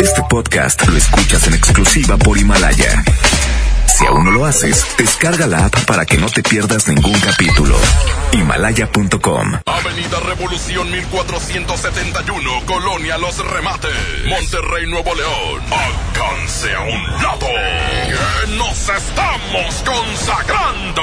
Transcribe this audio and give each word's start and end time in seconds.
Este 0.00 0.22
podcast 0.28 0.86
lo 0.86 0.96
escuchas 0.96 1.46
en 1.46 1.54
exclusiva 1.54 2.16
por 2.18 2.36
Himalaya. 2.36 3.02
Si 3.86 4.04
aún 4.06 4.24
no 4.24 4.30
lo 4.30 4.44
haces, 4.44 4.84
descarga 4.98 5.46
la 5.46 5.64
app 5.66 5.74
para 5.86 6.04
que 6.04 6.18
no 6.18 6.28
te 6.28 6.42
pierdas 6.42 6.88
ningún 6.88 7.18
capítulo. 7.20 7.78
Himalaya.com. 8.32 9.60
Avenida 9.64 10.18
Revolución 10.20 10.90
1471, 10.90 12.50
Colonia 12.66 13.16
Los 13.18 13.38
Remates, 13.38 13.92
Monterrey, 14.26 14.86
Nuevo 14.88 15.14
León. 15.14 15.62
Alcance 15.70 16.74
a 16.74 16.80
un 16.80 17.02
lado. 17.22 17.46
Nos 18.58 18.88
estamos 18.88 19.82
consagrando. 19.84 21.02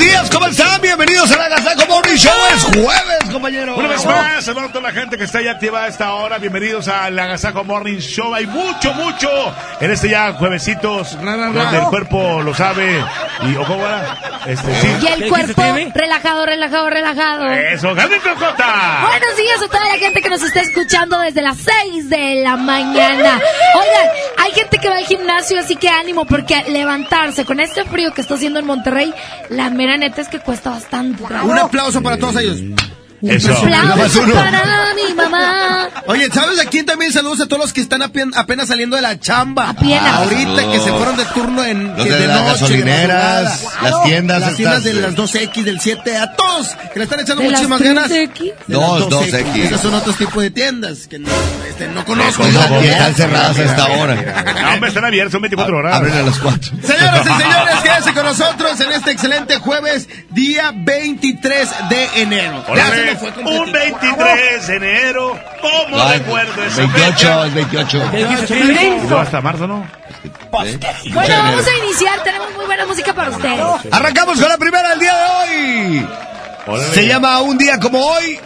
Días, 0.00 0.30
¿cómo 0.30 0.46
están? 0.46 0.80
Bienvenidos 0.80 1.30
a 1.30 1.36
la 1.36 1.48
Gazaco 1.48 1.86
Morning 1.86 2.16
Show. 2.16 2.32
Es 2.54 2.64
jueves, 2.64 3.19
compañero. 3.32 3.76
Una 3.76 3.88
vez 3.88 4.04
más, 4.04 4.44
saludos 4.44 4.70
a 4.70 4.72
toda 4.72 4.88
la 4.88 4.92
gente 4.92 5.16
que 5.16 5.24
está 5.24 5.40
ya 5.40 5.52
activa 5.52 5.84
a 5.84 5.88
esta 5.88 6.14
hora. 6.14 6.38
Bienvenidos 6.38 6.88
a 6.88 7.10
la 7.10 7.26
Gazaco 7.26 7.64
Morning 7.64 7.98
Show. 7.98 8.34
Hay 8.34 8.46
mucho, 8.46 8.92
mucho 8.94 9.28
en 9.80 9.90
este 9.90 10.08
ya 10.08 10.32
juevesitos 10.32 11.18
donde 11.20 11.78
el 11.78 11.84
cuerpo 11.84 12.42
lo 12.42 12.54
sabe. 12.54 13.04
Y, 13.42 13.56
¿o 13.56 13.64
cómo 13.64 13.86
era? 13.86 14.18
Este, 14.46 14.74
sí. 14.74 14.88
Y 15.02 15.06
el 15.06 15.28
cuerpo 15.28 15.62
relajado, 15.94 16.46
relajado, 16.46 16.90
relajado. 16.90 17.50
Eso, 17.50 17.88
con 17.88 18.36
J. 18.36 19.06
Buenos 19.06 19.36
días 19.36 19.62
a 19.62 19.68
toda 19.68 19.84
la 19.86 19.98
gente 19.98 20.20
que 20.20 20.30
nos 20.30 20.42
está 20.42 20.60
escuchando 20.60 21.18
desde 21.20 21.42
las 21.42 21.58
6 21.58 22.08
de 22.08 22.42
la 22.42 22.56
mañana. 22.56 23.40
Oigan, 23.74 24.08
hay 24.38 24.52
gente 24.52 24.78
que 24.78 24.88
va 24.88 24.96
al 24.96 25.06
gimnasio, 25.06 25.58
así 25.58 25.76
que 25.76 25.88
ánimo, 25.88 26.24
porque 26.24 26.64
levantarse 26.68 27.44
con 27.44 27.60
este 27.60 27.84
frío 27.84 28.12
que 28.12 28.20
está 28.20 28.34
haciendo 28.34 28.58
en 28.58 28.66
Monterrey, 28.66 29.14
la 29.48 29.70
mera 29.70 29.96
neta 29.96 30.20
es 30.20 30.28
que 30.28 30.40
cuesta 30.40 30.70
bastante. 30.70 31.22
Un 31.22 31.58
aplauso 31.58 32.02
para 32.02 32.16
todos 32.16 32.36
ellos. 32.36 32.89
Eso. 33.22 33.52
Aplausos 33.52 34.30
para 34.30 34.94
mi 34.94 35.14
mamá. 35.14 35.88
Oye, 36.06 36.28
¿sabes 36.32 36.58
a 36.58 36.64
quién 36.64 36.86
también 36.86 37.12
saludos 37.12 37.40
a 37.40 37.46
todos 37.46 37.60
los 37.62 37.72
que 37.72 37.80
están 37.80 38.00
apen- 38.02 38.32
apenas 38.34 38.68
saliendo 38.68 38.96
de 38.96 39.02
la 39.02 39.18
chamba? 39.20 39.68
Apenas. 39.70 40.14
Ahorita 40.14 40.70
que 40.72 40.80
se 40.80 40.90
fueron 40.92 41.16
de 41.16 41.24
turno 41.26 41.62
en 41.64 41.96
Los 41.96 42.06
que 42.06 42.12
de 42.12 42.26
las 42.26 42.36
noche, 42.40 42.50
gasolineras, 42.52 43.66
las 43.82 44.02
tiendas 44.04 44.40
las 44.40 44.56
tiendas 44.56 44.84
de 44.84 44.90
eh. 44.90 44.94
las 44.94 45.14
2X, 45.14 45.62
del 45.64 45.80
7, 45.80 46.16
a 46.16 46.32
todos 46.34 46.68
que 46.92 46.98
le 46.98 47.04
están 47.04 47.20
echando 47.20 47.42
¿De 47.42 47.50
las 47.50 47.60
muchísimas 47.68 47.82
ganas. 47.82 48.10
3X? 48.10 48.38
De 48.66 48.74
Dos, 48.74 49.08
2X. 49.08 49.56
Esas 49.56 49.80
son 49.80 49.94
otros 49.94 50.16
tipos 50.16 50.42
de 50.42 50.50
tiendas 50.50 51.06
que 51.06 51.18
no, 51.18 51.28
este, 51.68 51.88
no 51.88 52.04
conozco. 52.04 52.44
Están 52.44 53.14
cerradas 53.14 53.58
a 53.58 53.62
esta 53.64 53.86
hora. 53.86 54.14
No, 54.62 54.70
hombre, 54.74 54.88
están 54.88 55.04
abiertos, 55.04 55.32
son 55.32 55.42
24 55.42 55.76
horas. 55.76 55.96
Abren 55.96 56.14
a 56.14 56.22
las 56.22 56.38
4. 56.38 56.70
Señoras 56.82 57.26
y 57.26 57.42
señores, 57.42 57.74
quédense 57.82 58.12
con 58.14 58.24
nosotros 58.24 58.80
en 58.80 58.92
este 58.92 59.10
excelente 59.12 59.58
jueves, 59.58 60.08
día 60.30 60.72
23 60.74 61.68
de 61.90 62.08
enero. 62.22 62.64
Ya 62.74 62.90
un 63.12 63.44
completito. 63.44 64.16
23 64.16 64.66
de 64.66 64.76
enero. 64.76 65.38
¿Cómo 65.60 66.08
recuerdo 66.08 66.62
esa 66.64 66.76
28, 66.82 67.08
fecha? 67.08 67.46
es 67.46 67.54
28. 67.54 68.02
Yo 69.08 69.18
hasta 69.18 69.40
marzo, 69.40 69.66
¿no? 69.66 69.86
¿Eh? 70.64 70.78
Bueno, 71.12 71.34
vamos 71.42 71.66
a 71.66 71.84
iniciar. 71.84 72.22
Tenemos 72.22 72.54
muy 72.54 72.66
buena 72.66 72.86
música 72.86 73.12
para 73.14 73.30
ustedes. 73.30 73.92
Arrancamos 73.92 74.40
con 74.40 74.48
la 74.48 74.58
primera 74.58 74.90
del 74.90 74.98
día 74.98 75.14
de 75.14 75.24
hoy. 75.24 76.08
Órale. 76.66 76.94
Se 76.94 77.06
llama 77.06 77.40
Un 77.40 77.58
día 77.58 77.78
como 77.78 77.98
hoy. 78.04 78.38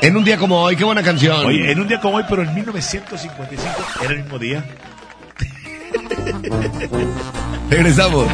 En 0.00 0.16
un 0.16 0.24
día 0.24 0.36
como 0.36 0.60
hoy, 0.60 0.76
qué 0.76 0.84
buena 0.84 1.02
canción. 1.02 1.46
Oye, 1.46 1.70
en 1.70 1.80
un 1.80 1.88
día 1.88 2.00
como 2.00 2.16
hoy, 2.16 2.24
pero 2.28 2.42
en 2.42 2.54
1955 2.54 4.02
era 4.02 4.12
el 4.12 4.18
mismo 4.22 4.38
día. 4.38 4.64
Regresamos. 7.70 8.26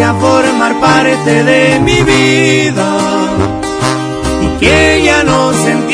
A 0.00 0.14
formar 0.14 0.80
parte 0.80 1.44
de 1.44 1.78
mi 1.80 2.00
vida 2.02 2.96
y 4.40 4.58
que 4.58 5.02
ya 5.04 5.22
no 5.22 5.52
sentía 5.52 5.91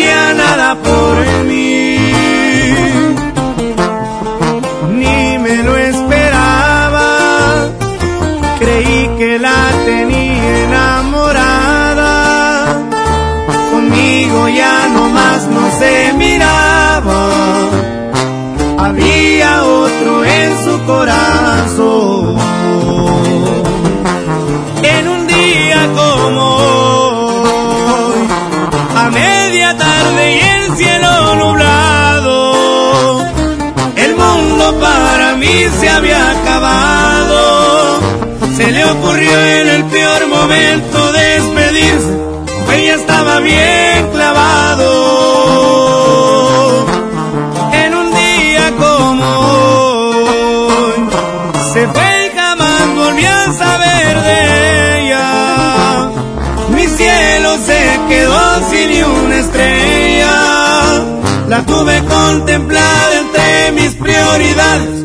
mí 35.48 35.64
se 35.80 35.88
había 35.88 36.30
acabado. 36.30 38.00
Se 38.56 38.70
le 38.70 38.84
ocurrió 38.84 39.40
en 39.60 39.68
el 39.68 39.84
peor 39.84 40.28
momento 40.28 41.12
despedirse 41.12 42.28
ella 42.78 42.94
estaba 42.94 43.40
bien 43.40 44.08
clavado. 44.12 44.86
En 47.72 47.94
un 47.94 48.14
día 48.14 48.72
como 48.78 49.24
hoy, 50.84 50.94
se 51.72 51.88
fue 51.88 52.26
y 52.26 52.36
jamás 52.36 52.94
volví 52.94 53.24
a 53.24 53.52
saber 53.52 54.22
de 54.22 55.00
ella. 55.00 56.10
Mi 56.74 56.86
cielo 56.86 57.56
se 57.66 58.00
quedó 58.08 58.70
sin 58.70 58.90
ni 58.90 59.02
una 59.02 59.36
estrella. 59.38 60.34
La 61.48 61.62
tuve 61.64 62.04
contemplada 62.04 63.18
entre 63.18 63.72
mis 63.72 63.94
prioridades, 63.94 65.04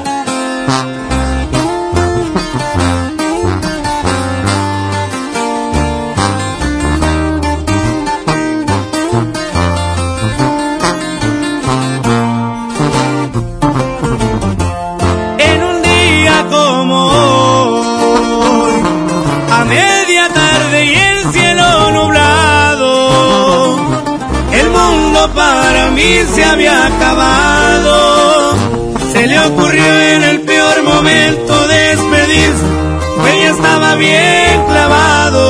Para 25.33 25.91
mí 25.91 26.19
se 26.33 26.43
había 26.43 26.87
acabado. 26.87 28.55
Se 29.11 29.27
le 29.27 29.39
ocurrió 29.39 29.83
en 29.83 30.23
el 30.23 30.41
peor 30.41 30.83
momento 30.83 31.67
despedirse, 31.67 32.65
ella 33.33 33.51
estaba 33.51 33.95
bien 33.95 34.65
clavado. 34.67 35.41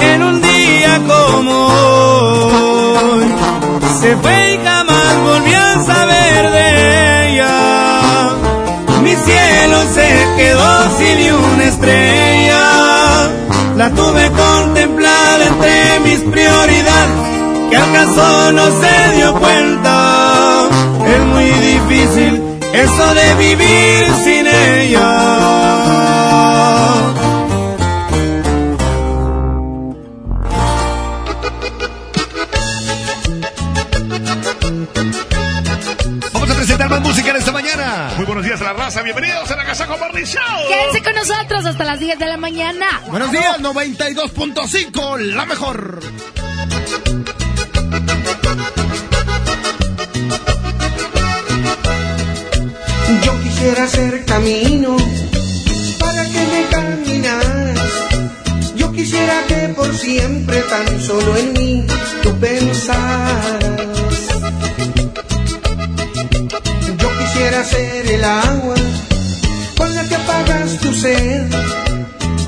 En 0.00 0.22
un 0.22 0.42
día 0.42 1.00
como 1.06 1.66
hoy, 3.12 3.24
se 4.00 4.16
fue 4.16 4.54
y 4.54 4.58
jamás 4.64 5.16
volvió 5.24 5.58
a 5.58 5.82
saber 5.84 6.50
de 6.50 7.32
ella. 7.32 8.30
Mi 9.02 9.14
cielo 9.16 9.84
se 9.94 10.08
quedó 10.36 10.98
sin 10.98 11.32
una 11.32 11.64
estrella. 11.64 12.83
La 13.76 13.90
tuve 13.90 14.30
contemplada 14.30 15.46
entre 15.46 16.00
mis 16.04 16.20
prioridades, 16.20 17.70
que 17.70 17.76
acaso 17.76 18.52
no 18.52 18.66
se 18.80 19.16
dio 19.16 19.34
cuenta. 19.34 20.68
Es 21.06 21.24
muy 21.26 21.50
difícil 21.50 22.40
eso 22.72 23.14
de 23.14 23.34
vivir 23.34 24.06
sin 24.24 24.46
ella. 24.46 25.33
Bienvenidos 39.04 39.50
a 39.50 39.56
la 39.56 39.66
Casa 39.66 39.86
con 39.86 39.98
Show. 39.98 40.68
Quédense 40.68 41.02
con 41.02 41.14
nosotros 41.14 41.66
hasta 41.66 41.84
las 41.84 42.00
10 42.00 42.18
de 42.18 42.26
la 42.26 42.38
mañana. 42.38 43.02
Buenos 43.08 43.30
días, 43.30 43.60
92.5, 43.60 45.18
la 45.18 45.44
mejor. 45.44 46.00
Yo 53.22 53.42
quisiera 53.42 53.84
hacer 53.84 54.24
camino 54.24 54.96
para 56.00 56.24
que 56.24 56.46
me 56.46 56.66
caminaras. 56.70 57.80
Yo 58.74 58.90
quisiera 58.92 59.42
que 59.46 59.68
por 59.76 59.94
siempre 59.94 60.60
tan 60.62 61.00
solo 61.02 61.36
en 61.36 61.52
mí 61.52 61.86
tú 62.22 62.34
pensaras. 62.40 63.52
Yo 66.96 67.18
quisiera 67.18 67.64
ser 67.64 68.06
el 68.06 68.24
agua 68.24 68.83
tu 70.78 70.92
sed. 70.92 71.50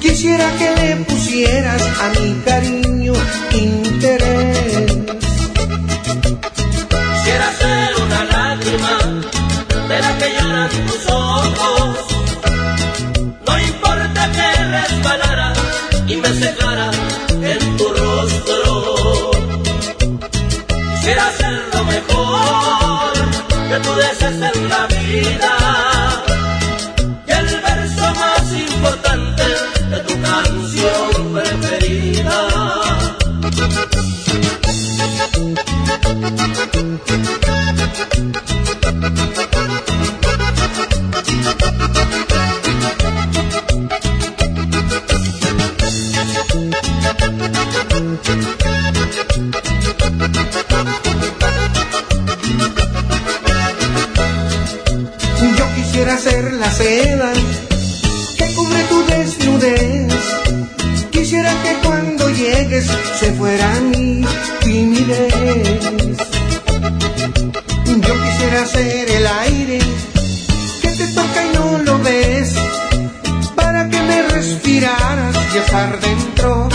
Quisiera 0.00 0.50
que 0.58 0.68
le 0.80 0.96
pusieras 1.04 1.82
a 1.82 2.20
mi 2.20 2.34
cariño 2.44 3.12
interés. 3.52 3.85
La 56.58 56.70
seda 56.70 57.32
que 58.38 58.54
cubre 58.54 58.82
tu 58.88 59.04
desnudez. 59.06 60.12
Quisiera 61.10 61.50
que 61.62 61.86
cuando 61.86 62.30
llegues 62.30 62.86
se 63.20 63.32
fuera 63.32 63.68
mi 63.80 64.24
timidez. 64.60 65.80
Yo 67.86 68.14
quisiera 68.24 68.66
ser 68.66 69.10
el 69.10 69.26
aire 69.26 69.78
que 70.82 70.88
te 70.88 71.06
toca 71.08 71.46
y 71.46 71.56
no 71.56 71.78
lo 71.78 71.98
ves. 71.98 72.54
Para 73.54 73.88
que 73.88 74.00
me 74.00 74.22
respiraras 74.22 75.36
y 75.54 75.58
estar 75.58 76.00
dentro 76.00 76.68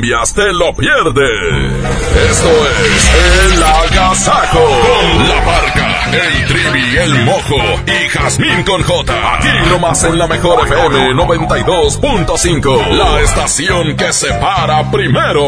cambias, 0.00 0.32
te 0.32 0.52
lo 0.52 0.74
pierdes. 0.74 1.72
Esto 2.30 2.48
es 2.86 3.54
El 3.54 3.62
Agasajo 3.62 4.60
con 4.60 5.28
la 5.28 5.44
parca, 5.44 6.10
el 6.12 6.46
trivi, 6.46 6.96
el 6.96 7.24
mojo 7.24 7.56
y 7.86 8.08
Jazmín 8.08 8.62
con 8.64 8.82
J. 8.82 9.36
Aquí 9.36 9.68
nomás 9.68 10.02
en 10.04 10.18
la 10.18 10.26
mejor 10.26 10.66
FM 10.66 11.14
92.5. 11.14 12.88
La 12.92 13.20
estación 13.20 13.96
que 13.96 14.12
se 14.12 14.28
para 14.34 14.90
primero. 14.90 15.42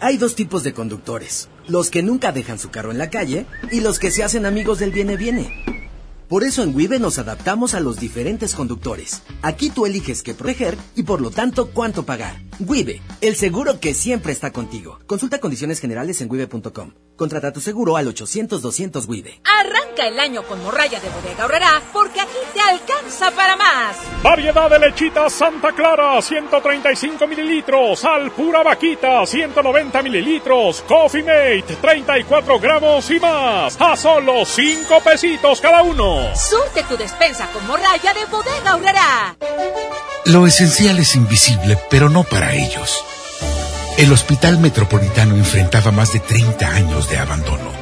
Hay 0.00 0.16
dos 0.16 0.34
tipos 0.34 0.62
de 0.62 0.72
conductores, 0.72 1.48
los 1.68 1.90
que 1.90 2.02
nunca 2.02 2.32
dejan 2.32 2.58
su 2.58 2.70
carro 2.70 2.92
en 2.92 2.98
la 2.98 3.10
calle 3.10 3.46
y 3.70 3.80
los 3.80 3.98
que 3.98 4.10
se 4.10 4.24
hacen 4.24 4.46
amigos 4.46 4.78
del 4.78 4.90
viene-viene. 4.90 5.82
Por 6.28 6.44
eso 6.44 6.62
en 6.62 6.74
Wibe 6.74 6.98
nos 6.98 7.18
adaptamos 7.18 7.74
a 7.74 7.80
los 7.80 8.00
diferentes 8.00 8.54
conductores. 8.54 9.22
Aquí 9.42 9.68
tú 9.68 9.84
eliges 9.84 10.22
qué 10.22 10.32
proteger 10.32 10.78
y 10.96 11.02
por 11.02 11.20
lo 11.20 11.30
tanto 11.30 11.66
cuánto 11.72 12.06
pagar. 12.06 12.40
Wibe, 12.68 13.02
el 13.20 13.34
seguro 13.34 13.80
que 13.80 13.94
siempre 13.94 14.32
está 14.32 14.52
contigo. 14.52 15.00
Consulta 15.06 15.40
condiciones 15.40 15.80
generales 15.80 16.20
en 16.20 16.30
wibe.com. 16.30 16.92
Contrata 17.16 17.52
tu 17.52 17.60
seguro 17.60 17.96
al 17.96 18.06
800-200 18.06 19.08
Wibe. 19.08 19.40
Arranca 19.92 20.06
el 20.06 20.20
año 20.20 20.42
con 20.44 20.62
morralla 20.62 21.00
de 21.00 21.08
bodega 21.10 21.42
ahorrará 21.42 21.82
porque 21.92 22.20
aquí 22.20 22.38
te 22.54 22.60
alcanza 22.60 23.30
para 23.32 23.56
más. 23.56 23.96
Variedad 24.22 24.70
de 24.70 24.78
lechita 24.78 25.28
Santa 25.28 25.72
Clara, 25.72 26.20
135 26.22 27.26
mililitros. 27.26 28.04
Al 28.04 28.30
pura 28.30 28.62
vaquita, 28.62 29.26
190 29.26 30.02
mililitros. 30.02 30.82
Coffee 30.86 31.22
Mate, 31.22 31.76
34 31.80 32.58
gramos 32.58 33.10
y 33.10 33.20
más. 33.20 33.76
A 33.80 33.96
solo 33.96 34.44
5 34.44 35.00
pesitos 35.00 35.60
cada 35.60 35.82
uno. 35.82 36.34
Surte 36.36 36.84
tu 36.84 36.96
despensa 36.96 37.46
con 37.52 37.66
morralla 37.66 38.14
de 38.14 38.24
bodega 38.26 38.70
ahorrará. 38.70 39.36
Lo 40.26 40.46
esencial 40.46 40.98
es 41.00 41.14
invisible, 41.16 41.78
pero 41.90 42.08
no 42.08 42.24
para 42.24 42.54
ellos. 42.54 43.04
El 43.98 44.10
Hospital 44.12 44.58
Metropolitano 44.58 45.36
enfrentaba 45.36 45.90
más 45.90 46.12
de 46.12 46.20
30 46.20 46.66
años 46.66 47.10
de 47.10 47.18
abandono. 47.18 47.81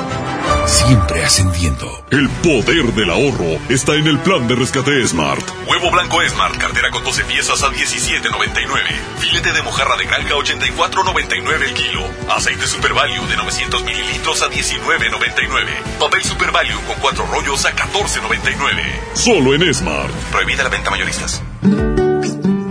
Siempre 0.71 1.21
ascendiendo. 1.25 1.85
El 2.11 2.29
poder 2.29 2.93
del 2.93 3.09
ahorro 3.09 3.59
está 3.67 3.93
en 3.95 4.07
el 4.07 4.17
plan 4.19 4.47
de 4.47 4.55
rescate 4.55 5.05
Smart. 5.05 5.45
Huevo 5.67 5.91
blanco 5.91 6.21
Smart, 6.29 6.57
cartera 6.57 6.89
con 6.91 7.03
12 7.03 7.25
piezas 7.25 7.61
a 7.61 7.67
17.99. 7.67 8.79
Filete 9.19 9.51
de 9.51 9.61
mojarra 9.63 9.97
de 9.97 10.05
granja 10.05 10.33
84.99 10.33 11.63
el 11.63 11.73
kilo. 11.73 12.05
Aceite 12.29 12.65
Super 12.67 12.93
Value 12.93 13.27
de 13.27 13.35
900 13.35 13.83
mililitros 13.83 14.41
a 14.43 14.49
19.99. 14.49 15.99
Papel 15.99 16.23
Super 16.23 16.51
Value 16.51 16.79
con 16.87 16.95
4 17.01 17.25
rollos 17.25 17.65
a 17.65 17.75
14.99. 17.75 19.13
Solo 19.13 19.53
en 19.53 19.73
Smart. 19.73 20.13
Prohibida 20.31 20.63
la 20.63 20.69
venta 20.69 20.89
mayoristas. 20.89 21.43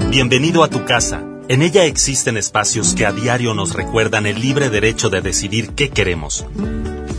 Bienvenido 0.08 0.64
a 0.64 0.68
tu 0.68 0.86
casa. 0.86 1.22
En 1.48 1.60
ella 1.60 1.84
existen 1.84 2.38
espacios 2.38 2.94
que 2.94 3.04
a 3.04 3.12
diario 3.12 3.52
nos 3.52 3.74
recuerdan 3.74 4.24
el 4.24 4.40
libre 4.40 4.70
derecho 4.70 5.10
de 5.10 5.20
decidir 5.20 5.74
qué 5.74 5.90
queremos. 5.90 6.46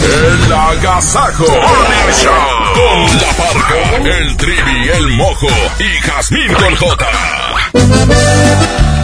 El 0.00 0.52
Agasajo 0.52 1.44
Morning 1.44 2.12
Show 2.22 2.32
con 2.74 3.20
La 3.20 3.32
Parca, 3.36 3.96
el 4.08 4.36
Trivi, 4.36 4.88
el 4.88 5.08
Mojo 5.10 5.48
y 5.78 6.00
Jazmín 6.00 6.52
con 6.54 6.74
J. 6.76 7.06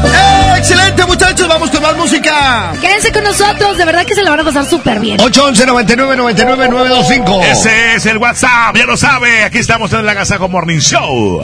¡Eh, 0.04 0.54
¡Excelente, 0.56 1.04
muchachos! 1.06 1.46
Vamos 1.48 1.70
con 1.70 1.82
más 1.82 1.96
música. 1.96 2.72
Quédense 2.80 3.12
con 3.12 3.22
nosotros, 3.24 3.76
de 3.76 3.84
verdad 3.84 4.06
que 4.06 4.14
se 4.14 4.22
la 4.22 4.30
van 4.30 4.40
a 4.40 4.44
pasar 4.44 4.64
súper 4.64 4.98
bien. 5.00 5.20
811 5.20 5.66
99 5.66 6.16
99 6.16 6.68
925. 6.70 7.42
Ese 7.42 7.94
es 7.96 8.06
el 8.06 8.16
WhatsApp, 8.18 8.76
ya 8.76 8.86
lo 8.86 8.96
sabe. 8.96 9.44
Aquí 9.44 9.58
estamos 9.58 9.92
en 9.92 10.00
el 10.00 10.08
Agasajo 10.08 10.48
Morning 10.48 10.78
Show. 10.78 11.42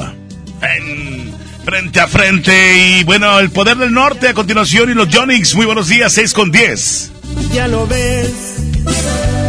En 0.63 1.35
frente 1.65 2.01
a 2.01 2.07
frente. 2.07 2.77
Y 2.77 3.05
bueno, 3.05 3.39
el 3.39 3.51
poder 3.51 3.77
del 3.77 3.93
norte 3.93 4.29
a 4.29 4.35
continuación 4.35 4.91
y 4.91 4.95
los 4.95 5.09
Jonix. 5.15 5.55
Muy 5.55 5.67
buenos 5.67 5.89
días, 5.89 6.13
6 6.13 6.33
con 6.33 6.51
10. 6.51 7.11
Ya 7.53 7.69
lo 7.69 7.87
ves, 7.87 8.31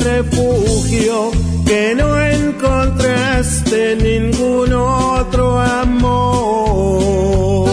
refugio 0.00 1.30
que 1.66 1.94
no 1.94 2.20
encontraste 2.20 3.92
en 3.92 3.98
ningún 3.98 4.72
otro 4.72 5.60
amor. 5.60 7.68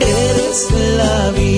Eres 0.00 0.68
la 0.96 1.30
viva 1.32 1.49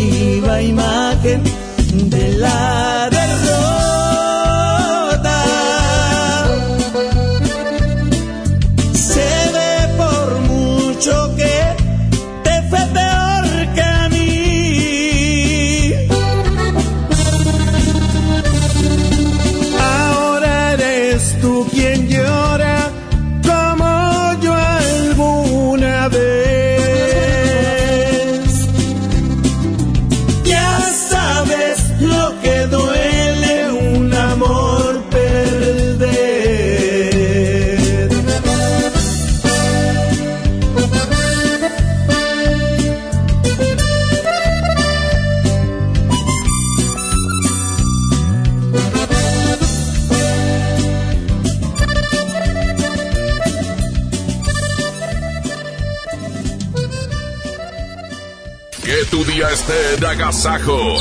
de 60.03 60.09
agasajo. 60.09 60.99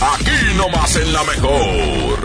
Aquí 0.00 0.56
nomás 0.56 0.96
en 0.96 1.12
la 1.12 1.22
mejor. 1.24 2.18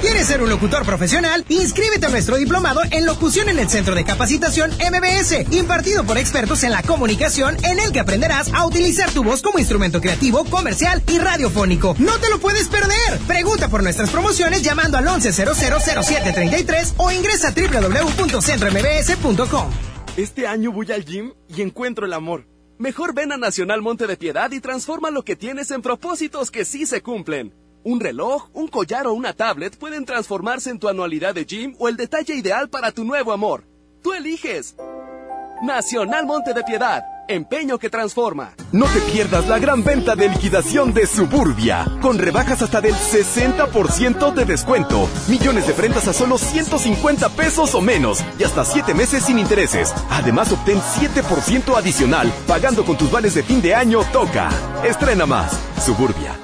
¿Quieres 0.00 0.26
ser 0.26 0.42
un 0.42 0.50
locutor 0.50 0.84
profesional? 0.84 1.44
Inscríbete 1.48 2.06
a 2.06 2.08
nuestro 2.08 2.34
diplomado 2.36 2.80
en 2.90 3.06
locución 3.06 3.48
en 3.48 3.60
el 3.60 3.68
Centro 3.68 3.94
de 3.94 4.04
Capacitación 4.04 4.72
MBS, 4.72 5.52
impartido 5.52 6.02
por 6.02 6.18
expertos 6.18 6.64
en 6.64 6.72
la 6.72 6.82
comunicación, 6.82 7.56
en 7.64 7.78
el 7.78 7.92
que 7.92 8.00
aprenderás 8.00 8.52
a 8.52 8.66
utilizar 8.66 9.08
tu 9.12 9.22
voz 9.22 9.40
como 9.40 9.60
instrumento 9.60 10.00
creativo, 10.00 10.44
comercial 10.46 11.00
y 11.06 11.18
radiofónico. 11.18 11.94
¡No 11.98 12.18
te 12.18 12.28
lo 12.28 12.40
puedes 12.40 12.66
perder! 12.66 13.20
Pregunta 13.28 13.68
por 13.68 13.84
nuestras 13.84 14.10
promociones 14.10 14.62
llamando 14.62 14.98
al 14.98 15.04
11000733 15.04 16.94
o 16.96 17.12
ingresa 17.12 17.48
a 17.48 17.52
www.centrombs.com. 17.52 19.70
Este 20.16 20.48
año 20.48 20.72
voy 20.72 20.90
al 20.90 21.04
gym 21.04 21.34
y 21.48 21.62
encuentro 21.62 22.04
el 22.04 22.14
amor. 22.14 22.52
Mejor 22.78 23.14
ven 23.14 23.30
a 23.30 23.36
Nacional 23.36 23.82
Monte 23.82 24.08
de 24.08 24.16
Piedad 24.16 24.50
y 24.50 24.60
transforma 24.60 25.12
lo 25.12 25.22
que 25.22 25.36
tienes 25.36 25.70
en 25.70 25.80
propósitos 25.80 26.50
que 26.50 26.64
sí 26.64 26.86
se 26.86 27.02
cumplen. 27.02 27.54
Un 27.84 28.00
reloj, 28.00 28.48
un 28.52 28.66
collar 28.66 29.06
o 29.06 29.12
una 29.12 29.32
tablet 29.32 29.78
pueden 29.78 30.04
transformarse 30.04 30.70
en 30.70 30.80
tu 30.80 30.88
anualidad 30.88 31.36
de 31.36 31.44
gym 31.44 31.76
o 31.78 31.88
el 31.88 31.96
detalle 31.96 32.34
ideal 32.34 32.68
para 32.68 32.90
tu 32.90 33.04
nuevo 33.04 33.32
amor. 33.32 33.62
Tú 34.02 34.12
eliges. 34.12 34.74
Nacional 35.62 36.26
Monte 36.26 36.52
de 36.52 36.64
Piedad. 36.64 37.04
Empeño 37.28 37.78
que 37.78 37.88
transforma. 37.88 38.52
No 38.72 38.86
te 38.86 39.00
pierdas 39.12 39.48
la 39.48 39.58
gran 39.58 39.82
venta 39.82 40.14
de 40.14 40.28
liquidación 40.28 40.92
de 40.92 41.06
Suburbia, 41.06 41.86
con 42.02 42.18
rebajas 42.18 42.60
hasta 42.60 42.80
del 42.80 42.94
60% 42.94 44.34
de 44.34 44.44
descuento, 44.44 45.08
millones 45.28 45.66
de 45.66 45.72
prendas 45.72 46.06
a 46.06 46.12
solo 46.12 46.36
150 46.36 47.30
pesos 47.30 47.74
o 47.74 47.80
menos 47.80 48.22
y 48.38 48.44
hasta 48.44 48.64
7 48.64 48.92
meses 48.92 49.24
sin 49.24 49.38
intereses. 49.38 49.94
Además, 50.10 50.52
obtén 50.52 50.78
7% 50.80 51.76
adicional 51.76 52.30
pagando 52.46 52.84
con 52.84 52.98
tus 52.98 53.10
vales 53.10 53.34
de 53.34 53.42
fin 53.42 53.62
de 53.62 53.74
año 53.74 54.00
Toca. 54.12 54.50
Estrena 54.84 55.24
más. 55.24 55.58
Suburbia. 55.84 56.43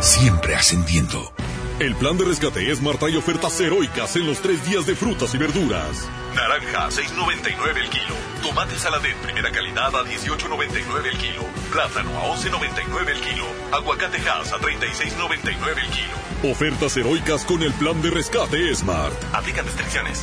Siempre 0.00 0.54
ascendiendo. 0.54 1.32
El 1.80 1.96
plan 1.96 2.16
de 2.16 2.24
rescate 2.24 2.70
es 2.70 2.80
Marta 2.80 3.08
y 3.08 3.16
ofertas 3.16 3.60
heroicas 3.60 4.14
en 4.14 4.26
los 4.26 4.40
tres 4.40 4.64
días 4.64 4.86
de 4.86 4.94
frutas 4.94 5.34
y 5.34 5.38
verduras. 5.38 6.08
Naranja, 6.34 6.88
6.99 6.88 7.76
el 7.76 7.90
kilo. 7.90 8.14
Tomate 8.42 8.78
saladet 8.78 9.16
primera 9.16 9.50
calidad 9.50 9.94
a 9.94 10.04
18.99 10.04 11.06
el 11.06 11.18
kilo. 11.18 11.42
Plátano 11.72 12.10
a 12.16 12.36
11.99 12.36 13.08
el 13.08 13.20
kilo. 13.20 13.44
Aguacate 13.72 14.18
Hass 14.18 14.52
a 14.52 14.58
36.99 14.58 15.78
el 15.78 15.90
kilo. 15.90 16.52
Ofertas 16.52 16.96
heroicas 16.96 17.44
con 17.44 17.62
el 17.62 17.72
plan 17.72 18.00
de 18.00 18.10
rescate 18.10 18.72
Smart. 18.74 19.14
Aplican 19.32 19.66
restricciones. 19.66 20.22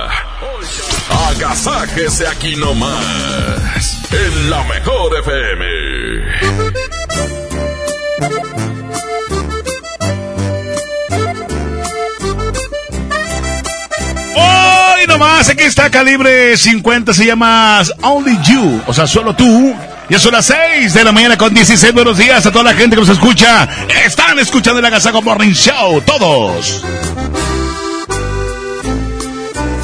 agasájese 1.29 2.27
aquí 2.27 2.55
nomás, 2.55 4.01
en 4.11 4.49
la 4.49 4.63
mejor 4.63 5.17
FM. 5.19 5.65
Hoy 14.35 15.07
nomás, 15.07 15.49
aquí 15.49 15.63
está 15.63 15.89
Calibre 15.89 16.57
50, 16.57 17.13
se 17.13 17.25
llama 17.25 17.81
Only 18.01 18.37
You, 18.43 18.81
o 18.87 18.93
sea, 18.93 19.07
solo 19.07 19.35
tú. 19.35 19.75
Ya 20.09 20.19
son 20.19 20.33
las 20.33 20.45
6 20.47 20.93
de 20.93 21.03
la 21.05 21.13
mañana 21.13 21.37
con 21.37 21.53
16 21.53 21.93
buenos 21.93 22.17
días 22.17 22.45
a 22.45 22.51
toda 22.51 22.65
la 22.65 22.73
gente 22.73 22.95
que 22.95 23.01
nos 23.01 23.09
escucha. 23.09 23.69
Están 24.05 24.37
escuchando 24.39 24.79
el 24.79 24.85
Agasago 24.85 25.21
Morning 25.21 25.53
Show, 25.53 26.01
todos. 26.01 26.83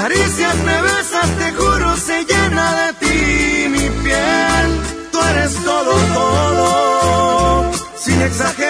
Cuando 0.00 0.64
me 0.64 0.80
besas, 0.80 1.28
te 1.38 1.52
juro, 1.52 1.94
se 1.96 2.24
llena 2.24 2.86
de 2.86 2.92
ti 3.00 3.68
mi 3.68 3.90
piel. 4.02 4.68
Tú 5.12 5.18
eres 5.20 5.54
todo, 5.62 5.92
todo, 6.14 7.72
sin 7.98 8.22
exagerarlo, 8.22 8.69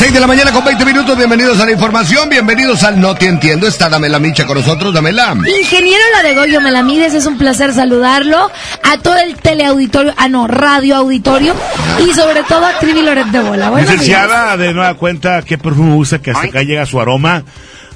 6 0.00 0.14
de 0.14 0.20
la 0.20 0.26
mañana 0.26 0.50
con 0.50 0.64
20 0.64 0.82
minutos, 0.86 1.14
bienvenidos 1.14 1.60
a 1.60 1.66
la 1.66 1.72
información, 1.72 2.30
bienvenidos 2.30 2.84
al 2.84 2.98
No 2.98 3.14
Te 3.14 3.26
Entiendo, 3.26 3.66
está 3.66 3.90
Damela 3.90 4.18
Micha 4.18 4.46
con 4.46 4.56
nosotros, 4.56 4.94
Damela. 4.94 5.34
Ingeniero 5.60 6.02
La 6.14 6.22
de 6.22 6.34
Goyo 6.34 6.62
Melamides, 6.62 7.12
es 7.12 7.26
un 7.26 7.36
placer 7.36 7.74
saludarlo. 7.74 8.50
A 8.82 8.96
todo 8.96 9.18
el 9.18 9.36
teleauditorio, 9.36 10.14
ah 10.16 10.28
no, 10.28 10.46
radio 10.46 10.96
auditorio 10.96 11.54
y 12.02 12.14
sobre 12.14 12.42
todo 12.44 12.64
a 12.64 12.78
Trivi 12.78 13.02
Loret 13.02 13.26
de 13.26 13.40
Bola. 13.40 13.68
Días. 13.72 13.90
Licenciada, 13.90 14.56
de 14.56 14.72
nueva 14.72 14.94
cuenta, 14.94 15.42
¿qué 15.42 15.58
perfume 15.58 15.94
usa 15.94 16.18
que 16.18 16.30
hasta 16.30 16.46
acá 16.46 16.62
llega 16.62 16.86
su 16.86 16.98
aroma? 16.98 17.44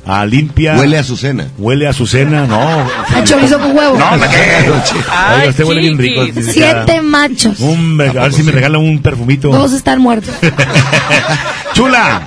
A 0.06 0.26
limpia. 0.26 0.76
Huele 0.76 0.98
a 0.98 1.00
Azucena. 1.00 1.48
Huele 1.58 1.86
a 1.86 1.90
Azucena, 1.90 2.46
no. 2.46 2.60
A 2.60 3.24
chorizo 3.24 3.58
con 3.58 3.76
huevo. 3.76 3.98
No, 3.98 4.16
me 4.18 4.26
Oiga, 4.26 5.48
usted 5.48 5.64
huele 5.64 5.80
bien 5.80 5.98
rico. 5.98 6.26
Siete 6.52 7.00
machos. 7.00 7.60
Hombre, 7.60 8.08
a 8.08 8.12
ver 8.24 8.32
si 8.32 8.42
me 8.42 8.52
regalan 8.52 8.80
un 8.82 9.00
perfumito. 9.00 9.50
Todos 9.50 9.72
están 9.72 10.00
muertos. 10.00 10.34
¡Chula! 11.74 12.22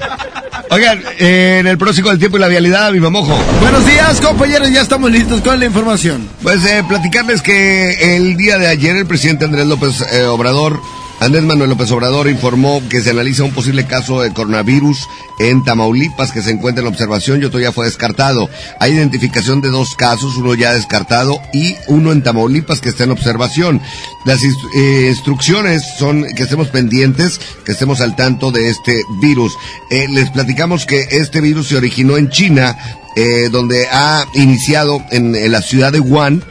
Oigan, 0.70 1.02
eh, 1.20 1.60
en 1.60 1.68
el 1.68 1.78
próximo 1.78 2.10
del 2.10 2.20
tiempo 2.20 2.38
y 2.38 2.42
la 2.42 2.48
vialidad, 2.48 2.92
mi 2.92 3.00
mamojo. 3.00 3.38
Buenos 3.62 3.86
días, 3.86 4.20
compañeros, 4.20 4.70
ya 4.70 4.82
estamos 4.82 5.10
listos 5.12 5.40
con 5.42 5.60
la 5.60 5.66
información. 5.66 6.28
Pues 6.44 6.66
eh, 6.66 6.84
platicarles 6.88 7.42
que 7.42 8.18
el 8.18 8.36
día 8.36 8.58
de 8.58 8.68
ayer 8.68 8.98
el 8.98 9.06
presidente 9.06 9.46
Andrés 9.46 9.66
López 9.66 10.02
eh, 10.12 10.26
Obrador, 10.26 10.82
Andrés 11.20 11.44
Manuel 11.44 11.72
López 11.72 11.90
Obrador 11.92 12.30
informó 12.30 12.82
que 12.90 13.02
se 13.02 13.10
analiza 13.10 13.44
un 13.44 13.52
posible 13.52 13.88
caso 13.88 14.22
de 14.22 14.32
coronavirus 14.32 15.10
en 15.40 15.64
Tamaulipas 15.64 16.32
que 16.32 16.44
se 16.44 16.52
encuentra 16.52 16.84
en 16.84 16.88
observación 16.88 17.42
y 17.42 17.46
otro 17.46 17.60
ya 17.60 17.72
fue 17.72 17.86
descartado. 17.86 18.48
Hay 18.80 18.94
identificación 18.94 19.60
de 19.60 19.70
dos 19.70 19.96
casos, 19.96 20.38
uno 20.38 20.54
ya 20.54 20.74
descartado 20.74 21.42
y 21.54 21.76
uno 21.88 22.12
en 22.12 22.22
Tamaulipas 22.22 22.82
que 22.82 22.90
está 22.90 23.06
en 23.06 23.12
observación. 23.12 23.82
Las 24.26 24.44
eh, 24.44 25.08
instrucciones 25.10 25.84
son 25.98 26.24
que 26.36 26.44
estemos 26.44 26.68
pendientes, 26.68 27.40
que 27.66 27.72
estemos 27.72 28.00
al 28.02 28.16
tanto 28.16 28.52
de 28.52 28.70
este 28.70 29.02
virus. 29.20 29.58
Eh, 29.90 30.08
les 30.10 30.30
platicamos 30.30 30.86
que 30.86 31.08
este 31.10 31.42
virus 31.42 31.70
se 31.70 31.78
originó 31.78 32.18
en 32.18 32.30
China, 32.30 32.78
eh, 33.16 33.50
donde 33.52 33.88
ha 33.88 34.24
iniciado 34.36 35.04
en, 35.10 35.36
en 35.36 35.52
la 35.52 35.64
ciudad 35.64 35.92
de 35.92 36.00
Wuhan 36.00 36.44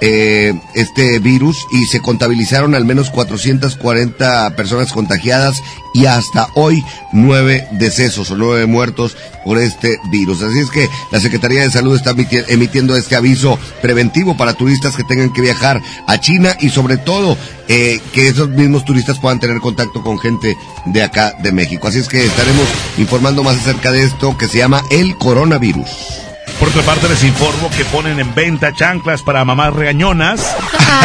eh, 0.00 0.54
este 0.74 1.18
virus 1.18 1.66
y 1.72 1.86
se 1.86 2.00
contabilizaron 2.00 2.74
al 2.74 2.84
menos 2.84 3.10
440 3.10 4.56
personas 4.56 4.92
contagiadas 4.92 5.62
y 5.92 6.06
hasta 6.06 6.48
hoy 6.54 6.84
nueve 7.12 7.66
decesos 7.72 8.30
o 8.30 8.36
nueve 8.36 8.66
muertos 8.66 9.16
por 9.44 9.58
este 9.58 9.98
virus. 10.10 10.42
Así 10.42 10.58
es 10.60 10.70
que 10.70 10.88
la 11.10 11.20
Secretaría 11.20 11.62
de 11.62 11.70
Salud 11.70 11.96
está 11.96 12.12
emiti- 12.14 12.44
emitiendo 12.48 12.96
este 12.96 13.16
aviso 13.16 13.58
preventivo 13.82 14.36
para 14.36 14.54
turistas 14.54 14.96
que 14.96 15.04
tengan 15.04 15.32
que 15.32 15.40
viajar 15.42 15.80
a 16.06 16.20
China 16.20 16.56
y 16.60 16.70
sobre 16.70 16.96
todo 16.96 17.36
eh, 17.68 18.00
que 18.12 18.28
esos 18.28 18.48
mismos 18.50 18.84
turistas 18.84 19.18
puedan 19.18 19.40
tener 19.40 19.58
contacto 19.60 20.02
con 20.02 20.18
gente 20.18 20.56
de 20.86 21.02
acá 21.02 21.34
de 21.42 21.52
México. 21.52 21.88
Así 21.88 21.98
es 21.98 22.08
que 22.08 22.24
estaremos 22.24 22.66
informando 22.98 23.42
más 23.42 23.56
acerca 23.56 23.90
de 23.92 24.04
esto 24.04 24.36
que 24.38 24.48
se 24.48 24.58
llama 24.58 24.82
el 24.90 25.16
coronavirus. 25.16 26.29
Por 26.60 26.68
otra 26.68 26.82
parte, 26.82 27.08
les 27.08 27.24
informo 27.24 27.70
que 27.70 27.84
ponen 27.86 28.20
en 28.20 28.34
venta 28.34 28.74
chanclas 28.74 29.22
para 29.22 29.44
mamás 29.46 29.72
regañonas. 29.72 30.54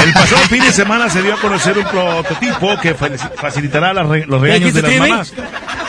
El 0.06 0.12
pasado 0.14 0.42
fin 0.50 0.62
de 0.62 0.72
semana 0.74 1.10
se 1.10 1.22
dio 1.22 1.34
a 1.34 1.38
conocer 1.38 1.78
un 1.78 1.86
prototipo 1.86 2.78
que 2.82 2.94
fa- 2.94 3.08
facilitará 3.38 3.94
re- 3.94 4.26
los 4.28 4.42
regaños 4.42 4.74
de 4.74 4.82
las 4.82 4.92
mamás. 5.10 5.34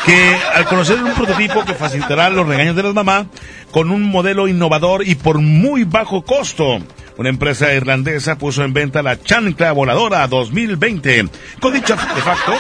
Que 0.05 0.37
al 0.55 0.67
conocer 0.67 1.03
un 1.03 1.13
prototipo 1.15 1.65
que 1.65 1.75
facilitará 1.75 2.31
los 2.31 2.47
regaños 2.47 2.77
de 2.77 2.85
las 2.85 2.95
mamás 2.95 3.27
con 3.73 3.91
un 3.91 4.05
modelo 4.05 4.47
innovador 4.47 5.05
y 5.05 5.17
por 5.17 5.39
muy 5.41 5.83
bajo 5.83 6.23
costo. 6.23 6.79
Una 7.19 7.31
empresa 7.31 7.73
irlandesa 7.73 8.37
puso 8.37 8.63
en 8.63 8.75
venta 8.75 9.03
la 9.03 9.19
chancla 9.19 9.73
voladora 9.73 10.27
2020. 10.27 11.29
Con 11.61 11.73
dicho 11.73 11.95
artefacto, 11.95 12.53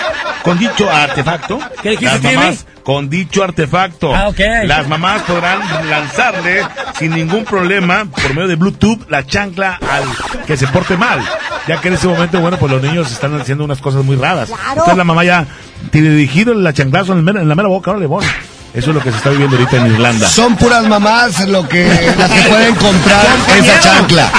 con 0.42 0.58
dicho 0.58 0.90
artefacto, 0.90 1.58
¿Qué 1.82 1.90
dijiste, 1.90 2.22
las 2.22 2.22
mamás, 2.22 2.66
con 2.82 3.10
dicho 3.10 3.44
artefacto, 3.44 4.14
Ah, 4.14 4.32
las 4.64 4.88
mamás 4.88 5.22
podrán 5.22 5.60
lanzarle 5.90 6.62
sin 6.98 7.10
ningún 7.10 7.44
problema 7.44 8.06
por 8.06 8.34
medio 8.34 8.48
de 8.48 8.56
Bluetooth 8.56 9.10
la 9.10 9.26
chancla 9.26 9.78
al 9.90 10.04
que 10.46 10.56
se 10.56 10.66
porte 10.68 10.96
mal. 10.96 11.20
Ya 11.68 11.80
que 11.80 11.88
en 11.88 11.94
ese 11.94 12.06
momento, 12.06 12.40
bueno, 12.40 12.56
pues 12.58 12.72
los 12.72 12.80
niños 12.80 13.12
están 13.12 13.38
haciendo 13.38 13.64
unas 13.64 13.80
cosas 13.80 14.04
muy 14.04 14.16
raras. 14.16 14.50
Entonces 14.70 14.96
la 14.96 15.04
mamá 15.04 15.24
ya 15.24 15.46
tiene 15.90 16.10
dirigido 16.10 16.52
el 16.52 16.72
chanclazo 16.72 17.12
en, 17.12 17.24
la 17.26 17.54
mera 17.54 17.68
boca, 17.68 17.90
órale, 17.90 18.06
bon. 18.06 18.24
Eso 18.72 18.90
es 18.90 18.94
lo 18.94 19.02
que 19.02 19.10
se 19.10 19.16
está 19.16 19.30
viviendo 19.30 19.56
ahorita 19.56 19.78
en 19.78 19.86
Irlanda. 19.86 20.28
Son 20.28 20.54
puras 20.56 20.86
mamás 20.86 21.48
lo 21.48 21.66
que, 21.66 21.88
las 22.18 22.30
que 22.30 22.42
pueden 22.48 22.74
comprar 22.74 23.26
esa 23.58 23.80
chancla. 23.80 24.30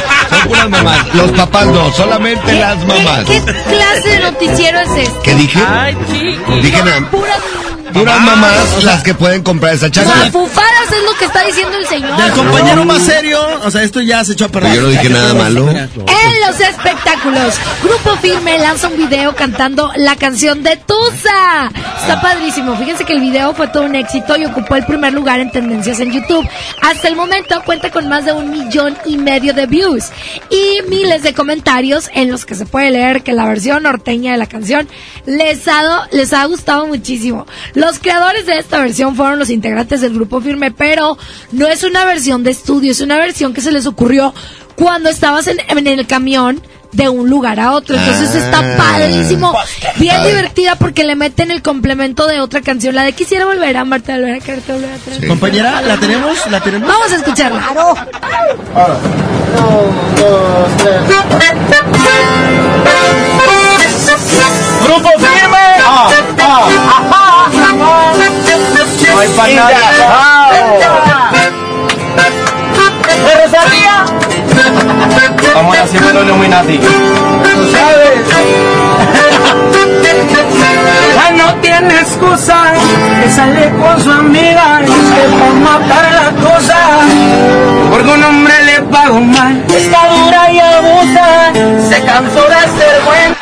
Puras 0.46 0.70
mamás. 0.70 1.16
Los 1.16 1.32
papás 1.32 1.68
no, 1.68 1.92
solamente 1.94 2.54
las 2.54 2.86
mamás. 2.86 3.26
¿Qué 3.26 3.42
clase 3.42 4.10
de 4.10 4.20
noticiero 4.20 4.80
es 4.80 5.08
este? 5.08 5.20
¿Qué 5.24 5.36
dije? 5.36 5.60
Ay, 5.68 5.98
chico. 6.12 6.56
Dije 6.56 6.84
nada. 6.84 7.10
Puras 7.10 7.40
Puras 7.94 8.22
mamás 8.22 8.84
las 8.84 9.04
que 9.04 9.14
pueden 9.14 9.44
comprar 9.44 9.74
esa 9.74 9.90
chancla. 9.90 10.16
Mafufaras 10.16 10.92
es 10.92 11.04
lo 11.04 11.14
que 11.18 11.26
está 11.26 11.44
diciendo 11.44 11.78
el 11.78 11.88
señor. 11.88 12.18
Del 12.18 12.32
compañero 12.32 12.86
más 12.86 13.04
serio, 13.04 13.40
o 13.64 13.72
sea, 13.72 13.84
esto 13.84 14.02
ya 14.02 14.24
se 14.24 14.34
echó 14.34 14.46
a 14.46 14.50
perder. 14.50 14.76
Yo 14.76 14.82
no 14.82 14.88
dije 14.90 15.10
nada 15.10 15.34
malo. 15.34 15.70
En 15.70 16.42
los 16.46 16.60
espectáculos, 16.60 17.56
Grupo 17.84 18.16
Firme 18.18 18.58
lanza 18.60 18.88
un 18.88 18.98
video 18.98 19.36
cantando 19.36 19.92
la 19.96 20.16
canción 20.16 20.64
de 20.64 20.78
Tusa. 20.78 21.70
Está 22.02 22.22
padrísimo. 22.22 22.76
Fíjense 22.78 23.06
que 23.06 23.14
el 23.14 23.22
video 23.22 23.54
fue 23.54 23.68
todo 23.68 23.84
un 23.84 23.96
éxito 23.96 24.38
y 24.38 24.46
ocupó 24.46 24.76
el 24.76 24.86
primer 24.86 25.14
lugar 25.14 25.40
en 25.40 25.52
tendencias 25.52 26.00
en 26.00 26.12
YouTube. 26.12 26.48
Hasta 26.82 27.08
el 27.08 27.16
momento 27.16 27.62
cuenta 27.66 27.92
con 27.92 28.08
más 28.08 28.26
de 28.26 28.34
un 28.34 28.50
millón 28.50 28.98
y 29.06 29.18
medio 29.18 29.54
de 29.54 29.66
views 29.66 30.06
y 30.50 30.82
miles 30.90 31.24
de 31.24 31.34
comentarios 31.34 32.10
en 32.14 32.32
los 32.32 32.46
que 32.46 32.56
se 32.56 32.66
puede 32.66 32.92
leer 32.92 33.24
que 33.24 33.34
la 33.34 33.46
versión 33.46 33.84
norteña 33.84 34.34
de 34.34 34.38
la 34.38 34.48
canción 34.48 34.88
les 35.26 35.68
ha, 35.68 36.08
les 36.12 36.34
ha 36.34 36.46
gustado 36.46 36.88
muchísimo. 36.88 37.46
Los 37.78 38.00
creadores 38.00 38.48
de 38.48 38.58
esta 38.58 38.80
versión 38.80 39.16
fueron 39.16 39.38
los 39.38 39.52
integrantes 39.52 40.02
del 40.02 40.14
Grupo 40.16 40.42
Firme, 40.42 40.72
pero 40.72 41.16
no 41.52 41.68
es 41.68 41.84
una 41.84 42.06
versión 42.06 42.44
de 42.44 42.50
estudio, 42.50 42.92
es 42.92 43.02
una 43.02 43.18
versión 43.18 43.54
que 43.54 43.62
se 43.62 43.72
les 43.72 43.86
ocurrió 43.86 44.34
cuando 44.76 45.10
estabas 45.10 45.46
en, 45.46 45.58
en 45.70 45.86
el 45.86 46.08
camión 46.08 46.60
de 46.92 47.08
un 47.10 47.30
lugar 47.30 47.60
a 47.60 47.74
otro. 47.74 47.96
Entonces 47.96 48.32
Ah. 48.34 48.38
está 48.40 48.78
padrísimo, 48.78 49.54
bien 49.98 50.24
divertida 50.24 50.76
porque 50.76 51.04
le 51.04 51.16
meten 51.16 51.52
el 51.52 51.62
complemento 51.62 52.26
de 52.26 52.40
otra 52.42 52.62
canción, 52.62 52.96
la 52.96 53.04
de 53.04 53.14
Quisiera 53.14 53.46
volver 53.46 53.78
a 53.78 53.82
amarte, 53.82 54.12
volver 54.14 54.36
a 54.36 54.40
quererte, 54.40 54.74
volver 54.74 54.92
a 54.94 54.98
tenerte. 54.98 55.28
Compañera, 55.28 55.80
¿la 55.84 55.98
tenemos? 55.98 56.48
¿La 56.50 56.60
tenemos? 56.62 56.90
Vamos 56.90 57.12
a 57.12 57.16
escucharla. 57.18 57.62
¡Grupo 64.86 65.10
Firme! 65.20 65.58
¡Ah! 65.86 66.10
¡Ah! 66.40 67.17
¡No 69.18 69.24
hay 69.24 69.30
para 69.30 69.52
nadie! 69.52 69.76
¿De 73.26 73.34
Rosalía? 73.46 74.06
Vamos 75.56 75.76
a 75.76 75.82
hacer 75.82 76.02
los 76.14 76.24
Illuminati. 76.24 76.78
¿Tú 76.78 76.86
sabes? 77.72 78.22
Ya 81.16 81.32
no 81.32 81.56
tiene 81.62 81.96
excusa, 81.96 82.74
que 83.24 83.32
sale 83.32 83.72
con 83.72 84.00
su 84.04 84.12
amiga 84.12 84.82
y 84.84 84.86
que 84.86 85.28
va 85.36 85.48
a 85.48 85.80
matar 85.80 86.06
la 86.14 86.30
cosa. 86.48 86.78
Porque 87.90 88.10
un 88.12 88.24
hombre 88.24 88.54
le 88.66 88.82
pagó 88.84 89.20
mal, 89.20 89.64
está 89.68 90.10
dura 90.10 90.52
y 90.52 90.60
abusa, 90.60 91.54
se 91.90 92.04
cansó 92.04 92.44
de 92.44 92.62
ser 92.78 93.02
buen. 93.04 93.37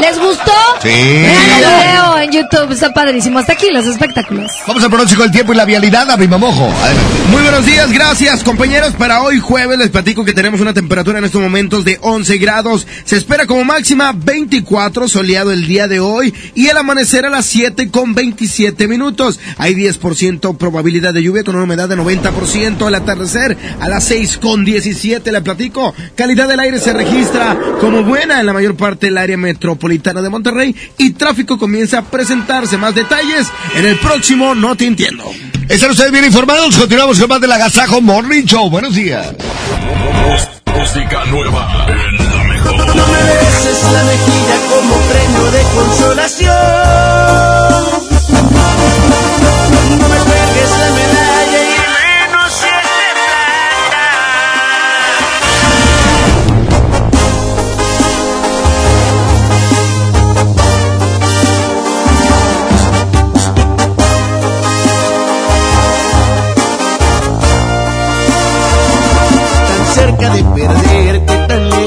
¿Les 0.00 0.18
gustó? 0.18 0.52
Sí. 0.82 0.88
Vean 0.88 1.50
el 1.50 1.58
video 1.58 2.18
en 2.18 2.30
YouTube, 2.30 2.72
está 2.72 2.92
padrísimo. 2.92 3.38
Hasta 3.38 3.54
aquí 3.54 3.68
los 3.70 3.86
espectáculos. 3.86 4.52
Vamos 4.66 4.84
al 4.84 4.90
pronóstico 4.90 5.22
del 5.22 5.32
tiempo 5.32 5.54
y 5.54 5.56
la 5.56 5.64
vialidad 5.64 6.10
a 6.10 6.16
Mojo. 6.16 6.70
Adelante. 6.82 7.14
Muy 7.30 7.42
buenos 7.42 7.64
días, 7.64 7.90
gracias 7.90 8.44
compañeros. 8.44 8.92
Para 8.92 9.22
hoy 9.22 9.38
jueves 9.38 9.78
les 9.78 9.88
platico 9.88 10.24
que 10.24 10.34
tenemos 10.34 10.60
una 10.60 10.74
temperatura 10.74 11.18
en 11.18 11.24
estos 11.24 11.40
momentos 11.40 11.84
de 11.86 11.98
11 12.02 12.36
grados. 12.36 12.86
Se 13.04 13.16
espera 13.16 13.46
como 13.46 13.64
máxima 13.64 14.12
24 14.12 15.08
soleado 15.08 15.50
el 15.50 15.66
día 15.66 15.88
de 15.88 16.00
hoy 16.00 16.34
y 16.54 16.66
el 16.66 16.76
amanecer 16.76 17.24
a 17.24 17.30
las 17.30 17.46
7 17.46 17.90
con 17.90 18.14
27 18.14 18.88
minutos. 18.88 19.40
Hay 19.56 19.74
10% 19.74 20.58
probabilidad 20.58 21.14
de 21.14 21.22
lluvia 21.22 21.42
con 21.42 21.54
una 21.54 21.64
humedad 21.64 21.88
de 21.88 21.96
90%. 21.96 22.86
El 22.86 22.94
atardecer 22.94 23.56
a 23.80 23.88
las 23.88 24.04
6 24.04 24.38
con 24.38 24.64
17 24.64 25.32
le 25.32 25.40
platico. 25.40 25.94
Calidad 26.14 26.48
del 26.48 26.60
aire 26.60 26.78
se 26.78 26.92
registra 26.92 27.56
como 27.80 28.02
buena 28.02 28.40
en 28.40 28.46
la 28.46 28.52
mayor 28.52 28.76
parte 28.76 29.06
del 29.06 29.16
área 29.16 29.38
metropolitana 29.38 29.85
de 29.88 30.30
Monterrey 30.30 30.74
y 30.98 31.12
tráfico 31.12 31.58
comienza 31.58 31.98
a 31.98 32.02
presentarse. 32.02 32.76
Más 32.76 32.94
detalles 32.94 33.46
en 33.76 33.86
el 33.86 33.96
próximo 33.98 34.54
No 34.54 34.76
Te 34.76 34.86
Entiendo. 34.86 35.24
¿Están 35.68 35.90
ustedes 35.90 36.12
bien 36.12 36.24
informados? 36.24 36.76
Continuamos 36.76 37.18
con 37.18 37.28
más 37.28 37.40
del 37.40 37.52
Agasajo 37.52 38.00
Morning 38.00 38.44
Show. 38.44 38.70
Buenos 38.70 38.94
días. 38.94 39.26
Música 40.76 41.24
nueva 41.26 41.86
en 41.88 42.16
la 42.16 42.44
mejor. 42.44 42.96
No 42.96 43.06
me 43.06 43.22
beses 43.22 43.82
la 43.92 44.04
mejilla 44.04 44.56
como 44.68 44.94
premio 45.08 45.50
de 45.50 45.62
consolación. 45.74 47.05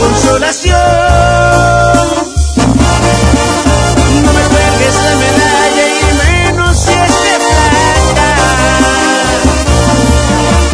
consolación. 0.00 0.78
No 4.24 4.32
me 4.32 4.42
cuelgues 4.52 4.94
la 5.04 5.14
medalla 5.24 5.84
y 5.88 6.02
menos 6.22 6.76
si 6.78 6.92
es 6.92 7.14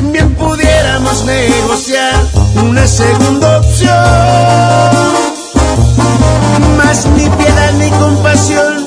de. 0.02 0.11
Bien 0.12 0.35
pudiéramos 0.35 1.24
negociar 1.24 2.14
una 2.62 2.87
segunda 2.87 3.59
opción. 3.59 3.88
Más 6.76 7.07
ni 7.16 7.28
piedad 7.31 7.72
ni 7.74 7.90
compasión, 7.90 8.87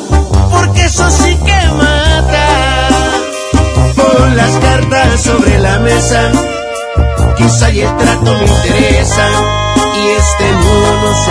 porque 0.51 0.85
eso 0.85 1.09
sí 1.09 1.37
que 1.45 1.67
mata. 1.73 2.47
Pon 3.95 4.35
las 4.35 4.51
cartas 4.57 5.21
sobre 5.21 5.59
la 5.59 5.79
mesa 5.79 6.31
quizá 7.37 7.69
y 7.71 7.81
el 7.81 7.97
trato 7.97 8.33
me 8.33 8.45
interesa 8.45 9.60
y 10.41 10.43
este 10.43 10.53
mundo 10.53 11.30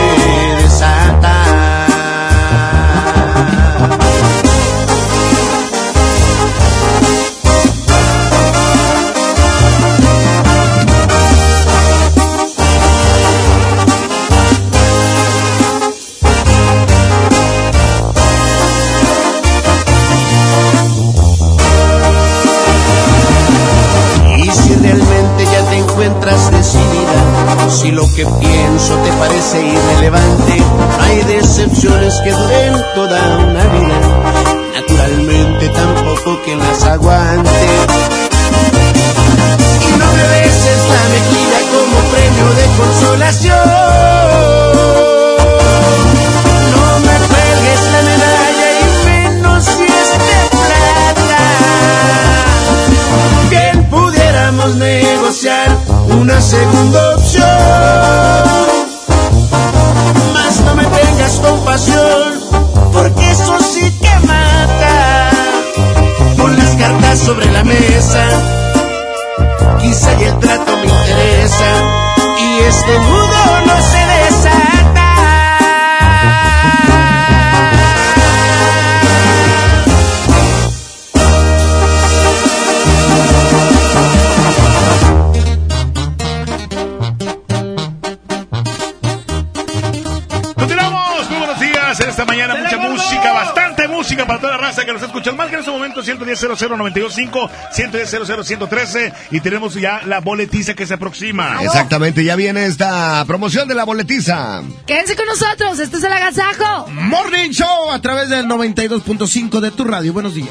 110 96.61 96.79
925 96.79 97.51
110 97.73 98.47
113 98.47 99.13
y 99.31 99.41
tenemos 99.41 99.75
ya 99.75 100.03
la 100.07 100.21
boletiza 100.21 100.75
que 100.75 100.87
se 100.87 100.95
aproxima. 100.95 101.63
Exactamente, 101.63 102.23
ya 102.25 102.37
viene 102.37 102.67
esta 102.67 103.25
promoción 103.27 103.69
de 103.69 103.75
la 103.75 103.85
boletiza. 103.85 104.63
Quédense 104.87 105.17
con 105.17 105.27
nosotros, 105.27 105.79
este 105.79 105.97
es 105.97 106.05
el 106.05 106.13
agasajo. 106.13 106.87
Morning 106.91 107.51
Show 107.51 107.91
a 107.91 108.01
través 108.01 108.29
del 108.29 108.47
92.5 108.47 109.61
de 109.61 109.71
tu 109.71 109.85
radio. 109.85 110.13
Buenos 110.13 110.35
días. 110.35 110.51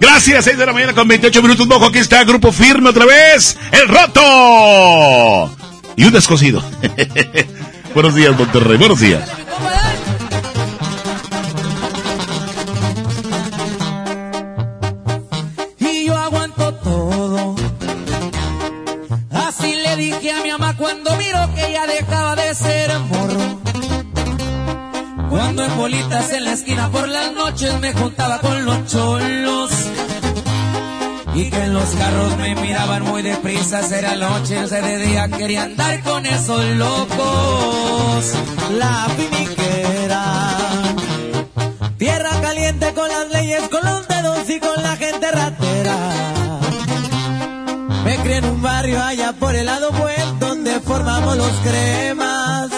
Gracias, 0.00 0.44
6 0.44 0.58
de 0.58 0.66
la 0.66 0.72
mañana 0.72 0.94
con 0.94 1.08
28 1.08 1.42
minutos, 1.42 1.66
mojo. 1.66 1.86
Aquí 1.86 1.98
está, 1.98 2.22
Grupo 2.24 2.52
Firme 2.52 2.90
otra 2.90 3.06
vez, 3.06 3.56
El 3.72 3.88
Roto. 3.88 5.56
Y 5.96 6.04
un 6.04 6.12
descosido. 6.12 6.62
buenos 7.94 8.14
días, 8.14 8.38
Monterrey, 8.38 8.76
buenos 8.76 9.00
días. 9.00 9.37
Noches 27.60 27.80
me 27.80 27.92
juntaba 27.92 28.38
con 28.40 28.64
los 28.64 28.86
cholos. 28.86 29.70
Y 31.34 31.50
que 31.50 31.64
en 31.64 31.74
los 31.74 31.90
carros 31.90 32.36
me 32.36 32.54
miraban 32.56 33.02
muy 33.02 33.22
deprisa, 33.22 33.80
era 33.96 34.14
noche, 34.14 34.66
de 34.66 34.98
día 34.98 35.28
quería 35.28 35.64
andar 35.64 36.00
con 36.02 36.24
esos 36.24 36.64
locos. 36.76 38.32
La 38.78 39.08
finiquera, 39.16 40.56
tierra 41.96 42.30
caliente 42.40 42.92
con 42.94 43.08
las 43.08 43.30
leyes, 43.30 43.62
con 43.68 43.84
los 43.84 44.06
dedos 44.06 44.50
y 44.50 44.60
con 44.60 44.82
la 44.82 44.96
gente 44.96 45.30
ratera. 45.30 46.60
Me 48.04 48.16
crié 48.18 48.36
en 48.36 48.44
un 48.44 48.62
barrio 48.62 49.02
allá 49.02 49.32
por 49.32 49.54
el 49.56 49.66
lado 49.66 49.90
buen 49.92 50.38
donde 50.38 50.78
formamos 50.80 51.36
los 51.36 51.52
cremas. 51.64 52.70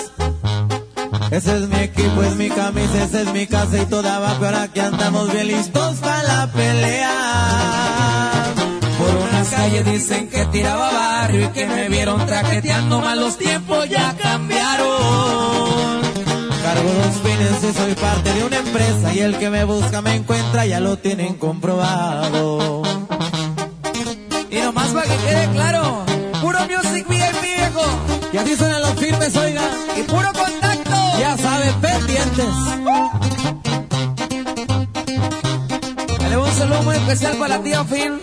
Ese 1.30 1.56
es 1.56 1.68
mi 1.68 1.88
equipo, 2.20 2.24
es 2.24 2.36
mi 2.36 2.48
camisa, 2.48 3.04
esa 3.04 3.20
es 3.22 3.32
mi 3.32 3.46
casa 3.46 3.82
y 3.82 3.86
toda 3.86 4.16
abajo. 4.16 4.44
Ahora 4.44 4.68
que 4.68 4.80
andamos 4.80 5.32
bien 5.32 5.48
listos 5.48 5.96
para 5.98 6.22
la 6.22 6.46
pelea. 6.52 8.42
Por 8.98 9.16
unas 9.16 9.48
calles 9.48 9.84
dicen 9.84 10.28
que 10.28 10.44
tiraba 10.46 10.92
barrio 10.92 11.46
y 11.46 11.48
que 11.48 11.66
me 11.66 11.88
vieron 11.88 12.24
traqueteando 12.26 13.00
mal 13.00 13.20
los 13.20 13.38
tiempos 13.38 13.88
ya 13.88 14.14
cambiaron. 14.16 16.00
Cargo 16.62 16.90
los 16.92 17.16
fines 17.22 17.64
y 17.64 17.72
soy 17.76 17.94
parte 17.94 18.32
de 18.34 18.44
una 18.44 18.58
empresa 18.58 19.14
y 19.14 19.20
el 19.20 19.38
que 19.38 19.50
me 19.50 19.64
busca 19.64 20.02
me 20.02 20.14
encuentra, 20.14 20.66
ya 20.66 20.80
lo 20.80 20.98
tienen 20.98 21.34
comprobado. 21.34 22.82
Y 24.50 24.56
nomás 24.56 24.88
para 24.88 25.06
que 25.06 25.16
quede 25.16 25.48
claro, 25.52 26.04
puro 26.42 26.60
music 26.60 27.08
VIP 27.08 27.42
viejo. 27.42 27.82
Y 28.32 28.36
así 28.36 28.56
suenan 28.56 28.82
los 28.82 28.94
firmes, 28.94 29.34
oiga. 29.36 29.62
Y 29.96 30.02
puro 30.02 30.32
contacto. 30.32 30.69
Dale 36.18 36.36
un 36.36 36.52
saludo 36.52 36.82
muy 36.82 36.96
especial 36.96 37.36
para 37.36 37.56
la 37.56 37.62
tía 37.62 37.84
Phil. 37.84 38.20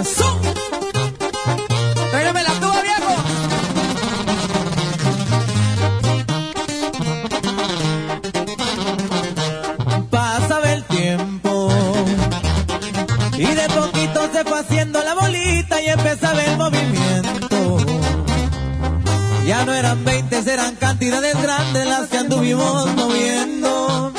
Eso. 0.00 0.40
Tráigame 2.10 2.42
la 2.42 2.52
tuba, 2.60 2.82
viejo. 2.82 3.14
Pasaba 10.10 10.72
el 10.72 10.84
tiempo 10.84 11.68
y 13.34 13.46
de 13.46 13.68
poquito 13.68 14.28
se 14.32 14.44
fue 14.44 14.58
haciendo 14.60 15.02
la 15.04 15.14
bolita 15.14 15.80
y 15.80 15.88
empezaba 15.88 16.42
el 16.42 16.56
movimiento. 16.56 17.78
Ya 19.46 19.64
no 19.64 19.72
eran 19.74 20.04
20, 20.04 20.19
eran 20.19 20.19
cantidades 21.00 21.42
grandes 21.42 21.86
las 21.86 22.08
que 22.08 22.18
anduvimos 22.18 22.94
moviendo. 22.94 24.12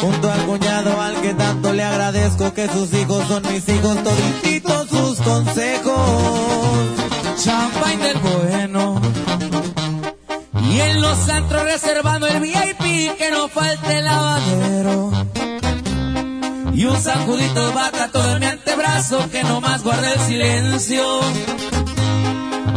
Junto 0.00 0.30
al 0.30 0.46
cuñado 0.46 1.00
al 1.00 1.20
que 1.20 1.34
tanto 1.34 1.72
le 1.72 1.82
agradezco 1.82 2.54
que 2.54 2.68
sus 2.68 2.94
hijos 2.94 3.26
son 3.26 3.42
mis 3.52 3.68
hijos, 3.68 3.96
todititos 4.04 4.88
sus 4.88 5.20
consejos. 5.20 6.00
Champagne 7.42 8.04
del 8.04 8.18
bueno. 8.18 9.00
Y 10.62 10.80
en 10.80 11.02
los 11.02 11.28
antros 11.28 11.64
reservando 11.64 12.28
el 12.28 12.38
VIP 12.38 13.16
que 13.18 13.30
no 13.32 13.48
falte 13.48 13.98
el 13.98 14.04
lavadero. 14.04 15.10
Y 16.72 16.84
un 16.84 17.02
sacudito 17.02 17.72
vaca 17.72 18.10
todo 18.12 18.34
en 18.34 18.38
mi 18.38 18.46
antebrazo 18.46 19.28
que 19.28 19.42
no 19.42 19.60
más 19.60 19.82
guarda 19.82 20.12
el 20.12 20.20
silencio. 20.20 21.02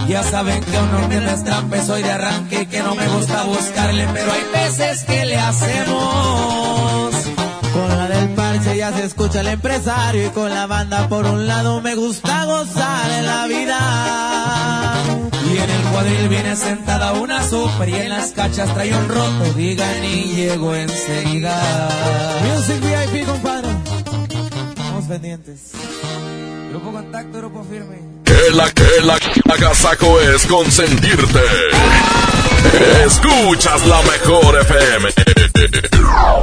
Ya 0.07 0.23
saben 0.23 0.63
que 0.63 0.77
un 0.77 0.95
hombre 0.95 1.19
no 1.19 1.29
es 1.75 1.85
soy 1.85 2.03
de 2.03 2.11
arranque 2.11 2.61
y 2.61 2.65
que 2.67 2.81
no 2.83 2.95
me 2.95 3.07
gusta 3.07 3.43
buscarle, 3.43 4.07
pero 4.13 4.31
hay 4.31 4.43
veces 4.53 5.03
que 5.03 5.25
le 5.25 5.37
hacemos. 5.37 7.15
Con 7.73 7.89
la 7.89 8.07
del 8.07 8.29
parche 8.29 8.77
ya 8.77 8.93
se 8.93 9.05
escucha 9.05 9.41
el 9.41 9.47
empresario 9.47 10.27
y 10.27 10.29
con 10.29 10.49
la 10.49 10.67
banda 10.67 11.09
por 11.09 11.25
un 11.25 11.47
lado 11.47 11.81
me 11.81 11.95
gusta 11.95 12.45
gozar 12.45 13.11
en 13.11 13.25
la 13.25 13.47
vida. 13.47 14.93
Y 15.53 15.57
en 15.57 15.69
el 15.69 15.81
cuadril 15.91 16.29
viene 16.29 16.55
sentada 16.55 17.13
una 17.13 17.43
super 17.43 17.89
y 17.89 17.95
en 17.95 18.09
las 18.09 18.31
cachas 18.31 18.73
trae 18.73 18.95
un 18.95 19.09
roto, 19.09 19.53
digan 19.55 20.03
y 20.03 20.35
llego 20.35 20.75
enseguida. 20.75 21.89
Music 22.43 22.79
VIP, 22.81 23.25
compadre. 23.25 23.69
Estamos 24.69 25.05
pendientes. 25.05 25.71
Grupo 26.69 26.91
Contacto, 26.91 27.37
Grupo 27.39 27.63
Firme. 27.63 28.14
Que 28.25 28.51
la 28.53 28.69
que 28.71 29.01
la 29.03 29.17
es 30.33 30.45
consentirte. 30.47 31.39
Escuchas 33.05 33.85
la 33.87 34.01
mejor 34.01 34.59
FM. 34.61 35.09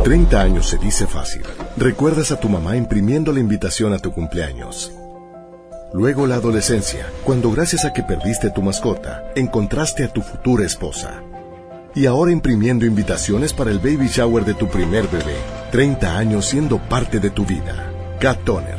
30 0.05 0.41
años 0.41 0.69
se 0.69 0.79
dice 0.79 1.07
fácil. 1.07 1.43
Recuerdas 1.77 2.31
a 2.31 2.41
tu 2.41 2.49
mamá 2.49 2.77
imprimiendo 2.77 3.33
la 3.33 3.41
invitación 3.41 3.93
a 3.93 3.99
tu 3.99 4.13
cumpleaños. 4.13 4.93
Luego 5.93 6.27
la 6.27 6.37
adolescencia, 6.37 7.07
cuando 7.25 7.51
gracias 7.51 7.85
a 7.85 7.93
que 7.93 8.03
perdiste 8.03 8.51
tu 8.51 8.63
mascota, 8.63 9.31
encontraste 9.35 10.05
a 10.05 10.09
tu 10.09 10.23
futura 10.23 10.65
esposa. 10.65 11.23
Y 11.95 12.07
ahora 12.07 12.33
imprimiendo 12.33 12.87
invitaciones 12.87 13.53
para 13.53 13.71
el 13.71 13.79
baby 13.79 14.09
shower 14.09 14.45
de 14.45 14.55
tu 14.55 14.69
primer 14.69 15.07
bebé. 15.09 15.37
30 15.71 16.17
años 16.17 16.47
siendo 16.47 16.79
parte 16.79 17.21
de 17.21 17.31
tu 17.31 17.45
vida. 17.45 17.91
Cat 18.19 18.39
Toner, 18.45 18.79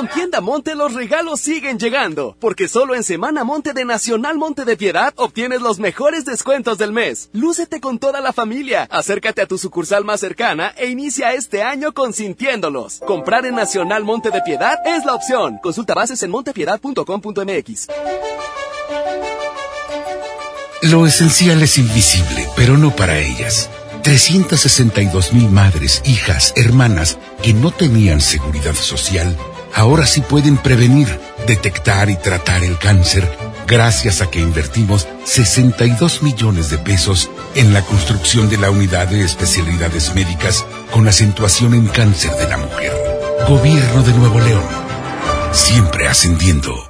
Con 0.00 0.08
Tienda 0.08 0.40
Monte 0.40 0.74
los 0.74 0.94
regalos 0.94 1.42
siguen 1.42 1.78
llegando, 1.78 2.34
porque 2.40 2.68
solo 2.68 2.94
en 2.94 3.02
Semana 3.02 3.44
Monte 3.44 3.74
de 3.74 3.84
Nacional 3.84 4.38
Monte 4.38 4.64
de 4.64 4.78
Piedad 4.78 5.12
obtienes 5.16 5.60
los 5.60 5.78
mejores 5.78 6.24
descuentos 6.24 6.78
del 6.78 6.90
mes. 6.90 7.28
Lúcete 7.34 7.82
con 7.82 7.98
toda 7.98 8.22
la 8.22 8.32
familia, 8.32 8.88
acércate 8.90 9.42
a 9.42 9.46
tu 9.46 9.58
sucursal 9.58 10.06
más 10.06 10.20
cercana 10.20 10.72
e 10.78 10.86
inicia 10.86 11.34
este 11.34 11.62
año 11.62 11.92
consintiéndolos. 11.92 13.00
Comprar 13.06 13.44
en 13.44 13.56
Nacional 13.56 14.02
Monte 14.04 14.30
de 14.30 14.40
Piedad 14.40 14.78
es 14.86 15.04
la 15.04 15.12
opción. 15.12 15.58
Consulta 15.62 15.92
bases 15.92 16.22
en 16.22 16.30
montepiedad.com.mx. 16.30 17.88
Lo 20.80 21.04
esencial 21.04 21.62
es 21.62 21.76
invisible, 21.76 22.48
pero 22.56 22.78
no 22.78 22.96
para 22.96 23.18
ellas. 23.18 23.68
362 24.02 25.34
mil 25.34 25.50
madres, 25.50 26.00
hijas, 26.06 26.54
hermanas 26.56 27.18
que 27.42 27.52
no 27.52 27.70
tenían 27.70 28.22
seguridad 28.22 28.74
social, 28.74 29.36
ahora 29.74 30.06
sí 30.06 30.20
pueden 30.20 30.56
prevenir, 30.56 31.08
detectar 31.46 32.10
y 32.10 32.16
tratar 32.16 32.62
el 32.64 32.78
cáncer 32.78 33.28
gracias 33.66 34.20
a 34.20 34.28
que 34.28 34.40
invertimos 34.40 35.06
62 35.24 36.22
millones 36.22 36.70
de 36.70 36.78
pesos 36.78 37.30
en 37.54 37.72
la 37.72 37.82
construcción 37.82 38.48
de 38.48 38.58
la 38.58 38.70
unidad 38.70 39.06
de 39.06 39.22
especialidades 39.22 40.12
médicas 40.14 40.66
con 40.90 41.06
acentuación 41.06 41.74
en 41.74 41.86
cáncer 41.86 42.32
de 42.32 42.48
la 42.48 42.58
mujer. 42.58 42.92
Gobierno 43.48 44.02
de 44.02 44.12
Nuevo 44.12 44.40
León. 44.40 44.64
Siempre 45.52 46.08
ascendiendo. 46.08 46.89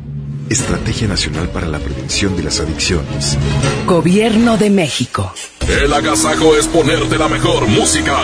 Estrategia 0.51 1.07
Nacional 1.07 1.47
para 1.47 1.65
la 1.65 1.79
Prevención 1.79 2.35
de 2.35 2.43
las 2.43 2.59
Adicciones. 2.59 3.37
Gobierno 3.85 4.57
de 4.57 4.69
México. 4.69 5.33
El 5.65 5.93
agasajo 5.93 6.57
es 6.57 6.67
ponerte 6.67 7.17
la 7.17 7.29
mejor 7.29 7.67
música. 7.67 8.17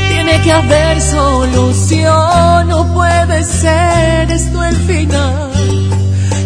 Tiene 0.07 0.41
que 0.41 0.51
haber 0.51 1.01
solución, 1.01 2.67
no 2.67 2.93
puede 2.93 3.43
ser 3.43 4.31
esto 4.31 4.63
el 4.63 4.75
final. 4.75 5.51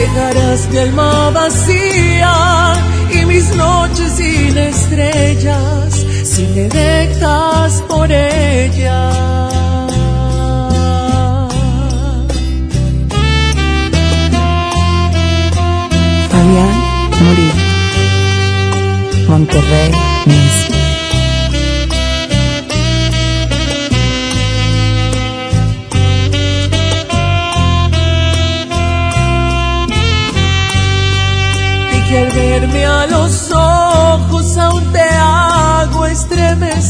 Dejarás 0.00 0.66
mi 0.70 0.78
alma 0.78 1.30
vacía 1.30 2.72
y 3.12 3.26
mis 3.26 3.54
noches 3.54 4.12
sin 4.16 4.56
estrellas 4.56 6.06
si 6.24 6.46
me 6.54 6.68
dejas 6.68 7.82
por 7.82 8.10
ella. 8.10 9.10
Fabián 16.30 16.74
Murillo. 17.20 17.70
Monterrey, 19.28 19.92
México. 20.24 20.79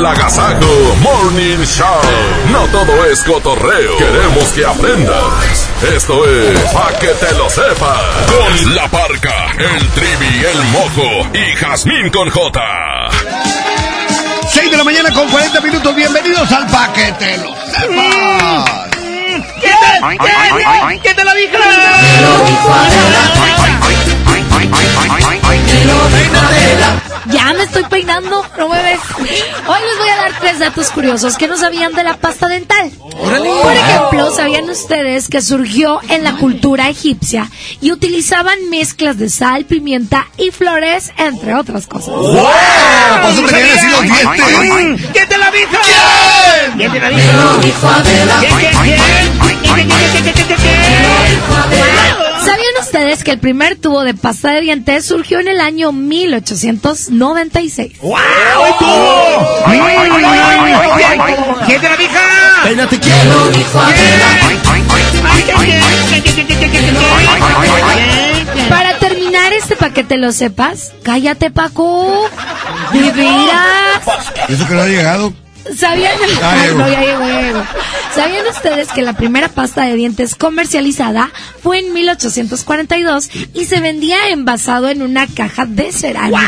El 0.00 0.06
Agasajo 0.06 0.96
Morning 1.02 1.62
Show. 1.64 2.00
No 2.50 2.66
todo 2.68 3.04
es 3.04 3.22
cotorreo. 3.22 3.98
Queremos 3.98 4.44
que 4.54 4.64
aprendas. 4.64 5.68
Esto 5.94 6.26
es 6.26 6.58
Pa' 6.72 6.98
que 6.98 7.08
te 7.08 7.34
lo 7.34 7.50
sepas. 7.50 8.00
Con 8.26 8.74
la 8.74 8.88
parca, 8.88 9.52
el 9.58 9.88
trivi, 9.90 10.44
el 10.44 10.62
mojo 10.68 11.28
y 11.34 11.54
Jazmín 11.56 12.08
con 12.08 12.30
J. 12.30 12.60
6 14.48 14.70
de 14.70 14.76
la 14.76 14.84
mañana 14.84 15.12
con 15.12 15.28
40 15.28 15.60
minutos. 15.60 15.94
Bienvenidos 15.94 16.50
al 16.50 16.66
paquete. 16.68 17.36
Lo 17.38 17.54
sepas. 17.54 18.86
¿Quién 19.60 19.76
te, 19.80 20.18
quién, 20.18 20.98
quién 21.00 21.16
te 21.16 21.24
lo 21.24 21.34
dijo? 21.34 21.58
Ya 27.26 27.52
me 27.52 27.64
estoy 27.64 27.84
peinando, 27.84 28.44
no 28.58 28.68
me 28.68 28.82
ves. 28.82 29.00
Hoy 29.18 29.78
les 29.88 29.98
voy 29.98 30.08
a 30.08 30.16
dar 30.16 30.32
tres 30.40 30.58
datos 30.58 30.90
curiosos 30.90 31.36
que 31.36 31.46
no 31.46 31.56
sabían 31.56 31.92
de 31.92 32.02
la 32.02 32.16
pasta 32.16 32.48
dental. 32.48 32.90
Por 33.00 33.72
ejemplo, 33.74 34.34
¿sabían 34.34 34.68
ustedes 34.70 35.28
que 35.28 35.42
surgió 35.42 36.00
en 36.08 36.24
la 36.24 36.36
cultura 36.36 36.88
egipcia 36.88 37.50
y 37.80 37.92
utilizaban 37.92 38.70
mezclas 38.70 39.18
de 39.18 39.28
sal, 39.28 39.66
pimienta 39.66 40.26
y 40.38 40.50
flores, 40.50 41.12
entre 41.18 41.54
otras 41.54 41.86
cosas? 41.86 42.14
Por 42.14 43.30
eso 43.30 43.42
tenían 43.46 43.78
así 43.78 43.88
los 43.88 44.02
dientes. 44.02 45.10
¿Quién 45.12 45.28
te 45.28 45.38
lo 45.38 45.50
dijo? 45.50 45.76
¿Quién? 45.84 46.78
¿Quién 46.78 46.92
te 46.92 47.00
lo 47.00 47.08
dijo? 47.10 47.28
¿Quién, 47.60 48.28
quién, 48.40 48.56
quién? 48.60 48.74
¿Quién, 48.80 49.54
quién, 49.62 49.88
quién, 49.88 50.22
quién, 50.22 50.34
quién, 50.34 50.46
quién, 50.46 50.58
quién? 50.58 52.29
¿Sabían 52.44 52.74
ustedes 52.80 53.22
que 53.24 53.32
el 53.32 53.38
primer 53.38 53.76
tubo 53.76 54.02
de 54.02 54.14
pasta 54.14 54.50
de 54.52 54.60
dientes 54.62 55.04
surgió 55.04 55.40
en 55.40 55.48
el 55.48 55.60
año 55.60 55.92
1896? 55.92 57.98
¡Wow! 58.00 58.16
tubo! 58.78 59.62
¡Ay, 59.66 59.78
ay, 59.78 59.96
ay, 59.98 60.10
ay, 60.24 60.72
ay, 60.72 61.02
ay! 61.04 61.18
¿Quién 61.66 61.80
te 61.80 61.88
lo 61.88 61.96
dijo? 61.96 62.12
Peínate, 62.64 62.98
¿quién 63.00 63.28
lo 63.28 63.48
dijo? 63.48 63.80
Para 68.68 68.98
terminar 68.98 69.52
este 69.52 69.76
paquete 69.76 70.16
lo 70.16 70.32
sepas, 70.32 70.92
cállate 71.02 71.50
Paco. 71.50 72.28
¿De 72.92 73.10
veras? 73.12 74.02
Eso 74.48 74.66
que 74.66 74.74
no 74.74 74.80
ha 74.82 74.86
llegado. 74.86 75.32
¿Sabían? 75.76 76.18
Llegó. 76.18 76.78
No, 76.78 76.88
ya 76.88 77.02
ya. 77.02 77.74
¿Sabían 78.14 78.46
ustedes 78.46 78.88
que 78.88 79.02
la 79.02 79.12
primera 79.12 79.48
pasta 79.48 79.82
de 79.82 79.94
dientes 79.94 80.34
comercializada 80.34 81.30
fue 81.62 81.78
en 81.78 81.92
1842 81.92 83.30
y 83.54 83.64
se 83.66 83.80
vendía 83.80 84.28
envasado 84.30 84.88
en 84.88 85.02
una 85.02 85.26
caja 85.26 85.66
de 85.66 85.92
cerámica? 85.92 86.40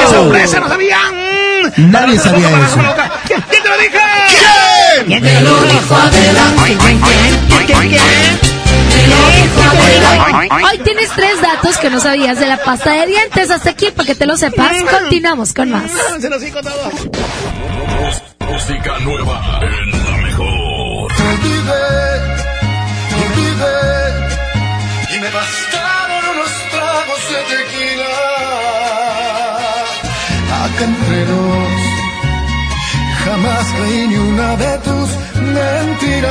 ¡Qué 0.00 0.14
sorpresa! 0.14 0.60
¡No 0.60 0.68
sabían! 0.68 1.30
Nadie 1.76 2.18
sabía 2.18 2.48
eso. 2.48 2.80
¿Quién 3.26 3.42
quién 3.48 3.62
te 3.62 3.68
lo 3.68 3.78
dijo? 3.78 3.98
¿Quién? 4.28 5.06
¿Quién 5.06 5.22
te 5.22 5.40
lo 5.40 5.62
dijo? 5.62 5.96
¿Quién, 6.10 6.78
quién, 6.78 7.00
quién? 7.00 7.48
¿Quién, 7.48 7.66
quién, 7.66 7.88
quién? 7.88 8.49
Hoy 10.64 10.78
tienes 10.78 11.10
tres 11.10 11.40
datos 11.40 11.76
que 11.78 11.90
no 11.90 12.00
sabías 12.00 12.38
de 12.38 12.46
la 12.46 12.58
pasta 12.58 12.92
de 12.92 13.06
dientes. 13.06 13.50
Hasta 13.50 13.70
aquí, 13.70 13.90
para 13.90 14.06
que 14.06 14.14
te 14.14 14.26
lo 14.26 14.36
sepas, 14.36 14.76
continuamos 14.82 15.52
con 15.54 15.70
más. 15.70 15.90
Dijo 16.40 16.60
todo. 16.60 16.90
Música 18.50 18.98
nueva 19.00 19.60
en 19.62 19.90
la 19.90 20.16
mejor. 20.18 21.12
Y 25.12 25.18
me 25.18 25.30
bastaron 25.30 26.24
unos 26.34 26.50
tragos 26.70 27.20
de 27.30 27.40
tequila. 27.56 28.14
Acá 30.64 30.84
entre 30.84 31.20
nos, 31.26 31.80
jamás 33.24 33.66
creí 33.76 34.02
ni 34.08 34.16
una 34.16 34.56
de 34.56 34.78
tus 34.78 35.08
mentiras. 35.54 36.30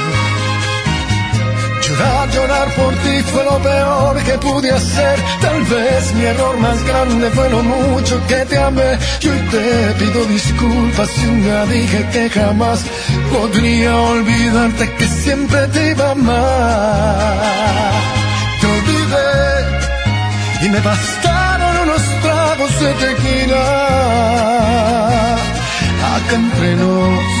Llorar, 1.91 2.29
llorar 2.31 2.67
por 2.75 2.93
ti 3.03 3.21
fue 3.31 3.43
lo 3.43 3.59
peor 3.59 4.23
que 4.23 4.37
pude 4.37 4.71
hacer. 4.71 5.19
Tal 5.41 5.61
vez 5.63 6.13
mi 6.13 6.23
error 6.23 6.57
más 6.59 6.81
grande 6.85 7.29
fue 7.31 7.49
lo 7.49 7.61
mucho 7.63 8.15
que 8.27 8.45
te 8.45 8.57
amé. 8.57 8.97
Y 9.21 9.27
hoy 9.27 9.39
te 9.51 9.93
pido 9.99 10.25
disculpas 10.25 11.09
si 11.09 11.25
un 11.25 11.43
día 11.43 11.65
dije 11.65 12.07
que 12.13 12.29
jamás 12.29 12.85
podría 13.33 13.95
olvidarte 13.95 14.89
que 14.93 15.05
siempre 15.05 15.67
te 15.67 15.91
iba 15.91 16.07
a 16.07 16.11
amar. 16.11 17.41
Te 18.61 18.67
olvidé 18.67 19.31
y 20.65 20.69
me 20.69 20.79
bastaron 20.79 21.77
unos 21.83 22.03
tragos 22.21 22.79
de 22.79 22.93
tequila 22.93 23.63
acá 26.15 26.35
entre 26.35 26.75
nos. 26.75 27.40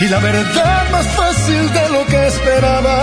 Y 0.00 0.08
la 0.08 0.18
verdad 0.18 0.90
más 0.90 1.06
fácil 1.08 1.72
de 1.72 1.88
lo 1.90 2.06
que 2.06 2.26
esperaba. 2.26 2.96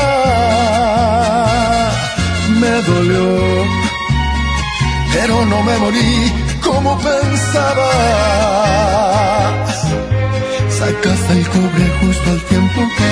Me 2.60 2.82
dolió, 2.82 3.66
pero 5.14 5.46
no 5.46 5.62
me 5.64 5.78
morí 5.78 6.34
como 6.64 6.98
pensabas. 6.98 7.88
Sacaste 10.70 11.34
el 11.34 11.48
cobre 11.50 11.86
justo 12.02 12.30
al 12.32 12.42
tiempo 12.42 12.82
que 12.98 13.12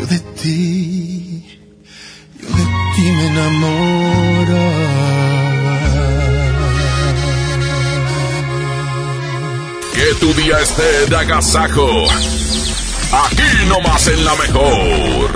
yo 0.00 0.06
de 0.06 0.18
ti, 0.40 1.60
yo 2.40 2.48
de 2.48 2.64
ti 2.94 3.12
me 3.16 3.26
enamoraba. 3.26 4.90
Que 9.94 10.14
tu 10.20 10.32
día 10.34 10.60
esté 10.60 11.06
de 11.08 11.16
agasajo. 11.16 12.06
Aquí 13.12 13.66
nomás 13.66 14.06
en 14.06 14.24
la 14.24 14.34
mejor. 14.36 15.30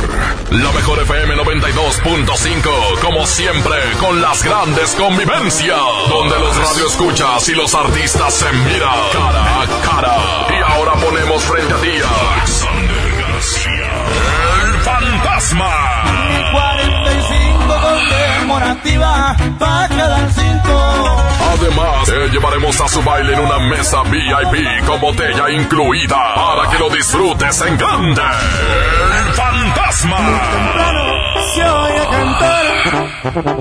La 0.51 0.71
mejor 0.73 1.03
FM 1.03 1.35
92.5, 1.35 3.01
como 3.01 3.27
siempre, 3.27 3.77
con 3.99 4.21
las 4.21 4.45
grandes 4.45 4.95
convivencias, 4.95 5.81
donde 6.09 6.39
los 6.39 6.57
radioescuchas 6.57 7.49
y 7.49 7.55
los 7.55 7.75
artistas 7.75 8.33
se 8.33 8.53
miran 8.53 8.99
cara 9.13 9.61
a 9.61 9.67
cara. 9.83 10.17
Y 10.51 10.73
ahora 10.73 10.93
ponemos 10.93 11.43
frente 11.43 11.75
a 11.75 11.77
ti 11.79 11.91
a 11.99 12.45
García, 13.21 13.93
el 14.67 14.81
fantasma. 14.81 15.94
45 17.67 18.45
conmemorativa 18.45 19.37
para 19.59 19.89
cada 19.89 20.31
cinco. 20.31 21.23
Además, 21.53 22.05
te 22.07 22.29
llevaremos 22.31 22.81
a 22.81 22.89
su 22.89 23.03
baile 23.03 23.33
en 23.35 23.41
una 23.41 23.59
mesa 23.59 24.03
VIP 24.03 24.85
con 24.87 25.01
botella 25.01 25.51
incluida 25.51 26.35
para 26.35 26.71
que 26.71 26.79
lo 26.79 26.91
disfrutes 26.91 27.61
en 27.63 27.77
grande. 27.77 28.23
El 28.23 29.33
fantasma. 29.35 30.17
Se 31.55 31.65
oye 31.65 32.09
cantar 32.11 32.65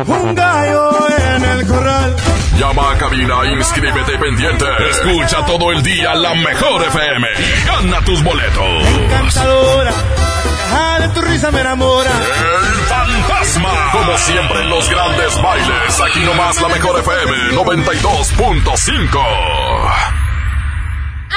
un 0.07 0.35
gallo 0.35 1.07
en 1.35 1.43
el 1.45 1.67
corral. 1.67 2.15
Llama 2.57 2.91
a 2.91 2.97
cabina, 2.97 3.35
inscríbete 3.57 4.17
pendiente. 4.17 4.65
Escucha 4.91 5.45
todo 5.45 5.71
el 5.71 5.81
día 5.81 6.13
la 6.15 6.33
mejor 6.35 6.83
FM 6.83 7.27
y 7.37 7.67
gana 7.67 8.05
tus 8.05 8.23
boletos. 8.23 8.87
Cantadora, 9.09 9.91
la 9.91 10.69
caja 10.69 10.99
de 10.99 11.09
tu 11.09 11.21
risa 11.21 11.51
me 11.51 11.61
enamora. 11.61 12.11
El 12.11 12.82
Como 13.53 14.17
siempre 14.17 14.61
en 14.61 14.69
los 14.69 14.89
grandes 14.89 15.39
bailes, 15.39 16.01
aquí 16.01 16.21
nomás 16.21 16.59
la 16.59 16.69
mejor 16.69 16.99
FM 16.99 17.51
92.5. 17.51 19.19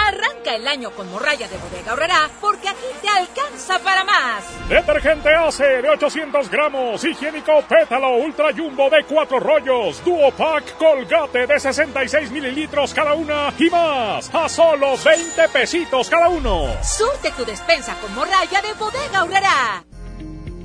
Arranca 0.08 0.54
el 0.54 0.66
año 0.66 0.90
con 0.92 1.10
morralla 1.10 1.46
de 1.46 1.58
bodega 1.58 1.92
horrera 1.92 2.30
porque 2.40 2.70
aquí 2.70 2.86
te 3.02 3.08
alcanza 3.10 3.78
para 3.80 4.02
más. 4.04 4.44
Detergente 4.68 5.28
ACE 5.34 5.82
de 5.82 5.90
800 5.90 6.48
gramos, 6.48 7.04
higiénico 7.04 7.60
pétalo 7.68 8.16
ultra 8.16 8.50
jumbo 8.56 8.88
de 8.88 9.04
4 9.04 9.38
rollos, 9.38 10.02
duo 10.02 10.30
pack 10.32 10.78
colgate 10.78 11.46
de 11.46 11.60
66 11.60 12.30
mililitros 12.30 12.94
cada 12.94 13.12
una 13.12 13.52
y 13.58 13.68
más, 13.68 14.34
a 14.34 14.48
solo 14.48 14.96
20 15.04 15.48
pesitos 15.50 16.08
cada 16.08 16.30
uno. 16.30 16.66
Surte 16.82 17.30
tu 17.32 17.44
despensa 17.44 17.94
con 18.00 18.14
morralla 18.14 18.62
de 18.62 18.72
bodega 18.72 19.22
horrera. 19.22 19.85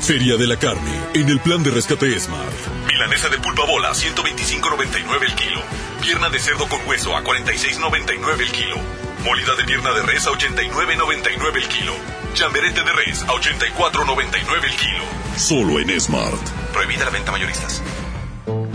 Feria 0.00 0.36
de 0.36 0.46
la 0.46 0.56
Carne, 0.56 0.98
en 1.14 1.28
el 1.28 1.38
plan 1.40 1.62
de 1.62 1.70
rescate 1.70 2.18
Smart. 2.18 2.52
Milanesa 2.86 3.28
de 3.28 3.38
pulpa 3.38 3.64
bola, 3.64 3.90
125.99 3.90 5.22
el 5.22 5.34
kilo. 5.34 5.62
Pierna 6.00 6.30
de 6.30 6.38
cerdo 6.38 6.66
con 6.68 6.80
hueso 6.86 7.14
a 7.14 7.22
46.99 7.22 8.40
el 8.40 8.50
kilo. 8.50 8.76
Molida 9.24 9.54
de 9.54 9.64
pierna 9.64 9.92
de 9.92 10.02
res 10.02 10.26
a 10.26 10.30
89.99 10.30 11.56
el 11.56 11.68
kilo. 11.68 11.94
Chamberete 12.34 12.82
de 12.82 12.92
res 12.92 13.22
a 13.22 13.32
84.99 13.32 14.64
el 14.64 14.76
kilo. 14.76 15.04
Solo 15.36 15.78
en 15.78 16.00
Smart. 16.00 16.40
Prohibida 16.72 17.04
la 17.04 17.10
venta 17.10 17.30
mayoristas. 17.30 17.82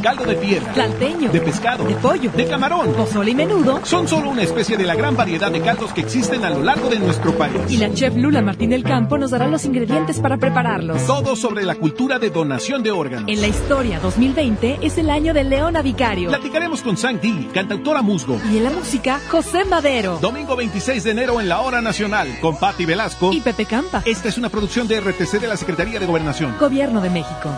Caldo 0.05 0.23
de 0.23 0.35
piedra, 0.35 0.71
Planteño. 0.71 1.31
de 1.31 1.41
pescado, 1.41 1.83
De 1.83 1.95
pollo. 1.95 2.29
de 2.29 2.45
camarón. 2.45 2.93
Pozole 2.93 3.31
y 3.31 3.33
menudo. 3.33 3.79
Son 3.83 4.07
solo 4.07 4.29
una 4.29 4.43
especie 4.43 4.77
de 4.77 4.83
la 4.83 4.93
gran 4.93 5.17
variedad 5.17 5.49
de 5.49 5.61
caldos 5.61 5.91
que 5.93 6.01
existen 6.01 6.45
a 6.45 6.51
lo 6.51 6.61
largo 6.61 6.89
de 6.89 6.99
nuestro 6.99 7.35
país. 7.35 7.55
Y 7.69 7.77
la 7.77 7.91
chef 7.91 8.15
Lula 8.15 8.43
Martín 8.43 8.69
del 8.69 8.83
Campo 8.83 9.17
nos 9.17 9.31
dará 9.31 9.47
los 9.47 9.65
ingredientes 9.65 10.19
para 10.19 10.37
prepararlos. 10.37 11.03
Todo 11.07 11.35
sobre 11.35 11.63
la 11.63 11.73
cultura 11.73 12.19
de 12.19 12.29
donación 12.29 12.83
de 12.83 12.91
órganos. 12.91 13.27
En 13.27 13.41
la 13.41 13.47
historia 13.47 13.99
2020 13.99 14.77
es 14.83 14.95
el 14.99 15.09
año 15.09 15.33
de 15.33 15.43
Leona 15.43 15.81
Vicario. 15.81 16.29
Platicaremos 16.29 16.83
con 16.83 16.97
Sang 16.97 17.19
Di, 17.19 17.49
cantautora 17.51 18.03
musgo. 18.03 18.39
Y 18.53 18.57
en 18.57 18.63
la 18.65 18.69
música, 18.69 19.19
José 19.31 19.65
Madero. 19.65 20.19
Domingo 20.21 20.55
26 20.55 21.03
de 21.03 21.09
enero 21.09 21.41
en 21.41 21.49
la 21.49 21.61
Hora 21.61 21.81
Nacional 21.81 22.27
con 22.41 22.59
Patti 22.59 22.85
Velasco. 22.85 23.33
Y 23.33 23.41
Pepe 23.41 23.65
Campa. 23.65 24.03
Esta 24.05 24.29
es 24.29 24.37
una 24.37 24.49
producción 24.49 24.87
de 24.87 25.01
RTC 25.01 25.39
de 25.41 25.47
la 25.47 25.57
Secretaría 25.57 25.99
de 25.99 26.05
Gobernación. 26.05 26.55
Gobierno 26.59 27.01
de 27.01 27.09
México. 27.09 27.49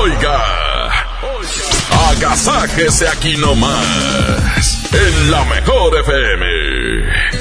Oiga, 0.00 0.42
agasáquese 2.10 3.08
aquí 3.08 3.36
nomás, 3.36 4.84
en 4.92 5.30
la 5.30 5.44
mejor 5.44 5.98
FM. 5.98 7.33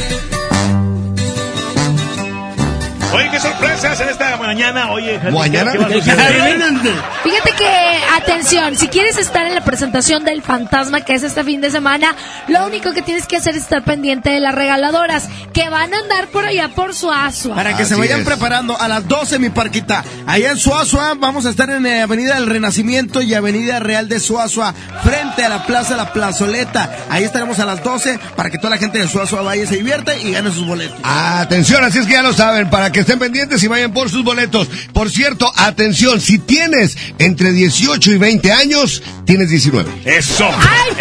Oye, 3.13 3.29
qué 3.29 3.39
sorpresas 3.39 3.99
en 4.01 4.09
esta 4.09 4.37
mañana. 4.37 4.91
Oye, 4.91 5.19
¿Mañana? 5.31 5.71
¿qué 5.71 5.77
va 5.77 5.87
a 5.87 5.91
suceder? 5.91 6.33
Fíjate 7.23 7.51
que, 7.57 7.99
atención, 8.15 8.75
si 8.75 8.87
quieres 8.87 9.17
estar 9.17 9.45
en 9.45 9.53
la 9.53 9.61
presentación 9.61 10.23
del 10.25 10.41
fantasma 10.41 11.01
que 11.01 11.13
es 11.13 11.23
este 11.23 11.43
fin 11.43 11.61
de 11.61 11.69
semana, 11.69 12.15
lo 12.47 12.65
único 12.65 12.91
que 12.93 13.01
tienes 13.01 13.27
que 13.27 13.37
hacer 13.37 13.55
es 13.55 13.63
estar 13.63 13.83
pendiente 13.83 14.31
de 14.31 14.39
las 14.39 14.55
regaladoras 14.55 15.29
que 15.53 15.69
van 15.69 15.93
a 15.93 15.97
andar 15.99 16.27
por 16.27 16.45
allá 16.45 16.69
por 16.69 16.95
Suazua. 16.95 17.55
Para 17.55 17.77
que 17.77 17.85
se 17.85 17.95
vayan 17.95 18.21
es. 18.21 18.25
preparando 18.25 18.79
a 18.79 18.87
las 18.87 19.07
12, 19.07 19.37
mi 19.39 19.49
parquita. 19.49 20.03
Allá 20.25 20.51
en 20.51 20.57
Suazua 20.57 21.13
vamos 21.15 21.45
a 21.45 21.51
estar 21.51 21.69
en 21.69 21.85
eh, 21.85 22.01
Avenida 22.01 22.35
del 22.35 22.47
Renacimiento 22.47 23.21
y 23.21 23.33
Avenida 23.35 23.79
Real 23.79 24.09
de 24.09 24.19
Suazua, 24.19 24.73
frente 25.03 25.45
a 25.45 25.49
la 25.49 25.65
Plaza 25.65 25.95
La 25.95 26.11
Plazoleta. 26.13 26.89
Ahí 27.09 27.23
estaremos 27.23 27.59
a 27.59 27.65
las 27.65 27.83
12 27.83 28.19
para 28.35 28.49
que 28.49 28.57
toda 28.57 28.71
la 28.71 28.77
gente 28.77 28.97
de 28.97 29.07
Suazua 29.07 29.43
vaya 29.43 29.63
y 29.63 29.67
se 29.67 29.75
divierta 29.75 30.15
y 30.17 30.31
gane 30.31 30.51
sus 30.51 30.65
boletos. 30.65 30.97
Atención, 31.03 31.83
así 31.83 31.99
es 31.99 32.07
que 32.07 32.13
ya 32.13 32.23
lo 32.23 32.33
saben, 32.33 32.69
para 32.69 32.91
que 32.91 33.02
estén 33.03 33.19
pendientes 33.19 33.61
y 33.63 33.67
vayan 33.67 33.93
por 33.93 34.09
sus 34.09 34.23
boletos. 34.23 34.67
Por 34.91 35.09
cierto, 35.09 35.51
atención, 35.55 36.19
si 36.19 36.39
tienes 36.39 36.97
entre 37.19 37.51
18 37.51 38.11
y 38.11 38.17
20 38.17 38.51
años, 38.51 39.03
tienes 39.25 39.49
19. 39.49 39.91
Eso. 40.05 40.45
¡Ay, 40.45 40.91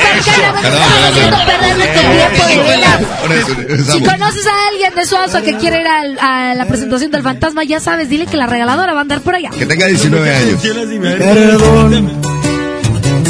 Si 3.93 4.01
conoces 4.01 4.47
a 4.47 4.69
alguien 4.69 4.95
de 4.95 5.07
Suazua 5.07 5.43
que 5.43 5.57
quiere 5.57 5.81
ir 5.81 5.87
a, 5.87 6.55
la 6.55 6.67
presentación 6.67 7.11
del 7.11 7.23
fantasma, 7.23 7.65
ya 7.65 7.81
sabes, 7.81 8.09
dile 8.09 8.27
que 8.27 8.37
la 8.37 8.47
regaladora 8.47 8.93
va 8.93 8.99
a 8.99 9.03
andar 9.03 9.21
por 9.21 9.35
allá. 9.35 9.51
Que 9.51 9.67
tenga 9.67 9.87
19 9.87 10.35
años. 10.35 10.61
Perdón 10.63 12.23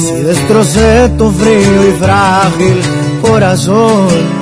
si 0.03 0.23
destrocé 0.23 1.11
tu 1.16 1.31
frío 1.31 1.89
y 1.89 1.93
frágil 2.01 2.81
corazón. 3.23 4.41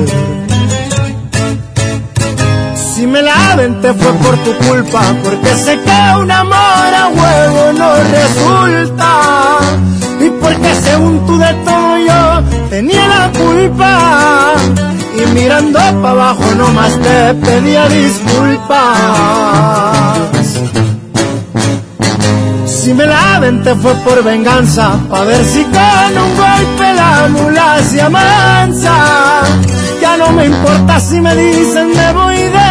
Me 3.11 3.21
la 3.21 3.51
aventé 3.51 3.93
fue 3.93 4.13
por 4.13 4.37
tu 4.37 4.53
culpa, 4.65 5.01
porque 5.23 5.53
sé 5.55 5.77
que 5.79 6.17
un 6.17 6.31
amor 6.31 6.93
a 7.03 7.07
huevo 7.09 7.73
no 7.73 7.93
resulta. 8.17 9.59
Y 10.19 10.29
porque 10.41 10.75
según 10.75 11.25
tú 11.25 11.37
de 11.37 11.53
todo 11.65 11.97
yo 11.97 12.43
tenía 12.69 13.07
la 13.07 13.31
culpa. 13.37 14.53
Y 15.17 15.25
mirando 15.33 15.79
para 15.79 16.09
abajo 16.09 16.55
nomás 16.55 16.97
te 17.01 17.33
pedía 17.35 17.89
disculpas. 17.89 18.79
Si 22.65 22.93
me 22.93 23.05
la 23.05 23.35
aventé 23.35 23.75
fue 23.75 23.93
por 24.05 24.23
venganza, 24.23 24.97
pa' 25.09 25.23
ver 25.25 25.43
si 25.45 25.63
con 25.63 26.17
un 26.23 26.37
golpe 26.37 26.93
la 26.93 27.27
mula 27.29 27.79
se 27.83 28.01
amansa. 28.01 28.93
Ya 30.01 30.17
no 30.17 30.31
me 30.31 30.45
importa 30.45 30.99
si 30.99 31.19
me 31.21 31.35
dicen 31.35 31.89
me 31.89 32.13
voy 32.13 32.37
de 32.37 32.70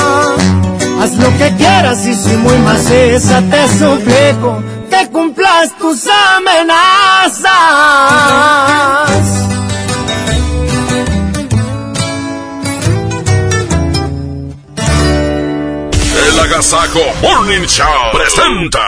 Haz 1.01 1.15
lo 1.15 1.35
que 1.35 1.55
quieras 1.57 2.05
y 2.05 2.13
si 2.13 2.29
muy 2.37 2.55
maciza 2.59 3.41
te 3.49 3.67
suplico 3.69 4.63
que 4.87 5.09
cumplas 5.09 5.75
tus 5.79 6.05
amenazas. 6.37 7.47
El 16.27 16.39
Agasajo 16.39 17.01
Morning 17.23 17.65
Show 17.65 18.11
presenta. 18.13 18.85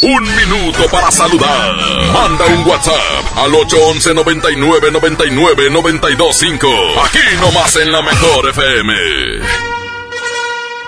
Un 0.00 0.22
minuto 0.36 0.88
para 0.90 1.10
saludar. 1.10 1.76
Manda 2.14 2.46
un 2.46 2.66
WhatsApp 2.66 3.36
al 3.36 3.54
811 3.54 4.14
99 4.14 4.90
99 4.90 5.70
925. 5.70 6.68
Aquí 7.04 7.18
nomás 7.42 7.76
en 7.76 7.92
la 7.92 8.00
mejor 8.00 8.48
FM. 8.48 9.75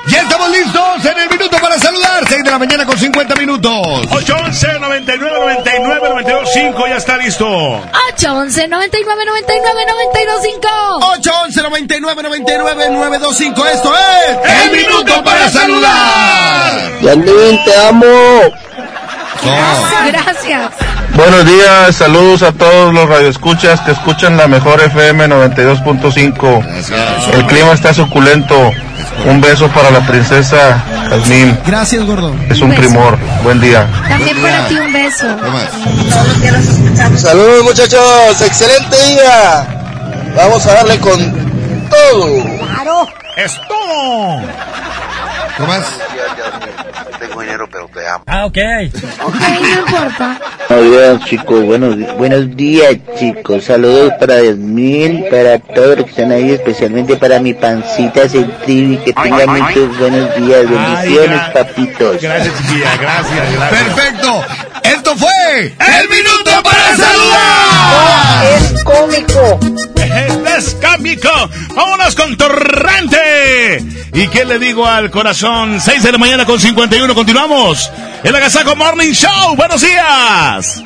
Ya 0.09 0.23
estamos 0.23 0.51
listos 0.51 1.05
en 1.05 1.19
el 1.19 1.29
minuto 1.29 1.57
para 1.59 1.79
saludar. 1.79 2.25
6 2.27 2.43
de 2.45 2.51
la 2.51 2.59
mañana 2.59 2.87
con 2.87 2.99
50 2.99 3.35
minutos. 3.37 3.71
811 4.11 4.79
99 4.81 5.39
99 5.39 6.09
925 6.09 6.87
ya 6.89 6.97
está 6.97 7.17
listo. 7.17 7.47
811 7.47 8.69
99 8.69 9.25
99 9.27 9.85
925 9.87 10.69
811 11.13 11.63
99 11.63 12.23
99 12.23 12.91
925 12.91 13.67
Esto 13.67 13.93
es 13.95 14.65
El 14.65 14.71
Minuto 14.77 15.23
para 15.25 15.49
Saludar. 15.51 17.01
Yandín, 17.03 17.65
te 17.65 17.77
amo. 17.77 18.07
Gracias. 20.07 20.71
Buenos 21.15 21.45
días, 21.47 21.97
saludos 21.97 22.43
a 22.43 22.53
todos 22.53 22.93
los 22.95 23.09
radioescuchas 23.09 23.81
que 23.81 23.91
escuchan 23.93 24.37
la 24.37 24.47
mejor 24.47 24.81
FM 24.81 25.27
92.5. 25.29 27.35
El 27.35 27.47
clima 27.47 27.73
está 27.73 27.93
suculento. 27.95 28.71
Un 29.27 29.41
beso 29.41 29.69
para 29.69 29.91
la 29.91 30.01
princesa 30.07 30.83
Jazmín. 31.11 31.59
Gracias, 31.67 32.05
gordo. 32.05 32.35
Es 32.49 32.61
un 32.61 32.75
primor. 32.75 33.19
Buen 33.43 33.61
día. 33.61 33.87
También 34.09 34.41
para 34.41 34.69
ti 34.69 34.79
un 34.79 34.93
beso. 34.93 35.27
Saludos 37.17 37.65
muchachos, 37.65 38.41
excelente 38.41 38.97
día. 39.09 39.67
Vamos 40.37 40.67
a 40.67 40.75
darle 40.75 40.99
con 40.99 41.19
todo. 41.89 42.45
¡Claro! 42.67 43.09
¡Es 43.37 43.61
todo! 43.69 44.41
¿Qué 45.57 45.63
más? 45.65 45.85
Tengo 47.39 47.43
dinero, 47.43 47.69
pero 47.71 47.89
te 47.89 48.07
amo. 48.09 48.25
Ah, 48.27 48.47
ok. 48.47 48.59
Ok, 49.29 49.35
no 49.61 49.81
importa. 49.81 50.41
Buenos 50.69 50.91
días, 50.91 51.25
chicos. 51.25 51.65
Buenos, 51.65 52.17
buenos 52.17 52.57
días, 52.57 52.97
chicos. 53.19 53.65
Saludos 53.65 54.13
para 54.19 54.43
Yasmín, 54.43 55.25
para 55.31 55.59
todos 55.59 55.99
los 55.99 56.05
que 56.07 56.11
están 56.11 56.33
ahí, 56.33 56.53
especialmente 56.53 57.17
para 57.17 57.41
mi 57.41 57.55
pancita 57.55 58.29
Centrivi. 58.29 58.97
Que 58.99 59.13
tengan 59.13 59.51
muchos 59.51 59.99
buenos 59.99 60.37
días. 60.37 60.69
Bendiciones, 60.69 61.41
papitos. 61.53 62.21
Gracias, 62.21 62.55
chiquilla. 62.59 62.97
Gracias, 62.97 63.53
gracias. 63.55 63.85
Perfecto. 63.85 64.45
Fue 65.59 65.75
El 66.01 66.09
Minuto 66.09 66.63
para 66.63 66.97
Saludar. 66.97 68.45
Es 68.45 68.85
cómico. 68.85 69.59
Es 70.57 70.77
cómico. 70.81 71.31
Vámonos 71.75 72.15
con 72.15 72.37
Torrente. 72.37 73.85
¿Y 74.13 74.29
qué 74.29 74.45
le 74.45 74.61
digo 74.61 74.87
al 74.87 75.11
corazón? 75.11 75.81
6 75.81 76.03
de 76.05 76.13
la 76.13 76.19
mañana 76.19 76.45
con 76.45 76.61
51. 76.61 77.13
Continuamos. 77.13 77.91
El 78.23 78.37
Agasaco 78.37 78.77
Morning 78.77 79.13
Show. 79.13 79.57
Buenos 79.57 79.81
días. 79.81 80.85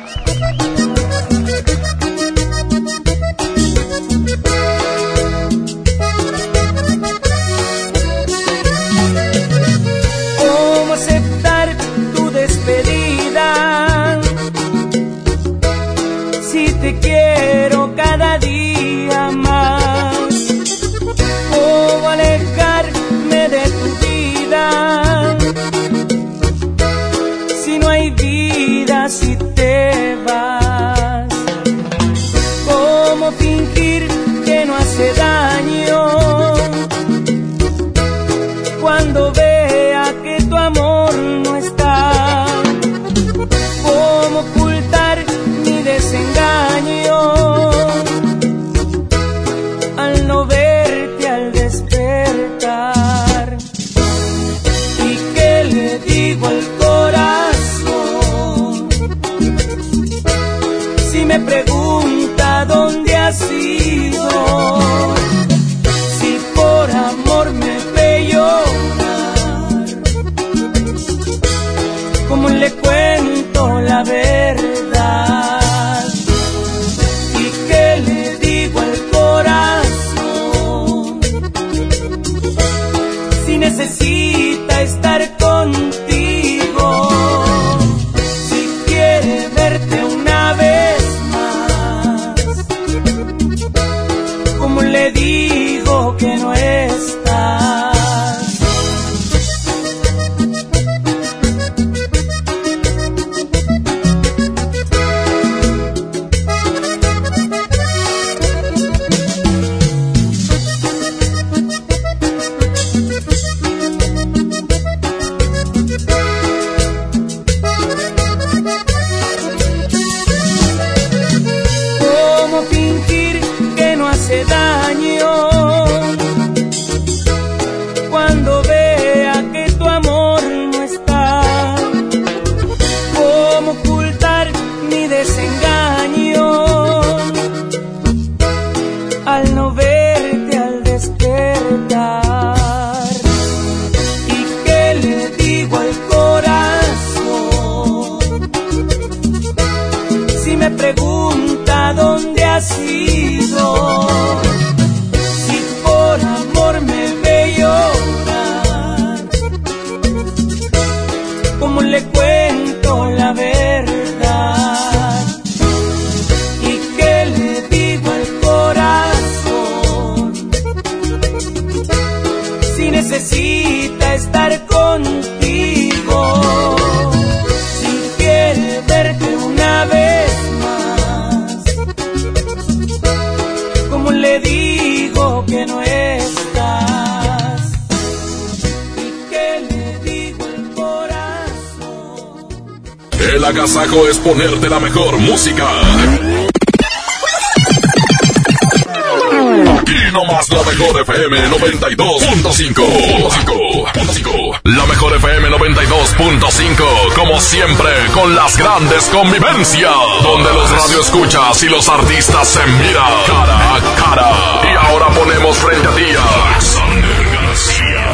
Artistas 211.93 212.47
se 212.47 212.65
miran 212.65 213.13
cara 213.27 213.75
a 213.75 213.79
cara. 214.01 214.29
Y 214.63 214.85
ahora 214.85 215.07
ponemos 215.09 215.57
frente 215.57 215.87
a 215.87 215.91
ti 215.91 216.05
a 216.15 216.47
Alexander 216.49 217.29
García. 217.31 218.05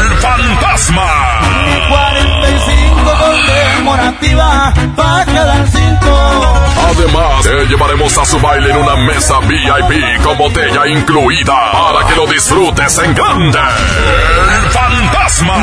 El 0.00 0.16
fantasma. 0.18 1.40
45 1.88 2.96
conmemorativa 3.18 4.74
para 4.96 5.24
quedar 5.24 5.68
cinco. 5.68 6.56
Además, 6.88 7.42
te 7.42 7.66
llevaremos 7.66 8.16
a 8.18 8.24
su 8.24 8.38
baile 8.40 8.70
en 8.70 8.76
una 8.76 8.96
mesa 8.96 9.38
VIP 9.40 10.22
con 10.22 10.38
botella 10.38 10.86
incluida 10.86 11.72
para 11.72 12.06
que 12.06 12.16
lo 12.16 12.26
disfrutes 12.26 12.98
en 12.98 13.14
grande. 13.14 13.58
El 13.58 14.70
fantasma. 14.70 15.56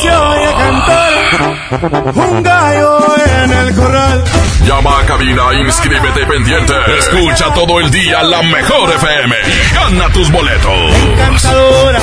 Se 0.00 0.10
oye 0.10 0.52
cantar 0.52 1.12
un 2.14 2.42
gallo 2.42 2.98
en 3.42 3.52
el 3.52 3.74
corral. 3.74 4.24
Llama 4.64 5.00
a 5.00 5.06
cabina, 5.06 5.42
inscríbete 5.54 6.26
pendiente. 6.26 6.74
Escucha 6.98 7.52
todo 7.54 7.80
el 7.80 7.90
día 7.90 8.22
la 8.22 8.42
mejor 8.42 8.90
FM 8.90 9.34
y 9.46 9.74
gana 9.74 10.12
tus 10.12 10.30
boletos. 10.30 10.94
Encantadora, 10.94 12.00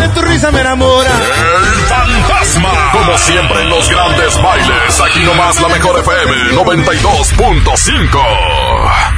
de 0.00 0.08
tu 0.08 0.22
risa 0.22 0.50
me 0.50 0.60
enamora. 0.60 1.10
El 1.10 1.74
fantasma. 1.86 2.70
Como 2.92 3.18
siempre 3.18 3.62
en 3.62 3.68
los 3.70 3.88
grandes 3.90 4.40
bailes, 4.42 5.00
aquí 5.00 5.20
nomás 5.24 5.60
la 5.60 5.68
mejor 5.68 5.98
FM 5.98 6.52
92.5. 6.54 9.17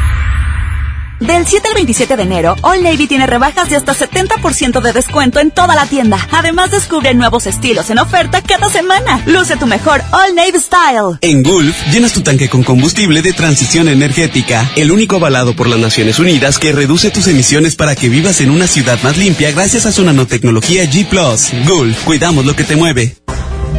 Del 1.21 1.47
7 1.47 1.69
al 1.69 1.75
27 1.75 2.17
de 2.17 2.23
enero, 2.23 2.57
All 2.63 2.83
Navy 2.83 3.07
tiene 3.07 3.27
rebajas 3.27 3.69
de 3.69 3.77
hasta 3.77 3.95
70% 3.95 4.81
de 4.81 4.93
descuento 4.95 5.39
en 5.39 5.51
toda 5.51 5.75
la 5.75 5.85
tienda. 5.85 6.19
Además, 6.33 6.71
descubre 6.71 7.13
nuevos 7.13 7.47
estilos 7.47 7.91
en 7.91 7.99
oferta 7.99 8.41
cada 8.41 8.71
semana. 8.71 9.23
Luce 9.27 9.57
tu 9.57 9.67
mejor 9.67 10.03
All 10.13 10.35
Navy 10.35 10.59
Style. 10.59 11.19
En 11.21 11.43
Gulf, 11.43 11.77
llenas 11.93 12.15
tu 12.15 12.23
tanque 12.23 12.49
con 12.49 12.63
combustible 12.63 13.21
de 13.21 13.35
transición 13.35 13.89
energética, 13.89 14.71
el 14.77 14.91
único 14.91 15.17
avalado 15.17 15.55
por 15.55 15.69
las 15.69 15.79
Naciones 15.79 16.19
Unidas 16.19 16.59
que 16.59 16.73
reduce 16.73 17.11
tus 17.11 17.27
emisiones 17.29 17.77
para 17.77 17.95
que 17.95 18.09
vivas 18.09 18.41
en 18.41 18.51
una 18.51 18.67
ciudad 18.67 18.99
más 19.03 19.19
limpia 19.19 19.53
gracias 19.53 19.85
a 19.85 19.93
su 19.93 20.03
nanotecnología 20.03 20.85
G⁇ 20.85 21.07
Gulf, 21.69 22.03
cuidamos 22.05 22.47
lo 22.47 22.57
que 22.57 22.65
te 22.65 22.77
mueve. 22.77 23.15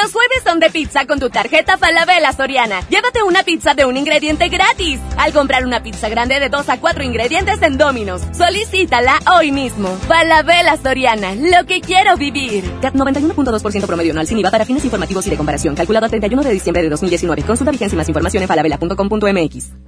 Los 0.00 0.12
jueves 0.12 0.42
son 0.44 0.60
de 0.60 0.70
pizza 0.70 1.06
con 1.06 1.18
tu 1.18 1.28
tarjeta 1.28 1.76
Falabella 1.76 2.32
Soriana. 2.32 2.80
Llévate 2.88 3.24
una 3.24 3.42
pizza 3.42 3.74
de 3.74 3.84
un 3.84 3.96
ingrediente 3.96 4.48
gratis. 4.48 5.00
Al 5.16 5.32
comprar 5.32 5.66
una 5.66 5.82
pizza 5.82 6.08
grande 6.08 6.38
de 6.38 6.48
2 6.48 6.68
a 6.68 6.78
4 6.78 7.02
ingredientes 7.02 7.60
en 7.62 7.78
Domino's. 7.78 8.22
Solicítala 8.32 9.18
hoy 9.36 9.50
mismo. 9.50 9.88
Falabella 10.06 10.76
Soriana. 10.76 11.34
Lo 11.34 11.66
que 11.66 11.80
quiero 11.80 12.16
vivir. 12.16 12.62
CAT 12.80 12.94
91.2% 12.94 13.86
promedio 13.86 14.12
anual 14.12 14.28
sin 14.28 14.38
IVA 14.38 14.52
para 14.52 14.64
fines 14.64 14.84
informativos 14.84 15.26
y 15.26 15.30
de 15.30 15.36
comparación. 15.36 15.74
Calculado 15.74 16.06
a 16.06 16.08
31 16.08 16.44
de 16.44 16.52
diciembre 16.52 16.82
de 16.84 16.90
2019. 16.90 17.42
Consulta 17.42 17.72
vigencia 17.72 17.96
y 17.96 17.98
más 17.98 18.08
información 18.08 18.44
en 18.44 18.48
falabella.com.mx. 18.48 19.87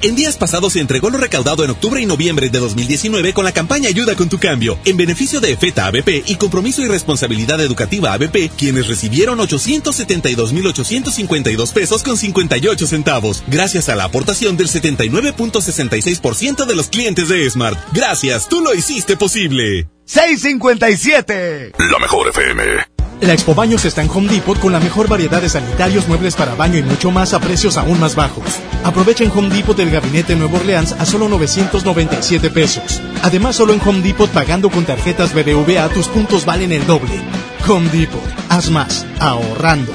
En 0.00 0.14
días 0.14 0.36
pasados 0.36 0.74
se 0.74 0.80
entregó 0.80 1.10
lo 1.10 1.18
recaudado 1.18 1.64
en 1.64 1.70
octubre 1.70 2.00
y 2.00 2.06
noviembre 2.06 2.50
de 2.50 2.60
2019 2.60 3.32
con 3.32 3.44
la 3.44 3.50
campaña 3.52 3.88
Ayuda 3.88 4.14
con 4.14 4.28
tu 4.28 4.38
cambio, 4.38 4.78
en 4.84 4.96
beneficio 4.96 5.40
de 5.40 5.50
EFETA 5.52 5.86
ABP 5.86 6.22
y 6.26 6.36
Compromiso 6.36 6.82
y 6.82 6.86
Responsabilidad 6.86 7.60
Educativa 7.60 8.12
ABP, 8.12 8.52
quienes 8.56 8.86
recibieron 8.86 9.40
872.852 9.40 11.72
pesos 11.72 12.04
con 12.04 12.16
58 12.16 12.86
centavos, 12.86 13.42
gracias 13.48 13.88
a 13.88 13.96
la 13.96 14.04
aportación 14.04 14.56
del 14.56 14.68
79.66% 14.68 16.64
de 16.64 16.76
los 16.76 16.86
clientes 16.88 17.28
de 17.28 17.50
Smart. 17.50 17.76
Gracias, 17.92 18.48
tú 18.48 18.60
lo 18.60 18.72
hiciste 18.74 19.16
posible. 19.16 19.88
657. 20.04 21.72
La 21.90 21.98
mejor 21.98 22.28
FM. 22.28 22.97
La 23.20 23.32
Expo 23.32 23.54
Baños 23.54 23.84
está 23.84 24.02
en 24.02 24.10
Home 24.10 24.28
Depot 24.28 24.58
con 24.58 24.72
la 24.72 24.78
mejor 24.78 25.08
variedad 25.08 25.42
de 25.42 25.48
sanitarios, 25.48 26.06
muebles 26.06 26.36
para 26.36 26.54
baño 26.54 26.78
y 26.78 26.82
mucho 26.82 27.10
más 27.10 27.34
a 27.34 27.40
precios 27.40 27.76
aún 27.76 27.98
más 27.98 28.14
bajos. 28.14 28.44
Aprovecha 28.84 29.24
en 29.24 29.32
Home 29.32 29.48
Depot 29.48 29.78
el 29.80 29.90
gabinete 29.90 30.36
Nuevo 30.36 30.56
Orleans 30.58 30.92
a 30.92 31.04
solo 31.04 31.28
997 31.28 32.48
pesos. 32.50 33.02
Además, 33.22 33.56
solo 33.56 33.74
en 33.74 33.80
Home 33.86 34.02
Depot 34.02 34.30
pagando 34.30 34.70
con 34.70 34.84
tarjetas 34.84 35.34
BBVA 35.34 35.88
tus 35.88 36.06
puntos 36.08 36.44
valen 36.44 36.72
el 36.72 36.86
doble. 36.86 37.20
Home 37.68 37.88
Depot, 37.90 38.22
haz 38.48 38.70
más, 38.70 39.04
ahorrando. 39.18 39.92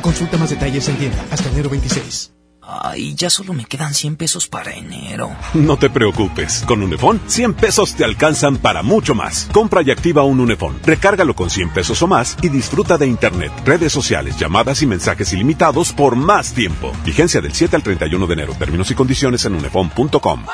Consulta 0.00 0.38
más 0.38 0.50
detalles 0.50 0.88
en 0.88 0.96
tienda 0.96 1.24
hasta 1.30 1.48
enero 1.50 1.68
26. 1.70 2.33
Ay, 2.66 3.14
ya 3.14 3.30
solo 3.30 3.52
me 3.52 3.64
quedan 3.64 3.94
100 3.94 4.16
pesos 4.16 4.48
para 4.48 4.74
enero. 4.74 5.30
No 5.54 5.76
te 5.76 5.90
preocupes, 5.90 6.64
con 6.66 6.82
Unifón 6.82 7.20
100 7.26 7.54
pesos 7.54 7.94
te 7.94 8.04
alcanzan 8.04 8.56
para 8.56 8.82
mucho 8.82 9.14
más. 9.14 9.48
Compra 9.52 9.82
y 9.82 9.90
activa 9.90 10.24
un 10.24 10.40
Unifón, 10.40 10.78
recárgalo 10.84 11.34
con 11.34 11.50
100 11.50 11.70
pesos 11.70 12.02
o 12.02 12.06
más 12.06 12.36
y 12.42 12.48
disfruta 12.48 12.96
de 12.98 13.06
internet, 13.06 13.52
redes 13.64 13.92
sociales, 13.92 14.38
llamadas 14.38 14.82
y 14.82 14.86
mensajes 14.86 15.32
ilimitados 15.32 15.92
por 15.92 16.16
más 16.16 16.52
tiempo. 16.54 16.92
Vigencia 17.04 17.40
del 17.40 17.52
7 17.52 17.76
al 17.76 17.82
31 17.82 18.26
de 18.26 18.32
enero. 18.32 18.54
Términos 18.58 18.90
y 18.90 18.94
condiciones 18.94 19.44
en 19.44 19.54
unifón.com. 19.54 20.44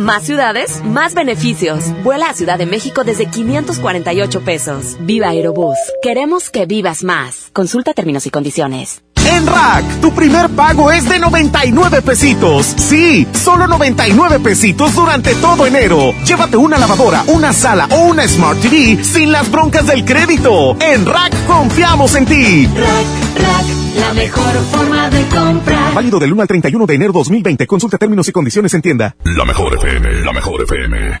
Más 0.00 0.22
ciudades, 0.22 0.82
más 0.82 1.12
beneficios. 1.12 1.84
Vuela 2.02 2.30
a 2.30 2.34
Ciudad 2.34 2.56
de 2.56 2.64
México 2.64 3.04
desde 3.04 3.26
548 3.26 4.40
pesos. 4.40 4.96
Viva 5.00 5.28
Aerobús. 5.28 5.76
Queremos 6.00 6.48
que 6.48 6.64
vivas 6.64 7.04
más. 7.04 7.50
Consulta 7.52 7.92
términos 7.92 8.24
y 8.24 8.30
condiciones. 8.30 9.02
En 9.30 9.46
Rack, 9.46 10.00
tu 10.00 10.12
primer 10.12 10.48
pago 10.50 10.90
es 10.90 11.08
de 11.08 11.20
99 11.20 12.02
pesitos. 12.02 12.74
Sí, 12.76 13.26
solo 13.32 13.68
99 13.68 14.40
pesitos 14.40 14.94
durante 14.94 15.34
todo 15.36 15.66
enero. 15.66 16.12
Llévate 16.26 16.56
una 16.56 16.78
lavadora, 16.78 17.22
una 17.28 17.52
sala 17.52 17.86
o 17.90 18.06
una 18.06 18.26
Smart 18.26 18.60
TV 18.60 19.02
sin 19.04 19.30
las 19.30 19.48
broncas 19.50 19.86
del 19.86 20.04
crédito. 20.04 20.76
En 20.80 21.06
Rack 21.06 21.46
confiamos 21.46 22.14
en 22.16 22.26
ti. 22.26 22.66
Rack, 22.66 23.46
Rack, 23.46 23.66
la 24.00 24.14
mejor 24.14 24.52
forma 24.72 25.08
de 25.10 25.24
comprar. 25.28 25.94
Válido 25.94 26.18
del 26.18 26.32
1 26.32 26.42
al 26.42 26.48
31 26.48 26.86
de 26.86 26.94
enero 26.94 27.12
2020. 27.12 27.66
Consulta 27.68 27.98
términos 27.98 28.26
y 28.28 28.32
condiciones 28.32 28.74
en 28.74 28.82
tienda. 28.82 29.14
La 29.24 29.44
mejor 29.44 29.74
FM, 29.74 30.24
la 30.24 30.32
mejor 30.32 30.62
FM. 30.62 31.20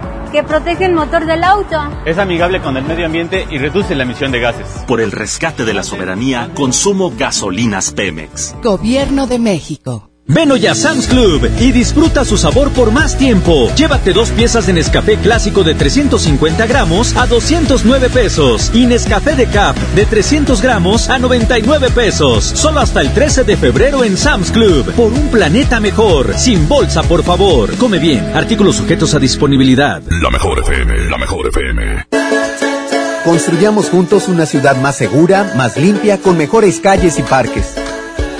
que 0.31 0.43
protege 0.43 0.85
el 0.85 0.93
motor 0.93 1.25
del 1.25 1.43
auto. 1.43 1.77
Es 2.05 2.17
amigable 2.17 2.61
con 2.61 2.77
el 2.77 2.83
medio 2.83 3.05
ambiente 3.05 3.47
y 3.49 3.57
reduce 3.57 3.95
la 3.95 4.03
emisión 4.03 4.31
de 4.31 4.39
gases. 4.39 4.67
Por 4.87 5.01
el 5.01 5.11
rescate 5.11 5.65
de 5.65 5.73
la 5.73 5.83
soberanía, 5.83 6.49
consumo 6.55 7.11
gasolinas 7.17 7.91
Pemex. 7.91 8.55
Gobierno 8.61 9.27
de 9.27 9.39
México. 9.39 10.10
Ven 10.33 10.49
hoy 10.49 10.65
a 10.65 10.73
Sam's 10.73 11.07
Club 11.07 11.49
y 11.59 11.73
disfruta 11.73 12.23
su 12.23 12.37
sabor 12.37 12.71
por 12.71 12.89
más 12.89 13.17
tiempo. 13.17 13.69
Llévate 13.75 14.13
dos 14.13 14.29
piezas 14.29 14.65
de 14.65 14.71
Nescafé 14.71 15.17
clásico 15.17 15.61
de 15.61 15.75
350 15.75 16.67
gramos 16.67 17.13
a 17.17 17.27
209 17.27 18.09
pesos 18.09 18.71
y 18.73 18.85
Nescafé 18.85 19.35
de 19.35 19.47
Cap 19.47 19.75
de 19.93 20.05
300 20.05 20.61
gramos 20.61 21.09
a 21.09 21.19
99 21.19 21.89
pesos. 21.89 22.45
Solo 22.45 22.79
hasta 22.79 23.01
el 23.01 23.13
13 23.13 23.43
de 23.43 23.57
febrero 23.57 24.05
en 24.05 24.15
Sam's 24.15 24.51
Club. 24.51 24.93
Por 24.93 25.11
un 25.11 25.27
planeta 25.27 25.81
mejor. 25.81 26.33
Sin 26.37 26.65
bolsa, 26.69 27.03
por 27.03 27.23
favor. 27.23 27.75
Come 27.75 27.99
bien. 27.99 28.31
Artículos 28.33 28.77
sujetos 28.77 29.13
a 29.13 29.19
disponibilidad. 29.19 30.01
La 30.21 30.29
mejor 30.29 30.59
FM, 30.59 31.09
la 31.09 31.17
mejor 31.17 31.47
FM. 31.47 32.05
Construyamos 33.25 33.89
juntos 33.89 34.29
una 34.29 34.45
ciudad 34.45 34.77
más 34.77 34.95
segura, 34.95 35.51
más 35.57 35.75
limpia, 35.75 36.19
con 36.19 36.37
mejores 36.37 36.79
calles 36.79 37.19
y 37.19 37.21
parques. 37.21 37.80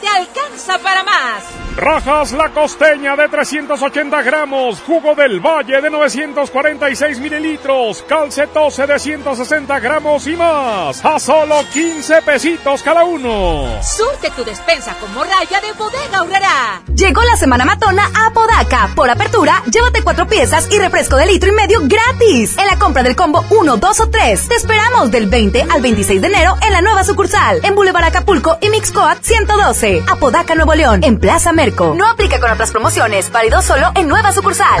te 0.00 0.08
alcanza 0.08 0.78
para 0.78 1.02
más. 1.04 1.44
Rajas 1.76 2.32
la 2.32 2.50
costeña 2.50 3.16
de 3.16 3.28
380 3.28 4.22
gramos, 4.22 4.80
jugo 4.80 5.14
del 5.14 5.40
valle 5.40 5.80
de 5.80 5.88
946 5.88 7.18
mililitros, 7.20 8.04
calcetose 8.08 8.86
de 8.86 8.98
160 8.98 9.78
gramos 9.80 10.26
y 10.26 10.36
más, 10.36 11.04
a 11.04 11.18
solo 11.18 11.60
15 11.72 12.22
pesitos 12.22 12.82
cada 12.82 13.04
uno. 13.04 13.66
Surte 13.82 14.30
tu 14.30 14.44
despensa 14.44 14.94
con 14.94 15.12
morralla 15.14 15.60
de 15.60 15.72
bodega 15.72 16.22
horrera. 16.22 16.82
Llegó 16.94 17.22
la 17.22 17.36
semana 17.36 17.64
matona 17.64 18.10
a 18.14 18.32
Podaca. 18.32 18.90
Por 18.94 19.08
apertura, 19.08 19.62
llévate 19.70 20.02
cuatro 20.02 20.26
piezas 20.26 20.68
y 20.70 20.78
refresco 20.78 21.16
de 21.16 21.26
litro 21.26 21.50
y 21.50 21.54
medio 21.54 21.80
gratis. 21.84 22.58
En 22.58 22.66
la 22.66 22.78
compra 22.78 23.02
del 23.02 23.16
combo 23.16 23.44
1, 23.50 23.76
2 23.76 24.00
o 24.00 24.10
3. 24.10 24.48
Te 24.48 24.54
esperamos 24.56 25.10
del 25.10 25.26
20 25.26 25.66
al 25.70 25.80
26 25.80 26.20
de 26.20 26.26
enero 26.26 26.56
en 26.62 26.72
la 26.72 26.82
nueva 26.82 27.04
sucursal, 27.04 27.60
en 27.62 27.74
Boulevard 27.74 28.04
Acapulco 28.04 28.58
y 28.60 28.68
Mixcoat 28.68 29.22
112. 29.22 29.89
Apodaca, 29.98 30.54
Nuevo 30.54 30.74
León, 30.74 31.00
en 31.02 31.18
Plaza 31.18 31.52
Merco. 31.52 31.94
No 31.96 32.08
aplica 32.08 32.40
con 32.40 32.50
otras 32.50 32.70
promociones, 32.70 33.30
válido 33.30 33.60
solo 33.62 33.90
en 33.94 34.08
nueva 34.08 34.32
sucursal. 34.32 34.80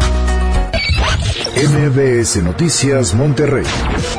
MBS 1.55 2.37
Noticias 2.37 3.13
Monterrey 3.13 3.65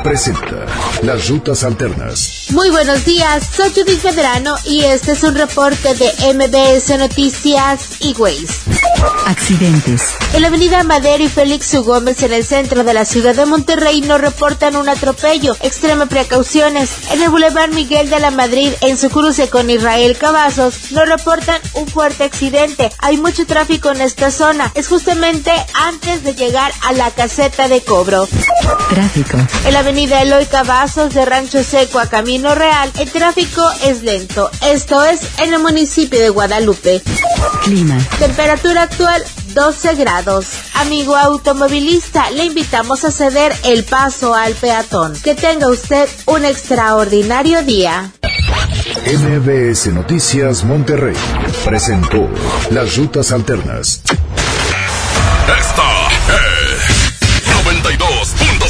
presenta 0.03 0.67
Las 1.01 1.29
Rutas 1.29 1.63
Alternas. 1.63 2.45
Muy 2.51 2.69
buenos 2.69 3.05
días, 3.05 3.49
soy 3.51 3.71
Judith 3.71 4.03
Medrano 4.03 4.55
y 4.65 4.83
este 4.83 5.13
es 5.13 5.23
un 5.23 5.33
reporte 5.33 5.95
de 5.95 6.33
MBS 6.35 6.95
Noticias 6.99 8.01
y 8.01 8.13
Waze. 8.13 8.83
Accidentes. 9.25 10.13
En 10.33 10.43
la 10.43 10.47
avenida 10.47 10.83
Madero 10.83 11.23
y 11.23 11.27
Félix 11.27 11.73
U. 11.73 11.83
Gómez 11.83 12.21
en 12.23 12.33
el 12.33 12.45
centro 12.45 12.83
de 12.83 12.93
la 12.93 13.03
ciudad 13.03 13.35
de 13.35 13.45
Monterrey 13.45 14.01
nos 14.01 14.21
reportan 14.21 14.75
un 14.75 14.87
atropello. 14.87 15.57
Extrema 15.61 16.05
precauciones. 16.05 17.11
En 17.11 17.21
el 17.21 17.29
Boulevard 17.29 17.71
Miguel 17.71 18.09
de 18.09 18.19
la 18.19 18.31
Madrid, 18.31 18.71
en 18.81 18.97
su 18.97 19.09
cruce 19.09 19.49
con 19.49 19.69
Israel 19.69 20.17
Cavazos, 20.17 20.91
nos 20.91 21.07
reportan 21.09 21.59
un 21.73 21.87
fuerte 21.87 22.23
accidente. 22.23 22.91
Hay 22.99 23.17
mucho 23.17 23.45
tráfico 23.45 23.91
en 23.91 24.01
esta 24.01 24.31
zona. 24.31 24.71
Es 24.75 24.87
justamente 24.87 25.51
antes 25.73 26.23
de 26.23 26.33
llegar 26.35 26.71
a 26.83 26.93
la 26.93 27.09
caseta 27.23 27.69
de 27.69 27.79
cobro. 27.79 28.27
Tráfico. 28.89 29.37
En 29.65 29.71
la 29.71 29.79
avenida 29.79 30.21
Eloy 30.21 30.45
Cavazos 30.45 31.13
de 31.13 31.23
Rancho 31.23 31.63
Seco 31.63 31.99
a 31.99 32.07
Camino 32.07 32.53
Real, 32.53 32.91
el 32.99 33.09
tráfico 33.09 33.65
es 33.85 34.03
lento. 34.03 34.51
Esto 34.61 35.01
es 35.05 35.21
en 35.39 35.53
el 35.53 35.61
municipio 35.61 36.19
de 36.19 36.27
Guadalupe. 36.27 37.01
Clima. 37.63 37.97
Temperatura 38.19 38.81
actual 38.81 39.23
12 39.53 39.95
grados. 39.95 40.47
Amigo 40.73 41.15
automovilista, 41.15 42.29
le 42.31 42.43
invitamos 42.43 43.05
a 43.05 43.11
ceder 43.11 43.53
el 43.63 43.85
paso 43.85 44.35
al 44.35 44.51
peatón. 44.55 45.13
Que 45.23 45.33
tenga 45.33 45.69
usted 45.69 46.09
un 46.25 46.43
extraordinario 46.43 47.63
día. 47.63 48.11
MBS 49.05 49.93
Noticias 49.93 50.65
Monterrey 50.65 51.15
presentó 51.63 52.27
Las 52.69 52.97
Rutas 52.97 53.31
Alternas. 53.31 54.01
Esta 55.43 55.57
es 55.59 55.92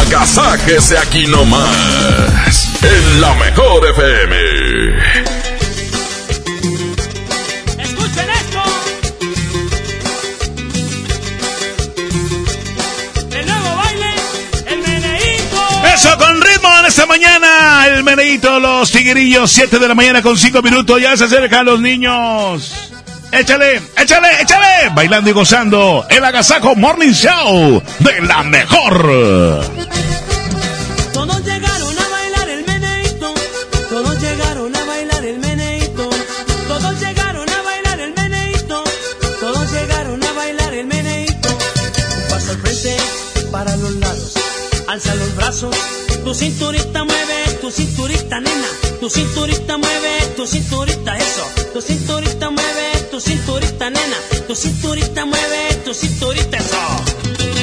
agasájese 0.00 0.98
aquí 0.98 1.26
nomás. 1.26 2.68
En 2.82 3.20
la 3.20 3.34
mejor 3.34 3.86
FM. 3.90 4.85
Esta 16.86 17.06
mañana. 17.06 17.86
El 17.88 18.04
meneíto, 18.04 18.60
los 18.60 18.90
tiguerillos, 18.90 19.50
7 19.50 19.78
de 19.78 19.88
la 19.88 19.94
mañana 19.94 20.22
con 20.22 20.36
5 20.36 20.62
minutos. 20.62 21.00
Ya 21.00 21.16
se 21.16 21.24
acercan 21.24 21.66
los 21.66 21.80
niños. 21.80 22.90
Échale, 23.32 23.82
échale, 23.96 24.28
échale. 24.40 24.90
Bailando 24.94 25.30
y 25.30 25.32
gozando. 25.32 26.06
El 26.08 26.24
Agasajo 26.24 26.76
Morning 26.76 27.12
Show 27.12 27.82
de 27.98 28.20
la 28.22 28.42
mejor. 28.44 29.64
Todos 31.12 31.44
llegaron 31.44 31.98
a 31.98 32.08
bailar 32.08 32.48
el 32.48 32.64
meneíto. 32.64 33.34
Todos 33.90 34.20
llegaron 34.20 34.76
a 34.76 34.84
bailar 34.84 35.24
el 35.24 35.38
meneíto. 35.38 36.10
Todos 36.68 37.00
llegaron 37.00 37.50
a 37.50 37.62
bailar 37.62 38.00
el 38.00 38.14
meneíto. 38.14 38.84
Todos 39.40 39.72
llegaron 39.72 40.22
a 40.24 40.32
bailar 40.32 40.74
el 40.74 40.86
meneíto. 40.86 41.48
Un 41.48 42.30
paso 42.30 42.50
al 42.52 42.58
frente, 42.58 42.96
para 43.50 43.76
los 43.76 43.92
lados. 43.96 44.34
Alza 44.88 45.14
los 45.16 45.36
brazos. 45.36 45.95
Tu 46.26 46.34
cinturita 46.34 47.04
mueve, 47.04 47.58
tu 47.60 47.70
cinturita 47.70 48.40
nena. 48.40 48.68
Tu 48.98 49.08
cinturita 49.08 49.78
mueve, 49.78 50.34
tu 50.34 50.44
cinturita 50.44 51.16
eso. 51.16 51.44
Tu 51.72 51.80
cinturita 51.80 52.50
mueve, 52.50 53.06
tu 53.12 53.20
cinturita 53.20 53.90
nena. 53.90 54.16
Tu 54.48 54.56
cinturita 54.56 55.24
mueve, 55.24 55.82
tu 55.84 55.94
cinturita 55.94 56.56
eso. 56.56 57.55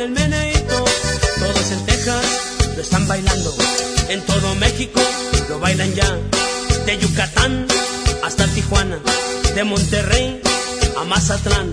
Aprenderán 0.00 0.02
el 0.02 0.10
meneíto. 0.10 0.84
Todos 1.38 1.72
en 1.72 1.86
Texas 1.86 2.24
lo 2.76 2.82
están 2.82 3.06
bailando. 3.06 3.54
En 4.08 4.20
todo 4.22 4.54
México 4.56 5.00
lo 5.48 5.58
bailan 5.60 5.94
ya. 5.94 6.18
De 6.86 6.98
Yucatán 6.98 7.66
hasta 8.24 8.46
Tijuana. 8.48 8.98
De 9.54 9.64
Monterrey 9.64 10.40
a 10.98 11.04
Mazatlán. 11.04 11.72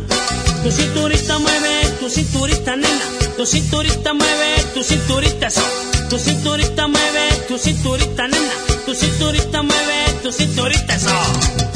Tu 0.64 0.72
cinturita 0.72 1.40
mueve, 1.40 1.88
tu 2.00 2.10
cinturita 2.10 2.76
nena. 2.76 3.06
Tu 3.38 3.46
cinturita 3.46 4.14
mueve, 4.14 4.64
tu 4.74 4.84
cinturita 4.84 5.48
eso. 5.48 5.62
Tu 6.10 6.20
cinturita 6.20 6.88
mueve, 6.88 7.30
tu 7.48 7.58
cinturita 7.58 8.28
nena. 8.28 8.54
Tu 8.86 8.96
cinturita 8.96 9.62
mueve, 9.62 10.20
tu 10.24 10.32
cinturita 10.32 10.96
eso. 10.96 11.67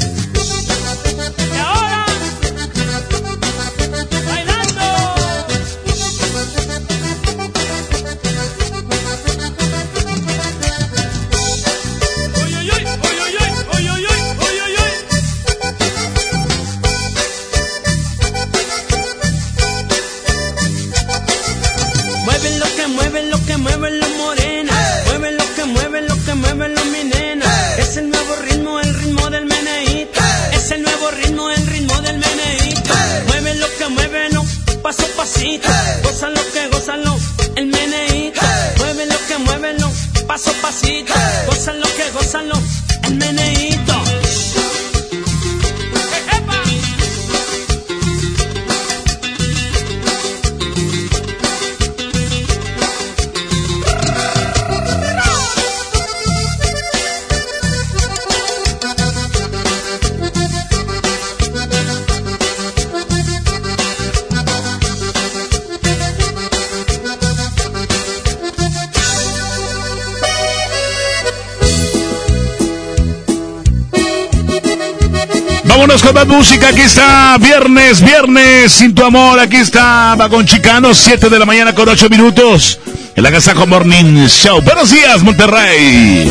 Con 76.12 76.28
música. 76.28 76.68
Aquí 76.68 76.82
está 76.82 77.38
Viernes, 77.38 78.02
Viernes 78.02 78.70
sin 78.72 78.94
tu 78.94 79.02
amor. 79.04 79.40
Aquí 79.40 79.56
está 79.56 80.14
Vagón 80.14 80.44
Chicano, 80.44 80.94
7 80.94 81.30
de 81.30 81.38
la 81.38 81.46
mañana 81.46 81.74
con 81.74 81.88
8 81.88 82.08
minutos. 82.10 82.78
El 83.14 83.24
Agasajo 83.24 83.66
Morning 83.66 84.26
Show. 84.26 84.60
Buenos 84.62 84.90
días, 84.90 85.22
Monterrey. 85.22 86.30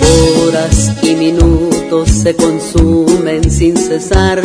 Horas 0.00 0.92
y 1.02 1.14
minutos 1.14 2.08
se 2.22 2.36
consumen 2.36 3.50
sin 3.50 3.76
cesar 3.76 4.42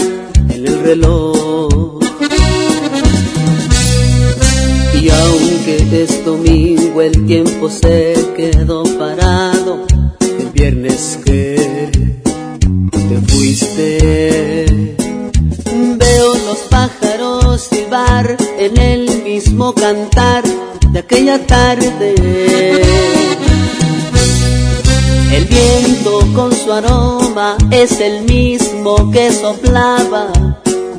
es 27.81 27.99
el 27.99 28.23
mismo 28.23 29.11
que 29.11 29.31
soplaba 29.31 30.29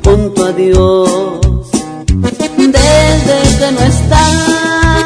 junto 0.03 0.45
a 0.45 0.51
Dios. 0.53 1.41
Desde 2.57 3.37
que 3.59 3.71
no 3.73 3.81
estás, 3.81 5.05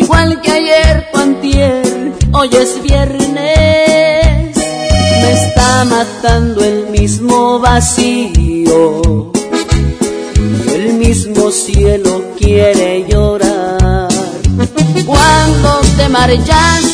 igual 0.00 0.40
que 0.40 0.50
ayer, 0.50 1.06
pantier, 1.12 2.12
hoy 2.32 2.50
es 2.52 2.82
viernes, 2.82 4.56
me 4.56 5.32
está 5.32 5.84
matando 5.84 6.64
el 6.64 6.88
mismo 6.88 7.60
vacío. 7.60 9.30
El 10.74 10.94
mismo 10.94 11.52
cielo 11.52 12.24
quiere 12.36 13.06
llorar. 13.08 14.08
Cuando 15.06 15.80
te 15.96 16.08
marchaste, 16.08 16.89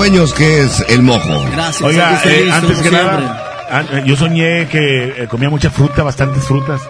atrapasueños 0.00 0.34
que 0.34 0.60
es 0.62 0.84
el 0.88 1.02
mojo. 1.02 1.44
Gracias. 1.52 1.82
Oiga, 1.82 2.20
eh, 2.24 2.44
listo, 2.44 2.54
antes 2.54 2.78
que 2.78 2.88
siempre. 2.88 3.02
nada, 3.02 3.86
eh, 3.92 4.02
yo 4.06 4.16
soñé 4.16 4.68
que 4.68 5.22
eh, 5.24 5.28
comía 5.28 5.50
mucha 5.50 5.70
fruta, 5.70 6.02
bastantes 6.02 6.44
frutas. 6.44 6.80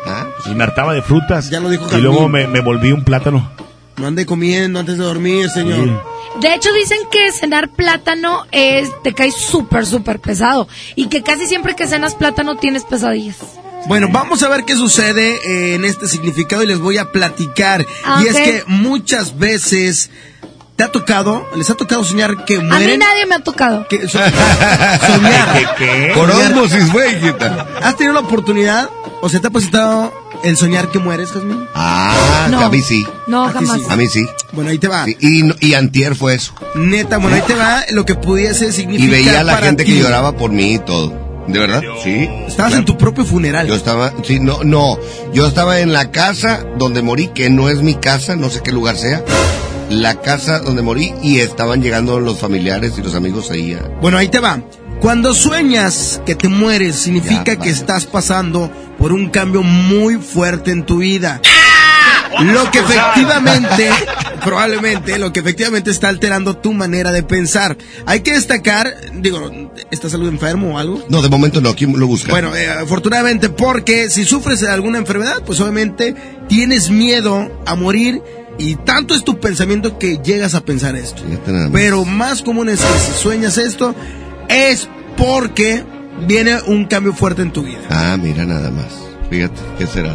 Y 0.46 0.54
me 0.54 0.64
hartaba 0.64 0.94
de 0.94 1.02
frutas. 1.02 1.46
Ah, 1.46 1.50
Ya 1.52 1.60
lo 1.60 1.68
dijo 1.68 1.86
Y 1.96 2.00
luego 2.00 2.28
me, 2.28 2.46
me 2.46 2.60
volví 2.60 2.92
un 2.92 3.04
plátano. 3.04 3.50
No 3.96 4.06
ande 4.06 4.24
comiendo 4.24 4.80
antes 4.80 4.96
de 4.96 5.04
dormir, 5.04 5.50
señor. 5.50 6.02
De 6.40 6.54
hecho, 6.54 6.72
dicen 6.72 6.98
que 7.10 7.32
cenar 7.32 7.70
plátano 7.70 8.46
es, 8.52 8.88
te 9.02 9.12
cae 9.12 9.30
súper, 9.32 9.84
súper 9.84 10.20
pesado. 10.20 10.68
Y 10.94 11.08
que 11.08 11.22
casi 11.22 11.46
siempre 11.46 11.74
que 11.74 11.86
cenas 11.86 12.14
plátano 12.14 12.56
tienes 12.56 12.84
pesadillas. 12.84 13.36
Bueno, 13.88 14.08
vamos 14.12 14.42
a 14.42 14.48
ver 14.48 14.64
qué 14.64 14.76
sucede 14.76 15.74
en 15.74 15.84
este 15.84 16.06
significado 16.06 16.62
y 16.62 16.66
les 16.66 16.78
voy 16.78 16.98
a 16.98 17.10
platicar. 17.12 17.84
Ah, 18.04 18.22
Y 18.22 18.28
es 18.28 18.36
que 18.36 18.62
muchas 18.66 19.38
veces 19.38 20.10
te 20.80 20.84
ha 20.86 20.92
tocado, 20.92 21.46
les 21.56 21.68
ha 21.68 21.74
tocado 21.74 22.02
soñar 22.04 22.46
que 22.46 22.56
A 22.56 22.60
mí 22.62 22.66
mueren. 22.68 23.00
nadie 23.00 23.26
me 23.26 23.34
ha 23.34 23.40
tocado. 23.40 23.86
Que, 23.86 24.08
so- 24.08 24.18
soñar. 25.06 25.74
¿Qué? 25.76 26.12
Por 26.14 26.30
Soñar. 26.32 26.52
ósmosis, 26.52 26.90
güey. 26.90 27.16
¿Has 27.82 27.96
tenido 27.98 28.14
la 28.14 28.20
oportunidad 28.20 28.88
o 29.20 29.28
se 29.28 29.40
te 29.40 29.48
ha 29.48 29.50
presentado 29.50 30.10
el 30.42 30.56
soñar 30.56 30.88
que 30.90 30.98
mueres, 30.98 31.32
Jasmine? 31.32 31.66
Ah, 31.74 32.48
No. 32.50 32.60
a 32.64 32.70
mí 32.70 32.80
sí. 32.80 33.06
No, 33.26 33.44
A 33.44 33.52
jamás. 33.52 33.76
sí. 33.76 33.82
A 33.90 33.96
mí 33.96 34.06
sí. 34.08 34.26
Bueno, 34.52 34.70
ahí 34.70 34.78
te 34.78 34.88
va. 34.88 35.04
Sí, 35.04 35.18
Y, 35.60 35.74
antier 35.74 36.16
fue 36.16 36.34
eso. 36.34 36.54
Neta, 36.74 37.18
bueno, 37.18 37.36
ahí 37.36 37.42
te 37.46 37.54
va 37.54 37.84
lo 37.90 38.06
que 38.06 38.14
pudiese 38.14 38.72
significar 38.72 39.06
Y 39.08 39.10
veía 39.24 39.40
a 39.40 39.44
la 39.44 39.52
para 39.54 39.66
gente 39.66 39.84
ti. 39.84 39.92
que 39.92 39.98
lloraba 39.98 40.32
por 40.32 40.50
mí 40.50 40.76
y 40.76 40.78
todo. 40.78 41.12
¿De 41.46 41.58
verdad? 41.58 41.82
Sí. 42.02 42.26
Estabas 42.46 42.72
en 42.74 42.84
tu 42.86 42.96
propio 42.96 43.26
funeral. 43.26 43.66
Yo 43.66 43.74
estaba, 43.74 44.12
sí, 44.24 44.38
no, 44.40 44.62
no. 44.64 44.98
Yo 45.34 45.46
estaba 45.46 45.80
en 45.80 45.92
la 45.92 46.10
casa 46.10 46.64
donde 46.78 47.02
morí, 47.02 47.28
que 47.28 47.50
no 47.50 47.68
es 47.68 47.82
mi 47.82 47.96
casa, 47.96 48.34
no 48.36 48.48
sé 48.48 48.60
qué 48.62 48.72
lugar 48.72 48.96
sea. 48.96 49.22
La 49.90 50.20
casa 50.20 50.60
donde 50.60 50.82
morí 50.82 51.12
y 51.22 51.40
estaban 51.40 51.82
llegando 51.82 52.20
los 52.20 52.38
familiares 52.38 52.92
y 52.96 53.02
los 53.02 53.14
amigos 53.14 53.50
ahí. 53.50 53.74
a- 53.74 53.88
Bueno, 54.00 54.18
ahí 54.18 54.28
te 54.28 54.38
va. 54.38 54.62
Cuando 55.00 55.34
sueñas 55.34 56.20
que 56.24 56.34
te 56.34 56.48
mueres, 56.48 56.94
significa 56.96 57.54
Ya, 57.54 57.56
que 57.56 57.70
estás 57.70 58.06
pasando 58.06 58.70
por 58.98 59.12
un 59.12 59.30
cambio 59.30 59.62
muy 59.62 60.16
fuerte 60.16 60.70
en 60.70 60.84
tu 60.86 60.98
vida. 60.98 61.40
Lo 62.40 62.70
que 62.70 62.78
efectivamente, 62.78 63.90
probablemente, 64.44 65.18
lo 65.18 65.32
que 65.32 65.40
efectivamente 65.40 65.90
está 65.90 66.08
alterando 66.08 66.56
tu 66.56 66.72
manera 66.72 67.10
de 67.10 67.22
pensar. 67.24 67.76
Hay 68.06 68.20
que 68.20 68.32
destacar, 68.34 68.94
digo, 69.14 69.50
¿estás 69.90 70.14
algo 70.14 70.28
enfermo 70.28 70.74
o 70.74 70.78
algo? 70.78 71.02
No, 71.08 71.20
de 71.22 71.28
momento 71.28 71.60
no, 71.60 71.74
¿quién 71.74 71.98
lo 71.98 72.06
busca? 72.06 72.30
Bueno, 72.30 72.54
eh, 72.54 72.70
afortunadamente, 72.70 73.48
porque 73.48 74.08
si 74.08 74.24
sufres 74.24 74.60
de 74.60 74.70
alguna 74.70 74.98
enfermedad, 74.98 75.42
pues 75.44 75.58
obviamente 75.60 76.14
tienes 76.48 76.90
miedo 76.90 77.50
a 77.66 77.74
morir 77.74 78.22
y 78.60 78.76
tanto 78.76 79.14
es 79.14 79.24
tu 79.24 79.40
pensamiento 79.40 79.98
que 79.98 80.18
llegas 80.22 80.54
a 80.54 80.60
pensar 80.60 80.94
esto. 80.94 81.22
Más. 81.24 81.70
Pero 81.72 82.04
más 82.04 82.42
común 82.42 82.68
es 82.68 82.80
que 82.80 82.98
si 82.98 83.12
sueñas 83.22 83.56
esto, 83.56 83.94
es 84.48 84.86
porque 85.16 85.82
viene 86.26 86.60
un 86.66 86.84
cambio 86.84 87.14
fuerte 87.14 87.40
en 87.40 87.52
tu 87.52 87.62
vida. 87.62 87.80
Ah, 87.88 88.18
mira 88.20 88.44
nada 88.44 88.70
más. 88.70 88.88
Fíjate, 89.30 89.60
¿qué 89.78 89.86
será? 89.86 90.14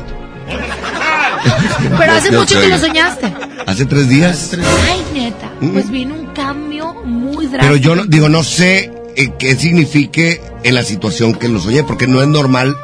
Pero 1.98 2.14
hace 2.14 2.32
mucho 2.38 2.62
que 2.62 2.68
lo 2.68 2.78
soñaste. 2.78 3.34
Hace 3.66 3.86
tres 3.86 4.10
días. 4.10 4.52
Ay, 4.88 5.04
neta. 5.14 5.52
Pues 5.60 5.90
viene 5.90 6.14
un 6.14 6.28
cambio 6.28 6.94
muy 7.04 7.48
drástico. 7.48 7.62
Pero 7.62 7.76
yo 7.78 7.96
no, 7.96 8.06
digo, 8.06 8.30
no 8.30 8.44
sé 8.44 8.94
eh, 9.16 9.34
qué 9.40 9.56
signifique 9.56 10.40
en 10.64 10.76
la 10.76 10.84
situación 10.84 11.34
que 11.34 11.48
lo 11.48 11.60
soñé, 11.60 11.84
porque 11.84 12.06
no 12.06 12.22
es 12.22 12.28
normal 12.28 12.76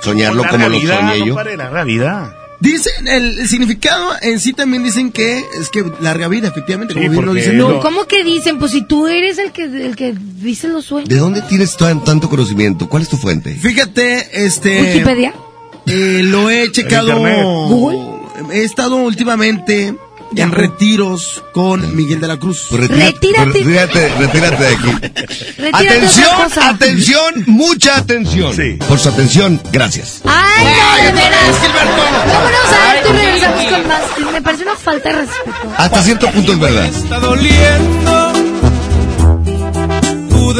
soñarlo 0.00 0.42
Larga 0.42 0.58
como 0.58 0.68
lo 0.68 0.78
soñé 0.78 1.18
no 1.18 1.26
yo. 1.26 1.34
pare, 1.34 1.56
larga 1.56 1.82
vida. 1.82 2.37
Dicen, 2.60 3.06
el, 3.06 3.38
el 3.38 3.48
significado 3.48 4.12
en 4.20 4.40
sí 4.40 4.52
también 4.52 4.82
dicen 4.82 5.12
que 5.12 5.38
es 5.60 5.68
que 5.70 5.84
larga 6.00 6.26
vida, 6.26 6.48
efectivamente, 6.48 6.92
Sí, 6.94 7.00
como 7.00 7.10
bien 7.12 7.26
lo 7.26 7.34
dicen. 7.34 7.56
No, 7.56 7.78
¿cómo 7.80 8.06
que 8.06 8.24
dicen? 8.24 8.58
Pues 8.58 8.72
si 8.72 8.82
tú 8.84 9.06
eres 9.06 9.38
el 9.38 9.52
que, 9.52 9.64
el 9.64 9.94
que 9.94 10.12
dice 10.18 10.66
los 10.68 10.86
sueños. 10.86 11.08
¿De 11.08 11.16
dónde 11.16 11.40
tienes 11.42 11.76
tan- 11.76 12.02
tanto 12.02 12.28
conocimiento? 12.28 12.88
¿Cuál 12.88 13.02
es 13.04 13.08
tu 13.08 13.16
fuente? 13.16 13.54
Fíjate, 13.54 14.44
este... 14.44 14.80
Wikipedia. 14.82 15.34
Eh, 15.86 16.20
lo 16.24 16.50
he 16.50 16.70
checado. 16.72 17.16
Google. 17.68 18.18
He 18.52 18.64
estado 18.64 18.96
últimamente 18.96 19.94
en 20.36 20.52
retiros 20.52 21.42
con 21.52 21.96
Miguel 21.96 22.20
de 22.20 22.28
la 22.28 22.36
Cruz. 22.36 22.66
Pues 22.70 22.82
retira- 22.88 23.06
Retírate. 23.06 23.50
pues 23.50 23.64
retírate, 23.66 24.08
retírate 24.18 24.62
de 24.62 24.68
aquí. 24.74 24.90
Retírate 25.58 25.88
atención, 25.88 26.34
atención, 26.62 27.44
mucha 27.46 27.96
atención. 27.96 28.54
Por 28.86 28.98
su 28.98 29.08
atención, 29.08 29.60
gracias. 29.72 30.20
Ay, 30.24 30.64
no, 30.64 31.04
de 31.04 31.12
veras. 31.12 31.56
Vámonos 32.26 32.72
a 32.72 32.92
ver, 32.92 33.02
tú 33.04 33.12
regresamos 33.12 33.64
con 33.64 33.88
más. 33.88 34.32
Me 34.32 34.42
parece 34.42 34.62
una 34.64 34.76
falta 34.76 35.08
de 35.08 35.14
respeto. 35.16 35.52
Hasta 35.76 36.02
cierto 36.02 36.30
punto 36.30 36.52
es 36.52 36.58
verdad. 36.60 36.84
está 36.86 37.18
doliendo 37.20 38.32
tu 40.28 40.54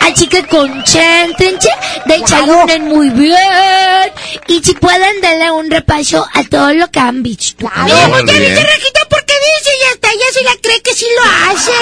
Así 0.00 0.28
que 0.28 0.46
concéntrense, 0.46 1.70
desayunen 2.06 2.84
muy 2.84 3.10
bien. 3.10 3.36
Y 4.46 4.62
si 4.62 4.74
pueden, 4.74 5.20
denle 5.20 5.50
un 5.50 5.70
repaso 5.70 6.26
a 6.32 6.44
todo 6.44 6.72
lo 6.74 6.90
que 6.90 7.00
han 7.00 7.22
visto. 7.22 7.66
Claro, 7.66 7.88
ya 7.88 8.08
bien. 8.08 8.26
viste, 8.26 8.62
Rajita, 8.62 9.00
porque 9.08 9.32
dice 9.32 9.70
y 9.80 9.94
hasta 9.94 10.08
ella 10.08 10.24
se 10.32 10.42
la 10.44 10.52
cree 10.62 10.80
que 10.82 10.94
sí 10.94 11.06
lo 11.16 11.52
hace. 11.52 11.72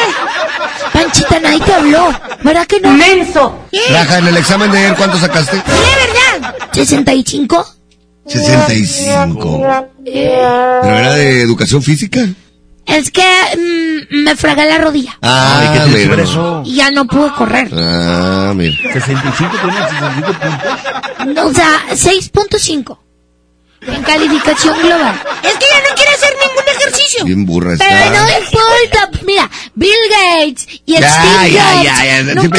Panchita, 0.92 1.40
nadie 1.40 1.60
te 1.60 1.74
habló. 1.74 2.20
¿Verdad 2.42 2.66
que 2.66 2.80
no? 2.80 2.90
¡Menso! 2.92 3.68
Raja, 3.90 4.18
en 4.18 4.28
el 4.28 4.36
examen 4.36 4.70
de 4.70 4.78
ayer, 4.78 4.94
¿cuánto 4.96 5.18
sacaste? 5.18 5.56
verdad? 5.56 6.54
¿65? 6.72 7.66
65. 8.26 9.62
¿Pero 10.04 10.98
era 10.98 11.14
de 11.14 11.42
educación 11.42 11.82
física? 11.82 12.20
Es 14.38 14.42
que 14.42 14.46
mm, 14.46 14.50
me 14.50 14.54
fragué 14.54 14.68
la 14.68 14.78
rodilla. 14.78 15.18
Ah, 15.22 15.70
¿qué 15.72 15.80
te 15.80 15.86
mira. 15.86 15.98
expresó? 16.00 16.62
Y 16.64 16.74
ya 16.76 16.90
no 16.90 17.04
pude 17.06 17.30
correr. 17.32 17.68
Ah, 17.74 18.52
mira. 18.54 18.76
65 18.92 19.50
tiene 19.62 19.88
65 19.88 21.24
puntos. 21.24 21.44
O 21.44 21.54
sea, 21.54 21.80
6.5. 21.90 22.98
En 23.80 24.02
calificación 24.02 24.76
global. 24.82 25.14
Es 25.42 25.52
que 25.54 25.64
ya 25.72 25.88
no 25.88 25.94
quiere 25.94 26.10
hacer 26.12 26.34
ningún 26.40 26.64
ejercicio. 26.76 27.24
Bien 27.24 27.46
burra 27.46 27.72
está. 27.74 27.86
Pero 27.86 28.10
no 28.10 28.28
importa. 28.28 29.10
Mira, 29.24 29.50
Bill 29.74 29.94
Gates 30.10 30.66
y 30.84 30.92
Ya, 30.98 31.08
Steve 31.10 31.50
ya, 31.52 31.62
Jobs 31.64 31.84
ya, 31.84 31.84
ya, 31.84 31.96
siempre 31.96 32.34
nunca 32.34 32.58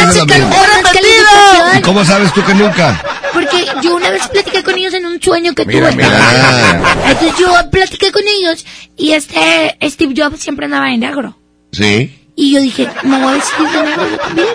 calificaciones. 0.93 1.77
¿Y 1.77 1.81
cómo 1.81 2.05
sabes 2.05 2.33
tú 2.33 2.43
que 2.45 2.53
nunca? 2.53 3.01
Porque 3.33 3.65
yo 3.83 3.95
una 3.95 4.09
vez 4.11 4.27
platiqué 4.29 4.63
con 4.63 4.75
ellos 4.75 4.93
en 4.93 5.05
un 5.05 5.21
sueño 5.21 5.53
que 5.53 5.65
Mira, 5.65 5.89
tuve. 5.91 6.03
mira. 6.03 6.81
Entonces 7.09 7.37
yo 7.39 7.53
platiqué 7.69 8.11
con 8.11 8.23
ellos 8.25 8.65
y 8.97 9.11
este 9.11 9.77
Steve 9.83 10.13
Jobs 10.15 10.39
siempre 10.39 10.65
andaba 10.65 10.89
en 10.91 11.01
negro. 11.01 11.35
Sí. 11.71 12.15
Y 12.35 12.53
yo 12.53 12.61
dije, 12.61 12.87
me 13.03 13.19
voy 13.19 13.33
a 13.33 13.35
vestir 13.35 13.67
de 13.67 13.81
negro 13.83 14.09
yo 14.09 14.17
también. 14.17 14.47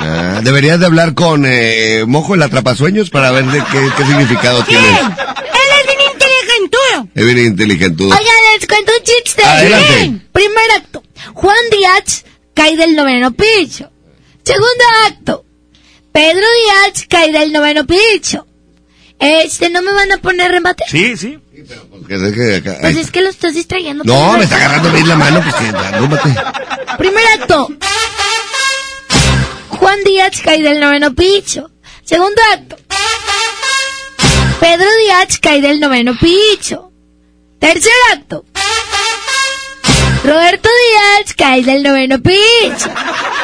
Ah, 0.00 0.40
deberías 0.42 0.80
de 0.80 0.86
hablar 0.86 1.12
con 1.14 1.44
eh, 1.46 2.04
Mojo 2.06 2.34
el 2.34 2.42
atrapasueños 2.42 3.10
para 3.10 3.30
ver 3.30 3.44
de 3.44 3.58
qué, 3.58 3.88
qué 3.96 4.04
significado 4.06 4.62
tiene. 4.64 4.88
Él 4.88 5.04
es 5.80 5.86
bien 5.86 5.98
inteligentudo. 6.12 7.08
Es 7.14 7.24
bien 7.24 7.38
inteligente. 7.38 8.04
Oigan, 8.04 8.18
les 8.58 8.66
cuento 8.66 8.92
un 8.98 9.04
chiste. 9.04 9.44
Adelante. 9.44 9.94
Bien. 9.96 10.28
Primer 10.32 10.70
acto. 10.76 11.02
Juan 11.34 11.56
Díaz 11.70 12.24
cae 12.54 12.76
del 12.76 12.96
noveno 12.96 13.32
piso. 13.32 13.90
Segundo 14.42 14.84
acto. 15.06 15.44
Pedro 16.12 16.40
Díaz 16.40 17.06
cae 17.08 17.32
del 17.32 17.52
noveno 17.52 17.86
piso. 17.86 18.46
Este, 19.18 19.68
¿no 19.68 19.82
me 19.82 19.92
van 19.92 20.10
a 20.12 20.18
poner 20.18 20.50
remate? 20.52 20.84
Sí, 20.88 21.16
sí. 21.16 21.38
Que 22.06 22.18
deje 22.18 22.56
acá. 22.56 22.76
Pues 22.80 22.96
Ay. 22.96 23.00
es 23.02 23.10
que 23.10 23.22
lo 23.22 23.30
estás 23.30 23.54
distrayendo. 23.54 24.04
No, 24.04 24.36
me 24.38 24.44
está 24.44 24.56
agarrando 24.56 24.90
bien 24.92 25.08
la 25.08 25.16
mano, 25.16 25.42
pues 25.42 25.54
que. 25.54 26.96
Primer 26.96 27.24
acto. 27.40 27.68
Juan 29.70 29.98
Díaz 30.04 30.40
cae 30.42 30.62
del 30.62 30.80
noveno 30.80 31.14
piso. 31.14 31.70
Segundo 32.04 32.40
acto. 32.52 32.76
Pedro 34.60 34.86
Díaz 35.04 35.38
cae 35.40 35.60
del 35.60 35.80
noveno 35.80 36.12
piso. 36.18 36.92
Tercer 37.58 37.92
acto. 38.12 38.44
Roberto 40.24 40.68
Díaz 40.68 41.34
cae 41.36 41.62
del 41.62 41.82
noveno 41.82 42.18
piso. 42.20 42.90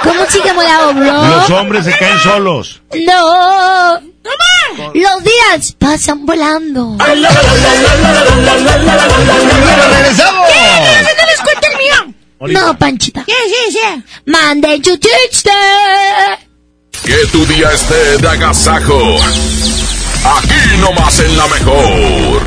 ¿Cómo 0.03 0.27
sigamos 0.28 0.65
la 0.65 0.89
obra? 0.89 1.28
Los 1.28 1.51
hombres 1.51 1.85
se 1.85 1.97
caen 1.97 2.19
solos. 2.19 2.82
No. 3.07 4.14
Los 4.94 5.24
días 5.24 5.72
pasan 5.78 6.26
volando. 6.26 6.96
¡Regresamos! 9.90 10.48
¿Qué? 10.48 11.02
¿No 11.02 11.26
les 11.26 11.40
cuento 11.40 11.66
el 11.70 11.76
mío? 11.78 12.14
No, 12.60 12.78
Panchita. 12.78 13.24
Sí, 13.24 13.32
sí, 13.46 13.78
sí. 13.78 14.02
Que 17.05 17.26
tu 17.30 17.44
día 17.46 17.70
esté 17.72 18.18
de 18.18 18.28
agasajo. 18.28 18.98
Aquí 20.24 20.80
nomás 20.80 21.20
en 21.20 21.36
la 21.36 21.46
mejor. 21.48 22.42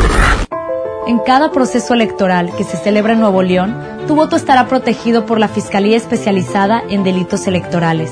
En 1.07 1.19
cada 1.19 1.51
proceso 1.51 1.93
electoral 1.93 2.51
que 2.57 2.63
se 2.63 2.75
celebra 2.75 3.13
en 3.13 3.21
Nuevo 3.21 3.41
León, 3.41 3.77
tu 4.07 4.15
voto 4.15 4.35
estará 4.35 4.67
protegido 4.67 5.25
por 5.25 5.39
la 5.39 5.47
Fiscalía 5.47 5.95
Especializada 5.95 6.83
en 6.89 7.03
Delitos 7.03 7.47
Electorales. 7.47 8.11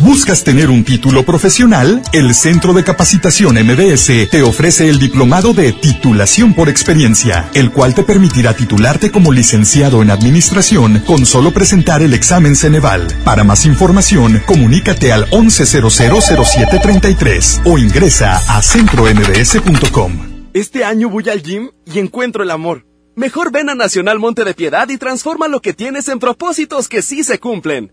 ¿Buscas 0.00 0.42
tener 0.44 0.70
un 0.70 0.84
título 0.84 1.24
profesional? 1.24 2.02
El 2.12 2.34
Centro 2.34 2.74
de 2.74 2.84
Capacitación 2.84 3.54
MBS 3.54 4.28
te 4.30 4.42
ofrece 4.42 4.88
el 4.88 4.98
diplomado 4.98 5.54
de 5.54 5.72
titulación 5.72 6.52
por 6.52 6.68
experiencia, 6.68 7.48
el 7.54 7.70
cual 7.70 7.94
te 7.94 8.02
permitirá 8.02 8.54
titularte 8.54 9.10
como 9.10 9.32
licenciado 9.32 10.02
en 10.02 10.10
administración 10.10 11.02
con 11.06 11.24
solo 11.24 11.52
presentar 11.52 12.02
el 12.02 12.12
examen 12.12 12.54
Ceneval. 12.54 13.06
Para 13.24 13.44
más 13.44 13.64
información, 13.66 14.42
comunícate 14.46 15.10
al 15.12 15.30
11000733 15.30 17.62
o 17.64 17.78
ingresa 17.78 18.42
a 18.48 18.60
centrombs.com. 18.62 20.12
Este 20.52 20.84
año 20.84 21.08
voy 21.08 21.30
al 21.30 21.42
gym 21.42 21.70
y 21.86 21.98
encuentro 21.98 22.42
el 22.42 22.50
amor. 22.50 22.84
Mejor 23.16 23.52
ven 23.52 23.70
a 23.70 23.74
Nacional 23.74 24.18
Monte 24.18 24.44
de 24.44 24.52
Piedad 24.54 24.88
y 24.88 24.98
transforma 24.98 25.48
lo 25.48 25.60
que 25.60 25.72
tienes 25.72 26.08
en 26.08 26.18
propósitos 26.18 26.88
que 26.88 27.00
sí 27.00 27.24
se 27.24 27.38
cumplen. 27.38 27.92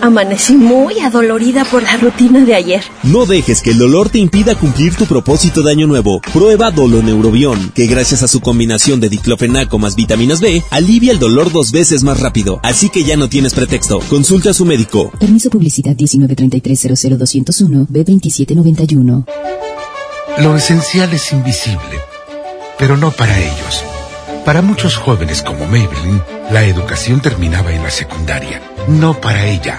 Amanecí 0.00 0.54
muy 0.54 1.00
adolorida 1.00 1.64
por 1.64 1.82
la 1.82 1.96
rutina 1.96 2.44
de 2.44 2.54
ayer. 2.54 2.82
No 3.02 3.26
dejes 3.26 3.62
que 3.62 3.70
el 3.70 3.78
dolor 3.78 4.10
te 4.10 4.18
impida 4.18 4.54
cumplir 4.54 4.94
tu 4.94 5.06
propósito 5.06 5.62
de 5.62 5.72
año 5.72 5.86
nuevo. 5.86 6.20
Prueba 6.32 6.70
Doloneurobión, 6.70 7.72
que 7.74 7.86
gracias 7.86 8.22
a 8.22 8.28
su 8.28 8.40
combinación 8.40 9.00
de 9.00 9.08
diclofenaco 9.08 9.78
más 9.78 9.96
vitaminas 9.96 10.40
B, 10.40 10.62
alivia 10.70 11.12
el 11.12 11.18
dolor 11.18 11.50
dos 11.52 11.72
veces 11.72 12.04
más 12.04 12.20
rápido. 12.20 12.60
Así 12.62 12.90
que 12.90 13.04
ya 13.04 13.16
no 13.16 13.28
tienes 13.28 13.54
pretexto. 13.54 14.00
Consulta 14.08 14.50
a 14.50 14.54
su 14.54 14.64
médico. 14.64 15.10
Permiso 15.18 15.50
publicidad 15.50 15.96
193300201 15.96 17.88
B2791. 17.88 19.24
Lo 20.38 20.56
esencial 20.56 21.12
es 21.12 21.32
invisible, 21.32 21.98
pero 22.78 22.96
no 22.96 23.10
para 23.10 23.36
ellos. 23.36 23.82
Para 24.44 24.62
muchos 24.62 24.96
jóvenes 24.96 25.42
como 25.42 25.66
Maybelline, 25.66 26.22
la 26.50 26.64
educación 26.64 27.20
terminaba 27.20 27.72
en 27.72 27.82
la 27.82 27.90
secundaria. 27.90 28.62
No 28.86 29.20
para 29.20 29.46
ella. 29.46 29.78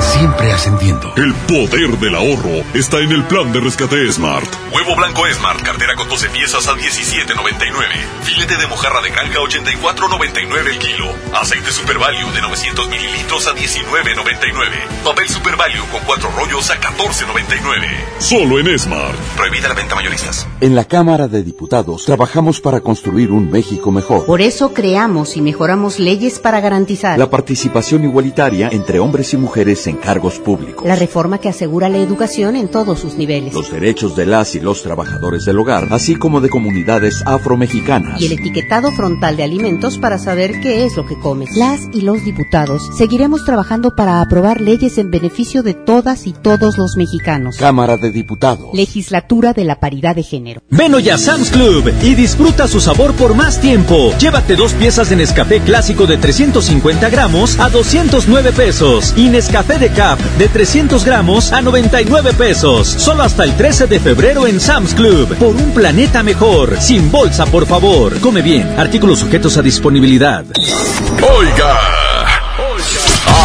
siempre 0.00 0.52
ascendiendo. 0.52 1.12
El 1.16 1.34
poder 1.34 1.98
del 1.98 2.14
ahorro 2.14 2.64
está 2.74 2.98
en 3.00 3.12
el 3.12 3.24
plan 3.24 3.52
de 3.52 3.60
rescate 3.60 4.10
Smart. 4.12 4.48
Huevo 4.72 4.96
blanco 4.96 5.22
Smart, 5.32 5.62
cartera 5.62 5.94
con 5.96 6.08
12 6.08 6.30
piezas 6.30 6.68
a 6.68 6.74
17.99. 6.74 7.34
Filete 8.22 8.56
de 8.56 8.66
mojarra 8.66 9.00
de 9.00 9.10
granja 9.10 9.38
84.99 9.38 10.70
el 10.70 10.78
kilo. 10.78 11.06
Aceite 11.32 11.70
Super 11.70 11.98
Value 11.98 12.30
de 12.32 12.42
900 12.42 12.88
mililitros 12.88 13.46
a 13.46 13.54
19.99. 13.54 15.04
Papel 15.04 15.28
Super 15.28 15.56
Value 15.56 15.84
con 15.90 16.00
4 16.06 16.30
rollos 16.36 16.70
a 16.70 16.80
14.99. 16.80 17.86
Solo 18.18 18.58
en 18.58 18.78
Smart. 18.78 19.16
Prohibida 19.36 19.68
la 19.68 19.74
venta 19.74 19.94
mayoristas. 19.94 20.46
En 20.60 20.74
la 20.74 20.84
Cámara 20.84 21.28
de 21.28 21.42
Diputados 21.42 22.04
trabajamos 22.04 22.60
para 22.60 22.80
construir 22.80 23.32
un 23.32 23.50
México 23.50 23.90
mejor. 23.90 24.26
Por 24.26 24.40
eso 24.40 24.74
creamos 24.74 25.36
y 25.36 25.42
mejoramos 25.42 25.98
leyes 25.98 26.38
para 26.38 26.60
garantizar 26.60 27.18
La 27.18 27.30
participación 27.30 28.04
igualitaria 28.04 28.68
entre 28.72 28.98
hombres 28.98 29.32
y 29.34 29.36
mujeres 29.36 29.87
en 29.88 29.96
cargos 29.96 30.38
públicos. 30.38 30.86
la 30.86 30.96
reforma 30.96 31.38
que 31.38 31.48
asegura 31.48 31.88
la 31.88 31.98
educación 31.98 32.56
en 32.56 32.68
todos 32.68 33.00
sus 33.00 33.14
niveles 33.14 33.54
Los 33.54 33.70
derechos 33.70 34.14
de 34.16 34.26
las 34.26 34.54
y 34.54 34.60
los 34.60 34.82
trabajadores 34.82 35.44
del 35.44 35.58
hogar, 35.58 35.88
así 35.90 36.16
como 36.16 36.40
de 36.40 36.48
comunidades 36.48 37.22
afromexicanas. 37.26 38.20
y 38.20 38.26
el 38.26 38.32
etiquetado 38.32 38.90
frontal 38.92 39.36
de 39.36 39.42
alimentos 39.44 39.98
para 39.98 40.18
saber 40.18 40.60
qué 40.60 40.84
es 40.84 40.96
lo 40.96 41.06
que 41.06 41.18
comes. 41.18 41.56
Las 41.56 41.80
y 41.92 42.02
los 42.02 42.24
diputados 42.24 42.82
seguiremos 42.96 43.44
trabajando 43.44 43.94
para 43.96 44.20
aprobar 44.20 44.60
leyes 44.60 44.98
en 44.98 45.10
beneficio 45.10 45.62
de 45.62 45.74
todas 45.74 46.26
y 46.26 46.32
todos 46.32 46.76
los 46.78 46.96
mexicanos. 46.96 47.56
Cámara 47.56 47.96
de 47.96 48.10
Diputados. 48.10 48.68
Legislatura 48.74 49.52
de 49.52 49.64
la 49.64 49.80
paridad 49.80 50.14
de 50.14 50.22
género. 50.22 50.60
Ven 50.70 50.94
hoy 50.94 51.08
a 51.10 51.18
Sam's 51.18 51.50
Club 51.50 51.92
y 52.02 52.14
disfruta 52.14 52.68
su 52.68 52.80
sabor 52.80 53.14
por 53.14 53.34
más 53.34 53.60
tiempo. 53.60 54.12
Llévate 54.18 54.56
dos 54.56 54.72
piezas 54.74 55.10
de 55.10 55.16
Nescafé 55.16 55.60
clásico 55.60 56.06
de 56.06 56.18
350 56.18 57.08
gramos 57.10 57.58
a 57.58 57.68
209 57.70 58.52
pesos 58.52 59.14
y 59.16 59.28
Nescafé 59.28 59.77
de 59.78 59.90
Cap 59.90 60.18
de 60.38 60.48
300 60.48 61.04
gramos 61.04 61.52
a 61.52 61.62
99 61.62 62.32
pesos. 62.32 62.88
Solo 62.88 63.22
hasta 63.22 63.44
el 63.44 63.56
13 63.56 63.86
de 63.86 64.00
febrero 64.00 64.46
en 64.46 64.60
Sam's 64.60 64.94
Club. 64.94 65.36
Por 65.36 65.54
un 65.54 65.72
planeta 65.72 66.22
mejor. 66.22 66.80
Sin 66.80 67.10
bolsa, 67.10 67.46
por 67.46 67.66
favor. 67.66 68.18
Come 68.20 68.42
bien. 68.42 68.78
Artículos 68.78 69.20
sujetos 69.20 69.56
a 69.56 69.62
disponibilidad. 69.62 70.44
Oiga, 71.36 71.78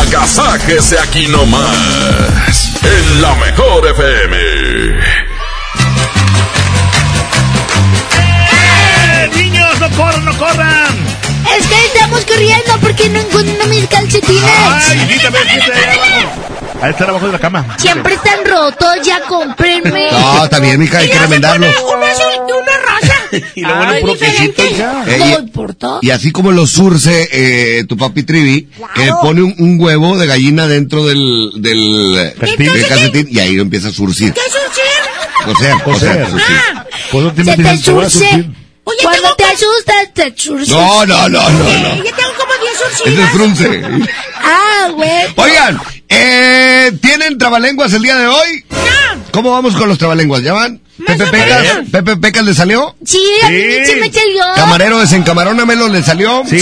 agasáquese 0.01 0.99
aquí 0.99 1.27
nomás, 1.27 2.71
en 2.83 3.21
la 3.21 3.35
mejor 3.35 3.87
FM. 3.87 4.37
¡Eh, 8.17 9.29
niños, 9.35 9.79
no 9.79 9.89
corran, 9.91 10.25
no 10.25 10.37
corran! 10.37 11.02
Es 11.57 11.67
que 11.67 11.85
estamos 11.93 12.25
corriendo 12.25 12.77
porque 12.81 13.09
no 13.09 13.19
encuentro 13.19 13.67
mis 13.67 13.87
calcetines. 13.87 14.43
¡Ay, 14.45 14.97
quítame, 15.07 15.37
quítame 15.39 15.79
ahí 15.79 15.97
abajo! 15.99 16.31
Ahí 16.81 16.91
está 16.91 17.03
abajo 17.05 17.25
de 17.27 17.31
la 17.31 17.39
cama. 17.39 17.77
Siempre 17.77 18.13
están 18.15 18.39
rotos, 18.45 18.89
ya 19.05 19.21
cómprenme. 19.21 20.11
No, 20.11 20.43
está 20.43 20.59
bien, 20.59 20.79
mija, 20.79 20.97
hay 20.97 21.09
que 21.09 21.17
remendarlos. 21.19 21.73
Uno 21.81 22.05
azul 22.05 22.25
y 22.47 22.51
uno 22.51 22.71
rosa. 22.85 23.47
Y 23.55 23.61
lo 23.61 23.75
bueno, 23.75 23.91
Ay, 23.93 24.01
puro 24.01 24.17
quesito. 24.17 24.63
No 24.77 25.07
Eh, 25.07 25.19
y- 25.19 25.33
importa. 25.43 25.99
Y 26.01 26.09
así 26.09 26.31
como 26.31 26.51
lo 26.51 26.67
surce 26.67 27.29
eh, 27.31 27.85
tu 27.85 27.95
papi 27.95 28.23
Trivi, 28.23 28.67
que 28.95 29.11
pone 29.21 29.41
un, 29.43 29.55
un 29.59 29.79
huevo 29.79 30.17
de 30.17 30.27
gallina 30.27 30.67
dentro 30.67 31.05
del, 31.05 31.51
del 31.55 32.33
Calcetín. 32.39 32.73
del 32.73 32.87
calcetín 32.87 33.27
y 33.31 33.39
ahí 33.39 33.53
lo 33.55 33.61
empieza 33.61 33.87
a 33.89 33.91
surcir. 33.91 34.33
¿Qué 34.33 34.41
surcir? 34.41 35.45
Coser, 35.45 35.73
coser, 35.83 36.29
surcir. 36.29 36.55
Pues 37.11 37.23
no 37.23 37.35
Se 37.45 37.55
te 37.63 37.77
surce. 37.77 38.45
Cuando 38.83 39.35
te 39.35 39.43
asustas, 39.45 40.13
te 40.13 40.33
surce. 40.35 40.71
No, 40.71 41.05
no, 41.05 41.29
no, 41.29 41.49
no, 41.49 41.49
no. 41.49 41.95
Yo 42.03 42.03
tengo 42.13 42.33
como 42.37 42.53
10 42.61 43.05
Es 43.05 43.19
el 43.19 43.27
frunce. 43.29 43.81
Ah, 44.43 44.89
güey. 44.93 45.09
Oigan, 45.35 45.81
eh, 46.09 46.91
¿tienen 47.01 47.37
trabalenguas 47.37 47.93
el 47.93 48.01
día 48.01 48.15
de 48.17 48.27
hoy? 48.27 48.65
¿Cómo 49.31 49.51
vamos 49.51 49.75
con 49.75 49.87
los 49.89 49.97
trabalenguas? 49.97 50.41
¿Ya 50.43 50.53
van? 50.53 50.79
¿Pepe 51.05 51.25
Pecas? 51.27 51.67
¿Pepe 51.91 52.17
Pecas 52.17 52.43
le 52.45 52.53
salió? 52.53 52.95
Sí, 53.05 53.21
a 53.43 53.49
mí 53.49 53.55
Sí. 53.57 53.85
se 53.85 53.95
me 53.95 54.11
salió. 54.11 54.43
¿Camarero 54.55 54.99
desencamarónamelo 54.99 55.87
le 55.87 56.03
salió? 56.03 56.43
Sí. 56.47 56.59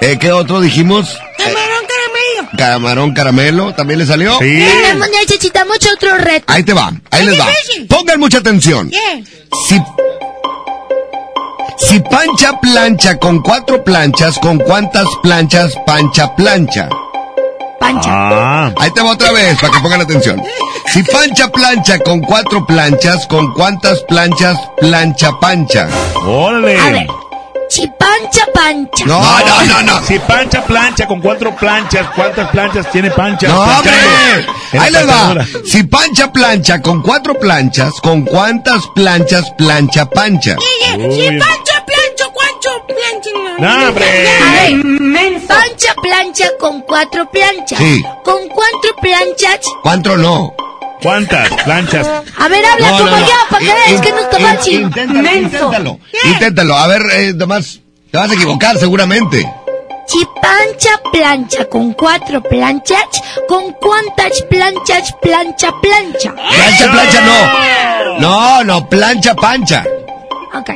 Eh, 0.00 0.18
¿Qué 0.20 0.32
otro 0.32 0.60
dijimos? 0.60 1.16
Camarón 1.38 1.84
caramelo. 1.88 2.50
Camarón 2.58 3.14
caramelo, 3.14 3.74
¿también 3.74 3.98
le 4.00 4.06
salió? 4.06 4.38
Tenemos, 4.38 5.08
necesitamos 5.08 5.78
otro 5.96 6.16
reto. 6.18 6.44
Ahí 6.52 6.62
te 6.62 6.72
va, 6.74 6.92
ahí 7.10 7.26
les 7.26 7.40
va. 7.40 7.48
Pongan 7.88 8.20
mucha 8.20 8.38
atención. 8.38 8.90
¿Qué? 8.90 9.24
Si, 9.68 9.80
si 11.86 12.00
Pancha 12.00 12.60
plancha 12.60 13.16
con 13.18 13.40
cuatro 13.42 13.84
planchas, 13.84 14.38
¿con 14.40 14.58
cuántas 14.58 15.06
planchas 15.22 15.72
Pancha 15.86 16.34
plancha? 16.34 16.88
Pancha. 17.78 18.66
Ahí 18.76 18.90
te 18.92 19.02
va 19.02 19.12
otra 19.12 19.30
vez 19.30 19.56
para 19.60 19.72
que 19.72 19.80
pongan 19.80 20.00
atención. 20.00 20.42
Si 20.92 21.02
Pancha 21.04 21.48
plancha 21.48 21.98
con 22.00 22.20
cuatro 22.20 22.66
planchas, 22.66 23.26
¿con 23.26 23.52
cuántas 23.52 24.00
planchas 24.02 24.58
plancha 24.80 25.38
Pancha? 25.40 25.88
¡Órale! 26.26 26.80
A 26.80 26.90
ver, 26.90 27.06
Chipancha 27.68 28.46
pancha. 28.54 29.04
No, 29.06 29.20
no, 29.20 29.62
no, 29.64 29.82
no. 29.82 30.06
Si 30.06 30.18
pancha 30.20 30.64
plancha 30.64 31.06
con 31.06 31.20
cuatro 31.20 31.54
planchas, 31.56 32.06
¿cuántas 32.14 32.48
planchas 32.50 32.90
tiene 32.92 33.10
pancha? 33.10 33.48
No, 33.48 33.60
hombre. 33.60 33.92
Ahí 34.78 34.92
les 34.92 35.08
va. 35.08 35.34
Si 35.64 35.82
pancha 35.82 36.30
plancha 36.32 36.80
con 36.80 37.02
cuatro 37.02 37.34
planchas, 37.38 37.92
¿con 38.02 38.24
cuántas 38.24 38.86
planchas 38.94 39.50
plancha 39.58 40.06
pancha? 40.06 40.56
Si 40.60 41.28
pancha. 41.38 41.75
No, 43.58 43.88
hombre. 43.88 45.40
Pancha 45.46 45.94
plancha 46.02 46.48
con 46.58 46.80
cuatro 46.82 47.30
planchas. 47.30 47.78
Sí. 47.78 48.02
¿Con 48.24 48.48
cuatro 48.48 48.94
planchas? 49.00 49.60
¿Cuánto 49.82 50.16
no? 50.16 50.54
¿Cuántas 51.02 51.48
planchas? 51.64 52.06
A 52.38 52.48
ver, 52.48 52.64
habla 52.64 52.90
No, 52.90 52.98
como 52.98 53.10
no, 53.10 53.20
no. 53.20 53.26
yo, 53.26 53.32
para 53.50 53.64
que 53.64 53.72
veas 53.72 54.00
que 54.00 54.10
no 54.12 54.18
está 54.18 54.38
fácil. 54.38 54.80
Inténtalo, 54.82 55.22
Menso. 55.22 55.56
inténtalo. 55.56 55.98
Inténtalo. 56.24 56.76
A 56.76 56.86
ver, 56.86 57.02
eh, 57.12 57.32
nomás, 57.34 57.80
te 58.10 58.18
vas 58.18 58.30
a 58.30 58.34
equivocar 58.34 58.76
seguramente. 58.78 59.50
Si 60.08 60.24
pancha 60.40 60.90
plancha 61.12 61.64
con 61.66 61.92
cuatro 61.94 62.40
planchas, 62.42 63.04
¿con 63.48 63.72
cuántas 63.72 64.40
planchas 64.48 65.12
plancha 65.20 65.70
plancha? 65.82 66.32
Plancha, 66.34 66.92
plancha, 66.92 67.20
no. 67.22 68.18
No, 68.20 68.64
no, 68.64 68.88
plancha, 68.88 69.34
pancha. 69.34 69.84
Ok. 70.54 70.70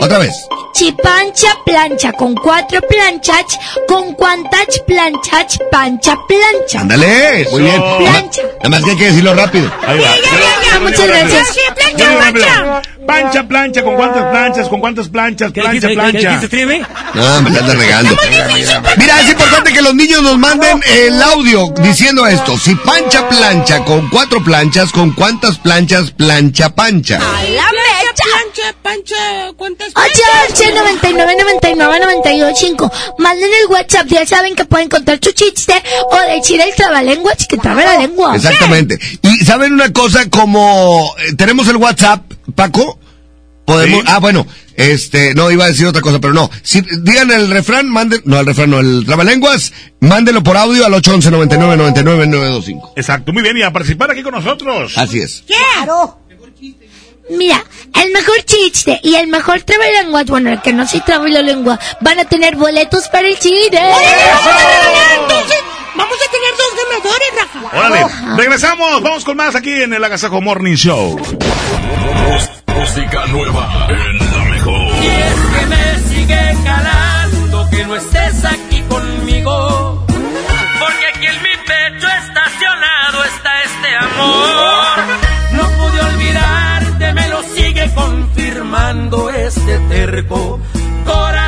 Otra 0.00 0.18
vez. 0.18 0.34
Si 0.74 0.90
pancha 0.92 1.48
plancha 1.64 2.12
con 2.12 2.34
cuatro 2.34 2.80
planchas, 2.82 3.58
¿con 3.86 4.14
cuántas 4.14 4.80
planchas 4.86 5.58
pancha 5.70 6.16
plancha? 6.26 6.80
Ándale, 6.80 7.46
muy 7.50 7.62
bien. 7.62 7.82
Plancha. 7.98 8.42
Nada 8.56 8.68
más 8.68 8.84
que 8.84 8.90
hay 8.90 8.96
que 8.96 9.06
decirlo 9.06 9.34
rápido. 9.34 9.70
Ahí 9.86 9.98
va. 9.98 10.10
ya, 10.72 10.80
muchas 10.80 11.06
gracias. 11.06 11.56
Yo 11.96 11.96
digo 11.96 12.20
rápido. 12.20 12.46
Plancha, 13.06 13.42
plancha, 13.48 13.82
¿con 13.82 13.96
cuántas 13.96 14.30
planchas? 14.30 14.68
¿Con 14.68 14.80
cuántas 14.80 15.08
planchas? 15.08 15.52
Plancha, 15.52 15.88
plancha. 15.88 16.40
No, 17.14 17.42
me 17.42 17.50
la 17.50 17.58
anda 17.58 17.74
regando. 17.74 18.16
Mira, 18.96 19.20
es 19.20 19.30
importante 19.30 19.72
que 19.72 19.82
los 19.82 19.94
niños 19.94 20.22
nos 20.22 20.38
manden 20.38 20.80
el 20.88 21.20
audio 21.20 21.72
diciendo 21.82 22.26
esto. 22.26 22.56
Si 22.58 22.74
pancha 22.76 23.28
plancha 23.28 23.84
con 23.84 24.08
cuatro 24.08 24.42
planchas, 24.42 24.92
¿con 24.92 25.12
cuántas 25.12 25.58
planchas 25.58 26.12
plancha 26.12 26.70
pancha? 26.70 27.18
la 27.18 27.64
mecha. 27.72 28.24
Plancha, 28.62 28.78
pancha, 28.82 29.52
¿cuántas 29.56 29.88
8, 29.88 30.64
99, 30.74 31.36
99, 31.38 32.00
92, 32.00 32.58
5. 32.58 32.92
Manden 33.18 33.50
el 33.62 33.66
WhatsApp, 33.70 34.06
ya 34.06 34.26
saben 34.26 34.54
que 34.54 34.64
pueden 34.64 34.88
contar 34.88 35.18
su 35.22 35.32
chiste 35.32 35.74
o 36.10 36.34
decir 36.34 36.60
el 36.60 36.74
trabalenguas 36.74 37.46
que 37.48 37.56
traba 37.56 37.84
la 37.84 37.98
lengua. 37.98 38.36
Exactamente. 38.36 38.98
Y 39.22 39.44
saben 39.44 39.72
una 39.72 39.92
cosa, 39.92 40.28
como 40.30 41.12
eh, 41.18 41.34
tenemos 41.34 41.66
el 41.68 41.76
WhatsApp, 41.76 42.22
Paco, 42.54 42.98
podemos, 43.64 44.04
ah, 44.06 44.18
bueno, 44.20 44.46
este, 44.76 45.34
no 45.34 45.50
iba 45.50 45.64
a 45.64 45.68
decir 45.68 45.86
otra 45.86 46.00
cosa, 46.00 46.20
pero 46.20 46.32
no. 46.32 46.48
Si 46.62 46.80
digan 46.80 47.30
el 47.30 47.50
refrán, 47.50 47.88
manden, 47.88 48.22
no 48.24 48.38
el 48.38 48.46
refrán, 48.46 48.70
no, 48.70 48.78
el 48.78 49.04
trabalenguas, 49.04 49.72
mándenlo 50.00 50.42
por 50.42 50.56
audio 50.56 50.86
al 50.86 50.94
811 50.94 51.30
99 51.30 51.76
99 51.76 52.26
925. 52.26 52.92
Exacto, 52.96 53.32
muy 53.32 53.42
bien, 53.42 53.56
y 53.56 53.62
a 53.62 53.72
participar 53.72 54.10
aquí 54.10 54.22
con 54.22 54.34
nosotros. 54.34 54.96
Así 54.96 55.20
es. 55.20 55.44
Claro. 55.46 56.21
Mira, 57.30 57.64
el 58.02 58.12
mejor 58.12 58.42
chiste 58.44 59.00
y 59.02 59.14
el 59.14 59.28
mejor 59.28 59.62
trabalenguas, 59.62 60.26
bueno, 60.26 60.50
el 60.50 60.60
que 60.60 60.72
no 60.72 60.84
la 61.28 61.42
lengua, 61.42 61.78
van 62.00 62.18
a 62.18 62.24
tener 62.24 62.56
boletos 62.56 63.08
para 63.08 63.28
el 63.28 63.38
chile. 63.38 63.80
Entonces, 65.20 65.58
vamos 65.94 66.16
a 66.16 66.30
tener 66.30 66.52
dos 66.58 66.72
ganadores, 66.82 67.30
Rafa. 67.38 67.76
Órale, 67.76 68.36
regresamos, 68.36 69.02
vamos 69.02 69.24
con 69.24 69.36
más 69.36 69.54
aquí 69.54 69.82
en 69.82 69.94
el 69.94 70.04
Agasajo 70.04 70.40
Morning 70.40 70.74
Show. 70.74 71.18
Música 72.66 73.26
nueva 73.26 73.86
en 73.88 74.32
la 74.32 74.44
mejor. 74.44 74.94
Y 75.02 75.06
es 75.06 75.60
que 75.60 75.66
me 75.66 75.98
sigue 76.08 76.56
calando 76.64 77.70
que 77.70 77.84
no 77.84 77.96
estés 77.96 78.44
aquí 78.44 78.82
conmigo. 78.88 80.04
Porque 80.08 81.06
aquí 81.14 81.26
en 81.26 81.42
mi 81.42 81.56
pecho 81.66 82.08
estacionado 82.08 83.24
está 83.24 83.62
este 83.62 83.96
amor. 83.96 84.61
Este 89.72 89.88
terco 89.88 90.60
corazón. 91.04 91.42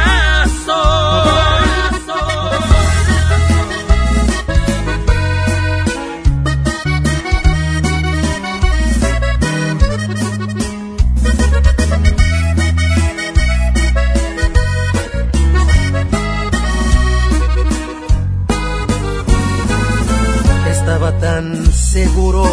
Estaba 20.70 21.18
tan 21.18 21.72
seguro 21.72 22.44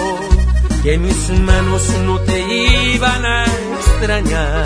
que 0.83 0.97
mis 0.97 1.29
manos 1.41 1.83
no 2.05 2.19
te 2.21 2.39
iban 2.95 3.25
a 3.25 3.45
extrañar, 3.45 4.65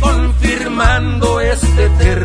Confirmando 0.00 1.40
este 1.40 1.88
terco 1.90 2.23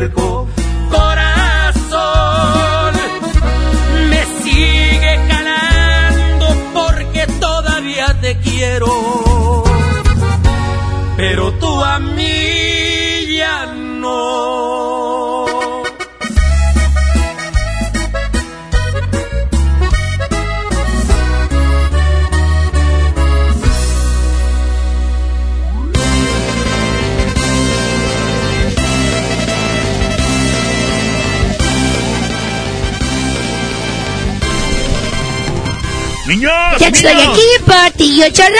Son 38.00 38.52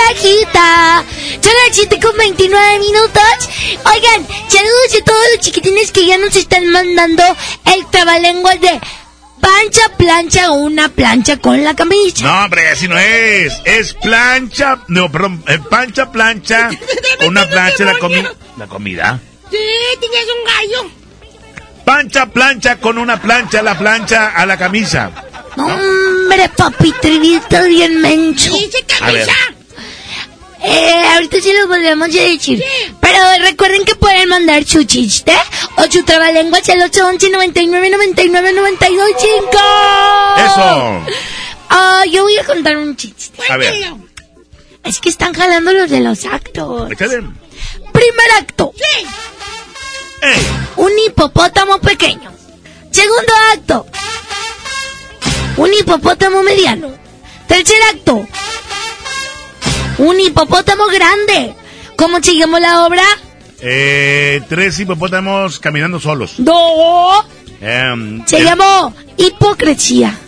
las 1.55 1.73
7 1.73 1.99
con 2.01 2.15
29 2.17 2.79
minutos. 2.79 3.49
Oigan, 3.85 4.27
saludos 4.49 5.01
a 5.01 5.05
todos 5.05 5.23
los 5.35 5.41
chiquitines 5.41 5.91
que 5.93 6.07
ya 6.07 6.19
nos 6.19 6.37
están 6.37 6.67
mandando 6.67 7.23
el 7.75 7.87
trabalenguas 7.87 8.61
de 8.61 8.79
pancha, 9.41 9.81
plancha 9.97 10.51
o 10.51 10.57
una 10.57 10.91
plancha 10.91 11.39
con 11.39 11.65
la 11.65 11.75
camisa. 11.75 12.23
No, 12.23 12.45
hombre, 12.45 12.69
así 12.69 12.87
no 12.87 12.99
es. 12.99 13.55
Es 13.65 13.95
plancha. 13.95 14.83
No, 14.89 15.11
perdón. 15.11 15.43
eh, 15.49 15.59
pancha, 15.71 16.13
plancha. 16.13 16.69
Una 17.27 17.47
plancha 17.49 17.85
la 17.85 17.99
comida. 17.99 18.35
La 18.59 18.67
comida. 18.67 19.21
Sí, 19.51 19.57
tienes 20.01 20.27
un 20.39 20.45
gallo. 20.45 20.91
Pancha, 21.87 22.27
plancha 22.27 22.77
con 22.79 22.99
una 22.99 23.21
plancha, 23.21 23.63
la 23.63 23.77
plancha 23.79 24.29
a 24.29 24.45
la 24.45 24.59
camisa. 24.59 25.11
No, 25.57 25.67
hombre, 25.67 26.49
papi, 26.57 26.93
trivita 27.01 27.63
bien 27.63 28.01
mencho. 28.01 28.53
Eh, 30.63 31.05
ahorita 31.15 31.41
sí 31.41 31.53
lo 31.59 31.69
volvemos 31.69 32.09
a 32.09 32.13
decir. 32.13 32.63
Pero 33.01 33.19
recuerden 33.41 33.85
que 33.85 33.95
pueden 33.95 34.29
mandar 34.29 34.65
su 34.65 34.85
chiste 34.85 35.33
o 35.77 35.91
su 35.91 36.05
trabalenguas 36.05 36.69
al 36.69 36.83
811 36.83 37.31
99 37.31 37.91
99 37.91 38.53
92 38.53 39.09
5. 39.19 39.51
Eso. 40.37 41.07
Ah, 41.71 42.05
yo 42.11 42.23
voy 42.25 42.37
a 42.37 42.45
contar 42.45 42.77
un 42.77 42.95
chiste. 42.97 43.43
A 43.49 43.57
ver. 43.57 43.73
Es 44.85 44.99
que 45.01 45.09
están 45.09 45.33
jalando 45.35 45.73
los 45.73 45.91
de 45.91 46.01
los 46.01 46.25
actos. 46.27 46.89
Primer 47.93 48.31
acto. 48.39 48.73
Un 50.77 50.93
hipopótamo 51.07 51.81
pequeño. 51.81 52.31
Segundo 52.91 53.33
acto. 53.55 53.87
Un 55.61 55.71
hipopótamo 55.75 56.43
mediano. 56.43 56.89
Tercer 57.47 57.77
acto. 57.93 58.27
Un 59.99 60.19
hipopótamo 60.21 60.87
grande. 60.87 61.55
¿Cómo 61.97 62.23
seguimos 62.23 62.61
la 62.61 62.85
obra? 62.87 63.03
Eh, 63.61 64.41
tres 64.49 64.79
hipopótamos 64.79 65.61
caminando 65.61 66.01
solos. 66.01 66.39
No. 66.39 67.23
Em, 67.61 68.25
Se 68.27 68.39
el- 68.39 68.45
llamó 68.45 68.95
hipocresía. 69.19 70.19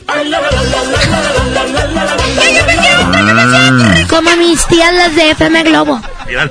Como 4.10 4.36
mis 4.36 4.66
tías 4.66 4.92
las 4.92 5.16
de 5.16 5.30
FM 5.30 5.62
Globo. 5.62 5.98
Mira. 6.26 6.46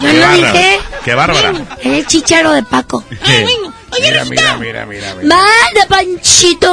Yo 0.00 0.06
Qué 0.08 0.12
no 0.14 0.20
bárbara. 0.20 0.52
dije. 0.52 0.80
Qué 1.04 1.14
bárbara. 1.14 1.52
El 1.82 2.06
chicharo 2.06 2.52
de 2.52 2.62
Paco. 2.62 3.04
Eh, 3.90 4.00
Mira, 4.02 4.24
mira, 4.26 4.56
mira, 4.58 4.86
mira, 4.86 5.14
mira. 5.14 5.34
¡Manda, 5.36 5.86
Panchito! 5.88 6.68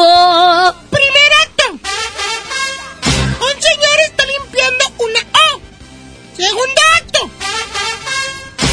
Primer 0.92 1.32
acto. 1.44 1.72
Un 1.72 3.62
señor 3.62 3.98
está 4.06 4.26
limpiando 4.26 4.86
una 5.00 5.20
O. 5.22 5.62
Segundo 6.36 6.82
acto. 7.00 7.30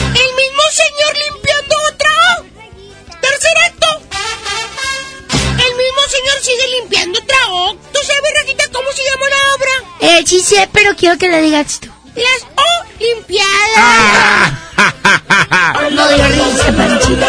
El 0.08 0.34
mismo 0.36 0.62
señor 0.72 1.16
limpiando 1.28 1.76
otra 1.94 2.10
O. 2.36 2.44
Tercer 3.20 3.56
acto. 3.68 3.86
El 5.50 5.76
mismo 5.76 6.02
señor 6.10 6.38
sigue 6.42 6.68
limpiando 6.80 7.18
otra 7.20 7.38
O. 7.52 7.74
¿Tú 7.74 8.00
sabes, 8.04 8.32
Rajita, 8.42 8.64
cómo 8.72 8.88
se 8.92 9.02
llama 9.04 9.26
la 9.30 9.54
obra? 9.54 10.18
Eh, 10.18 10.24
sí 10.26 10.40
sé, 10.40 10.68
pero 10.72 10.94
quiero 10.96 11.16
que 11.16 11.28
le 11.28 11.40
digas 11.42 11.78
tú. 11.80 11.88
Las 12.14 12.42
O 12.56 12.84
limpiadas. 12.98 13.48
Ah. 13.76 14.50
No 15.90 16.08
dio 16.08 16.26
risa, 16.28 16.72
Panchito. 16.72 17.26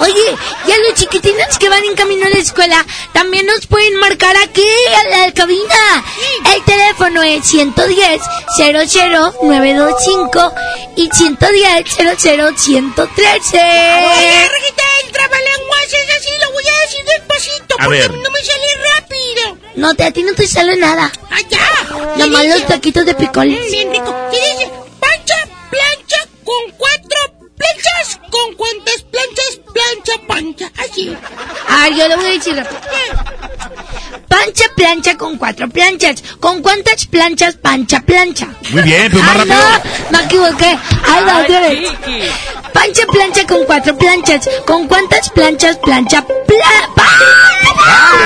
Oye, 0.00 0.36
y 0.66 0.72
a 0.72 0.78
los 0.78 0.94
chiquitines 0.94 1.58
que 1.58 1.68
van 1.68 1.84
en 1.84 1.94
camino 1.94 2.26
a 2.26 2.30
la 2.30 2.38
escuela, 2.38 2.84
también 3.12 3.46
nos 3.46 3.66
pueden 3.66 3.96
marcar 3.96 4.34
aquí 4.36 4.66
a 4.96 5.08
la 5.08 5.32
cabina. 5.32 6.04
El 6.54 6.62
teléfono 6.64 7.22
es 7.22 7.44
110 7.46 8.22
00 8.56 9.34
925 9.42 10.54
y 10.96 11.10
110 11.12 11.96
00 12.18 12.52
113. 12.56 13.58
Oye, 13.58 14.44
el 14.44 15.12
trabalenguas 15.12 15.92
es 15.92 16.09
voy 16.62 16.70
a 16.72 16.80
decir 16.82 17.04
despacito, 17.04 17.74
A 17.78 17.84
porque 17.84 17.98
ver. 18.00 18.10
no 18.14 18.30
me 18.30 18.40
sale 18.44 18.66
rápido. 18.94 19.58
No, 19.76 19.94
te, 19.94 20.04
a 20.04 20.10
ti 20.10 20.22
no 20.22 20.34
te 20.34 20.46
sale 20.46 20.76
nada. 20.76 21.10
Allá. 21.30 22.16
Nomás 22.16 22.46
los 22.46 22.66
taquitos 22.66 23.04
de 23.06 23.14
picoles. 23.14 23.70
Bien 23.70 23.90
rico. 23.90 24.14
¿Qué 24.30 24.36
dice? 24.38 24.70
Pancha, 24.98 25.36
plancha 25.70 26.16
con 26.44 26.72
cuatro 26.76 27.39
planchas. 27.60 28.20
¿Con 28.30 28.54
cuántas 28.56 29.02
planchas? 29.02 29.60
Plancha, 29.72 30.26
pancha. 30.26 30.72
Así. 30.82 31.16
Ah, 31.68 31.88
yo 31.88 32.08
le 32.08 32.16
voy 32.16 32.26
a 32.26 32.30
decir 32.30 32.56
rápido. 32.56 32.80
Pancha 34.28 34.64
plancha 34.76 35.16
con 35.16 35.36
cuatro 35.38 35.68
planchas. 35.68 36.22
¿Con 36.40 36.62
cuántas 36.62 37.06
planchas 37.06 37.56
pancha 37.56 38.00
plancha? 38.00 38.48
Muy 38.70 38.82
bien, 38.82 39.10
pues 39.10 39.22
más 39.24 39.36
Ay, 39.36 39.48
rápido. 39.48 39.56
no, 40.10 40.18
me 40.18 40.24
equivoqué. 40.24 40.78
Ay, 41.06 41.24
no, 41.26 41.38
otra 41.42 41.60
vez. 41.60 41.88
Pancha 42.72 43.02
plancha 43.12 43.46
con 43.46 43.64
cuatro 43.64 43.96
planchas. 43.96 44.48
¿Con 44.66 44.86
cuántas 44.88 45.28
planchas 45.30 45.76
plancha 45.78 46.22
pla 46.22 46.90
pa- 46.94 47.06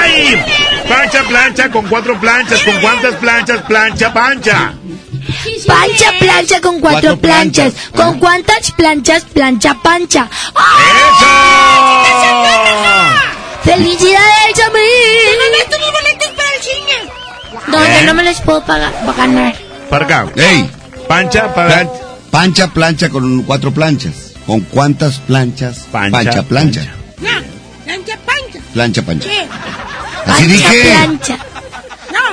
¡Ay! 0.03 0.43
Plancha, 0.87 1.23
plancha, 1.25 1.71
con 1.71 1.87
cuatro 1.89 2.19
planchas. 2.21 2.63
¿Con 2.63 2.81
cuántas 2.81 3.15
planchas? 3.17 3.63
Plancha, 3.63 4.13
pancha. 4.13 4.75
Pancha 5.67 6.13
plancha 6.19 6.61
con 6.61 6.81
cuatro, 6.81 7.01
Cuatro 7.01 7.21
planchas. 7.21 7.73
planchas. 7.75 7.91
¿Con 8.07 8.19
cuántas 8.21 8.71
planchas 8.73 9.25
plancha 9.25 9.75
pancha? 9.83 10.29
¡Felicidades 13.63 14.61
a 14.61 14.71
mí! 14.71 14.89
¡Ganaste 15.41 15.79
mis 15.79 15.93
boletos 15.93 16.31
para 16.37 16.55
el 16.55 16.63
cine! 16.63 17.13
No, 17.69 17.85
¿Eh? 17.85 17.97
yo 18.01 18.07
no 18.07 18.15
me 18.15 18.23
los 18.25 18.41
puedo 18.43 18.65
pagar, 18.65 18.93
para 19.07 19.13
ganar. 19.19 19.57
Para 19.89 20.05
acá. 20.05 20.27
¡Ey! 20.37 20.71
Pancha 21.09 21.55
para... 21.55 21.69
Plan- 21.69 21.91
pancha, 22.31 22.67
plancha 22.69 23.09
con 23.09 23.43
cuatro 23.45 23.73
planchas. 23.73 24.33
¿Con 24.47 24.61
cuántas 24.61 25.19
planchas? 25.21 25.79
Pancha, 25.91 26.43
plancha. 26.43 26.83
No, 27.19 27.31
plancha, 27.85 28.19
pancha. 28.27 28.59
Plancha, 28.75 29.03
pancha. 29.03 29.29
Sí. 29.29 29.39
Así 30.27 30.27
Pancha 30.27 30.47
dije. 30.47 30.91
plancha. 30.93 31.39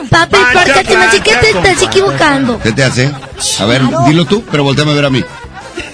No. 0.01 0.09
Papi, 0.09 0.31
Pancha, 0.31 0.53
pórtate, 0.53 0.95
no 0.97 1.11
sé 1.11 1.19
qué 1.21 1.35
te 1.35 1.49
estás 1.49 1.81
equivocando. 1.81 2.59
¿Qué 2.61 2.71
te 2.71 2.83
hace? 2.83 3.11
A 3.59 3.65
ver, 3.65 3.81
dilo 4.07 4.25
tú, 4.25 4.43
pero 4.51 4.63
volteame 4.63 4.91
a 4.91 4.95
ver 4.95 5.05
a 5.05 5.09
mí. 5.09 5.23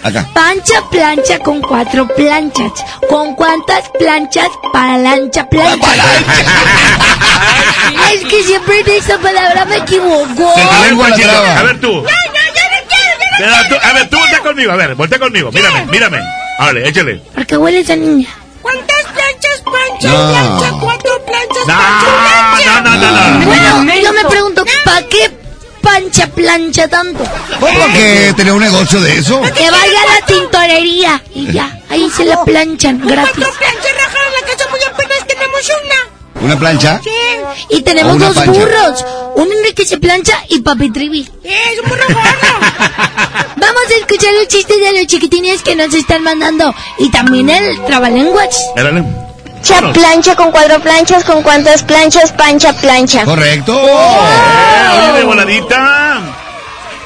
Acá. 0.03 0.27
Pancha 0.33 0.81
plancha 0.89 1.39
con 1.39 1.61
cuatro 1.61 2.07
planchas. 2.07 2.71
¿Con 3.09 3.35
cuántas 3.35 3.89
planchas 3.99 4.49
para 4.71 4.97
lancha 4.97 5.47
plancha? 5.49 5.87
es 8.13 8.23
que 8.25 8.43
siempre 8.43 8.79
en 8.81 8.89
esa 8.91 9.17
palabra 9.17 9.65
me 9.65 9.77
equivoco. 9.77 10.49
A 10.55 10.79
ver, 10.81 10.87
lengua 10.89 11.09
la 11.09 11.15
Panchito, 11.15 11.29
traba. 11.29 11.59
a 11.59 11.63
ver 11.63 11.79
tú. 11.81 12.03
Pero 13.39 13.51
tú- 13.69 13.75
A 13.87 13.93
ver, 13.93 14.09
tú 14.09 14.17
voltea 14.17 14.39
conmigo, 14.39 14.71
a 14.71 14.75
ver, 14.75 14.95
voltea 14.95 15.19
conmigo. 15.19 15.51
Mírame, 15.51 15.85
mírame. 15.85 16.19
Vale, 16.59 16.87
échale. 16.87 17.17
¿Por 17.35 17.45
qué 17.45 17.57
huele 17.57 17.79
esa 17.79 17.95
niña? 17.95 18.27
¿Cuántas 18.61 19.03
planchas, 19.03 19.61
pancha, 19.63 20.09
No. 20.09 20.29
plancha? 20.29 20.77
Cuatro 20.79 21.06
planchas, 21.06 21.06
No, 21.67 22.81
no, 22.81 22.81
no, 22.81 23.11
no, 23.11 23.39
no. 23.39 23.45
Bueno, 23.45 23.93
yo 24.01 24.13
me 24.13 24.25
pregunto, 24.25 24.63
¿para 24.85 25.05
qué 25.07 25.31
pancha 25.81 26.27
plancha 26.27 26.87
tanto? 26.87 27.23
¿Cómo 27.59 27.85
que 27.93 28.33
tenía 28.35 28.53
un 28.53 28.61
negocio 28.61 29.01
de 29.01 29.17
eso? 29.17 29.41
Que 29.41 29.69
vaya 29.69 30.01
a 30.01 30.19
la 30.19 30.25
tintorería 30.25 31.21
y 31.33 31.51
ya, 31.51 31.79
ahí 31.89 32.09
se 32.09 32.25
la 32.25 32.43
planchan 32.43 32.99
gratis. 33.05 33.33
Cuatro 33.35 33.53
planchas 33.59 33.93
rajas 33.97 34.21
en 34.27 34.33
la 34.41 34.53
casa, 34.53 34.69
muy 34.69 34.79
apenas 34.81 35.27
tenemos 35.27 35.61
una. 35.83 36.43
¿Una 36.45 36.59
plancha? 36.59 37.01
Sí. 37.03 37.09
Y 37.69 37.81
tenemos 37.81 38.17
dos 38.19 38.35
pancha. 38.35 38.51
burros, 38.51 39.05
un 39.35 39.51
Enrique 39.51 39.85
se 39.85 39.97
plancha 39.97 40.43
y 40.49 40.61
Papi 40.61 40.91
Trivi. 40.91 41.29
Es 41.43 41.79
un 41.83 41.89
burro 41.89 42.05
gordo. 42.07 42.21
Vamos 43.57 43.83
a 43.91 43.95
escuchar 43.99 44.33
los 44.35 44.47
chistes 44.47 44.79
de 44.79 44.93
los 44.93 45.07
chiquitines 45.07 45.61
que 45.63 45.75
nos 45.75 45.93
están 45.93 46.21
mandando 46.23 46.73
y 46.99 47.09
también 47.09 47.49
el 47.49 47.83
trabalenguas. 47.85 48.55
Érale. 48.75 49.26
Plancha, 49.65 49.93
plancha 49.93 50.35
con 50.35 50.51
cuatro 50.51 50.79
planchas, 50.79 51.23
con 51.23 51.41
cuántas 51.41 51.83
planchas, 51.83 52.31
pancha, 52.33 52.73
plancha. 52.73 53.25
Correcto. 53.25 53.73
Eh, 53.73 55.11
oye, 55.11 55.19
de 55.19 55.23
voladita. 55.23 56.19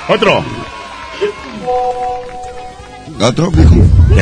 Otro. 0.08 0.44
¿Otro, 3.22 3.52
mijo? 3.52 3.76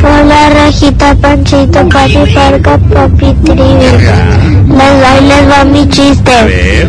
Hola, 0.03 0.49
Rajita, 0.49 1.15
Panchito, 1.15 1.87
Papi, 1.87 2.19
Parca, 2.33 2.77
Papi, 2.77 3.33
Trivi. 3.45 3.85
Les, 5.27 5.49
va 5.49 5.63
mi 5.63 5.87
chiste. 5.87 6.33
A 6.33 6.43
ver. 6.43 6.87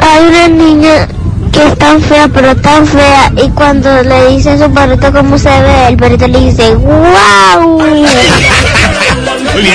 Hay 0.00 0.24
una 0.26 0.48
niña 0.48 1.08
que 1.50 1.66
es 1.66 1.78
tan 1.78 2.00
fea, 2.00 2.28
pero 2.28 2.54
tan 2.56 2.86
fea, 2.86 3.32
y 3.42 3.48
cuando 3.50 4.02
le 4.02 4.28
dice 4.30 4.50
a 4.50 4.58
su 4.58 4.72
perrito 4.72 5.12
cómo 5.12 5.38
se 5.38 5.48
ve, 5.48 5.88
el 5.88 5.96
perrito 5.96 6.28
le 6.28 6.40
dice, 6.40 6.74
¡Wow! 6.74 7.82
Muy 9.54 9.62
bien. 9.62 9.74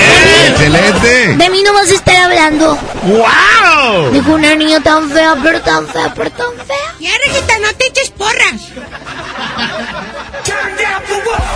Excelente. 0.49 1.35
De 1.43 1.49
mí 1.49 1.63
no 1.63 1.73
vas 1.73 1.89
a 1.89 1.93
estar 1.95 2.15
hablando. 2.17 2.77
¡Wow! 3.03 4.11
Dijo 4.11 4.31
una 4.33 4.53
niña 4.55 4.79
tan 4.81 5.09
fea, 5.09 5.35
pero 5.41 5.61
tan 5.61 5.87
fea, 5.87 6.13
pero 6.15 6.29
tan 6.31 6.51
fea. 6.65 6.95
Ya, 6.99 7.09
Rajita, 7.25 7.57
no 7.59 7.73
te 7.77 7.87
eches 7.87 8.09
porras. 8.11 8.61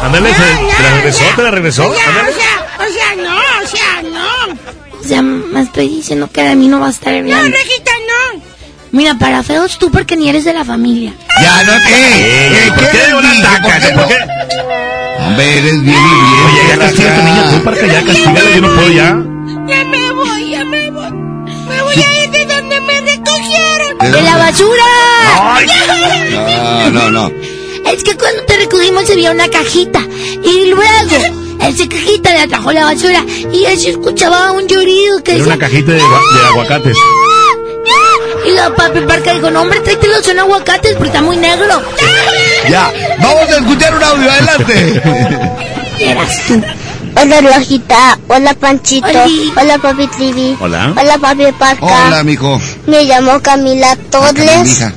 Ándale, 0.04 0.30
Ya, 0.30 0.36
se- 0.38 0.68
ya, 0.68 0.78
¿te 0.78 0.84
la 0.84 0.92
regresó? 0.96 1.24
ya. 1.24 1.36
¿Te 1.36 1.42
la 1.44 1.52
regresó? 1.52 1.94
Ya, 1.96 2.08
Ándale. 2.10 2.30
o 2.30 2.34
sea, 2.34 2.86
o 2.88 2.92
sea, 2.92 3.16
no, 3.16 3.38
o 3.64 3.68
sea, 3.68 4.02
no. 4.04 5.00
O 5.00 5.04
sea, 5.08 5.22
me 5.22 5.62
estoy 5.62 5.90
diciendo 5.90 6.30
que 6.32 6.44
de 6.44 6.56
mí 6.56 6.68
no 6.68 6.80
va 6.80 6.88
a 6.88 6.92
estar 6.92 7.14
bien. 7.22 7.38
No, 7.38 7.44
Rejita, 7.44 7.92
no. 8.36 8.42
Mira, 8.92 9.16
para 9.16 9.42
feos 9.44 9.78
tú 9.80 9.90
porque 9.92 10.16
ni 10.16 10.30
eres 10.30 10.46
de 10.46 10.54
la 10.54 10.64
familia. 10.64 11.14
Ya, 11.42 11.64
no, 11.64 11.74
¿Por 12.76 12.92
qué 12.92 13.08
no 13.10 13.20
atacas? 13.20 13.62
¿Por 13.62 13.82
qué 13.82 13.94
¿Por 13.94 14.02
no? 14.02 14.08
qué? 14.08 14.83
Hombre, 15.26 15.58
eres 15.60 15.82
bien 15.84 15.96
y 15.96 16.46
Oye, 16.46 16.58
ya 16.58 16.76
bien. 16.76 16.80
castiga 16.80 17.18
a 17.18 17.22
niña, 17.24 17.52
tú 17.58 17.64
para 17.64 17.78
que 17.78 17.88
ya 17.88 18.04
castígala, 18.06 18.50
yo 18.56 18.62
no 18.62 18.74
puedo 18.76 18.90
ya. 18.90 19.24
Ya 19.68 19.84
me 19.86 20.12
voy, 20.14 20.50
ya 20.52 20.66
me 20.66 20.92
voy. 20.92 21.12
Me 21.12 21.82
voy 21.82 21.96
a 21.96 22.24
ir 22.24 22.30
de 22.32 22.46
donde 22.46 22.82
me 22.82 23.02
recogieron. 23.02 23.98
¿De 24.00 24.12
¡De 24.12 24.22
la 24.22 24.38
basura! 24.38 24.84
No, 26.32 26.90
no, 26.92 27.12
no. 27.12 27.32
Es 27.92 28.04
que 28.04 28.16
cuando 28.18 28.44
te 28.46 28.58
recogimos 28.58 29.10
había 29.10 29.32
una 29.32 29.48
cajita. 29.50 30.02
Y 30.44 30.66
luego, 30.68 31.16
esa 31.62 31.88
cajita 31.88 32.32
le 32.34 32.40
atrajo 32.40 32.72
la 32.72 32.86
basura. 32.86 33.24
Y 33.52 33.66
él 33.66 33.78
se 33.80 33.92
escuchaba 33.92 34.52
un 34.52 34.68
llorido 34.68 35.22
que 35.24 35.32
Era 35.32 35.40
decía... 35.40 35.54
una 35.56 35.58
cajita 35.66 35.92
de, 35.92 35.98
de 35.98 36.48
aguacates. 36.50 36.98
Y 38.46 38.52
la 38.52 38.70
papi 38.76 39.00
Parca 39.02 39.34
dijo, 39.34 39.50
no 39.52 39.62
hombre, 39.62 39.80
tráetelo, 39.82 40.22
son 40.22 40.40
aguacates 40.40 40.94
porque 40.96 41.10
está 41.10 41.22
muy 41.22 41.38
negro. 41.38 41.82
Ya, 42.70 42.92
vamos 43.22 43.50
a 43.50 43.58
escuchar 43.58 43.96
un 43.96 44.04
audio, 44.04 44.32
adelante. 44.32 45.02
Eras 46.00 46.42
tú. 46.48 46.62
Hola 47.16 47.42
Rojita, 47.42 48.18
hola 48.28 48.54
Panchito, 48.56 49.08
Oli. 49.08 49.54
hola 49.56 49.78
Papi 49.78 50.08
Trivi, 50.08 50.58
Hola. 50.60 50.94
hola 51.00 51.18
Papi 51.20 51.52
Parca. 51.60 51.86
Hola, 52.08 52.24
mijo. 52.24 52.60
Me 52.88 53.04
llamo 53.04 53.40
Camila 53.40 53.96
Todles 54.10 54.64
Mija. 54.68 54.94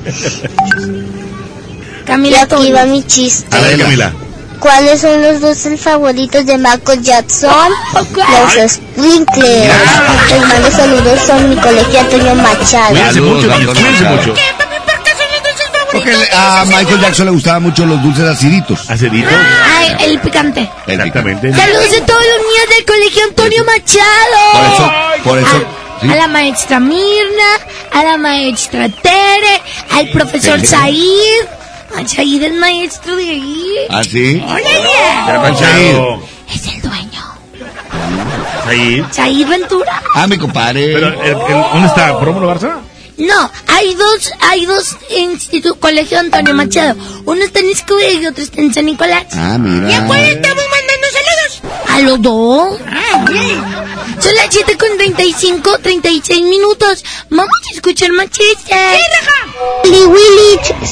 Camila 2.05 2.37
y 2.39 2.41
aquí 2.41 2.71
va 2.71 2.85
mi 2.85 3.03
chiste. 3.05 3.55
A 3.55 3.59
ver, 3.61 3.77
Camila. 3.79 4.13
¿Cuáles 4.59 5.01
son 5.01 5.21
los 5.21 5.39
dulces 5.39 5.79
favoritos 5.79 6.45
de 6.45 6.57
Michael 6.57 7.01
Jackson? 7.01 7.71
Los 7.93 8.71
Sprinkles. 8.71 9.71
Les 10.29 10.41
mando 10.41 10.71
saludos 10.71 11.29
a 11.29 11.35
mi 11.39 11.55
colegio 11.57 11.99
Antonio 11.99 12.35
Machado. 12.35 12.89
Cuídense 12.89 13.21
mucho, 13.21 13.47
niños, 13.47 13.73
cuídense 13.73 14.03
mucho. 14.05 14.33
Porque 15.91 16.13
a 16.33 16.65
Michael 16.65 16.99
Jackson 16.99 17.25
le 17.25 17.31
gustaban 17.31 17.63
mucho 17.63 17.85
los 17.85 18.01
dulces 18.03 18.25
aciditos. 18.25 18.89
¿Aciditos? 18.89 19.33
Ay, 19.77 19.95
el 20.01 20.19
picante. 20.19 20.69
Exactamente. 20.85 21.53
Saludos 21.53 21.87
a 22.01 22.05
todos 22.05 22.21
los 22.21 22.45
niños 22.45 22.75
del 22.75 22.85
colegio 22.85 23.23
Antonio 23.29 23.63
Machado. 23.65 24.51
Por 24.53 24.65
eso, 24.65 24.91
por 25.23 25.37
eso. 25.39 25.67
sí. 26.01 26.09
A 26.11 26.15
la 26.15 26.27
maestra 26.27 26.79
Mirna, 26.79 27.49
a 27.93 28.03
la 28.03 28.17
maestra 28.17 28.89
Tere, 28.89 29.61
al 29.91 30.09
profesor. 30.09 30.59
Said. 30.65 31.47
Said 32.07 32.43
es 32.43 32.53
maestro 32.53 33.15
de 33.15 33.23
ahí. 33.29 33.65
¿Ah, 33.89 34.03
sí? 34.03 34.39
Ya 34.39 35.41
Panchado. 35.41 35.41
Panchado. 35.41 36.21
Es 36.53 36.67
el 36.67 36.81
dueño. 36.81 37.23
Ahí. 38.65 39.05
Said 39.11 39.47
Ventura. 39.47 40.01
Ah, 40.13 40.27
mi 40.27 40.37
compadre. 40.37 40.93
Pero, 40.93 41.07
el- 41.07 41.29
el- 41.31 41.37
¿dónde 41.73 41.87
está? 41.87 42.19
¿Prómulo 42.19 42.53
Barça? 42.53 42.77
No, 43.17 43.51
hay 43.67 43.95
dos, 43.95 44.31
hay 44.41 44.65
dos 44.67 44.95
institutos, 45.17 45.77
colegio 45.79 46.19
Antonio 46.19 46.53
Machado. 46.53 46.95
Uno 47.25 47.43
está 47.43 47.59
en 47.61 47.71
Escobedo 47.71 48.21
y 48.21 48.25
otro 48.27 48.43
está 48.43 48.61
en 48.61 48.71
San 48.73 48.85
Nicolás. 48.85 49.25
Ah, 49.33 49.57
mira. 49.59 49.89
¿Y 49.89 49.93
a 49.95 50.05
cuál 50.05 50.21
estamos? 50.21 50.63
¿A 51.97 52.01
los 52.01 52.21
dos? 52.21 52.77
Son 54.19 54.35
las 54.35 54.47
7 54.51 54.77
con 54.77 54.97
35, 54.97 55.79
36 55.81 56.41
minutos. 56.43 57.03
Vamos 57.31 57.47
a 57.71 57.75
escuchar 57.75 58.11
más 58.11 58.27
chistes. 58.29 58.77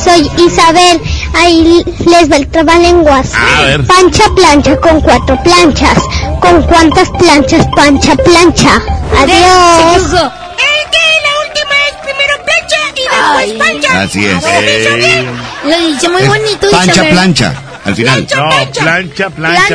Soy 0.04 0.32
Isabel. 0.48 1.00
Ahí 1.36 1.84
les 2.08 2.32
va 2.32 2.38
el 2.38 2.48
trabalenguas. 2.48 3.34
A 3.36 3.62
ver. 3.66 3.86
Pancha 3.86 4.24
plancha 4.36 4.78
con 4.78 5.00
cuatro 5.02 5.38
planchas. 5.44 6.00
¿Con 6.42 6.64
cuántas 6.64 7.10
planchas 7.12 7.68
pancha 7.76 8.16
plancha? 8.16 8.82
Adiós. 9.20 10.12
El 10.12 10.90
que 10.92 11.06
la 11.22 11.34
última 11.46 11.76
es 11.88 11.96
primero 12.04 12.36
plancha 12.46 12.82
y 12.96 13.02
después 13.04 13.38
Ay. 13.38 13.58
pancha. 13.60 14.02
Así 14.02 14.26
es. 14.26 14.42
¿Lo 14.42 14.50
hizo 14.80 14.96
bien? 14.96 15.32
Lo 15.66 15.88
dice 15.88 16.10
muy 16.10 16.22
Es 16.24 16.28
bonito, 16.28 16.72
Pancha, 16.72 16.92
Isabel. 16.94 17.12
plancha. 17.12 17.54
Al 17.86 17.96
final. 17.96 18.28
No, 18.36 18.50
plancha, 18.50 19.30
plancha, 19.30 19.30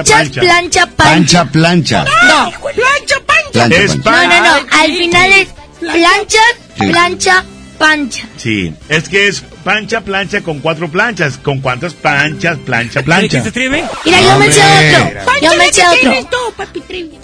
plancha. 0.05 0.41
plancha, 0.43 0.87
pancha. 0.87 0.97
Pancha, 0.97 1.45
plancha. 1.47 2.05
No, 2.05 2.51
Plancha, 2.51 3.17
pancha. 3.27 3.51
Plancha, 3.53 3.77
Es 3.83 3.97
plancha. 3.97 4.41
no, 4.41 4.45
no, 4.45 4.61
no. 4.61 4.67
Al 4.79 4.93
final 4.93 5.33
es 5.33 5.49
plancha, 5.79 6.41
plancha, 6.79 7.45
pancha. 7.79 8.27
Sí, 8.37 8.75
es 8.89 9.09
que 9.09 9.29
es 9.29 9.43
pancha, 9.65 10.01
plancha 10.01 10.41
con 10.43 10.59
cuatro 10.61 10.91
planchas. 10.91 11.39
¿Con 11.39 11.61
cuántas 11.61 11.95
planchas, 11.95 12.59
plancha, 12.59 13.03
plancha? 13.03 13.43
Mira, 13.45 14.21
yo 14.21 14.39
me 14.39 14.47
Hombre. 14.47 14.97
otro. 14.97 15.33
Yo 15.43 15.55
me 15.57 15.67
¿qué 15.67 15.73
sé 15.75 15.87
otro. 15.87 16.67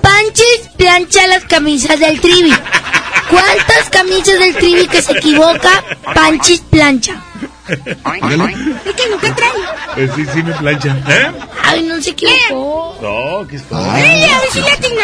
Panchis 0.00 0.60
plancha 0.76 1.26
las 1.26 1.44
camisas 1.44 1.98
del 1.98 2.20
trivi. 2.20 2.52
¿Cuántas 3.30 3.90
camisas 3.90 4.38
del 4.38 4.54
trivi 4.56 4.86
que 4.86 5.02
se 5.02 5.12
equivoca? 5.12 5.82
Panchis 6.14 6.60
plancha. 6.60 7.20
Es 7.68 8.94
que 8.94 9.08
nunca 9.10 9.34
trae. 9.34 9.50
Eh, 9.96 10.10
sí, 10.14 10.24
sí, 10.32 10.42
me 10.42 10.52
plancha. 10.54 10.96
¿Eh? 11.08 11.32
Ay, 11.64 11.82
no 11.82 12.00
se 12.00 12.10
equivocó. 12.10 12.98
No, 13.02 13.46
¿qué 13.48 13.56
está? 13.56 13.98
Ey, 14.00 14.24
a 14.30 14.40
ver 14.40 14.50
si 14.52 14.60
le 14.60 14.70
atinó. 14.70 15.00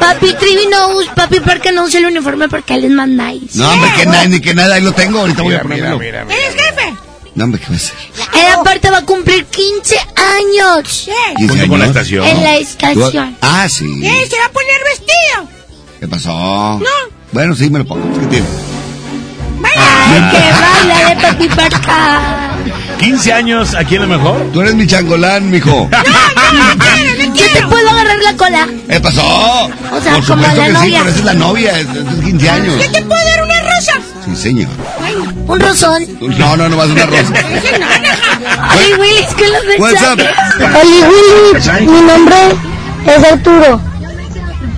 Papi 0.00 0.34
Trivi 0.34 0.66
no 0.68 0.88
usa, 0.96 1.14
papi 1.14 1.40
porque 1.40 1.70
no 1.72 1.84
usa 1.84 2.00
el 2.00 2.06
uniforme 2.06 2.48
porque 2.48 2.76
les 2.78 2.90
mandáis. 2.90 3.54
No, 3.56 3.70
hombre, 3.70 3.90
que 3.96 4.06
nada, 4.06 4.26
ni 4.26 4.40
que 4.40 4.54
nada, 4.54 4.74
ahí 4.76 4.82
lo 4.82 4.92
tengo. 4.92 5.20
Ahorita 5.20 5.42
voy 5.42 5.54
a 5.54 5.62
ponerlo. 5.62 6.00
¿Eres 6.00 6.24
jefe? 6.54 6.94
No, 7.34 7.44
hombre, 7.44 7.60
¿qué 7.60 7.66
va 7.70 7.76
a 7.76 7.78
ser? 7.78 7.94
Él 8.34 8.52
aparte 8.54 8.90
va 8.90 8.98
a 8.98 9.04
cumplir 9.04 9.44
15 9.46 9.96
años. 9.98 11.02
¿Qué? 11.04 11.34
15 11.36 11.52
Junto 11.52 11.68
con 11.68 11.78
la 11.80 11.86
estación. 11.86 12.26
En 12.26 12.42
la 12.42 12.54
¿Tú- 12.54 12.60
estación. 12.62 13.36
Ah, 13.40 13.68
sí. 13.68 14.00
¿Qué? 14.00 14.26
¿Se 14.28 14.38
va 14.38 14.46
a 14.46 14.50
poner 14.50 14.80
vestido? 14.84 15.48
¿Qué 16.00 16.08
pasó? 16.08 16.30
No. 16.32 16.86
Bueno, 17.32 17.54
sí, 17.54 17.68
me 17.70 17.80
lo 17.80 17.84
pongo. 17.86 18.20
¿Qué 18.20 18.26
tiene? 18.26 18.46
Que 20.14 20.52
baila 20.62 21.08
de 21.08 21.22
papi 21.22 21.48
parca. 21.48 22.20
15 22.98 23.32
años, 23.32 23.74
¿a 23.74 23.84
quién 23.84 24.02
es 24.02 24.08
mejor? 24.08 24.50
Tú 24.52 24.60
eres 24.62 24.74
mi 24.74 24.86
changolán, 24.86 25.50
mijo. 25.50 25.88
Yo 27.34 27.46
te 27.52 27.62
puedo 27.66 27.90
agarrar 27.90 28.18
la 28.22 28.36
cola. 28.36 28.68
¿Qué 28.88 29.00
pasó? 29.00 29.66
O 29.92 30.00
sea, 30.00 30.14
Por 30.14 30.24
como 30.26 30.42
la 30.42 30.54
que 30.54 30.76
sí, 30.76 30.94
pero 30.96 31.08
esa 31.08 31.18
es 31.18 31.24
la 31.24 31.34
novia. 31.34 31.78
Es, 31.78 31.86
es 31.88 32.24
15 32.24 32.50
años. 32.50 32.74
¿Qué 32.80 32.88
te 32.88 33.02
puedo 33.02 33.24
dar 33.24 33.42
una 33.42 33.60
rosa? 33.62 33.92
Sí, 34.24 34.36
señor. 34.36 34.68
Un 35.46 35.60
rosón. 35.60 36.06
No, 36.38 36.56
no, 36.56 36.68
no 36.68 36.76
vas 36.76 36.88
a 36.88 36.92
una 36.92 37.06
rosa. 37.06 37.32
Ay, 38.60 38.90
los 38.98 39.80
What's 39.80 40.02
up? 40.02 40.20
Willy, 40.82 41.86
mi 41.86 42.00
nombre 42.00 42.36
es 43.06 43.32
Arturo. 43.32 43.80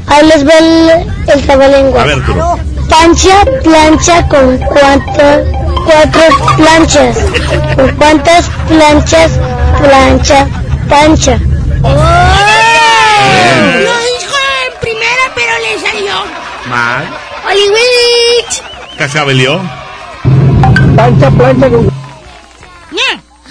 Ahí 0.09 0.27
les 0.27 0.47
va 0.47 0.53
el, 0.59 0.91
el 1.29 1.43
trabalengua. 1.43 2.03
A 2.03 2.07
ver, 2.07 2.15
Arturo. 2.19 2.59
Pancha, 2.89 3.45
plancha 3.63 4.27
con 4.29 4.59
cuántas, 4.59 5.41
cuatro 5.85 6.23
planchas. 6.57 7.17
¿Con 7.75 7.91
cuántas 7.97 8.49
planchas, 8.69 9.33
plancha, 9.83 10.47
pancha? 10.89 11.39
Lo 11.83 11.89
dijo 14.03 14.37
en 14.65 14.81
primera, 14.81 15.25
pero 15.35 15.53
le 15.63 15.79
salió. 15.81 16.15
Mal. 16.69 17.05
Oli 17.47 17.69
Willis. 17.69 18.63
¿Casabelió? 18.99 19.61
Pancha, 20.97 21.31
plancha 21.31 21.69
con... 21.69 21.97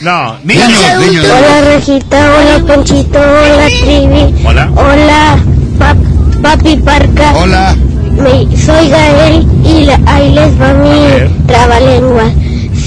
No, 0.01 0.37
Niños, 0.43 0.67
niños. 0.67 0.99
niños. 0.99 1.25
Hola 1.25 1.61
Rejita, 1.61 2.17
hola 2.35 2.59
Panchito, 2.67 3.17
hola 3.17 3.65
Trivi. 3.79 4.45
Hola. 4.45 4.69
Hola 4.75 5.37
pap- 5.79 6.41
Papi 6.41 6.75
Parca. 6.77 7.31
Hola. 7.33 7.75
Me- 8.15 8.57
soy 8.57 8.89
Gael 8.89 9.47
y 9.63 9.85
la- 9.85 9.99
ahí 10.07 10.31
les 10.31 10.61
va 10.61 10.73
mi 10.73 11.45
trabalengua. 11.47 12.23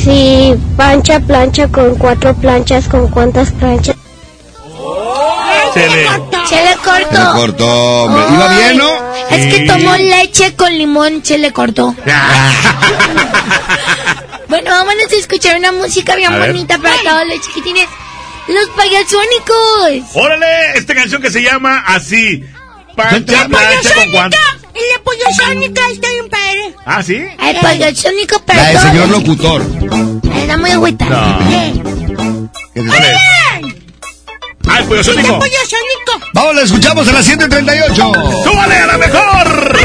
Si 0.02 0.55
pancha 0.76 1.20
plancha 1.20 1.68
con 1.68 1.94
cuatro 1.96 2.34
planchas, 2.34 2.88
¿con 2.88 3.09
cuántas 3.09 3.50
planchas? 3.52 3.96
Se 5.74 5.80
le... 5.88 6.06
Se 6.48 6.56
le 6.64 6.70
Se 6.72 6.76
cortó. 6.78 7.18
le 7.18 7.40
cortó, 7.40 8.02
hombre. 8.05 8.22
¿Iba 8.34 8.48
bien, 8.56 8.78
no? 8.78 8.90
Es 9.30 9.55
que 9.55 9.66
tomó 9.66 9.96
leche 9.96 10.55
con 10.55 10.76
limón, 10.76 11.20
se 11.24 11.36
le 11.38 11.52
cortó. 11.52 11.94
Bueno, 14.48 14.70
vámonos 14.70 15.12
a 15.12 15.16
escuchar 15.16 15.59
una 15.59 15.72
música 15.72 16.16
bien 16.16 16.32
A 16.32 16.38
ver. 16.38 16.52
bonita 16.52 16.78
para 16.78 16.96
todos 17.02 17.26
los 17.28 17.40
chiquitines. 17.46 17.86
Los 18.48 18.66
payasónicos. 18.70 20.14
Órale, 20.14 20.72
esta 20.74 20.94
canción 20.94 21.20
que 21.20 21.30
se 21.30 21.42
llama 21.42 21.84
así. 21.86 22.42
Pancha, 22.96 23.46
plancha 23.46 23.94
con 23.94 24.10
cuánto. 24.10 24.38
El 24.78 25.00
apoyo 25.00 25.24
sónica 25.36 25.82
está 25.92 26.09
bien 26.09 26.28
padre. 26.30 26.74
Ah, 26.86 27.02
¿sí? 27.02 27.14
El 27.16 27.56
payasónico 27.60 28.36
La 28.38 28.44
para 28.44 28.62
del 28.64 28.76
todos. 28.76 28.88
señor 28.88 29.09
locutor. 29.09 29.62
Está 30.36 30.56
muy 30.56 30.70
agüita. 30.70 31.05
No. 31.06 31.38
¿Qué? 31.50 31.72
¿Cuál 32.86 33.05
es? 33.05 33.18
Ah, 34.68 34.78
el 34.80 34.84
pollo 34.84 35.02
sónico. 35.05 35.34
apoyo 35.34 35.59
sónico. 35.68 36.26
Vamos, 36.34 36.55
la 36.55 36.62
escuchamos 36.62 37.09
a 37.09 37.12
las 37.12 37.28
7.38. 37.28 38.44
¡Súbale 38.44 38.76
a 38.76 38.86
la 38.86 38.98
mejor! 38.98 39.78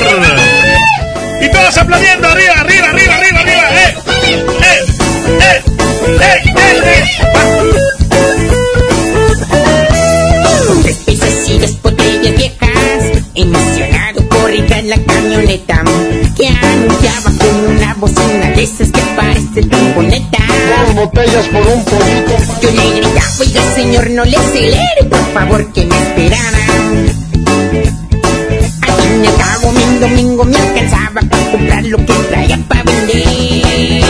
Y 1.41 1.51
todos 1.51 1.77
aplaudiendo, 1.77 2.27
arriba, 2.27 2.53
arriba, 2.59 2.89
arriba, 2.89 3.15
arriba, 3.15 3.39
arriba. 3.39 3.69
¡Eh! 3.71 3.95
¡Eh! 4.23 4.45
¡Eh! 5.41 5.63
¡Eh! 6.21 6.43
¡Eh! 6.55 8.13
Tres 10.83 10.97
piezas 11.05 11.49
y 11.49 11.57
dos 11.59 11.81
botellas 11.81 12.35
viejas 12.35 13.23
Emocionado 13.35 13.72
arriba 14.53 14.77
en 14.77 14.89
la 14.89 14.97
camioneta 15.03 15.83
que 16.37 16.47
anunciaba 16.47 17.31
con 17.39 17.75
una 17.75 17.93
bocina 17.95 18.51
de 18.55 18.63
esas 18.63 18.91
que 18.91 19.01
parece 19.15 19.63
tromboneta. 19.63 20.37
Dos 20.85 20.95
botellas 20.95 21.47
por 21.47 21.65
un 21.65 21.83
poquito. 21.83 22.37
Yo 22.61 22.69
le 22.71 22.99
gritaba, 22.99 23.31
oiga 23.39 23.61
señor, 23.73 24.09
no 24.11 24.25
le 24.25 24.37
acelere, 24.37 25.03
por 25.09 25.33
favor, 25.33 25.73
que 25.73 25.85
me 25.85 25.95
esperara. 25.95 26.59
Aquí 28.81 29.07
me 29.21 29.27
acabo 29.27 29.71
mi 29.71 29.99
domingo, 29.99 30.45
me 30.45 30.57
alcanzaba 30.57 31.21
para 31.29 31.51
comprar 31.51 31.83
lo 31.85 31.97
que 31.97 32.13
traía 32.29 32.59
para 32.67 32.83
vender. 32.83 34.03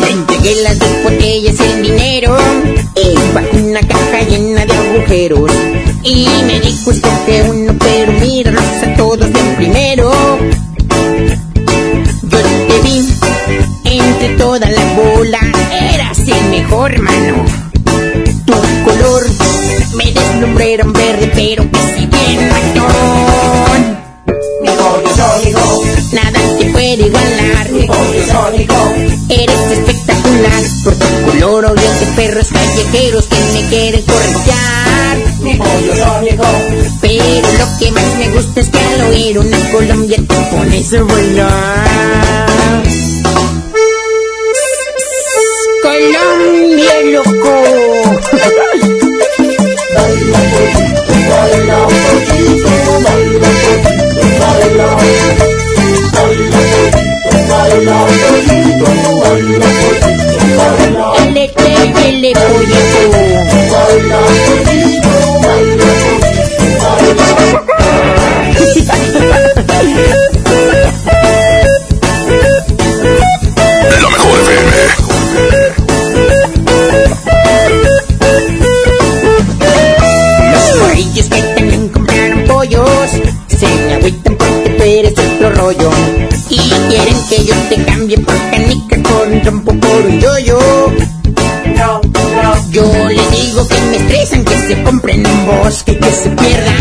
Le 0.00 0.10
entregué 0.10 0.54
las 0.62 0.78
dos 0.78 1.02
botellas, 1.02 1.60
el 1.60 1.82
dinero, 1.82 2.36
y 2.94 3.34
bajo 3.34 3.56
una 3.56 3.80
caja 3.80 4.20
llena 4.28 4.66
de 4.66 4.72
agujeros. 4.74 5.50
Y 6.02 6.26
me 6.46 6.60
dijo, 6.60 6.90
escoge 6.90 7.42
uno, 7.42 7.74
pero 7.78 8.12
míralos 8.12 8.64
a 8.82 8.94
todos 8.96 9.29
mejor 16.80 16.98
mano. 17.02 17.44
Tu 18.46 18.54
color 18.84 19.22
me 19.96 20.14
un 20.82 20.92
verde, 20.94 21.30
pero 21.34 21.70
que 21.70 21.78
si 21.78 22.06
bien 22.06 22.48
matón. 22.48 23.98
Mi 24.62 24.68
pollo 24.68 25.10
sónico, 25.14 25.84
nada 26.12 26.40
te 26.58 26.64
puede 26.70 27.06
igualar. 27.06 27.70
Mi 27.70 27.86
pollo 27.86 28.26
sónico, 28.32 28.94
eres 29.28 29.60
espectacular 29.72 30.62
por 30.84 30.94
tu 30.94 31.06
color, 31.26 31.64
oyente 31.66 32.06
perros 32.16 32.48
callejeros 32.48 33.26
que 33.26 33.36
me 33.52 33.68
quieren 33.68 34.02
corretear. 34.02 35.16
Mi 35.42 35.54
pollo 35.56 35.96
sónico, 35.96 36.46
pero 37.02 37.48
lo 37.58 37.78
que 37.78 37.90
más 37.90 38.16
me 38.18 38.30
gusta 38.30 38.60
es 38.60 38.68
que 38.70 38.78
al 38.78 39.00
oír 39.10 39.38
una 39.38 39.70
Colombia 39.70 40.16
te 40.16 40.56
pones 40.56 40.94
a 40.94 41.02
bailar. 41.02 42.60
Colombia 46.00 46.96
loco. 47.12 48.60
Ele 61.22 61.48
te, 61.48 62.08
ele 62.08 62.32
La 74.00 74.08
mejor 74.10 74.38
FM. 74.44 75.79
Y 85.72 86.58
quieren 86.88 87.16
que 87.28 87.44
yo 87.44 87.54
te 87.68 87.84
cambie 87.84 88.18
por 88.18 88.34
canica 88.50 88.96
un 88.96 89.42
trompo 89.42 89.72
por 89.72 90.06
un 90.06 90.20
yoyo. 90.20 90.58
Yo 92.70 93.08
les 93.08 93.30
digo 93.30 93.68
que 93.68 93.80
me 93.82 93.96
estresan, 93.96 94.44
que 94.44 94.58
se 94.66 94.82
compren 94.82 95.24
un 95.24 95.46
bosque, 95.46 95.96
que 95.96 96.10
se 96.10 96.30
pierdan. 96.30 96.74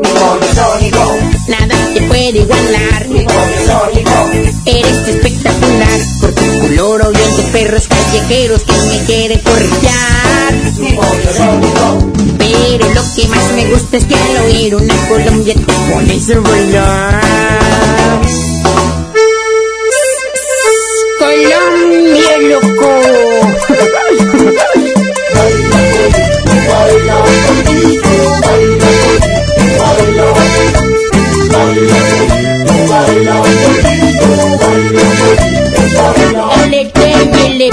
Mi 0.00 0.08
pollo 0.08 1.18
nada 1.48 1.74
te 1.94 2.00
puede 2.02 2.38
igualar. 2.38 3.08
Mi 3.08 3.24
pollo 3.24 4.52
eres 4.64 5.08
espectacular 5.08 6.00
por 6.20 6.32
tu 6.32 6.60
color, 6.60 7.06
oyente 7.06 7.42
perros 7.52 7.88
callejeros 8.08 8.62
que 8.62 8.72
me 8.72 9.04
quieren 9.04 9.40
corretear. 9.40 10.54
Pero 12.38 12.88
lo 12.94 13.02
que 13.14 13.28
más 13.28 13.52
me 13.54 13.66
gusta 13.66 13.96
es 13.98 14.04
que 14.04 14.14
al 14.14 14.44
oír 14.44 14.74
una 14.74 14.94
Colombia 15.08 15.54
te 15.54 15.60
pones 15.92 16.30
a 16.30 16.40
bailar. 16.40 17.22
Colombia 21.18 22.38
loco. 22.48 22.88
Ele 37.60 37.70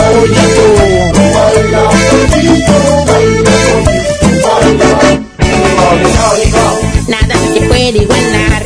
Nada 7.08 7.36
te 7.54 7.62
puede 7.68 7.98
igualar. 8.02 8.66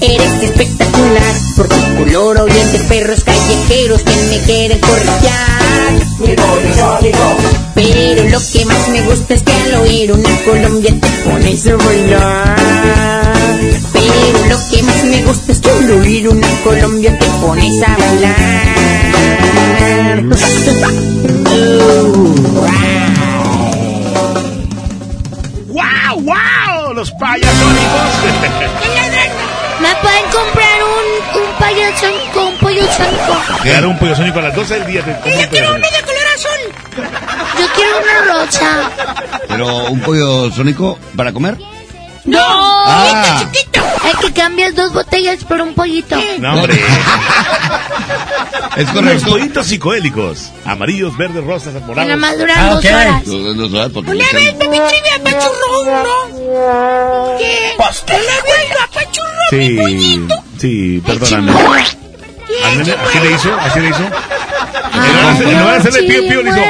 Eres 0.00 0.42
espectacular 0.42 1.34
por 1.56 1.68
tu 1.68 1.96
color, 1.98 2.40
oyente 2.40 2.78
perros 2.88 3.22
callejeros 3.22 4.02
que 4.02 4.16
me 4.16 4.38
quieren 4.46 4.80
corretear. 4.80 5.92
Pero 7.74 8.24
lo 8.28 8.38
que 8.52 8.64
más 8.64 8.88
me 8.88 9.02
gusta 9.02 9.34
es 9.34 9.42
que 9.42 9.52
al 9.52 9.74
oír 9.82 10.12
una 10.12 10.44
Colombia 10.44 10.94
te 11.00 11.08
pones 11.28 11.66
a 11.66 11.76
bailar. 11.76 13.29
Lo 14.50 14.58
que 14.68 14.82
más 14.82 15.04
me 15.04 15.22
gusta 15.22 15.52
es 15.52 15.60
que 15.60 15.70
oír 15.70 16.28
una 16.28 16.48
Colombia 16.64 17.16
te 17.16 17.26
pones 17.40 17.82
a 17.86 17.96
bailar. 17.96 18.34
¡Wow, 25.68 26.20
wow! 26.22 26.94
Los 26.94 27.12
payasónicos. 27.12 28.10
¿Me 29.80 29.94
pueden 30.02 30.24
comprar 30.32 30.82
un, 30.82 31.42
un 31.42 31.58
payaso 31.58 32.06
con 32.34 32.48
un 32.48 32.58
pollo 32.58 32.82
sónico? 32.92 33.62
Quedar 33.62 33.86
un 33.86 33.98
pollo 33.98 34.16
sónico 34.16 34.40
a 34.40 34.42
las 34.42 34.54
12 34.56 34.74
del 34.74 34.86
día. 34.86 35.04
Te 35.04 35.12
compro 35.12 35.36
un 35.36 35.46
pollo 35.46 35.62
sónico. 35.62 35.96
de 35.96 36.02
color 36.02 36.26
azul! 36.34 36.62
Yo 37.56 37.66
quiero 37.76 37.92
una 37.98 38.34
rosa. 38.34 38.90
Pero 39.46 39.84
un 39.90 40.00
pollo 40.00 40.50
sónico 40.50 40.98
para 41.16 41.32
comer. 41.32 41.56
¡No! 42.24 42.38
Ah. 42.42 43.38
chiquito! 43.40 43.69
El 44.10 44.16
que 44.18 44.32
cambias 44.32 44.74
dos 44.74 44.92
botellas 44.92 45.44
por 45.44 45.60
un 45.60 45.74
pollito. 45.74 46.16
No, 46.38 46.54
hombre. 46.54 46.74
Es 48.76 48.84
Los 48.86 48.94
correcto. 48.94 49.30
pollitos 49.30 49.66
psicoélicos. 49.66 50.50
Amarillos, 50.64 51.16
verdes, 51.16 51.42
rosas, 51.44 51.74
morados. 51.82 51.96
nada 51.96 52.16
más 52.16 52.38
duran 52.38 52.70
dos 52.70 52.84
horas. 52.84 53.24
Dos- 53.26 53.56
dos 53.56 53.72
horas, 53.74 53.90
porque 53.92 54.10
Una 54.12 54.24
me 54.24 54.32
vez, 54.32 54.48
encanta. 54.48 54.64
papi 54.66 54.78
trivia, 54.88 55.12
pachurrón, 55.24 55.86
¿no? 55.86 57.36
¿Qué? 57.36 57.74
Una 57.76 58.36
vez, 58.46 58.70
apachurrón, 58.84 59.50
mi 59.52 59.58
Sí, 59.68 59.76
pollito. 59.76 60.34
sí, 60.58 61.02
perdóname. 61.04 61.52
¿Así 61.52 63.18
le 63.20 63.30
hizo? 63.32 63.54
¿Así 63.60 63.80
le 63.80 63.88
hizo? 63.88 63.98
De- 64.02 65.50
en 65.50 65.58
lugar 65.60 65.82
de 65.82 65.88
hacerle 65.88 66.02
pío, 66.08 66.22
pío, 66.28 66.42
le 66.42 66.50
hizo. 66.50 66.60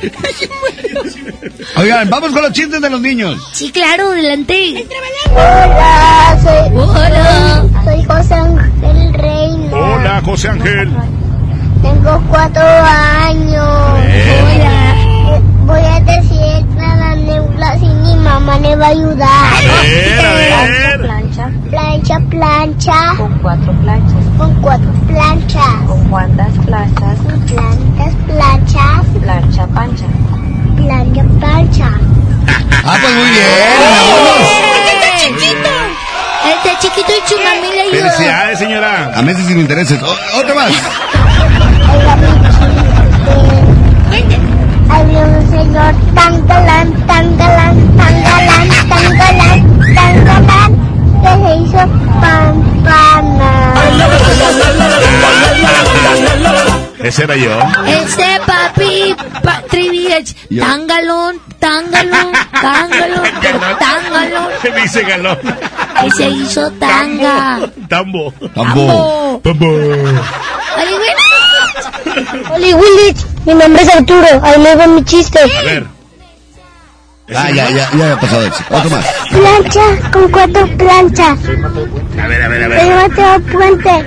Oigan, 1.76 2.08
vamos 2.10 2.32
con 2.32 2.42
los 2.42 2.52
chistes 2.52 2.80
de 2.80 2.90
los 2.90 3.00
niños. 3.00 3.36
Sí, 3.52 3.70
claro, 3.70 4.08
adelante. 4.10 4.86
Hola, 5.32 6.38
soy, 6.42 6.76
Hola. 6.76 7.64
soy 7.84 8.04
José 8.04 8.34
Ángel 8.34 9.14
Reina. 9.14 9.76
Hola, 9.76 10.22
José 10.24 10.48
Ángel. 10.48 10.90
Tengo 11.82 12.22
cuatro 12.28 12.62
años. 12.62 13.66
Hola. 13.66 14.94
Voy 15.64 15.80
a 15.80 16.00
decir 16.00 16.66
la 16.76 17.14
nebula 17.14 17.76
y 17.76 17.86
mi 17.86 18.16
mamá 18.16 18.58
me 18.58 18.74
va 18.74 18.86
a 18.86 18.88
ayudar. 18.88 19.28
A 19.28 19.82
ver, 19.82 20.52
a 20.52 20.64
ver. 20.64 21.00
Plancha, 21.02 21.50
plancha, 21.70 22.20
plancha. 22.28 23.14
Con 23.16 23.38
cuatro 23.38 23.72
planchas. 23.80 24.24
Con 24.36 24.54
cuatro 24.62 24.90
planchas. 25.06 25.86
Con 25.86 26.08
cuántas 26.08 26.52
planchas. 26.66 27.18
Con 27.20 27.40
plantas, 27.46 28.14
planchas. 28.26 29.06
Plancha, 29.22 29.66
plancha. 29.68 30.04
Ah, 32.92 32.96
pues 33.00 33.14
muy 33.14 33.24
bien. 33.30 33.46
Este 34.92 35.08
chiquito. 35.24 35.70
Este 36.44 36.70
chiquito 36.80 37.12
y 37.12 37.28
Chunami 37.30 37.70
le 37.72 37.80
ayuda. 37.82 38.10
Felicidades, 38.12 38.58
señora. 38.58 39.12
A 39.14 39.22
meses 39.22 39.46
sin 39.46 39.60
intereses. 39.60 40.02
O- 40.02 40.38
otra 40.38 40.54
más. 40.54 40.72
Había 44.90 45.20
un 45.20 45.50
señor 45.50 45.94
tan 46.14 46.46
galán, 46.48 47.06
tan 47.06 47.36
galán, 47.38 47.96
tan 47.96 48.22
galán, 48.24 48.68
tan 48.88 49.18
galán, 49.18 49.94
tan 49.94 50.24
galán, 50.24 50.70
que 51.22 51.32
se 51.46 51.56
hizo 51.56 51.78
pampana. 52.20 53.74
Ese 56.98 57.24
era 57.24 57.36
yo. 57.36 57.58
Este 57.86 58.40
papi, 58.46 59.14
pa, 59.42 59.62
trivia, 59.70 60.18
Yo. 60.50 60.64
tangalón, 60.66 61.40
tangalón, 61.60 62.32
tangalón, 62.60 63.22
tangalón. 63.78 64.48
Dice 64.82 65.02
galón. 65.02 65.38
Que 66.00 66.10
se 66.10 66.28
hizo 66.28 66.70
tanga. 66.72 67.60
Tambo. 67.88 68.32
Tambo. 68.54 69.40
Tambo. 69.44 69.66
Oli 72.54 72.74
Willy, 72.74 73.16
mi 73.46 73.54
nombre 73.54 73.82
es 73.82 73.94
Arturo, 73.94 74.26
ahí 74.42 74.60
le 74.60 74.74
va 74.74 74.86
mi 74.86 75.04
chiste. 75.04 75.38
A 75.38 75.62
ver. 75.62 75.86
Ah, 77.34 77.48
ya, 77.50 77.70
ya, 77.70 77.88
ya 77.96 78.12
ha 78.12 78.20
pasado 78.20 78.44
eso. 78.44 78.64
Otro 78.70 78.90
más. 78.90 79.06
Plancha 79.30 80.10
con 80.10 80.30
cuatro 80.32 80.66
planchas. 80.76 81.38
A 81.38 82.26
ver, 82.26 82.42
a 82.42 82.48
ver, 82.48 82.64
a 82.64 82.68
ver. 82.68 82.86
llama 82.86 83.14
Teo 83.14 83.40
Puente. 83.52 84.04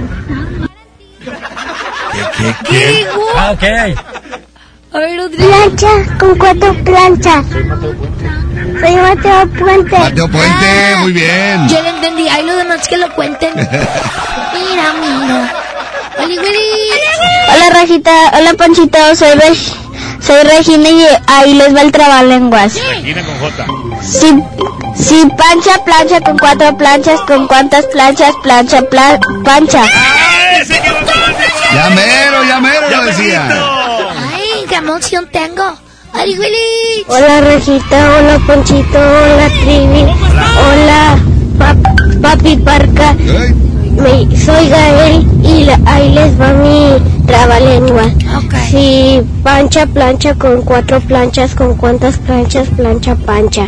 ¿Qué 2.69 2.87
dijo? 2.87 3.21
Ah, 3.37 3.51
ok. 3.51 3.63
A 4.93 4.99
ver, 4.99 5.19
otra 5.19 5.37
Plancha 5.45 6.17
con 6.19 6.37
cuatro 6.37 6.73
planchas. 6.83 7.45
Se 7.47 8.91
llama 8.91 9.15
Teo 9.21 9.47
Puente. 9.47 9.97
Mateo 9.97 10.27
Puente, 10.29 10.95
muy 10.99 11.11
bien. 11.13 11.67
Yo 11.67 11.81
lo 11.81 11.89
entendí. 11.89 12.27
Hay 12.29 12.45
los 12.45 12.55
demás 12.57 12.87
que 12.87 12.97
lo 12.97 13.09
cuenten. 13.13 13.51
Mira, 13.55 14.93
mira. 15.01 15.53
Oli 16.19 16.37
Willy. 16.37 16.91
Hola 17.53 17.69
Rajita, 17.73 18.11
hola 18.37 18.53
Panchito, 18.53 19.15
soy 19.15 19.29
Reg- 19.31 19.73
soy 20.21 20.43
Regina 20.43 20.89
y 20.89 21.05
ahí 21.27 21.53
les 21.55 21.75
va 21.75 21.81
el 21.81 21.91
trabalenguas. 21.91 22.75
Regina 22.75 23.23
con 23.25 23.39
J. 23.39 23.65
Si, 24.01 24.43
si 25.03 25.25
pancha 25.35 25.83
plancha 25.83 26.21
con 26.21 26.37
cuatro 26.37 26.77
planchas, 26.77 27.19
¿con 27.21 27.47
cuántas 27.47 27.85
planchas 27.87 28.33
plancha 28.43 28.81
pla- 28.83 29.19
pancha? 29.43 29.81
Ya 31.73 31.89
mero, 31.89 32.43
ya 32.47 32.59
mero 32.59 32.89
lo 32.89 33.03
decía. 33.05 33.47
Ay, 34.63 34.69
qué 34.69 34.75
emoción 34.75 35.27
tengo. 35.29 35.63
Oli 36.13 36.37
Willy. 36.39 37.03
Hola 37.07 37.41
Rejita, 37.41 38.17
hola 38.17 38.39
Panchito, 38.47 38.97
hola 38.97 39.49
Trivi, 39.49 40.03
hola 40.03 41.17
pap- 41.59 42.21
Papi 42.21 42.55
Parca. 42.57 43.13
Me- 43.13 44.37
soy 44.37 44.69
Gael 44.69 45.27
y 45.43 45.65
la- 45.65 45.79
ahí 45.85 46.09
les 46.13 46.39
va 46.39 46.53
mi 46.53 47.25
trabalengua. 47.27 48.03
Si 48.69 49.21
pancha 49.43 49.85
plancha 49.85 50.33
con 50.35 50.61
cuatro 50.61 51.01
planchas, 51.01 51.55
¿con 51.55 51.75
cuántas 51.75 52.17
planchas 52.19 52.69
plancha 52.69 53.15
pancha? 53.15 53.67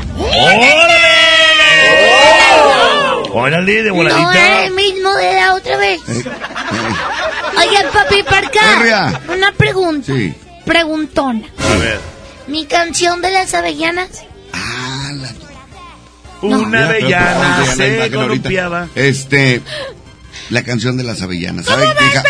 Órale, 3.34 3.84
de 3.84 3.89
No, 3.89 3.95
voladita. 3.95 4.63
el 4.65 4.73
mismo 4.73 5.09
de 5.13 5.34
la 5.34 5.55
otra 5.55 5.76
vez. 5.77 5.99
Oye, 6.07 7.80
papi 7.91 8.23
Parca. 8.23 9.19
Una 9.35 9.51
pregunta. 9.51 10.13
Sí. 10.13 10.34
Preguntona. 10.66 11.48
A 11.58 11.78
ver. 11.78 12.00
Mi 12.48 12.66
canción 12.66 13.22
de 13.22 13.32
las 13.32 13.54
avellanas. 13.54 14.10
Una 16.42 16.82
Ya, 16.82 16.88
creo 16.88 17.08
que 17.08 17.16
avellana 17.16 17.66
la 17.66 17.76
se 18.06 18.12
columpiaba. 18.12 18.88
Este, 18.96 19.62
la 20.50 20.64
canción 20.64 20.98
de 20.98 21.04
las 21.04 21.22
avellanas. 21.22 21.66
¿Sabes, 21.66 21.88
hija? 22.12 22.24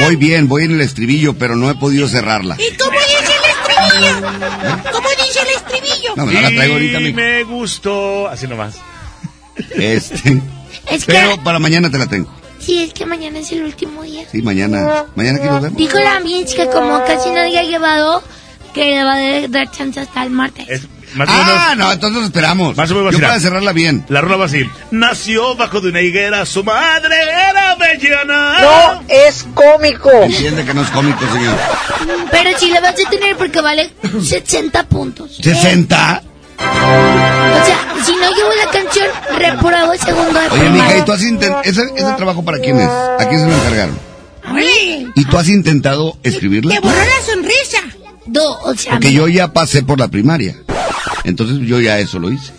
Voy 0.00 0.16
bien, 0.16 0.48
voy 0.48 0.64
en 0.64 0.72
el 0.72 0.80
estribillo, 0.80 1.34
pero 1.34 1.56
no 1.56 1.70
he 1.70 1.74
podido 1.76 2.08
cerrarla. 2.08 2.56
¿Y 2.58 2.76
cómo 2.76 2.98
dice 2.98 3.32
el 3.32 3.50
estribillo? 3.50 4.92
¿Cómo 4.92 5.08
dice 5.10 5.40
el 5.40 5.48
estribillo? 5.56 6.12
No, 6.16 6.26
me 6.26 6.42
la 6.42 6.48
traigo 6.48 6.74
ahorita, 6.74 7.00
Y 7.00 7.04
mi- 7.04 7.12
me 7.12 7.44
gustó. 7.44 8.28
Así 8.28 8.46
nomás. 8.48 8.74
Este, 9.70 10.42
Es 10.90 11.04
que, 11.06 11.12
pero 11.12 11.42
para 11.42 11.58
mañana 11.60 11.90
te 11.90 11.96
la 11.98 12.06
tengo. 12.06 12.28
Sí, 12.64 12.82
es 12.82 12.92
que 12.92 13.06
mañana 13.06 13.38
es 13.38 13.52
el 13.52 13.62
último 13.64 14.02
día. 14.02 14.24
Sí, 14.30 14.42
mañana, 14.42 15.04
mañana 15.14 15.38
aquí 15.38 15.46
nos 15.48 15.62
vemos. 15.62 15.78
Dijo 15.78 15.98
la 15.98 16.20
Mitch 16.20 16.54
que 16.54 16.66
como 16.68 17.04
casi 17.04 17.30
nadie 17.30 17.58
ha 17.58 17.64
llevado, 17.64 18.22
que 18.72 18.84
le 18.86 19.04
va 19.04 19.14
a 19.14 19.48
dar 19.48 19.70
chance 19.70 20.00
hasta 20.00 20.22
el 20.22 20.30
martes. 20.30 20.82
Más 21.14 21.28
menos. 21.28 21.44
Ah, 21.46 21.74
no, 21.76 21.92
entonces 21.92 22.16
nos 22.16 22.24
esperamos. 22.26 22.76
Más 22.76 22.90
o 22.90 22.94
menos 22.96 23.14
Yo 23.14 23.20
para 23.20 23.38
cerrarla 23.38 23.72
bien. 23.72 24.04
La 24.08 24.20
rola 24.20 24.36
va 24.36 24.46
así. 24.46 24.68
Nació 24.90 25.54
bajo 25.54 25.80
de 25.80 25.90
una 25.90 26.00
higuera, 26.00 26.44
su 26.44 26.64
madre 26.64 27.14
era 27.22 27.72
avellana. 27.72 28.60
No, 28.60 29.02
es 29.08 29.46
cómico. 29.54 30.10
Entiende 30.10 30.64
que 30.64 30.74
no 30.74 30.82
es 30.82 30.90
cómico, 30.90 31.20
señor. 31.32 31.56
Pero 32.30 32.58
sí 32.58 32.70
le 32.70 32.80
vas 32.80 32.94
a 32.94 33.10
tener 33.10 33.36
porque 33.36 33.60
vale 33.60 33.92
60 34.20 34.82
puntos. 34.88 35.40
¿60? 35.40 36.22
O 36.58 37.64
sea, 37.66 37.94
si 38.04 38.12
no 38.16 38.30
llevo 38.34 38.50
la 38.64 38.70
canción, 38.70 39.06
repruebo 39.38 39.92
el 39.92 39.98
segundo 40.00 40.40
de 40.40 40.48
Oye, 40.48 40.70
mija. 40.70 40.98
¿y 40.98 41.02
tú 41.02 41.12
has 41.12 41.22
intentado... 41.22 41.62
¿Ese, 41.62 41.82
ese 41.96 42.12
trabajo 42.16 42.44
para 42.44 42.58
quién 42.58 42.78
es? 42.80 42.88
¿A 42.88 43.26
quién 43.28 43.40
se 43.40 43.46
lo 43.46 43.54
encargaron? 43.54 43.98
¿Y 45.16 45.24
tú 45.24 45.38
has 45.38 45.48
intentado 45.48 46.16
escribirla? 46.22 46.74
te 46.74 46.80
borró 46.80 46.96
la 46.96 47.26
sonrisa. 47.26 47.78
No, 48.26 48.52
o 48.64 48.74
sea, 48.74 48.92
Porque 48.92 49.12
yo 49.12 49.28
ya 49.28 49.52
pasé 49.52 49.82
por 49.82 49.98
la 49.98 50.08
primaria. 50.08 50.56
Entonces 51.24 51.58
yo 51.66 51.80
ya 51.80 51.98
eso 51.98 52.18
lo 52.18 52.30
hice. 52.30 52.52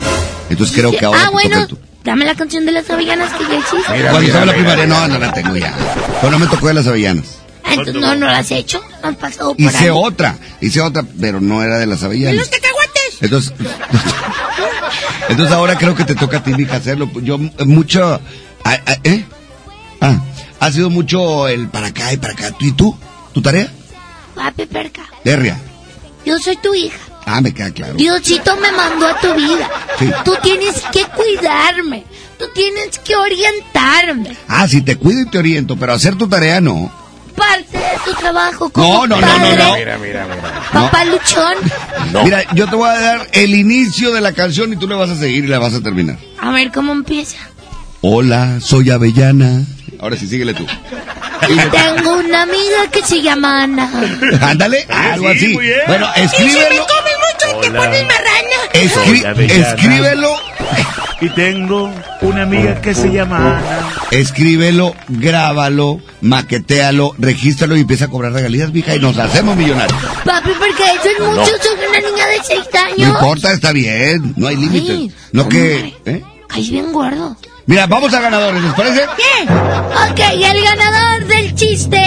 Entonces 0.50 0.76
creo 0.76 0.92
que 0.92 1.06
ahora 1.06 1.22
ah, 1.26 1.30
bueno, 1.32 1.68
tú. 1.68 1.78
dame 2.04 2.24
la 2.26 2.36
canción 2.36 2.66
de 2.66 2.72
las 2.72 2.90
avellanas 2.90 3.34
que 3.34 3.44
ya 3.44 3.56
hiciste. 3.58 4.10
Cuando 4.10 4.22
estaba 4.22 4.42
en 4.44 4.48
la 4.48 4.54
primaria, 4.54 4.86
no, 4.86 5.08
no 5.08 5.18
la 5.20 5.34
tengo 5.34 5.56
ya. 5.58 5.74
Pero 6.22 6.32
no 6.32 6.40
me 6.40 6.48
tocó 6.48 6.68
de 6.68 6.76
las 6.76 6.88
avellanas. 6.88 7.40
Ah, 7.64 7.72
entonces 7.74 7.96
no, 7.96 8.16
no 8.16 8.28
la 8.28 8.40
has 8.40 8.52
hecho. 8.52 8.80
No 9.02 9.08
han 9.10 9.16
pasado 9.16 9.56
por 9.56 9.60
Hice 9.60 9.86
ahí. 9.86 9.90
otra, 9.92 10.38
hice 10.62 10.82
otra, 10.82 11.04
pero 11.20 11.42
no 11.42 11.64
era 11.64 11.78
de 11.80 11.88
las 11.88 12.04
avellanas. 12.04 12.48
Entonces, 13.22 13.54
entonces 15.30 15.54
ahora 15.54 15.78
creo 15.78 15.96
que 15.96 16.04
te 16.06 16.16
toca 16.16 16.38
a 16.38 16.44
ti, 16.44 16.54
mija, 16.54 16.76
hacerlo. 16.78 17.10
Yo, 17.22 17.38
mucho, 17.66 18.20
¿eh? 19.04 19.26
Ah, 20.02 20.20
ha 20.60 20.72
sido 20.72 20.90
mucho 20.90 21.48
el 21.48 21.68
para 21.68 21.88
acá 21.88 22.14
y 22.14 22.18
para 22.18 22.34
acá. 22.34 22.52
¿Tú 22.52 22.66
y 22.66 22.72
tú? 22.72 22.98
¿Tu 23.34 23.42
tarea? 23.42 23.70
Papi 24.36 24.66
Perca, 24.66 25.04
Derria. 25.24 25.58
yo 26.26 26.38
soy 26.40 26.58
tu 26.58 26.74
hija. 26.74 26.98
Ah, 27.26 27.42
me 27.42 27.54
queda 27.54 27.72
claro. 27.72 27.96
Diosito 27.96 28.56
me 28.58 28.72
mandó 28.72 29.08
a 29.08 29.20
tu 29.20 29.34
vida. 29.34 29.68
Sí. 29.98 30.12
Tú 30.24 30.36
tienes 30.44 30.76
que 30.92 31.06
cuidarme. 31.06 32.04
Tú 32.38 32.46
tienes 32.54 33.00
que 33.00 33.16
orientarme. 33.16 34.38
Ah, 34.48 34.68
si 34.68 34.82
te 34.82 34.96
cuido 34.98 35.22
y 35.22 35.30
te 35.30 35.40
oriento, 35.40 35.76
pero 35.76 35.94
hacer 35.94 36.16
tu 36.18 36.28
tarea 36.28 36.62
no. 36.62 36.92
Parte 37.36 37.78
de 37.78 37.84
tu 38.06 38.14
trabajo 38.14 38.70
como 38.70 39.06
No, 39.06 39.20
no, 39.20 39.22
no, 39.22 39.28
no, 39.28 39.34
padre, 39.44 39.56
no. 39.64 39.76
Mira, 39.76 39.98
mira, 39.98 40.26
mira. 40.26 40.62
Papá 40.72 41.06
luchón. 41.06 41.56
Mira, 42.24 42.44
yo 42.54 42.68
te 42.68 42.76
voy 42.76 42.90
a 42.90 42.94
dar 43.00 43.28
el 43.34 43.54
inicio 43.56 44.14
de 44.14 44.22
la 44.22 44.32
canción 44.34 44.72
y 44.74 44.78
tú 44.78 44.88
le 44.88 44.96
vas 44.96 45.10
a 45.10 45.16
seguir 45.18 45.44
y 45.46 45.48
la 45.48 45.60
vas 45.60 45.74
a 45.74 45.82
terminar. 45.82 46.18
A 46.40 46.52
ver 46.52 46.72
cómo 46.72 46.94
empieza. 46.94 47.38
Hola, 48.02 48.60
soy 48.62 48.90
Avellana. 48.92 49.64
Ahora 50.00 50.16
sí, 50.18 50.28
síguele 50.28 50.54
tú. 50.54 50.66
Tengo 51.42 52.14
una 52.18 52.44
amiga 52.44 52.90
que 52.92 53.04
se 53.04 53.22
llama 53.22 53.64
Ana. 53.64 53.90
Ándale, 54.42 54.86
algo 54.90 55.32
sí, 55.34 55.38
así. 55.38 55.54
Bueno, 55.88 56.08
Y 56.16 56.28
si 56.30 56.44
me 56.44 56.50
escríbelo. 56.50 56.88
comes 56.88 57.14
mucho, 57.18 57.60
te 57.62 57.72
pones 57.72 58.04
marrana. 58.06 58.58
escri- 58.74 59.52
escríbelo. 59.52 60.36
Y 61.22 61.30
tengo 61.30 61.90
una 62.22 62.44
amiga 62.44 62.82
que 62.82 62.94
se 62.94 63.10
llama 63.12 63.58
Ana. 63.58 63.90
Escríbelo, 64.12 64.94
grábalo, 65.08 66.00
maquetealo, 66.22 67.16
regístralo 67.18 67.78
y 67.78 67.82
empieza 67.82 68.06
a 68.06 68.08
cobrar 68.10 68.34
regalías, 68.34 68.72
mija, 68.74 68.96
y 68.96 69.00
nos 69.00 69.18
hacemos 69.18 69.56
millonarios. 69.56 69.98
Papi, 70.26 70.50
porque 70.60 70.84
eso 70.84 71.10
es 71.18 71.20
mucho. 71.26 71.52
Soy 71.62 71.88
una 71.90 72.00
niña 72.00 72.28
de 72.28 72.44
seis 72.44 72.66
No 72.74 72.80
años. 73.06 73.10
importa, 73.22 73.54
está 73.54 73.72
bien, 73.72 74.34
no 74.36 74.48
hay 74.48 74.58
límites. 74.58 75.14
No 75.32 75.48
que, 75.48 75.96
¿eh? 76.06 76.24
Caes 76.48 76.70
bien 76.70 76.92
gordo. 76.92 77.36
Mira, 77.66 77.88
vamos 77.88 78.14
a 78.14 78.20
ganadores, 78.20 78.62
¿les 78.62 78.74
parece? 78.74 79.02
Bien. 79.18 79.58
Ok, 80.12 80.20
y 80.38 80.44
el 80.44 80.64
ganador 80.64 81.26
del 81.28 81.56
chiste 81.56 82.00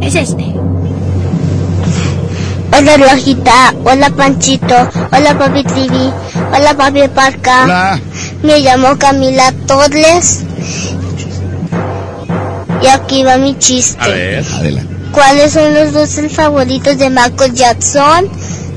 es 0.00 0.14
este. 0.14 0.44
Hola 2.74 2.96
Rojita, 2.96 3.74
hola 3.84 4.08
Panchito, 4.10 4.74
hola 5.12 5.38
Papi 5.38 5.62
Trivi, 5.62 6.12
hola 6.52 6.74
Papi 6.74 7.06
Parca. 7.08 7.64
Hola. 7.64 8.00
Me 8.42 8.60
llamo 8.60 8.96
Camila 8.98 9.52
Torres. 9.66 10.40
Y 12.80 12.86
aquí 12.86 13.24
va 13.24 13.36
mi 13.36 13.58
chiste. 13.58 14.02
A 14.02 14.08
ver. 14.08 14.44
Adelante. 14.58 14.94
¿Cuáles 15.12 15.52
son 15.52 15.74
los 15.74 15.92
dulces 15.92 16.32
favoritos 16.32 16.96
de 16.96 17.10
Michael 17.10 17.54
Jackson? 17.54 18.28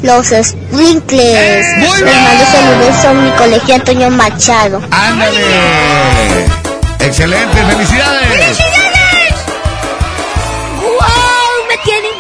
Los 0.04 0.28
sprinkles. 0.28 1.66
Les 1.78 2.04
bien. 2.04 2.24
mando 2.24 2.46
saludos 2.52 3.06
a 3.06 3.14
mi 3.14 3.32
colegio 3.32 3.76
Antonio 3.76 4.10
Machado. 4.12 4.82
¡Ándale! 4.92 6.46
¡Excelente! 7.00 7.64
¡Felicidades! 7.64 8.75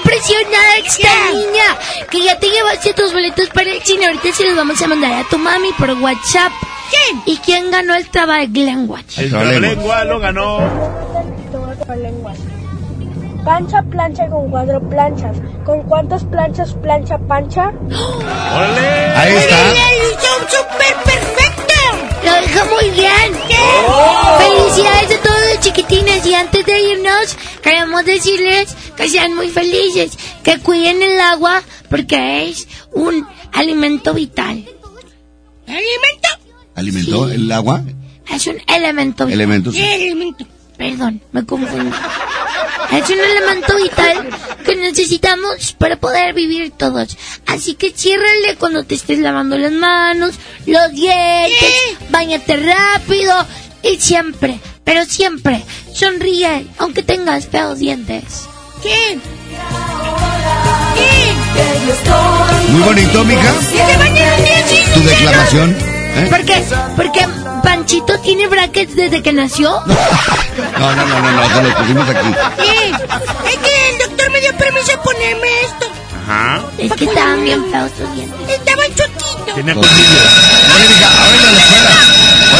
Impresionada 0.06 0.78
esta 0.86 1.10
niña. 1.32 1.78
Que 2.10 2.24
ya 2.24 2.40
te 2.40 2.48
llevaste 2.48 2.94
tus 2.94 3.12
boletos 3.12 3.50
para 3.50 3.72
el 3.72 3.82
cine. 3.82 4.06
Ahorita 4.06 4.32
se 4.34 4.46
los 4.46 4.56
vamos 4.56 4.82
a 4.82 4.88
mandar 4.88 5.14
a 5.14 5.24
tu 5.28 5.38
mami 5.38 5.72
por 5.78 5.92
WhatsApp. 5.92 6.52
¿Quién? 6.90 7.24
¿Y 7.26 7.38
quién 7.38 7.72
ganó 7.72 7.96
el 7.96 8.08
trabajo 8.10 8.42
de 8.42 8.48
Glenwatch? 8.48 9.18
El 9.18 9.30
trabalengua 9.30 10.04
lo 10.06 10.20
ganó. 10.20 10.60
Pancha 13.44 13.84
plancha 13.84 14.28
con 14.28 14.50
cuatro 14.50 14.80
planchas. 14.90 15.38
¿Con 15.66 15.84
cuántas 15.84 16.24
planchas 16.24 16.74
plancha 16.74 17.18
pancha? 17.18 17.72
¡Órale! 17.90 18.88
Ahí 19.16 19.36
está. 19.36 19.58
¡Súper 20.50 20.96
perfecto! 21.04 21.74
Lo 22.24 22.42
dijo 22.42 22.66
muy 22.76 22.90
bien. 22.92 23.34
Felicidades 24.40 25.20
a 25.20 25.22
todos 25.22 25.35
chiquitines. 25.66 26.26
Y 26.26 26.34
antes 26.34 26.66
de 26.66 26.82
irnos, 26.92 27.38
queremos 27.62 28.06
decirles 28.06 28.76
que 28.96 29.10
sean 29.10 29.34
muy 29.34 29.50
felices. 29.50 30.18
Que 30.44 30.60
cuiden 30.60 31.02
el 31.02 31.20
agua 31.20 31.64
porque 31.90 32.50
es 32.50 32.68
un 32.94 33.28
alimento 33.52 34.14
vital. 34.14 34.64
¿Alimento? 35.68 36.30
¿Alimentó 36.76 37.30
el 37.30 37.52
agua? 37.52 37.84
Es 38.32 38.48
un 38.48 38.58
elemento. 38.68 39.28
Elemento, 39.28 39.72
sí. 39.72 39.82
Elemento. 39.82 40.46
Perdón, 40.78 41.22
me 41.32 41.46
confundí. 41.46 41.96
Es 42.92 43.10
un 43.10 43.20
elemento 43.20 43.76
vital 43.78 44.30
que 44.64 44.76
necesitamos 44.76 45.74
para 45.80 45.96
poder 45.96 46.34
vivir 46.34 46.72
todos. 46.72 47.18
Así 47.48 47.76
que 47.76 47.92
ciérrale 47.92 48.56
cuando 48.60 48.84
te 48.84 48.96
estés 48.96 49.20
lavando 49.20 49.58
las 49.58 49.72
manos, 49.72 50.36
los 50.66 50.92
dientes, 50.92 51.74
bañate 52.10 52.58
rápido 52.58 53.34
y 53.84 53.98
siempre, 53.98 54.60
pero 54.86 55.04
siempre, 55.04 55.66
sonríe 55.94 56.68
aunque 56.78 57.04
tengas 57.04 57.48
feos 57.48 57.80
dientes. 57.80 58.48
¿Quién? 58.82 59.22
Muy 62.70 62.82
bonito, 62.82 63.26
mija. 63.26 63.54
Tu 64.94 65.02
declamación. 65.02 65.72
¿eh? 65.72 66.28
¿Por 66.30 66.46
qué? 66.46 66.64
Porque 66.96 67.28
Panchito 67.64 68.20
tiene 68.20 68.48
brackets 68.48 68.96
desde 68.96 69.22
que 69.22 69.34
nació. 69.34 69.82
No, 70.80 70.96
no, 70.96 71.06
no, 71.06 71.22
no, 71.22 71.32
no, 71.32 71.50
se 71.50 71.64
lo 71.64 71.78
pusimos 71.78 72.10
aquí. 72.10 72.28
Sí, 72.60 72.92
es 73.50 73.58
que 73.58 73.90
el 73.90 73.98
doctor 74.08 74.32
me 74.32 74.40
dio 74.40 74.58
permiso 74.58 74.92
de 74.92 74.98
ponerme 75.00 75.48
esto. 75.64 75.95
Ajá. 76.28 76.62
Es 76.78 76.92
que 76.94 77.06
estaban 77.06 77.44
bien 77.44 77.64
feos 77.72 77.92
tus 77.94 78.16
dientes. 78.16 78.50
Estaban 78.50 78.86
choquitos. 78.96 79.56
Tenía 79.56 79.76
mija, 79.76 79.86
ahora 81.20 81.38
a 81.38 81.52
la 81.52 81.60
escuela. 81.60 81.92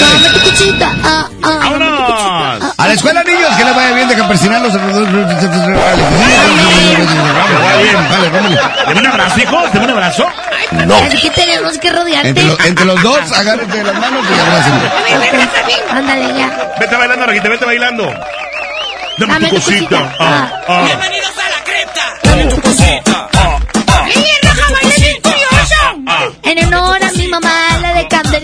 Dame 0.02 0.30
tu 0.30 0.40
cuchita. 0.50 0.88
Ah, 1.04 1.28
ah, 1.44 1.60
tu 1.72 2.06
cuchita. 2.06 2.74
A 2.78 2.88
la 2.88 2.94
escuela, 2.94 3.24
niños, 3.24 3.50
que 3.58 3.64
les 3.66 3.76
vaya 3.76 3.92
bien 3.96 4.08
de 4.10 4.16
campersinarlos. 4.16 4.74
Vale, 8.10 8.30
vámonos. 8.30 8.60
¿Dame 8.86 9.00
un 9.00 9.08
abrazo, 9.08 9.40
hijo? 9.40 9.64
¿Dame 9.74 9.86
un 9.86 9.92
abrazo? 9.92 10.28
No. 10.86 10.96
Así 10.96 11.18
que 11.22 11.30
tenemos 11.32 11.78
que 11.78 11.92
rodearte. 11.92 12.30
Entre, 12.30 12.44
lo- 12.44 12.60
entre 12.60 12.86
los 12.86 13.02
dos, 13.02 13.32
agárrense 13.32 13.78
de 13.78 13.84
las 13.84 13.96
manos 14.00 14.26
y 14.30 14.40
abrácense. 14.40 14.92
Ándale 15.92 16.34
ya. 16.40 16.74
Vete 16.80 16.96
bailando, 16.96 17.26
Rajita, 17.26 17.50
vete 17.50 17.66
bailando. 17.66 18.04
Dame, 19.18 19.34
Dame 19.34 19.48
tu 19.50 19.56
tu 19.56 19.62
cosita. 19.62 19.88
cosita. 19.98 20.16
Ah, 20.20 20.52
ah. 20.68 20.82
Bienvenidos 20.86 21.32
a 21.38 21.50
la 21.50 21.64
cripta. 21.64 22.14
Dame 22.24 22.46
tu 22.46 22.62
cosita. 22.62 23.05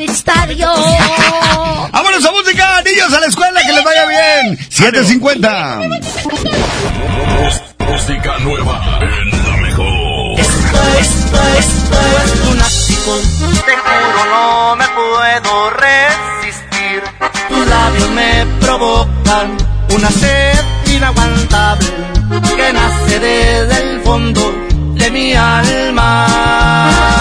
Estadio. 0.03 0.71
¡Vámonos 1.91 2.25
a 2.25 2.31
música, 2.31 2.81
niños, 2.83 3.13
a 3.13 3.19
la 3.19 3.27
escuela, 3.27 3.61
que 3.65 3.73
les 3.73 3.83
vaya 3.83 4.05
bien! 4.05 4.57
750. 4.69 5.79
Música 7.79 8.37
nueva 8.39 8.99
en 9.01 9.29
la 9.29 9.57
mejor. 9.57 10.39
Esto, 10.39 10.79
esto, 10.99 11.39
esto 11.59 11.97
es 12.23 12.45
lunático. 12.45 13.19
Te 13.65 13.75
juro 13.77 14.25
no 14.29 14.75
me 14.75 14.87
puedo 14.89 15.69
resistir. 15.71 17.03
Tus 17.49 17.67
labios 17.67 18.09
me 18.11 18.45
provocan 18.61 19.57
una 19.95 20.09
sed 20.09 20.59
inaguantable 20.87 21.87
que 22.55 22.73
nace 22.73 23.19
desde 23.19 23.91
el 23.91 24.01
fondo 24.01 24.41
de 24.95 25.11
mi 25.11 25.33
alma. 25.33 27.20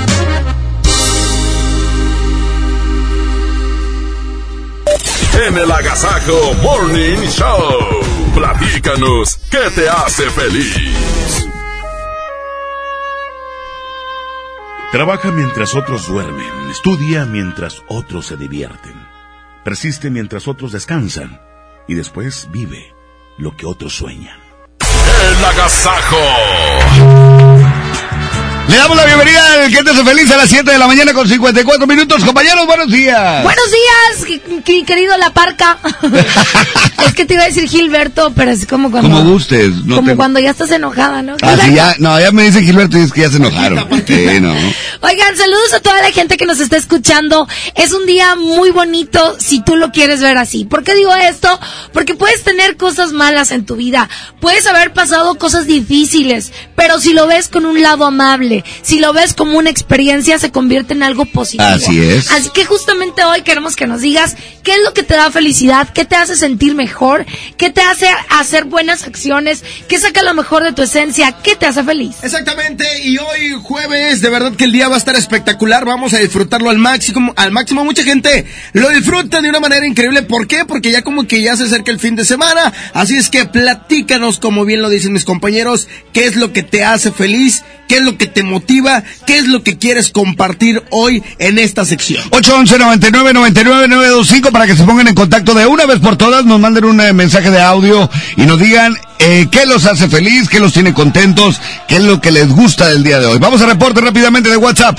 En 5.47 5.57
el 5.57 5.71
Agasajo 5.71 6.53
Morning 6.61 7.17
Show. 7.27 8.01
Platícanos, 8.33 9.39
¿qué 9.49 9.69
te 9.73 9.89
hace 9.89 10.29
feliz? 10.29 11.47
Trabaja 14.91 15.31
mientras 15.31 15.73
otros 15.75 16.07
duermen, 16.07 16.69
estudia 16.69 17.25
mientras 17.25 17.81
otros 17.87 18.27
se 18.27 18.37
divierten, 18.37 18.93
persiste 19.63 20.09
mientras 20.09 20.47
otros 20.47 20.73
descansan 20.73 21.41
y 21.87 21.95
después 21.95 22.49
vive 22.51 22.93
lo 23.37 23.55
que 23.55 23.65
otros 23.65 23.95
sueñan. 23.95 24.39
El 24.79 25.45
Agasajo. 25.45 26.17
Le 28.67 28.77
damos 28.77 28.95
la 28.95 29.05
bienvenida 29.05 29.53
al 29.65 29.69
que 29.71 29.83
te 29.83 29.89
hace 29.91 30.03
feliz 30.05 30.31
a 30.31 30.37
las 30.37 30.49
7 30.49 30.71
de 30.71 30.77
la 30.77 30.87
mañana 30.87 31.11
con 31.13 31.27
54 31.27 31.85
minutos. 31.87 32.23
Compañeros, 32.23 32.65
buenos 32.65 32.89
días. 32.89 33.43
Buenos 33.43 33.65
días, 33.69 34.41
mi- 34.65 34.83
querido 34.85 35.17
La 35.17 35.31
Parca. 35.33 35.77
es 37.05 37.13
que 37.13 37.25
te 37.25 37.33
iba 37.33 37.43
a 37.43 37.47
decir 37.47 37.67
Gilberto, 37.67 38.31
pero 38.33 38.51
es 38.51 38.65
como 38.65 38.89
cuando... 38.89 39.09
Como 39.09 39.29
gustes. 39.29 39.75
No 39.85 39.97
como 39.97 40.07
tengo- 40.11 40.17
cuando 40.17 40.39
ya 40.39 40.51
estás 40.51 40.71
enojada, 40.71 41.21
¿no? 41.21 41.35
Ah, 41.41 41.57
sí, 41.65 41.73
ya, 41.75 41.95
no, 41.99 42.17
ya 42.17 42.31
me 42.31 42.43
dice 42.43 42.61
Gilberto 42.61 42.97
y 42.97 43.01
es 43.01 43.11
que 43.11 43.21
ya 43.21 43.29
se 43.29 43.37
enojaron. 43.37 43.85
Sí, 44.07 44.39
no. 44.39 44.53
Oigan, 45.01 45.35
saludos 45.35 45.73
a 45.73 45.81
toda 45.81 46.01
la 46.01 46.11
gente 46.11 46.37
que 46.37 46.45
nos 46.45 46.61
está 46.61 46.77
escuchando. 46.77 47.47
Es 47.75 47.91
un 47.91 48.05
día 48.05 48.35
muy 48.37 48.71
bonito 48.71 49.35
si 49.37 49.61
tú 49.61 49.75
lo 49.75 49.91
quieres 49.91 50.21
ver 50.21 50.37
así. 50.37 50.63
¿Por 50.63 50.83
qué 50.85 50.95
digo 50.95 51.13
esto? 51.13 51.59
Porque 51.91 52.15
puedes 52.15 52.43
tener 52.43 52.77
cosas 52.77 53.11
malas 53.11 53.51
en 53.51 53.65
tu 53.65 53.75
vida. 53.75 54.07
Puedes 54.39 54.65
haber 54.65 54.93
pasado 54.93 55.35
cosas 55.37 55.65
difíciles. 55.67 56.53
Pero 56.77 56.99
si 57.01 57.11
lo 57.11 57.27
ves 57.27 57.49
con 57.49 57.65
un 57.65 57.81
lado 57.81 58.05
amable, 58.05 58.60
si 58.81 58.99
lo 58.99 59.13
ves 59.13 59.33
como 59.33 59.57
una 59.57 59.69
experiencia, 59.69 60.39
se 60.39 60.51
convierte 60.51 60.93
en 60.93 61.03
algo 61.03 61.25
positivo. 61.25 61.63
Así 61.63 61.99
es. 62.01 62.31
Así 62.31 62.49
que 62.53 62.65
justamente 62.65 63.23
hoy 63.23 63.41
queremos 63.41 63.75
que 63.75 63.87
nos 63.87 64.01
digas 64.01 64.35
qué 64.63 64.73
es 64.73 64.79
lo 64.83 64.93
que 64.93 65.03
te 65.03 65.15
da 65.15 65.31
felicidad, 65.31 65.89
qué 65.93 66.05
te 66.05 66.15
hace 66.15 66.35
sentir 66.35 66.75
mejor, 66.75 67.25
qué 67.57 67.69
te 67.69 67.81
hace 67.81 68.07
hacer 68.29 68.65
buenas 68.65 69.03
acciones, 69.03 69.63
qué 69.87 69.99
saca 69.99 70.23
lo 70.23 70.33
mejor 70.33 70.63
de 70.63 70.73
tu 70.73 70.81
esencia, 70.81 71.35
qué 71.43 71.55
te 71.55 71.65
hace 71.65 71.83
feliz. 71.83 72.15
Exactamente, 72.23 72.85
y 73.03 73.17
hoy 73.17 73.59
jueves, 73.61 74.21
de 74.21 74.29
verdad 74.29 74.55
que 74.55 74.65
el 74.65 74.71
día 74.71 74.87
va 74.87 74.95
a 74.95 74.99
estar 74.99 75.15
espectacular, 75.15 75.85
vamos 75.85 76.13
a 76.13 76.19
disfrutarlo 76.19 76.69
al 76.69 76.77
máximo, 76.77 77.33
al 77.35 77.51
máximo, 77.51 77.83
mucha 77.83 78.03
gente 78.03 78.45
lo 78.73 78.89
disfruta 78.89 79.41
de 79.41 79.49
una 79.49 79.59
manera 79.59 79.85
increíble, 79.85 80.21
¿por 80.23 80.47
qué? 80.47 80.65
Porque 80.65 80.91
ya 80.91 81.03
como 81.03 81.27
que 81.27 81.41
ya 81.41 81.55
se 81.55 81.63
acerca 81.63 81.91
el 81.91 81.99
fin 81.99 82.15
de 82.15 82.25
semana, 82.25 82.73
así 82.93 83.17
es 83.17 83.29
que 83.29 83.45
platícanos, 83.45 84.39
como 84.39 84.65
bien 84.65 84.81
lo 84.81 84.89
dicen 84.89 85.13
mis 85.13 85.25
compañeros, 85.25 85.87
qué 86.13 86.25
es 86.25 86.35
lo 86.35 86.53
que 86.53 86.63
te 86.63 86.83
hace 86.83 87.11
feliz, 87.11 87.63
qué 87.91 87.97
es 87.97 88.03
lo 88.03 88.17
que 88.17 88.27
te 88.27 88.41
motiva, 88.41 89.03
qué 89.27 89.37
es 89.37 89.49
lo 89.49 89.63
que 89.63 89.77
quieres 89.77 90.11
compartir 90.11 90.81
hoy 90.91 91.21
en 91.39 91.59
esta 91.59 91.83
sección. 91.83 92.23
811 92.29 92.77
99 92.77 93.33
99 93.33 93.87
925 93.89 94.51
para 94.53 94.65
que 94.65 94.77
se 94.77 94.85
pongan 94.85 95.09
en 95.09 95.13
contacto 95.13 95.53
de 95.53 95.67
una 95.67 95.85
vez 95.85 95.99
por 95.99 96.15
todas, 96.15 96.45
nos 96.45 96.57
manden 96.57 96.85
un 96.85 97.01
eh, 97.01 97.11
mensaje 97.11 97.51
de 97.51 97.61
audio 97.61 98.09
y 98.37 98.43
nos 98.43 98.57
digan 98.59 98.95
eh, 99.19 99.49
qué 99.51 99.65
los 99.65 99.85
hace 99.85 100.07
feliz, 100.07 100.47
qué 100.47 100.61
los 100.61 100.71
tiene 100.71 100.93
contentos, 100.93 101.59
qué 101.89 101.97
es 101.97 102.03
lo 102.03 102.21
que 102.21 102.31
les 102.31 102.47
gusta 102.47 102.87
del 102.87 103.03
día 103.03 103.19
de 103.19 103.25
hoy. 103.25 103.39
Vamos 103.39 103.61
a 103.61 103.65
reporte 103.65 103.99
rápidamente 103.99 104.49
de 104.49 104.55
WhatsApp. 104.55 104.97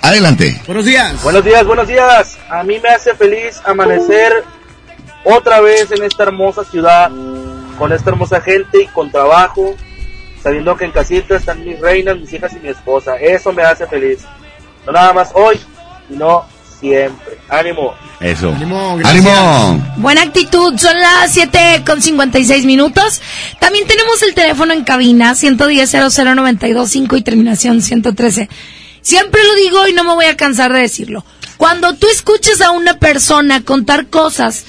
Adelante. 0.00 0.62
Buenos 0.64 0.84
días. 0.84 1.20
Buenos 1.24 1.44
días, 1.44 1.66
buenos 1.66 1.88
días. 1.88 2.38
A 2.48 2.62
mí 2.62 2.78
me 2.78 2.88
hace 2.90 3.16
feliz 3.16 3.60
amanecer 3.64 4.44
otra 5.24 5.60
vez 5.60 5.90
en 5.90 6.04
esta 6.04 6.22
hermosa 6.22 6.62
ciudad, 6.62 7.10
con 7.76 7.92
esta 7.92 8.10
hermosa 8.10 8.40
gente 8.40 8.84
y 8.84 8.86
con 8.86 9.10
trabajo, 9.10 9.74
sabiendo 10.46 10.76
que 10.76 10.84
en 10.84 10.92
casita 10.92 11.34
están 11.34 11.64
mis 11.64 11.76
reinas, 11.80 12.16
mis 12.16 12.32
hijas 12.32 12.52
y 12.52 12.60
mi 12.60 12.68
esposa. 12.68 13.16
Eso 13.16 13.52
me 13.52 13.64
hace 13.64 13.84
feliz. 13.84 14.20
No 14.86 14.92
nada 14.92 15.12
más 15.12 15.30
hoy, 15.34 15.58
sino 16.08 16.44
siempre. 16.78 17.36
Ánimo. 17.48 17.94
Eso. 18.20 18.50
¡Ánimo! 18.50 19.84
Buena 19.96 20.22
actitud, 20.22 20.78
son 20.78 21.00
las 21.00 21.32
7 21.32 21.82
con 21.84 22.00
56 22.00 22.64
minutos. 22.64 23.20
También 23.58 23.88
tenemos 23.88 24.22
el 24.22 24.34
teléfono 24.34 24.72
en 24.72 24.84
cabina, 24.84 25.34
110 25.34 25.90
00925 26.14 27.16
y 27.16 27.22
terminación 27.22 27.82
113. 27.82 28.48
Siempre 29.00 29.42
lo 29.42 29.54
digo 29.56 29.88
y 29.88 29.94
no 29.94 30.04
me 30.04 30.14
voy 30.14 30.26
a 30.26 30.36
cansar 30.36 30.72
de 30.72 30.78
decirlo. 30.78 31.24
Cuando 31.56 31.94
tú 31.94 32.06
escuches 32.06 32.60
a 32.60 32.70
una 32.70 33.00
persona 33.00 33.64
contar 33.64 34.06
cosas 34.06 34.64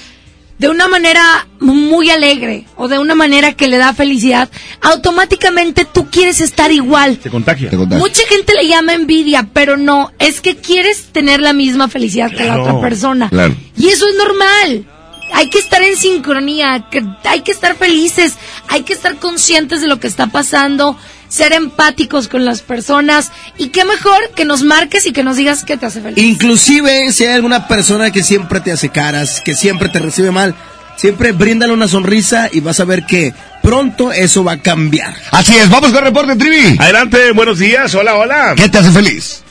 de 0.58 0.68
una 0.68 0.88
manera 0.88 1.46
muy 1.60 2.10
alegre 2.10 2.66
o 2.76 2.88
de 2.88 2.98
una 2.98 3.14
manera 3.14 3.52
que 3.52 3.68
le 3.68 3.78
da 3.78 3.94
felicidad, 3.94 4.50
automáticamente 4.80 5.84
tú 5.84 6.10
quieres 6.10 6.40
estar 6.40 6.72
igual. 6.72 7.18
Se 7.22 7.30
contagia. 7.30 7.70
Mucha 7.72 8.26
gente 8.28 8.54
le 8.54 8.66
llama 8.66 8.94
envidia, 8.94 9.48
pero 9.52 9.76
no, 9.76 10.10
es 10.18 10.40
que 10.40 10.56
quieres 10.56 11.06
tener 11.12 11.40
la 11.40 11.52
misma 11.52 11.88
felicidad 11.88 12.30
que 12.30 12.44
la 12.44 12.60
otra 12.60 12.80
persona. 12.80 13.28
Claro. 13.28 13.54
Y 13.76 13.88
eso 13.88 14.06
es 14.08 14.16
normal. 14.16 14.86
Hay 15.32 15.50
que 15.50 15.58
estar 15.58 15.82
en 15.82 15.96
sincronía, 15.96 16.86
que 16.90 17.04
hay 17.24 17.42
que 17.42 17.52
estar 17.52 17.76
felices, 17.76 18.34
hay 18.68 18.82
que 18.82 18.94
estar 18.94 19.16
conscientes 19.16 19.82
de 19.82 19.86
lo 19.86 20.00
que 20.00 20.06
está 20.06 20.28
pasando, 20.28 20.96
ser 21.28 21.52
empáticos 21.52 22.28
con 22.28 22.44
las 22.44 22.62
personas 22.62 23.32
y 23.56 23.68
qué 23.68 23.84
mejor 23.84 24.30
que 24.34 24.44
nos 24.44 24.62
marques 24.62 25.06
y 25.06 25.12
que 25.12 25.22
nos 25.22 25.36
digas 25.36 25.64
qué 25.64 25.76
te 25.76 25.86
hace 25.86 26.00
feliz. 26.00 26.22
Inclusive 26.22 27.12
si 27.12 27.24
hay 27.24 27.34
alguna 27.34 27.68
persona 27.68 28.10
que 28.10 28.22
siempre 28.22 28.60
te 28.60 28.72
hace 28.72 28.88
caras, 28.88 29.40
que 29.44 29.54
siempre 29.54 29.88
te 29.88 29.98
recibe 29.98 30.30
mal, 30.30 30.54
siempre 30.96 31.32
bríndale 31.32 31.72
una 31.72 31.88
sonrisa 31.88 32.48
y 32.50 32.60
vas 32.60 32.80
a 32.80 32.84
ver 32.84 33.04
que 33.06 33.34
pronto 33.62 34.12
eso 34.12 34.44
va 34.44 34.52
a 34.52 34.62
cambiar. 34.62 35.14
Así 35.30 35.56
es, 35.56 35.68
vamos 35.70 35.90
con 35.90 35.98
el 35.98 36.06
reporte, 36.06 36.36
Trivi. 36.36 36.76
Adelante, 36.78 37.32
buenos 37.32 37.58
días. 37.58 37.94
Hola, 37.94 38.16
hola. 38.16 38.54
¿Qué 38.56 38.68
te 38.68 38.78
hace 38.78 38.90
feliz? 38.90 39.42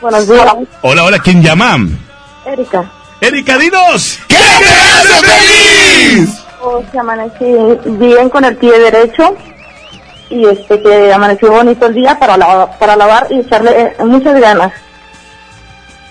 Buenos 0.00 0.28
días, 0.28 0.46
Hola, 0.82 1.04
hola, 1.04 1.18
¿quién 1.18 1.42
llama? 1.42 1.78
Erika. 2.46 2.90
Erika, 3.20 3.58
dinos. 3.58 4.18
¿Qué 4.28 4.36
te 4.36 4.64
hace 4.64 5.26
feliz? 5.26 6.30
Hoy 6.60 6.84
se 6.90 6.98
amanecí 6.98 7.44
bien 7.98 8.28
con 8.28 8.44
el 8.44 8.56
pie 8.56 8.78
derecho 8.78 9.36
y 10.30 10.44
este 10.46 10.80
que 10.82 11.12
amaneció 11.12 11.50
bonito 11.50 11.86
el 11.86 11.94
día 11.94 12.18
para 12.18 12.36
lavar, 12.36 12.78
para 12.78 12.96
lavar 12.96 13.26
y 13.30 13.40
echarle 13.40 13.70
eh, 13.80 13.96
muchas 14.04 14.40
ganas. 14.40 14.72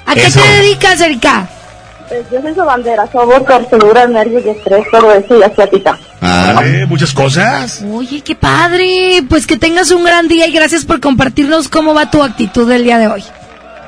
¿A 0.05 0.13
qué 0.13 0.25
Eso. 0.27 0.41
te 0.41 0.47
dedicas, 0.47 1.01
Erika? 1.01 1.47
Eh, 2.11 2.23
Yo 2.31 2.41
soy 2.41 2.53
su 2.53 2.63
bandera, 2.63 3.07
sabor, 3.11 3.43
torceduras, 3.43 4.07
nervios 4.09 4.43
y 4.45 4.49
estrés, 4.49 4.85
todo 4.91 5.11
eso 5.11 5.39
y 5.39 5.43
asiática. 5.43 5.97
Vale, 6.21 6.85
muchas 6.85 7.13
cosas. 7.13 7.83
Oye, 7.91 8.21
qué 8.21 8.35
padre. 8.35 9.23
Pues 9.27 9.45
que 9.47 9.57
tengas 9.57 9.91
un 9.91 10.03
gran 10.03 10.27
día 10.27 10.47
y 10.47 10.51
gracias 10.51 10.85
por 10.85 10.99
compartirnos 10.99 11.67
cómo 11.69 11.93
va 11.93 12.09
tu 12.11 12.21
actitud 12.23 12.67
del 12.69 12.83
día 12.83 12.97
de 12.99 13.07
hoy. 13.07 13.23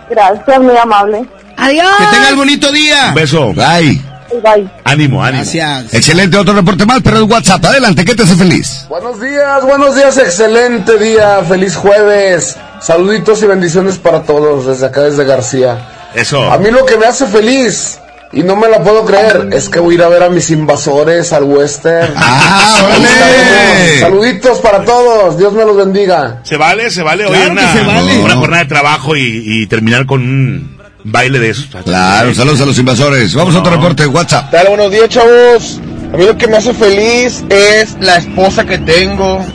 Gracias, 0.10 0.60
muy 0.62 0.76
amable. 0.78 1.26
Adiós. 1.58 1.88
Que 1.98 2.16
tengas 2.16 2.36
bonito 2.36 2.72
día. 2.72 3.08
Un 3.10 3.16
beso. 3.16 3.54
Bye. 3.54 4.02
Bye. 4.44 4.70
Ánimo, 4.84 5.24
ánimo. 5.24 5.44
Gracias. 5.44 5.94
Excelente, 5.94 6.38
otro 6.38 6.54
reporte 6.54 6.86
más, 6.86 7.00
pero 7.04 7.18
en 7.20 7.32
WhatsApp. 7.32 7.64
Adelante, 7.66 8.04
¿qué 8.06 8.14
te 8.16 8.24
hace 8.24 8.36
feliz? 8.36 8.86
Buenos 8.90 9.20
días, 9.22 9.64
buenos 9.64 9.96
días, 9.96 10.18
excelente 10.18 10.98
día, 10.98 11.40
feliz 11.48 11.76
jueves. 11.76 12.58
Saluditos 12.82 13.42
y 13.42 13.48
bendiciones 13.48 13.98
para 13.98 14.24
todos 14.24 14.68
desde 14.68 14.86
acá, 14.88 15.02
desde 15.02 15.24
García. 15.26 15.78
Eso. 16.14 16.52
A 16.52 16.58
mí 16.58 16.70
lo 16.72 16.86
que 16.86 16.98
me 16.98 17.06
hace 17.06 17.26
feliz, 17.26 18.00
y 18.34 18.44
no 18.44 18.56
me 18.56 18.68
la 18.68 18.84
puedo 18.84 19.06
creer, 19.06 19.50
es 19.54 19.70
que 19.70 19.80
voy 19.80 19.96
a 19.96 19.98
ir 19.98 20.04
a 20.04 20.10
ver 20.10 20.24
a 20.24 20.30
mis 20.30 20.50
invasores 20.52 21.32
al 21.34 21.44
western. 21.44 22.14
¡Ah, 22.16 22.82
órale! 22.86 24.00
Saluditos 24.00 24.60
para 24.60 24.84
todos, 24.84 25.38
Dios 25.38 25.54
me 25.54 25.64
los 25.66 25.76
bendiga. 25.78 26.42
Se 26.44 26.58
vale, 26.58 26.90
se 26.92 27.02
vale. 27.04 27.26
Claro 27.26 27.44
Hoy 27.46 27.52
una, 27.52 27.62
que 27.74 27.80
se 27.80 27.86
vale. 27.86 28.18
una 28.20 28.36
jornada 28.36 28.64
de 28.64 28.70
trabajo 28.70 29.16
y, 29.16 29.44
y 29.46 29.68
terminar 29.68 30.06
con 30.06 30.22
un 30.22 30.77
baile 31.04 31.40
de 31.40 31.50
esos. 31.50 31.68
Claro, 31.84 32.34
saludos 32.34 32.62
a 32.62 32.66
los 32.66 32.78
invasores. 32.78 33.34
Vamos 33.34 33.56
a 33.56 33.60
otro 33.60 33.72
reporte 33.74 34.04
de 34.04 34.08
WhatsApp. 34.10 34.52
Dale, 34.52 34.70
buenos 34.70 34.92
días, 34.92 35.10
chavos. 35.10 35.80
A 36.14 36.18
mí 36.18 36.26
lo 36.26 36.38
que 36.38 36.48
me 36.48 36.58
hace 36.58 36.74
feliz 36.74 37.44
es 37.50 37.98
la 38.00 38.16
esposa 38.18 38.66
que 38.66 38.78
tengo, 38.78 39.46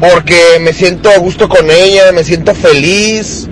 porque 0.00 0.58
me 0.60 0.72
siento 0.72 1.10
a 1.10 1.18
gusto 1.18 1.48
con 1.48 1.70
ella, 1.70 2.12
me 2.12 2.22
siento 2.24 2.54
feliz. 2.54 3.48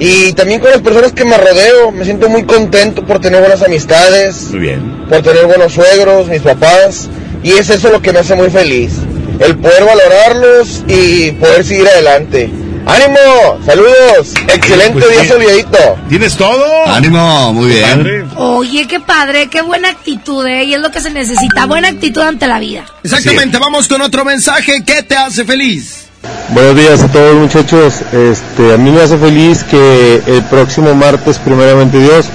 Y 0.00 0.32
también 0.32 0.60
con 0.60 0.70
las 0.70 0.80
personas 0.80 1.12
que 1.12 1.24
me 1.24 1.36
rodeo, 1.38 1.92
me 1.92 2.04
siento 2.04 2.28
muy 2.28 2.42
contento 2.44 3.06
por 3.06 3.20
tener 3.20 3.40
buenas 3.40 3.62
amistades, 3.62 4.50
Muy 4.50 4.58
bien. 4.60 5.06
por 5.08 5.22
tener 5.22 5.46
buenos 5.46 5.72
suegros, 5.72 6.26
mis 6.26 6.42
papás. 6.42 7.08
Y 7.44 7.52
es 7.52 7.70
eso 7.70 7.90
lo 7.90 8.02
que 8.02 8.12
me 8.12 8.18
hace 8.20 8.34
muy 8.34 8.50
feliz, 8.50 8.94
el 9.38 9.56
poder 9.56 9.84
valorarlos 9.84 10.82
y 10.88 11.30
poder 11.32 11.64
seguir 11.64 11.86
adelante. 11.86 12.50
¡Ánimo! 12.86 13.64
¡Saludos! 13.64 14.34
¡Excelente 14.48 14.92
Pues 14.92 15.10
día 15.10 15.28
soleadito! 15.28 15.78
¿Tienes 16.08 16.36
todo? 16.36 16.64
Ánimo, 16.86 17.52
muy 17.54 17.68
bien. 17.68 18.28
Oye, 18.36 18.86
qué 18.86 19.00
padre, 19.00 19.48
qué 19.48 19.62
buena 19.62 19.88
actitud, 19.90 20.46
¿eh? 20.46 20.64
Y 20.64 20.74
es 20.74 20.80
lo 20.80 20.90
que 20.90 21.00
se 21.00 21.10
necesita, 21.10 21.66
buena 21.66 21.88
actitud 21.88 22.20
ante 22.20 22.46
la 22.46 22.58
vida. 22.58 22.84
Exactamente, 23.02 23.58
vamos 23.58 23.88
con 23.88 24.02
otro 24.02 24.24
mensaje. 24.24 24.84
¿Qué 24.84 25.02
te 25.02 25.16
hace 25.16 25.44
feliz? 25.44 26.08
Buenos 26.50 26.76
días 26.76 27.02
a 27.02 27.08
todos 27.08 27.34
muchachos. 27.36 27.94
Este, 28.12 28.74
a 28.74 28.76
mí 28.76 28.90
me 28.90 29.00
hace 29.00 29.16
feliz 29.16 29.64
que 29.64 30.22
el 30.26 30.42
próximo 30.44 30.94
martes, 30.94 31.38
primeramente 31.38 31.98
Dios, 31.98 32.26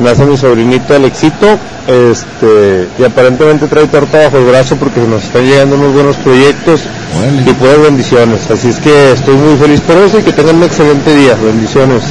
nace 0.00 0.24
mi 0.24 0.36
sobrinito 0.36 0.94
Alexito. 0.94 1.58
Este, 1.86 2.88
y 2.98 3.04
aparentemente 3.04 3.66
trae 3.66 3.86
torta 3.86 4.24
bajo 4.24 4.38
el 4.38 4.44
brazo 4.44 4.76
porque 4.76 5.00
nos 5.00 5.24
están 5.24 5.44
llegando 5.44 5.76
unos 5.76 5.92
buenos 5.92 6.16
proyectos 6.16 6.82
y 7.46 7.52
puras 7.54 7.80
bendiciones. 7.82 8.50
Así 8.50 8.68
es 8.68 8.78
que 8.78 9.12
estoy 9.12 9.34
muy 9.34 9.56
feliz 9.56 9.80
por 9.80 9.96
eso 9.96 10.18
y 10.18 10.22
que 10.22 10.32
tengan 10.32 10.56
un 10.56 10.64
excelente 10.64 11.14
día. 11.14 11.34
Bendiciones. 11.34 12.02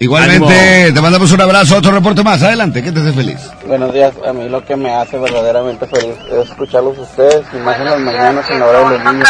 Igualmente, 0.00 0.92
te 0.92 1.00
mandamos 1.00 1.30
un 1.32 1.40
abrazo, 1.40 1.76
otro 1.76 1.92
reporte 1.92 2.22
más. 2.22 2.42
Adelante, 2.42 2.82
que 2.82 2.90
te 2.90 3.00
hace 3.00 3.12
feliz. 3.12 3.38
Buenos 3.66 3.92
días, 3.94 4.12
a 4.26 4.32
mí 4.32 4.48
lo 4.48 4.64
que 4.64 4.76
me 4.76 4.92
hace 4.92 5.16
verdaderamente 5.18 5.86
feliz 5.86 6.16
es 6.30 6.50
escucharlos 6.50 6.98
a 6.98 7.02
ustedes, 7.02 7.42
y 7.52 7.56
más 7.58 7.78
en 7.78 7.84
las 7.84 8.00
mañanas 8.00 8.50
en 8.50 8.58
la 8.58 8.66
hora 8.66 8.78
de 8.90 8.98
los 8.98 9.12
niños. 9.12 9.28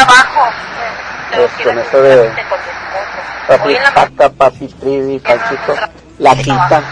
Pues 1.35 1.51
con 1.63 1.77
eso 1.77 2.01
de 2.01 2.29
papi 3.47 3.75
paca, 3.93 4.29
papi 4.29 4.67
trivi, 4.79 5.19
panchito, 5.19 5.75
la 6.19 6.35
quita. 6.35 6.83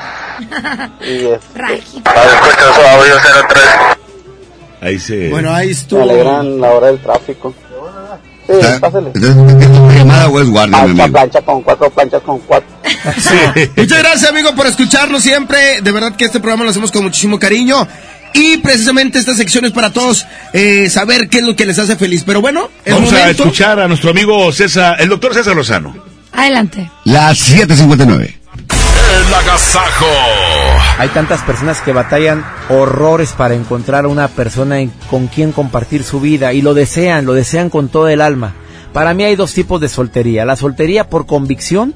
Y 1.02 1.26
este, 1.28 2.02
para 2.04 2.24
escuchar 2.26 2.76
su 2.76 2.82
audio 2.82 3.16
03. 3.50 3.64
Ahí 4.82 5.00
se. 5.00 5.30
Bueno, 5.30 5.54
ahí 5.54 5.72
estuvo. 5.72 6.06
Me 6.06 6.12
alegran 6.12 6.60
la 6.60 6.72
hora 6.72 6.88
del 6.88 7.00
tráfico. 7.00 7.54
Sí, 8.46 8.54
pásale. 8.82 9.12
llamada 9.96 10.28
o 10.28 10.42
es 10.42 10.50
guardia, 10.50 10.84
mi 10.86 10.94
Plancha, 10.96 11.04
amigo? 11.04 11.14
plancha 11.18 11.42
con 11.42 11.62
cuatro, 11.62 11.90
planchas 11.90 12.22
con 12.24 12.40
cuatro. 12.40 12.68
Muchas 13.78 14.00
gracias, 14.00 14.30
amigo, 14.30 14.54
por 14.54 14.68
escucharnos 14.68 15.24
siempre. 15.24 15.82
De 15.82 15.92
verdad 15.94 16.16
que 16.18 16.26
este 16.26 16.42
programa 16.42 16.66
lo 16.66 16.72
hacemos 16.72 16.92
con 16.92 17.04
muchísimo 17.04 17.40
cariño. 17.40 17.88
Y 18.34 18.58
precisamente 18.58 19.20
esta 19.20 19.34
sección 19.36 19.64
es 19.66 19.72
para 19.72 19.94
todos 19.94 20.26
eh, 20.54 20.90
saber 20.90 21.30
qué 21.30 21.38
es 21.38 21.44
lo 21.46 21.56
que 21.56 21.66
les 21.66 21.80
hace 21.80 21.96
feliz. 21.96 22.24
Pero 22.26 22.42
bueno, 22.42 22.70
es 22.84 22.94
Vamos 22.94 23.14
a 23.14 23.30
escuchar 23.30 23.80
a 23.80 23.88
nuestro 23.88 24.10
amigo 24.10 24.52
César, 24.52 24.98
el 25.00 25.08
doctor 25.08 25.34
César 25.34 25.56
Lozano. 25.56 25.96
Adelante. 26.34 26.90
Las 27.06 27.50
7.59. 27.50 28.36
El 29.14 29.34
agasajo. 29.34 30.06
Hay 30.98 31.10
tantas 31.10 31.42
personas 31.42 31.82
que 31.82 31.94
batallan 31.94 32.44
horrores 32.70 33.34
para 33.34 33.54
encontrar 33.54 34.06
a 34.06 34.08
una 34.08 34.28
persona 34.28 34.78
con 35.10 35.28
quien 35.28 35.52
compartir 35.52 36.04
su 36.04 36.20
vida 36.20 36.54
y 36.54 36.64
lo 36.64 36.74
desean, 36.74 37.26
lo 37.26 37.34
desean 37.34 37.70
con 37.70 37.90
todo 37.90 38.08
el 38.08 38.22
alma. 38.22 38.56
Para 38.92 39.14
mí 39.14 39.24
hay 39.24 39.36
dos 39.36 39.54
tipos 39.54 39.80
de 39.82 39.90
soltería, 39.90 40.46
la 40.46 40.56
soltería 40.56 41.10
por 41.10 41.28
convicción 41.28 41.94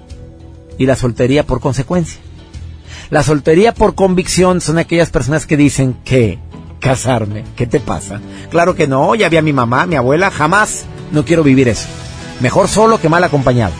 y 0.77 0.85
la 0.85 0.95
soltería 0.95 1.43
por 1.43 1.59
consecuencia. 1.59 2.19
La 3.09 3.23
soltería 3.23 3.73
por 3.73 3.95
convicción 3.95 4.61
son 4.61 4.77
aquellas 4.77 5.09
personas 5.09 5.47
que 5.47 5.57
dicen 5.57 5.95
que 6.03 6.37
casarme, 6.79 7.45
¿qué 7.55 7.65
te 7.65 7.79
pasa? 7.79 8.21
Claro 8.51 8.75
que 8.75 8.87
no, 8.87 9.15
ya 9.15 9.29
vi 9.29 9.37
a 9.37 9.41
mi 9.41 9.53
mamá, 9.53 9.87
mi 9.87 9.95
abuela, 9.95 10.29
jamás 10.29 10.85
no 11.11 11.25
quiero 11.25 11.41
vivir 11.41 11.67
eso. 11.67 11.87
Mejor 12.41 12.67
solo 12.67 13.01
que 13.01 13.09
mal 13.09 13.23
acompañado. 13.23 13.73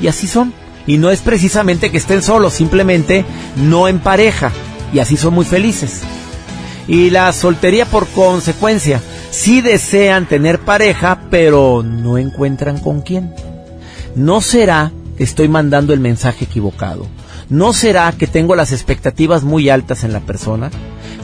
Y 0.00 0.08
así 0.08 0.26
son. 0.26 0.59
Y 0.86 0.98
no 0.98 1.10
es 1.10 1.20
precisamente 1.20 1.90
que 1.90 1.98
estén 1.98 2.22
solos, 2.22 2.54
simplemente 2.54 3.24
no 3.56 3.88
en 3.88 3.98
pareja. 4.00 4.50
Y 4.92 4.98
así 4.98 5.16
son 5.16 5.34
muy 5.34 5.44
felices. 5.44 6.02
Y 6.88 7.10
la 7.10 7.32
soltería 7.32 7.86
por 7.86 8.06
consecuencia. 8.08 9.00
Sí 9.30 9.60
desean 9.60 10.26
tener 10.26 10.58
pareja, 10.58 11.20
pero 11.30 11.84
no 11.84 12.18
encuentran 12.18 12.78
con 12.78 13.02
quién. 13.02 13.32
¿No 14.16 14.40
será 14.40 14.90
que 15.16 15.22
estoy 15.22 15.48
mandando 15.48 15.92
el 15.92 16.00
mensaje 16.00 16.46
equivocado? 16.46 17.06
¿No 17.48 17.72
será 17.72 18.12
que 18.12 18.26
tengo 18.26 18.56
las 18.56 18.72
expectativas 18.72 19.42
muy 19.42 19.68
altas 19.68 20.04
en 20.04 20.12
la 20.12 20.20
persona? 20.20 20.70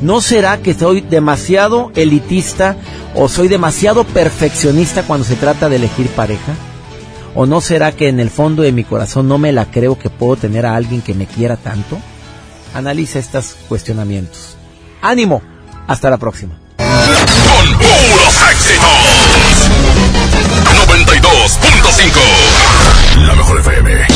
¿No 0.03 0.21
será 0.21 0.59
que 0.59 0.75
soy 0.75 1.01
demasiado 1.01 1.91
elitista 1.95 2.77
o 3.15 3.29
soy 3.29 3.49
demasiado 3.49 4.05
perfeccionista 4.05 5.05
cuando 5.05 5.25
se 5.25 5.37
trata 5.37 5.69
de 5.69 5.77
elegir 5.77 6.09
pareja? 6.09 6.55
¿O 7.39 7.45
no 7.45 7.61
será 7.61 7.93
que 7.93 8.09
en 8.09 8.19
el 8.19 8.31
fondo 8.31 8.63
de 8.63 8.73
mi 8.73 8.83
corazón 8.83 9.29
no 9.29 9.37
me 9.37 9.53
la 9.53 9.67
creo 9.67 9.99
que 9.99 10.09
puedo 10.09 10.37
tener 10.37 10.65
a 10.65 10.75
alguien 10.75 11.03
que 11.03 11.13
me 11.13 11.27
quiera 11.27 11.59
tanto? 11.59 11.99
Analiza 12.73 13.19
estos 13.19 13.57
cuestionamientos. 13.69 14.57
¡Ánimo! 15.03 15.43
Hasta 15.87 16.09
la 16.09 16.17
próxima. 16.17 16.55
Puros 16.79 18.43
éxitos. 18.51 18.89
92.5. 20.87 23.27
La 23.27 23.35
mejor 23.35 23.61
FM. 23.61 24.07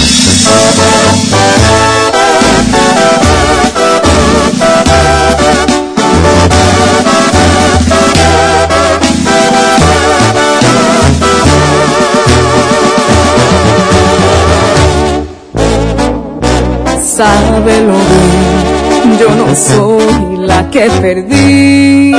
Sábelo 17.21 17.99
bien, 18.09 19.19
yo 19.19 19.29
no 19.35 19.55
soy 19.55 20.39
la 20.39 20.71
que 20.71 20.89
perdí. 21.03 22.15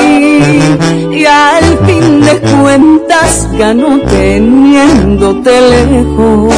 Y 1.11 1.26
al 1.26 1.80
fin 1.88 2.22
de 2.22 2.40
cuentas 2.40 3.48
ganó 3.53 3.99
teniéndote 4.02 5.60
lejos. 5.60 6.53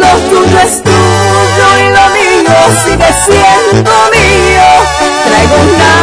Lo 0.00 0.12
tuyo 0.30 0.58
es 0.64 0.82
tuyo 0.84 1.68
y 1.82 1.86
lo 1.96 2.04
mío 2.18 2.56
sigue 2.84 3.10
siendo 3.26 3.90
mío. 4.14 4.68
Traigo 5.26 5.56
una 5.74 5.94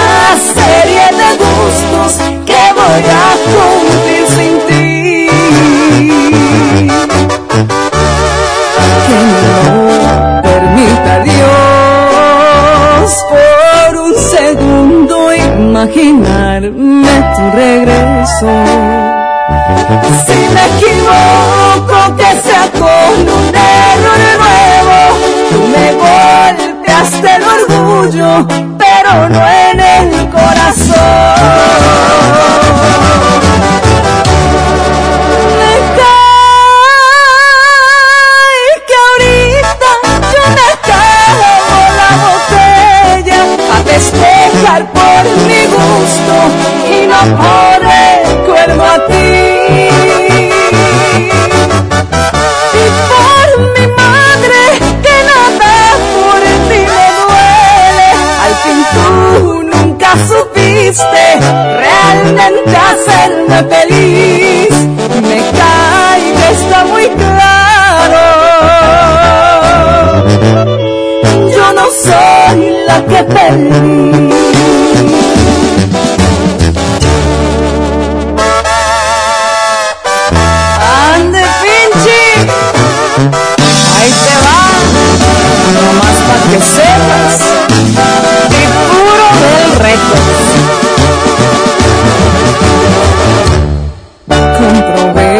serie 0.54 1.06
de 1.20 1.30
gustos 1.40 2.12
que 2.46 2.62
voy 2.76 3.06
a 3.08 3.32
cumplir 3.46 3.83
imaginarme 16.68 17.36
tu 17.36 17.44
regreso. 17.52 18.52
Si 20.26 20.38
me 20.54 20.64
equivoco, 20.78 21.98
que 22.16 22.30
sea 22.42 22.66
con 22.72 23.16
un 23.20 23.54
error 23.54 24.22
nuevo. 24.40 24.98
Tú 25.52 25.60
me 25.68 25.88
golpeaste 26.04 27.30
el 27.36 27.44
orgullo, 27.44 28.30
pero 28.78 29.12
no 29.30 29.42
en 29.48 29.80
el 29.80 30.30
corazón. 30.30 31.64
Por 44.72 45.24
mi 45.48 45.62
gusto 45.66 46.36
y 46.90 47.06
no 47.06 47.20
por 47.38 47.80
el 47.84 48.38
cuerno 48.46 48.84
a 48.84 49.06
ti. 49.08 49.30
Y 52.74 52.86
por 53.10 53.50
mi 53.74 53.86
madre 53.88 54.62
que 55.04 55.16
nada 55.32 55.74
por 56.16 56.42
ti 56.70 56.80
me 56.92 57.06
duele. 57.20 58.10
Al 58.46 58.54
fin 58.64 58.80
tú 58.94 59.04
nunca 59.64 60.10
supiste 60.28 61.24
realmente 61.78 62.76
hacerme 62.78 63.58
feliz. 63.76 64.74
Me 65.22 65.40
cae 65.60 66.26
está 66.52 66.80
muy 66.86 67.08
claro. 67.10 68.24
Yo 71.52 71.66
no 71.74 71.86
soy 71.90 72.33
la 72.88 72.98
que 73.06 73.24
perdí. 73.24 74.30
Ande 81.14 81.44
pinche, 81.62 82.22
ahí 83.96 84.12
te 84.24 84.36
va, 84.44 84.62
nomás 85.76 86.18
para 86.28 86.44
que 86.50 86.60
sepas, 86.76 87.36
y 88.50 88.64
puro 88.90 89.28
del 89.42 89.68
récord. 89.86 90.32
Comprobé 94.58 95.34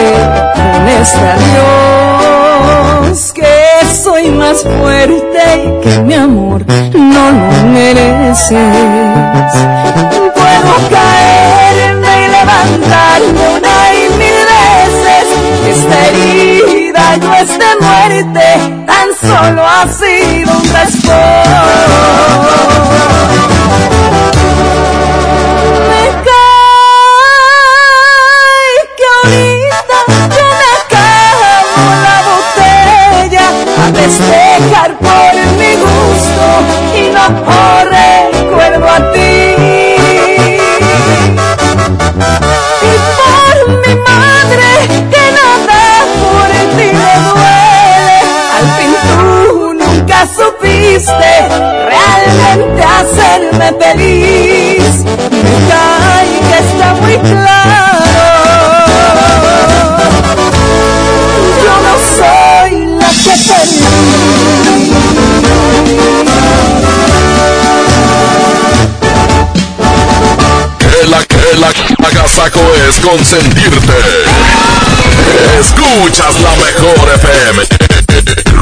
con 0.56 0.72
que 0.86 0.98
soy 1.06 1.83
más 4.54 4.62
fuerte 4.62 5.44
y 5.56 5.82
que 5.82 6.00
mi 6.02 6.14
amor 6.14 6.66
no 6.94 7.32
lo 7.32 7.64
mereces. 7.70 8.52
Puedo 10.36 10.90
caerme 10.90 12.12
y 12.24 12.28
levantarme 12.28 13.44
una 13.58 13.78
y 13.94 13.96
mil 14.18 14.40
veces. 14.54 15.26
Esta 15.70 15.98
herida 16.08 17.06
no 17.18 17.30
es 17.36 17.50
muerte, 17.82 18.48
tan 18.86 19.08
solo 19.22 19.62
ha 19.68 19.88
sido 19.88 20.52
un 20.52 20.66
raspón. 20.74 21.14
Hacerme 53.04 53.74
feliz. 53.80 55.04
Me 55.04 56.40
que 56.48 56.58
está 56.60 56.94
muy 57.02 57.18
claro. 57.18 57.84
Yo 61.64 61.74
no 61.86 61.96
soy 62.18 62.72
la 63.00 63.10
que 63.10 63.36
Que 70.80 71.08
la 71.08 71.22
que 71.26 71.44
la 71.60 71.70
agasaco 72.08 72.62
es 72.88 72.96
consentirte. 73.00 73.98
Escuchas 75.60 76.36
la 76.42 76.52
mejor 76.52 77.10
FM. 77.16 78.53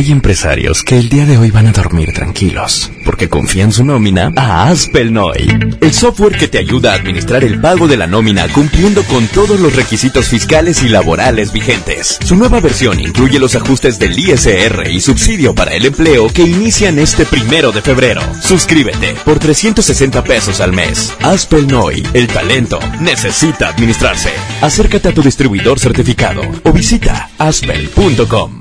Hay 0.00 0.12
empresarios 0.12 0.82
que 0.82 0.98
el 0.98 1.10
día 1.10 1.26
de 1.26 1.36
hoy 1.36 1.50
van 1.50 1.66
a 1.66 1.72
dormir 1.72 2.14
tranquilos, 2.14 2.90
porque 3.04 3.28
confían 3.28 3.70
su 3.70 3.84
nómina 3.84 4.32
a 4.34 4.70
Aspelnoy, 4.70 5.76
el 5.78 5.92
software 5.92 6.38
que 6.38 6.48
te 6.48 6.56
ayuda 6.56 6.92
a 6.92 6.94
administrar 6.94 7.44
el 7.44 7.60
pago 7.60 7.86
de 7.86 7.98
la 7.98 8.06
nómina 8.06 8.48
cumpliendo 8.48 9.02
con 9.02 9.26
todos 9.26 9.60
los 9.60 9.76
requisitos 9.76 10.28
fiscales 10.28 10.82
y 10.82 10.88
laborales 10.88 11.52
vigentes. 11.52 12.18
Su 12.24 12.34
nueva 12.34 12.60
versión 12.60 12.98
incluye 12.98 13.38
los 13.38 13.54
ajustes 13.56 13.98
del 13.98 14.18
ISR 14.18 14.90
y 14.90 15.02
subsidio 15.02 15.54
para 15.54 15.74
el 15.74 15.84
empleo 15.84 16.28
que 16.28 16.44
inician 16.44 16.98
este 16.98 17.26
primero 17.26 17.70
de 17.70 17.82
febrero. 17.82 18.22
Suscríbete 18.42 19.14
por 19.22 19.38
360 19.38 20.24
pesos 20.24 20.62
al 20.62 20.72
mes. 20.72 21.12
Aspelnoy, 21.20 22.02
el 22.14 22.26
talento, 22.26 22.80
necesita 23.00 23.68
administrarse. 23.68 24.30
Acércate 24.62 25.08
a 25.08 25.12
tu 25.12 25.20
distribuidor 25.20 25.78
certificado 25.78 26.40
o 26.64 26.72
visita 26.72 27.28
aspel.com. 27.36 28.59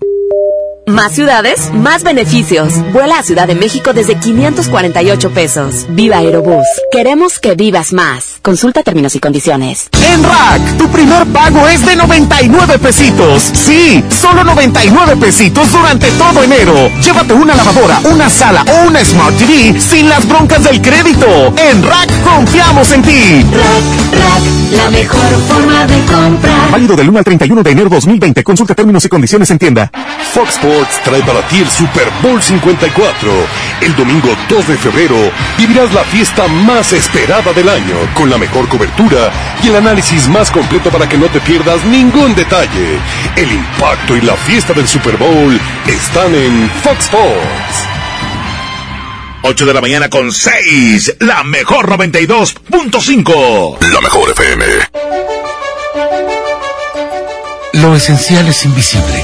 Más 0.90 1.12
ciudades, 1.12 1.72
más 1.72 2.02
beneficios. 2.02 2.74
Vuela 2.92 3.20
a 3.20 3.24
Ciudad 3.24 3.46
de 3.46 3.54
México 3.54 3.94
desde 3.94 4.16
548 4.16 5.30
pesos. 5.30 5.86
Viva 5.90 6.18
Aerobús. 6.18 6.66
Queremos 6.92 7.38
que 7.38 7.54
vivas 7.54 7.94
más. 7.94 8.40
Consulta 8.42 8.82
términos 8.82 9.14
y 9.14 9.20
condiciones. 9.20 9.88
En 10.12 10.24
Rack, 10.24 10.78
tu 10.80 10.88
primer 10.90 11.28
pago 11.28 11.68
es 11.68 11.86
de 11.86 11.96
99 11.96 12.80
pesitos. 12.80 13.52
Sí, 13.54 14.04
solo 14.10 14.44
99 14.44 15.16
pesitos 15.18 15.72
durante 15.72 16.10
todo 16.14 16.42
enero. 16.42 16.74
Llévate 17.04 17.34
una 17.34 17.54
lavadora, 17.54 18.00
una 18.06 18.28
sala 18.28 18.66
o 18.68 18.88
una 18.88 19.06
Smart 19.06 19.38
TV 19.38 19.80
sin 19.80 20.10
las 20.10 20.28
broncas 20.28 20.64
del 20.64 20.82
crédito. 20.82 21.54
En 21.56 21.84
Rack 21.84 22.10
confiamos 22.24 22.92
en 22.94 23.04
ti. 23.04 23.46
Rack, 23.54 24.24
Rack, 24.24 24.76
la 24.76 24.90
mejor 24.90 25.40
forma 25.48 25.86
de 25.86 26.00
comprar. 26.12 26.72
Válido 26.72 26.96
del 26.96 27.10
1 27.10 27.20
al 27.20 27.26
31 27.26 27.62
de 27.62 27.72
enero 27.72 27.90
2020. 27.90 28.44
Consulta 28.44 28.74
términos 28.74 29.06
y 29.06 29.10
condiciones 29.10 29.52
en 29.52 29.60
tienda. 29.60 29.92
Fox 30.34 30.56
Sports 30.56 30.79
trae 31.04 31.22
para 31.24 31.42
ti 31.48 31.60
el 31.60 31.70
Super 31.70 32.10
Bowl 32.22 32.42
54. 32.42 33.32
El 33.82 33.96
domingo 33.96 34.36
2 34.48 34.68
de 34.68 34.78
febrero 34.78 35.32
vivirás 35.58 35.94
la 35.94 36.04
fiesta 36.06 36.48
más 36.48 36.94
esperada 36.94 37.54
del 37.54 37.70
año, 37.70 37.96
con 38.14 38.30
la 38.30 38.38
mejor 38.38 38.68
cobertura 38.68 39.32
y 39.64 39.68
el 39.68 39.76
análisis 39.76 40.28
más 40.28 40.52
completo 40.52 40.90
para 40.90 41.08
que 41.08 41.18
no 41.18 41.28
te 41.28 41.40
pierdas 41.42 41.84
ningún 41.86 42.36
detalle. 42.36 43.00
El 43.36 43.52
impacto 43.52 44.16
y 44.16 44.22
la 44.22 44.36
fiesta 44.36 44.74
del 44.74 44.88
Super 44.88 45.18
Bowl 45.18 45.60
están 45.88 46.34
en 46.36 46.70
Fox 46.84 47.06
Sports. 47.06 47.88
8 49.42 49.66
de 49.66 49.74
la 49.74 49.82
mañana 49.82 50.10
con 50.10 50.32
6. 50.32 51.16
La 51.20 51.44
mejor 51.44 51.90
92.5. 51.90 53.92
La 53.92 54.02
mejor 54.02 54.30
FM. 54.32 54.66
Lo 57.74 57.96
esencial 57.96 58.48
es 58.48 58.66
invisible, 58.66 59.24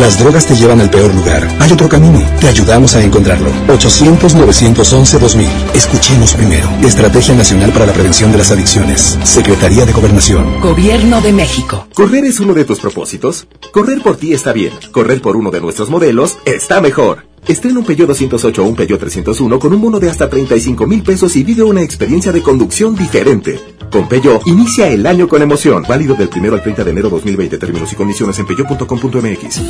Las 0.00 0.18
drogas 0.18 0.44
te 0.46 0.56
llevan 0.56 0.80
al 0.80 0.90
peor 0.90 1.14
lugar. 1.14 1.48
Hay 1.60 1.70
otro 1.70 1.88
camino. 1.88 2.20
Te 2.40 2.48
ayudamos 2.48 2.96
a 2.96 3.02
encontrarlo. 3.02 3.50
800-911-2000. 3.68 5.46
Escuchemos 5.72 6.34
primero. 6.34 6.68
Estrategia 6.82 7.34
Nacional 7.34 7.70
para 7.70 7.86
la 7.86 7.92
Prevención 7.92 8.32
de 8.32 8.38
las 8.38 8.50
Adicciones. 8.50 9.16
Secretaría 9.22 9.86
de 9.86 9.92
Gobernación. 9.92 10.60
Gobierno 10.60 11.20
de 11.20 11.32
México. 11.32 11.86
¿Correr 11.94 12.24
es 12.24 12.40
uno 12.40 12.54
de 12.54 12.64
tus 12.64 12.80
propósitos? 12.80 13.46
Correr 13.72 14.02
por 14.02 14.16
ti 14.16 14.32
está 14.32 14.52
bien. 14.52 14.72
Correr 14.90 15.22
por 15.22 15.36
uno 15.36 15.52
de 15.52 15.60
nuestros 15.60 15.88
modelos 15.90 16.38
está 16.44 16.80
mejor. 16.80 17.26
Estrena 17.46 17.78
un 17.78 17.84
Peugeot 17.84 18.08
208 18.08 18.62
o 18.62 18.66
un 18.66 18.74
Peugeot 18.74 18.98
301 18.98 19.58
con 19.58 19.74
un 19.74 19.80
bono 19.80 20.00
de 20.00 20.08
hasta 20.08 20.30
35 20.30 20.86
mil 20.86 21.02
pesos 21.02 21.36
y 21.36 21.44
vive 21.44 21.62
una 21.62 21.82
experiencia 21.82 22.32
de 22.32 22.42
conducción 22.42 22.96
diferente. 22.96 23.60
Con 23.90 24.08
Peugeot, 24.08 24.46
inicia 24.46 24.88
el 24.88 25.06
año 25.06 25.28
con 25.28 25.42
emoción. 25.42 25.84
Válido 25.86 26.14
del 26.14 26.30
1 26.34 26.54
al 26.54 26.62
30 26.62 26.84
de 26.84 26.90
enero 26.90 27.10
2020. 27.10 27.58
Términos 27.58 27.92
y 27.92 27.96
condiciones 27.96 28.38
en 28.38 28.46
peugeot.com.mx. 28.46 29.60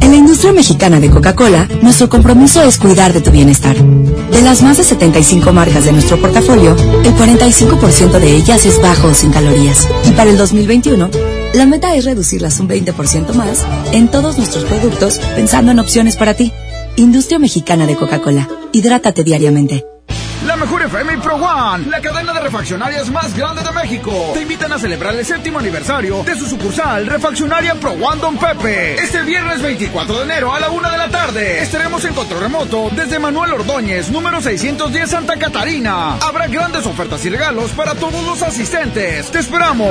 En 0.00 0.10
la 0.10 0.16
industria 0.16 0.52
mexicana 0.52 1.00
de 1.00 1.08
Coca-Cola, 1.08 1.68
nuestro 1.82 2.08
compromiso 2.08 2.62
es 2.62 2.78
cuidar 2.78 3.12
de 3.12 3.20
tu 3.20 3.30
bienestar. 3.30 3.76
De 3.76 4.42
las 4.42 4.62
más 4.62 4.76
de 4.76 4.84
75 4.84 5.52
marcas 5.52 5.84
de 5.84 5.92
nuestro 5.92 6.20
portafolio, 6.20 6.76
el 7.04 7.14
45% 7.14 8.18
de 8.18 8.36
ellas 8.36 8.66
es 8.66 8.82
bajo 8.82 9.08
o 9.08 9.14
sin 9.14 9.30
calorías. 9.30 9.88
Y 10.08 10.10
para 10.10 10.30
el 10.30 10.36
2021, 10.36 11.10
la 11.54 11.66
meta 11.66 11.94
es 11.94 12.04
reducirlas 12.04 12.60
un 12.60 12.68
20% 12.68 13.32
más 13.34 13.66
en 13.92 14.08
todos 14.08 14.38
nuestros 14.38 14.64
productos 14.64 15.18
pensando 15.34 15.72
en 15.72 15.78
opciones 15.78 16.16
para 16.16 16.34
ti. 16.34 16.52
Industria 16.96 17.38
mexicana 17.38 17.86
de 17.86 17.96
Coca-Cola. 17.96 18.48
Hidrátate 18.72 19.24
diariamente. 19.24 19.84
La 20.46 20.56
mejor 20.56 20.82
FM 20.82 21.12
y 21.12 21.16
Pro 21.18 21.36
One, 21.36 21.86
la 21.86 22.00
cadena 22.00 22.32
de 22.32 22.40
refaccionarias 22.40 23.10
más 23.10 23.36
grande 23.36 23.62
de 23.62 23.70
México, 23.72 24.30
te 24.32 24.40
invitan 24.40 24.72
a 24.72 24.78
celebrar 24.78 25.14
el 25.14 25.24
séptimo 25.24 25.58
aniversario 25.58 26.24
de 26.24 26.34
su 26.34 26.46
sucursal 26.46 27.06
Refaccionaria 27.06 27.74
Pro 27.74 27.92
One 27.92 28.20
Don 28.20 28.38
Pepe. 28.38 28.94
Este 28.94 29.22
viernes 29.22 29.60
24 29.60 30.16
de 30.16 30.24
enero 30.24 30.54
a 30.54 30.60
la 30.60 30.70
una 30.70 30.90
de 30.90 30.98
la 30.98 31.10
tarde 31.10 31.62
estaremos 31.62 32.04
en 32.06 32.14
control 32.14 32.40
remoto 32.40 32.90
desde 32.96 33.18
Manuel 33.18 33.52
Ordóñez, 33.52 34.10
número 34.10 34.40
610 34.40 35.10
Santa 35.10 35.36
Catarina. 35.36 36.14
Habrá 36.16 36.46
grandes 36.46 36.86
ofertas 36.86 37.24
y 37.26 37.28
regalos 37.28 37.72
para 37.72 37.94
todos 37.94 38.24
los 38.24 38.42
asistentes. 38.42 39.30
¡Te 39.30 39.40
esperamos! 39.40 39.90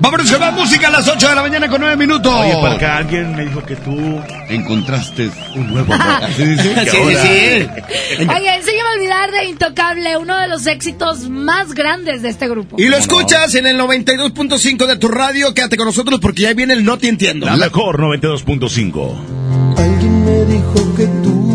Vámonos 0.00 0.30
con 0.30 0.40
la 0.40 0.50
música 0.50 0.88
a 0.88 0.90
las 0.90 1.08
8 1.08 1.28
de 1.28 1.34
la 1.34 1.42
mañana 1.42 1.68
con 1.68 1.80
9 1.80 1.96
minutos. 1.96 2.32
Oye, 2.32 2.54
para 2.60 2.74
acá 2.74 2.96
alguien 2.98 3.34
me 3.34 3.46
dijo 3.46 3.62
que 3.64 3.76
tú 3.76 4.20
encontraste 4.48 5.30
un 5.54 5.72
nuevo 5.72 5.94
amor. 5.94 6.30
Sí, 6.36 6.44
sí, 6.44 6.56
sí. 6.56 6.68
Sí, 6.86 6.96
sí, 6.96 7.16
sí. 7.16 8.24
Oye, 8.24 8.54
enséñame 8.54 8.88
a 8.88 8.92
olvidar 8.94 9.30
de 9.30 9.44
Intocable, 9.46 10.16
uno 10.16 10.38
de 10.38 10.48
los 10.48 10.66
éxitos 10.66 11.28
más 11.28 11.74
grandes 11.74 12.22
de 12.22 12.28
este 12.28 12.48
grupo. 12.48 12.76
Y 12.78 12.86
lo 12.88 12.96
escuchas 12.96 13.54
en 13.54 13.66
el 13.66 13.78
92.5 13.78 14.86
de 14.86 14.96
tu 14.96 15.08
radio. 15.08 15.52
Quédate 15.54 15.76
con 15.76 15.86
nosotros 15.86 16.20
porque 16.20 16.42
ya 16.42 16.54
viene 16.54 16.74
el 16.74 16.84
No 16.84 16.98
Te 16.98 17.08
Entiendo. 17.08 17.46
La 17.46 17.56
mejor 17.56 17.98
92.5. 18.00 19.78
Alguien 19.78 20.24
me 20.24 20.44
dijo 20.44 20.94
que 20.96 21.06
tú 21.22 21.46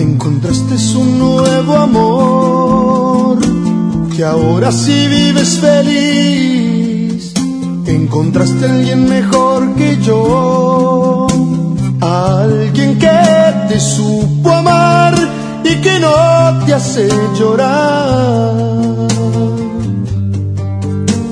encontraste 0.00 0.74
un 0.96 1.18
nuevo 1.18 1.76
amor, 1.78 2.51
que 4.16 4.24
ahora 4.24 4.70
sí 4.70 5.08
vives 5.08 5.58
feliz, 5.58 7.32
encontraste 7.86 8.66
a 8.66 8.70
alguien 8.70 9.08
mejor 9.08 9.74
que 9.74 9.98
yo, 10.02 11.26
alguien 12.00 12.98
que 12.98 13.08
te 13.68 13.80
supo 13.80 14.50
amar 14.50 15.14
y 15.64 15.76
que 15.80 15.98
no 16.00 16.64
te 16.66 16.74
hace 16.74 17.08
llorar, 17.38 18.52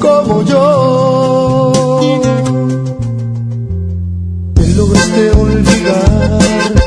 como 0.01 0.43
yo 0.45 1.73
te 4.55 4.69
lograste 4.75 5.31
olvidar. 5.33 6.39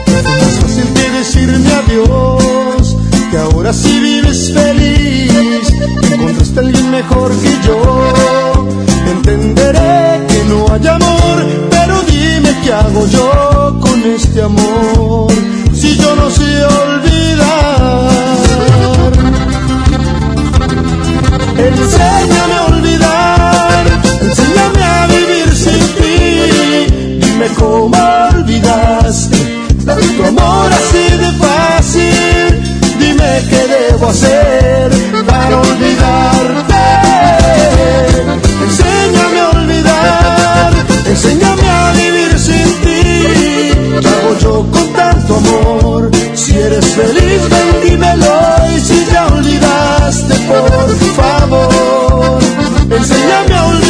Fue 0.06 0.24
más 0.24 0.60
fácil 0.60 0.88
que 0.96 1.10
decirme 1.20 1.72
adiós, 1.72 2.73
que 3.34 3.40
ahora 3.40 3.74
sí 3.74 4.00
vives 4.00 4.54
feliz. 4.54 5.74
Encontraste 6.12 6.60
a 6.60 6.62
alguien 6.62 6.92
mejor 6.92 7.32
que 7.42 7.52
yo. 7.66 8.68
Entenderé 9.12 10.22
que 10.28 10.44
no 10.50 10.72
hay 10.72 10.86
amor, 10.88 11.38
pero 11.72 11.96
dime 12.04 12.52
qué 12.64 12.72
hago 12.74 13.08
yo 13.08 13.80
con 13.82 14.04
este 14.04 14.40
amor. 14.44 15.32
Si 15.74 15.98
yo 15.98 16.16
no 16.16 16.30
sé 16.30 16.50
olvidar, 16.84 18.12
enséñame 21.58 22.56
a 22.60 22.66
olvidar, 22.76 23.86
enséñame 24.22 24.84
a 24.84 25.08
vivir 25.08 25.48
sin 25.64 25.84
ti. 25.98 26.16
Dime 27.26 27.48
cómo 27.58 27.98
olvidaste 28.32 29.38
tanto 29.86 30.24
amor 30.24 30.72
así 30.72 31.18
de 31.18 31.32
fácil. 31.40 31.73
Dime 33.34 33.50
qué 33.50 33.68
debo 33.68 34.10
hacer 34.10 34.92
para 35.26 35.62
olvidarte. 35.62 36.84
Enséñame 38.64 39.40
a 39.40 39.50
olvidar, 39.50 40.74
enséñame 41.08 41.68
a 41.68 41.92
vivir 41.94 42.38
sin 42.38 42.68
ti. 42.84 44.02
¿Qué 44.02 44.08
hago 44.08 44.38
yo 44.40 44.66
con 44.72 44.94
tanto 44.94 45.38
amor? 45.38 46.12
Si 46.36 46.58
eres 46.58 46.86
feliz, 46.86 47.42
ven 47.50 47.90
dímelo. 47.90 48.36
Y 48.76 48.80
si 48.80 49.06
ya 49.12 49.26
olvidaste, 49.28 50.36
por 50.42 50.96
favor, 51.16 52.40
enséñame 52.92 53.56
a 53.56 53.64
olvidarte. 53.66 53.83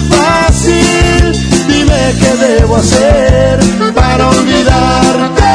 Fácil. 0.00 1.32
Dime 1.68 2.14
qué 2.20 2.30
debo 2.46 2.76
hacer 2.76 3.58
para 3.94 4.28
olvidarte. 4.28 5.54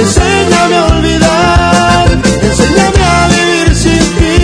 Enséñame 0.00 0.76
a 0.76 0.84
olvidar, 0.86 2.06
enséñame 2.42 3.02
a 3.02 3.28
vivir 3.28 3.74
sin 3.74 4.04
ti. 4.18 4.36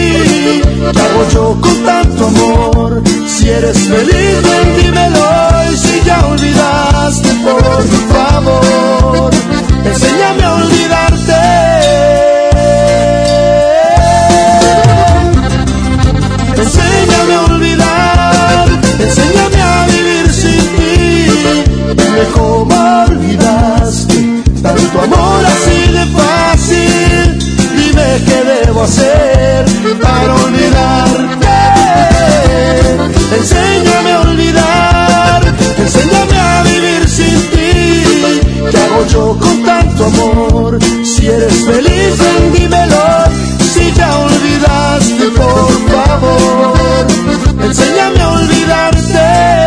¿Qué 0.92 1.00
hago 1.00 1.22
yo 1.32 1.44
con 1.60 1.76
tanto 1.84 2.26
amor? 2.26 3.02
Si 3.28 3.48
eres 3.48 3.78
feliz, 3.78 4.36
ven 4.48 4.68
dímelo. 4.76 5.26
Y 5.72 5.76
si 5.76 6.02
ya 6.04 6.26
olvidaste, 6.26 7.28
por 7.44 7.62
favor, 8.12 9.01
cómo 22.42 23.04
olvidaste 23.08 24.18
tanto 24.62 25.00
amor 25.06 25.42
así 25.54 25.78
de 25.96 26.04
fácil. 26.18 27.24
Dime 27.76 28.08
qué 28.26 28.38
debo 28.50 28.82
hacer 28.82 29.64
para 30.00 30.34
olvidarte. 30.44 31.56
Enséñame 33.38 34.12
a 34.12 34.20
olvidar, 34.20 35.42
enséñame 35.78 36.36
a 36.38 36.62
vivir 36.70 37.08
sin 37.08 37.38
ti. 37.52 37.70
¿Qué 38.70 38.78
hago 38.84 39.06
yo 39.14 39.38
con 39.38 39.62
tanto 39.64 40.04
amor? 40.06 40.78
Si 41.04 41.26
eres 41.26 41.64
feliz, 41.64 42.10
ven 42.22 42.52
dímelo. 42.54 43.06
Si 43.72 43.92
ya 43.92 44.10
olvidaste, 44.28 45.24
por 45.40 45.72
favor, 45.92 47.06
enséñame 47.68 48.20
a 48.20 48.28
olvidarte. 48.28 49.61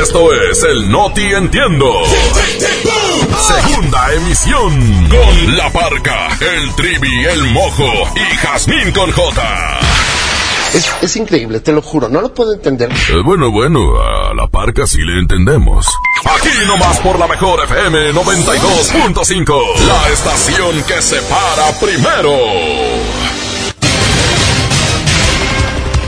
Esto 0.00 0.32
es 0.50 0.62
el 0.62 0.88
Noti 0.90 1.22
Entiendo. 1.22 2.02
Segunda 3.46 4.14
emisión. 4.14 5.08
Con 5.08 5.56
La 5.56 5.72
Parca, 5.72 6.28
el 6.40 6.74
Trivi, 6.76 7.24
el 7.24 7.50
Mojo 7.50 7.92
y 8.14 8.20
Jazmín 8.36 8.92
con 8.92 9.10
J. 9.10 9.80
Es, 10.76 10.86
es 11.00 11.16
increíble, 11.16 11.60
te 11.60 11.72
lo 11.72 11.80
juro, 11.80 12.10
no 12.10 12.20
lo 12.20 12.34
puedo 12.34 12.52
entender. 12.52 12.92
Eh, 12.92 13.22
bueno, 13.24 13.50
bueno, 13.50 13.80
a 13.98 14.34
La 14.34 14.46
Parca 14.46 14.86
sí 14.86 14.98
le 14.98 15.20
entendemos. 15.20 15.86
Aquí 16.26 16.50
nomás 16.66 16.98
por 16.98 17.18
la 17.18 17.26
mejor 17.26 17.64
FM 17.64 18.12
92.5. 18.12 19.86
La 19.86 20.08
estación 20.12 20.82
que 20.82 21.00
se 21.00 21.22
para 21.22 21.72
primero. 21.80 22.36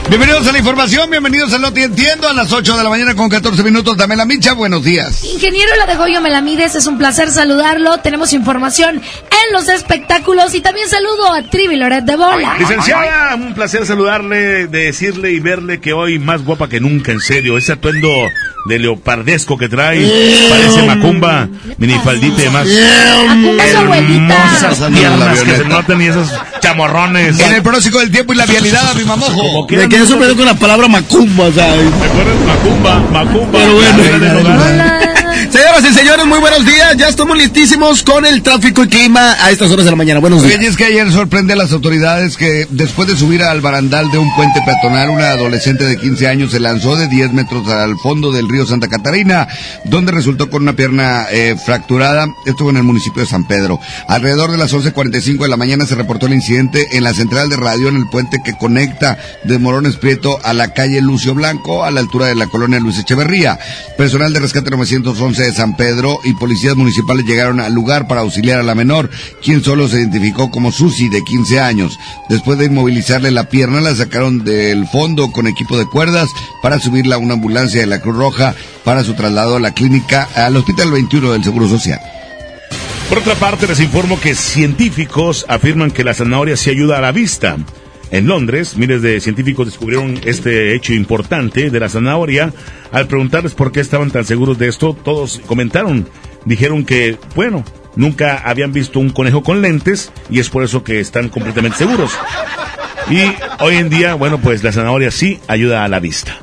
Bienvenidos 0.09 0.47
a 0.47 0.51
la 0.51 0.57
información, 0.57 1.07
bienvenidos 1.11 1.53
a 1.53 1.59
Lo 1.59 1.71
Te 1.71 1.83
Entiendo 1.83 2.27
a 2.27 2.33
las 2.33 2.51
8 2.51 2.77
de 2.77 2.83
la 2.83 2.89
mañana 2.89 3.15
con 3.15 3.29
14 3.29 3.61
minutos. 3.61 3.95
Dame 3.95 4.15
la 4.15 4.25
micha, 4.25 4.53
buenos 4.53 4.83
días. 4.83 5.23
Ingeniero 5.23 5.75
La 5.77 5.85
de 5.85 5.95
Goyo 5.95 6.19
Melamides, 6.19 6.73
es 6.73 6.87
un 6.87 6.97
placer 6.97 7.29
saludarlo. 7.29 7.99
Tenemos 7.99 8.33
información 8.33 9.03
en 9.47 9.53
los 9.53 9.69
espectáculos 9.69 10.53
y 10.53 10.61
también 10.61 10.87
saludo 10.89 11.33
a 11.33 11.43
Trivi 11.43 11.75
Loret 11.75 12.03
de 12.03 12.15
Bola. 12.15 12.55
Licenciada, 12.57 13.35
un 13.35 13.53
placer 13.53 13.85
saludarle, 13.85 14.67
de 14.67 14.85
decirle 14.85 15.31
y 15.31 15.39
verle 15.39 15.79
que 15.79 15.93
hoy 15.93 16.19
más 16.19 16.43
guapa 16.43 16.69
que 16.69 16.79
nunca, 16.79 17.11
en 17.11 17.19
serio. 17.19 17.57
Ese 17.57 17.73
atuendo 17.73 18.09
de 18.65 18.79
leopardesco 18.79 19.57
que 19.57 19.69
trae, 19.69 19.99
parece 20.49 20.83
macumba, 20.83 21.47
minifaldita 21.77 22.41
y 22.41 22.45
demás. 22.45 22.67
Macumba 23.27 23.65
es 23.65 23.75
abuelita. 23.75 24.89
Piernas 24.93 25.39
que 25.43 25.55
se 25.55 25.65
notan 25.65 26.01
y 26.01 26.05
esos 26.07 26.29
chamorrones. 26.59 27.39
En 27.39 27.53
el 27.53 27.63
pronóstico 27.63 27.99
del 27.99 28.11
tiempo 28.11 28.33
y 28.33 28.35
la 28.35 28.45
vialidad, 28.45 28.95
mi 28.95 29.03
mamojo. 29.03 29.67
Me 29.69 29.89
quedé 29.89 30.05
sorprendido 30.05 30.35
con 30.35 30.45
la 30.45 30.55
palabra 30.55 30.87
macumba, 30.87 31.51
¿sabes? 31.53 31.91
¿Me 31.99 32.05
acuerdas? 32.05 32.35
Macumba, 32.45 32.99
macumba. 33.11 33.59
Pero 33.59 33.73
bueno. 33.73 34.99
Señoras 35.49 35.83
y 35.89 35.93
señores, 35.93 36.25
muy 36.25 36.39
buenos 36.39 36.65
días. 36.65 36.97
Ya 36.97 37.07
estamos 37.07 37.37
listísimos 37.37 38.03
con 38.03 38.25
el 38.25 38.43
tráfico 38.43 38.83
y 38.83 38.87
clima 38.87 39.28
a 39.33 39.51
estas 39.51 39.69
horas 39.71 39.85
de 39.85 39.91
la 39.91 39.97
mañana. 39.97 40.19
Buenos 40.19 40.41
días. 40.43 40.57
Oye, 40.57 40.67
es 40.67 40.77
que 40.77 40.85
ayer 40.85 41.11
sorprende 41.11 41.53
a 41.53 41.55
las 41.55 41.71
autoridades 41.71 42.35
que 42.37 42.67
después 42.71 43.07
de 43.07 43.15
subir 43.15 43.43
al 43.43 43.61
barandal 43.61 44.09
de 44.11 44.17
un 44.17 44.33
puente 44.35 44.61
peatonal, 44.65 45.09
una 45.09 45.31
adolescente 45.31 45.85
de 45.85 45.97
15 45.97 46.27
años 46.27 46.51
se 46.51 46.59
lanzó 46.59 46.95
de 46.95 47.07
10 47.07 47.33
metros 47.33 47.67
al 47.67 47.97
fondo 47.97 48.31
del 48.31 48.49
río 48.49 48.65
Santa 48.65 48.87
Catarina, 48.87 49.47
donde 49.85 50.11
resultó 50.11 50.49
con 50.49 50.63
una 50.63 50.73
pierna 50.73 51.27
eh, 51.31 51.55
fracturada. 51.63 52.27
Esto 52.45 52.63
fue 52.63 52.71
en 52.71 52.77
el 52.77 52.83
municipio 52.83 53.21
de 53.21 53.27
San 53.27 53.45
Pedro. 53.45 53.79
Alrededor 54.07 54.51
de 54.51 54.57
las 54.57 54.73
11.45 54.73 55.43
de 55.43 55.47
la 55.47 55.57
mañana 55.57 55.85
se 55.85 55.95
reportó 55.95 56.25
el 56.25 56.33
incidente 56.33 56.97
en 56.97 57.03
la 57.03 57.13
central 57.13 57.49
de 57.49 57.57
radio 57.57 57.89
en 57.89 57.97
el 57.97 58.07
puente 58.09 58.41
que 58.43 58.57
conecta 58.57 59.17
de 59.43 59.59
Morones 59.59 59.97
Prieto 59.97 60.39
a 60.43 60.53
la 60.53 60.73
calle 60.73 61.01
Lucio 61.01 61.35
Blanco, 61.35 61.83
a 61.83 61.91
la 61.91 61.99
altura 61.99 62.27
de 62.27 62.35
la 62.35 62.47
colonia 62.47 62.79
Luis 62.79 62.97
Echeverría. 62.97 63.59
Personal 63.97 64.33
de 64.33 64.39
rescate 64.39 64.71
911 64.71 65.43
de 65.43 65.53
San 65.53 65.75
Pedro 65.75 66.19
y 66.23 66.33
policías 66.33 66.75
municipales 66.75 67.25
llegaron 67.25 67.59
al 67.59 67.73
lugar 67.73 68.07
para 68.07 68.21
auxiliar 68.21 68.59
a 68.59 68.63
la 68.63 68.75
menor, 68.75 69.09
quien 69.41 69.63
solo 69.63 69.87
se 69.87 69.97
identificó 69.97 70.51
como 70.51 70.71
Susi, 70.71 71.09
de 71.09 71.23
15 71.23 71.59
años. 71.59 71.97
Después 72.29 72.59
de 72.59 72.65
inmovilizarle 72.65 73.31
la 73.31 73.49
pierna, 73.49 73.81
la 73.81 73.95
sacaron 73.95 74.43
del 74.43 74.87
fondo 74.87 75.31
con 75.31 75.47
equipo 75.47 75.77
de 75.77 75.85
cuerdas 75.85 76.29
para 76.61 76.79
subirla 76.79 77.15
a 77.15 77.19
una 77.19 77.33
ambulancia 77.33 77.81
de 77.81 77.87
la 77.87 78.01
Cruz 78.01 78.15
Roja 78.15 78.55
para 78.83 79.03
su 79.03 79.13
traslado 79.13 79.55
a 79.55 79.59
la 79.59 79.73
clínica, 79.73 80.27
al 80.35 80.55
Hospital 80.55 80.91
21 80.91 81.31
del 81.31 81.43
Seguro 81.43 81.67
Social. 81.67 81.99
Por 83.09 83.17
otra 83.17 83.33
parte, 83.35 83.67
les 83.67 83.79
informo 83.79 84.19
que 84.19 84.35
científicos 84.35 85.45
afirman 85.47 85.89
que 85.89 86.03
la 86.03 86.13
zanahoria 86.13 86.55
sí 86.55 86.69
ayuda 86.69 86.99
a 86.99 87.01
la 87.01 87.11
vista. 87.11 87.57
En 88.11 88.27
Londres, 88.27 88.77
miles 88.77 89.01
de 89.01 89.19
científicos 89.19 89.67
descubrieron 89.67 90.19
este 90.25 90.75
hecho 90.75 90.93
importante 90.93 91.69
de 91.69 91.79
la 91.79 91.89
zanahoria. 91.89 92.53
Al 92.91 93.07
preguntarles 93.07 93.53
por 93.53 93.71
qué 93.71 93.79
estaban 93.79 94.11
tan 94.11 94.25
seguros 94.25 94.57
de 94.57 94.67
esto, 94.67 94.95
todos 95.03 95.41
comentaron, 95.45 96.07
dijeron 96.45 96.85
que, 96.85 97.17
bueno, 97.35 97.63
nunca 97.95 98.37
habían 98.45 98.73
visto 98.73 98.99
un 98.99 99.09
conejo 99.09 99.43
con 99.43 99.61
lentes 99.61 100.11
y 100.29 100.39
es 100.39 100.49
por 100.49 100.63
eso 100.63 100.83
que 100.83 100.99
están 100.99 101.29
completamente 101.29 101.77
seguros. 101.77 102.11
Y 103.09 103.21
hoy 103.59 103.77
en 103.77 103.89
día, 103.89 104.13
bueno, 104.13 104.39
pues 104.39 104.63
la 104.63 104.71
zanahoria 104.71 105.11
sí 105.11 105.39
ayuda 105.47 105.83
a 105.83 105.87
la 105.87 105.99
vista. 105.99 106.37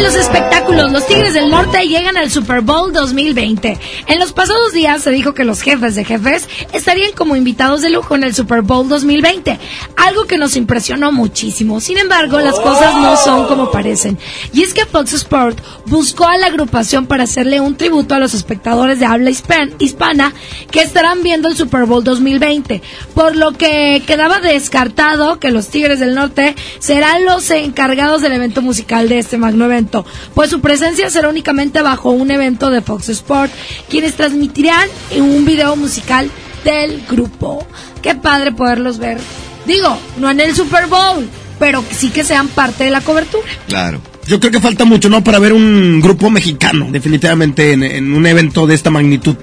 En 0.00 0.06
los 0.06 0.14
espectáculos, 0.14 0.90
los 0.92 1.06
Tigres 1.06 1.34
del 1.34 1.50
Norte 1.50 1.86
llegan 1.86 2.16
al 2.16 2.30
Super 2.30 2.62
Bowl 2.62 2.90
2020. 2.90 3.78
En 4.06 4.18
los 4.18 4.32
pasados 4.32 4.72
días 4.72 5.02
se 5.02 5.10
dijo 5.10 5.34
que 5.34 5.44
los 5.44 5.60
jefes 5.60 5.94
de 5.94 6.06
jefes 6.06 6.48
estarían 6.72 7.12
como 7.12 7.36
invitados 7.36 7.82
de 7.82 7.90
lujo 7.90 8.14
en 8.14 8.24
el 8.24 8.34
Super 8.34 8.62
Bowl 8.62 8.88
2020, 8.88 9.58
algo 9.98 10.24
que 10.24 10.38
nos 10.38 10.56
impresionó 10.56 11.12
muchísimo. 11.12 11.80
Sin 11.82 11.98
embargo, 11.98 12.40
las 12.40 12.58
cosas 12.58 12.94
no 12.94 13.14
son 13.18 13.46
como 13.46 13.70
parecen. 13.70 14.16
Y 14.54 14.62
es 14.62 14.72
que 14.72 14.86
Fox 14.86 15.12
Sport 15.12 15.58
buscó 15.84 16.26
a 16.26 16.38
la 16.38 16.46
agrupación 16.46 17.04
para 17.04 17.24
hacerle 17.24 17.60
un 17.60 17.76
tributo 17.76 18.14
a 18.14 18.18
los 18.18 18.32
espectadores 18.32 19.00
de 19.00 19.04
habla 19.04 19.28
hispan- 19.28 19.74
hispana 19.80 20.32
que 20.70 20.80
estarán 20.80 21.22
viendo 21.22 21.46
el 21.48 21.56
Super 21.58 21.84
Bowl 21.84 22.02
2020, 22.02 22.80
por 23.14 23.36
lo 23.36 23.52
que 23.52 24.02
quedaba 24.06 24.40
descartado 24.40 25.38
que 25.38 25.50
los 25.50 25.68
Tigres 25.68 26.00
del 26.00 26.14
Norte 26.14 26.56
serán 26.78 27.26
los 27.26 27.50
encargados 27.50 28.22
del 28.22 28.32
evento 28.32 28.62
musical 28.62 29.06
de 29.10 29.18
este 29.18 29.36
magno 29.36 29.66
evento, 29.66 29.89
pues 30.34 30.50
su 30.50 30.60
presencia 30.60 31.10
será 31.10 31.28
únicamente 31.28 31.82
bajo 31.82 32.10
un 32.10 32.30
evento 32.30 32.70
de 32.70 32.80
Fox 32.82 33.08
Sport, 33.08 33.52
quienes 33.88 34.14
transmitirán 34.14 34.88
un 35.16 35.44
video 35.44 35.76
musical 35.76 36.30
del 36.64 37.02
grupo. 37.08 37.66
Qué 38.02 38.14
padre 38.14 38.52
poderlos 38.52 38.98
ver. 38.98 39.18
Digo, 39.66 39.98
no 40.18 40.30
en 40.30 40.40
el 40.40 40.54
Super 40.54 40.86
Bowl, 40.86 41.28
pero 41.58 41.84
sí 41.90 42.10
que 42.10 42.24
sean 42.24 42.48
parte 42.48 42.84
de 42.84 42.90
la 42.90 43.00
cobertura. 43.00 43.44
Claro. 43.68 44.00
Yo 44.26 44.38
creo 44.38 44.52
que 44.52 44.60
falta 44.60 44.84
mucho, 44.84 45.08
¿no? 45.08 45.24
Para 45.24 45.38
ver 45.38 45.52
un 45.52 46.00
grupo 46.00 46.30
mexicano, 46.30 46.88
definitivamente, 46.90 47.72
en, 47.72 47.82
en 47.82 48.12
un 48.12 48.26
evento 48.26 48.66
de 48.66 48.74
esta 48.74 48.90
magnitud. 48.90 49.36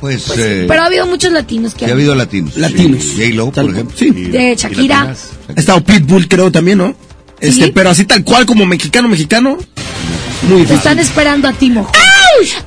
Pues, 0.00 0.30
eh, 0.38 0.64
Pero 0.68 0.82
ha 0.82 0.86
habido 0.86 1.06
muchos 1.06 1.32
latinos 1.32 1.74
que 1.74 1.84
sí 1.84 1.90
ha 1.90 1.94
habido 1.94 2.14
latinos. 2.14 2.56
Latinos. 2.56 3.02
Sí, 3.02 3.16
J-Lo, 3.16 3.50
por 3.50 3.70
ejemplo. 3.70 3.96
Sí. 3.96 4.10
de 4.10 4.54
Shakira. 4.56 5.14
Ha 5.48 5.52
estado 5.58 5.82
Pitbull, 5.82 6.28
creo, 6.28 6.52
también, 6.52 6.78
¿no? 6.78 6.94
Este, 7.40 7.66
Sí. 7.66 7.72
pero 7.74 7.90
así 7.90 8.04
tal 8.04 8.24
cual 8.24 8.46
como 8.46 8.66
mexicano, 8.66 9.08
mexicano. 9.08 9.56
Muy 10.48 10.64
Te 10.64 10.74
están 10.74 10.98
esperando 10.98 11.48
a 11.48 11.52
ti, 11.52 11.70
mojo. 11.70 11.90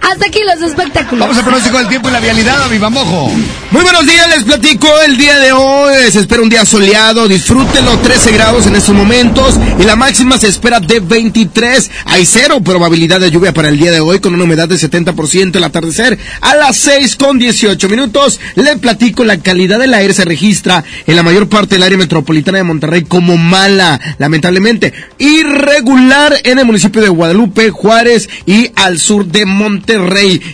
Hasta 0.01 0.25
aquí 0.25 0.39
los 0.43 0.61
espectáculos. 0.69 1.19
Vamos 1.19 1.37
al 1.37 1.43
pronóstico 1.43 1.77
del 1.77 1.87
tiempo 1.87 2.09
y 2.09 2.11
la 2.11 2.19
vialidad, 2.19 2.63
a 2.63 2.67
mi 2.67 2.77
mamojo. 2.77 3.31
Muy 3.71 3.83
buenos 3.83 4.05
días, 4.05 4.27
les 4.35 4.43
platico 4.43 4.87
el 5.05 5.15
día 5.15 5.39
de 5.39 5.53
hoy. 5.53 6.11
Se 6.11 6.19
espera 6.19 6.41
un 6.41 6.49
día 6.49 6.65
soleado, 6.65 7.27
disfrútenlo, 7.29 7.97
13 7.99 8.31
grados 8.33 8.67
en 8.67 8.75
estos 8.75 8.93
momentos 8.93 9.55
y 9.79 9.83
la 9.83 9.95
máxima 9.95 10.37
se 10.37 10.49
espera 10.49 10.81
de 10.81 10.99
23. 10.99 11.89
Hay 12.05 12.25
cero 12.25 12.59
probabilidad 12.61 13.21
de 13.21 13.31
lluvia 13.31 13.53
para 13.53 13.69
el 13.69 13.77
día 13.77 13.91
de 13.91 14.01
hoy 14.01 14.19
con 14.19 14.33
una 14.33 14.43
humedad 14.43 14.67
de 14.67 14.75
70% 14.75 15.55
el 15.55 15.63
atardecer 15.63 16.19
a 16.41 16.55
las 16.55 16.75
6 16.75 17.15
con 17.15 17.39
18 17.39 17.87
minutos. 17.87 18.41
Le 18.55 18.75
platico 18.75 19.23
la 19.23 19.37
calidad 19.37 19.79
del 19.79 19.93
aire 19.93 20.13
se 20.13 20.25
registra 20.25 20.83
en 21.07 21.15
la 21.15 21.23
mayor 21.23 21.47
parte 21.47 21.75
del 21.75 21.83
área 21.83 21.97
metropolitana 21.97 22.57
de 22.57 22.65
Monterrey 22.65 23.03
como 23.03 23.37
mala, 23.37 23.99
lamentablemente. 24.17 24.93
Irregular 25.17 26.33
en 26.43 26.59
el 26.59 26.65
municipio 26.65 27.01
de 27.01 27.07
Guadalupe, 27.07 27.69
Juárez 27.69 28.29
y 28.45 28.69
al 28.75 28.99
sur 28.99 29.25
de 29.25 29.45
Monterrey. 29.45 29.60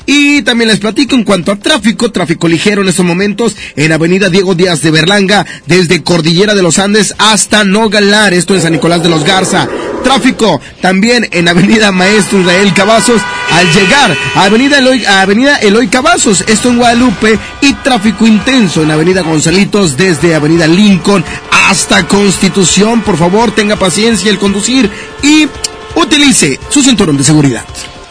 Y 0.05 0.41
también 0.41 0.69
les 0.69 0.79
platico 0.79 1.15
en 1.15 1.23
cuanto 1.23 1.51
a 1.51 1.55
tráfico, 1.55 2.11
tráfico 2.11 2.47
ligero 2.47 2.81
en 2.81 2.89
estos 2.89 3.05
momentos 3.05 3.55
en 3.75 3.91
Avenida 3.91 4.29
Diego 4.29 4.55
Díaz 4.55 4.81
de 4.81 4.91
Berlanga, 4.91 5.45
desde 5.65 6.03
Cordillera 6.03 6.55
de 6.55 6.61
los 6.61 6.79
Andes 6.79 7.15
hasta 7.17 7.63
Nogalar, 7.63 8.33
esto 8.33 8.55
en 8.55 8.61
San 8.61 8.73
Nicolás 8.73 9.03
de 9.03 9.09
los 9.09 9.23
Garza. 9.23 9.67
Tráfico 10.03 10.61
también 10.81 11.27
en 11.31 11.47
Avenida 11.47 11.91
Maestro 11.91 12.39
Israel 12.41 12.73
Cavazos 12.73 13.21
al 13.51 13.71
llegar 13.73 14.15
a 14.35 14.43
Avenida 14.43 14.79
Eloy, 14.79 15.05
Avenida 15.05 15.57
Eloy 15.57 15.87
Cavazos, 15.87 16.43
esto 16.47 16.69
en 16.69 16.77
Guadalupe, 16.77 17.39
y 17.61 17.73
tráfico 17.75 18.27
intenso 18.27 18.83
en 18.83 18.91
Avenida 18.91 19.21
Gonzalitos 19.21 19.97
desde 19.97 20.35
Avenida 20.35 20.67
Lincoln 20.67 21.23
hasta 21.51 22.07
Constitución. 22.07 23.01
Por 23.01 23.17
favor, 23.17 23.51
tenga 23.51 23.75
paciencia 23.75 24.31
al 24.31 24.39
conducir 24.39 24.89
y 25.23 25.47
utilice 25.95 26.59
su 26.69 26.81
cinturón 26.81 27.17
de 27.17 27.23
seguridad. 27.23 27.65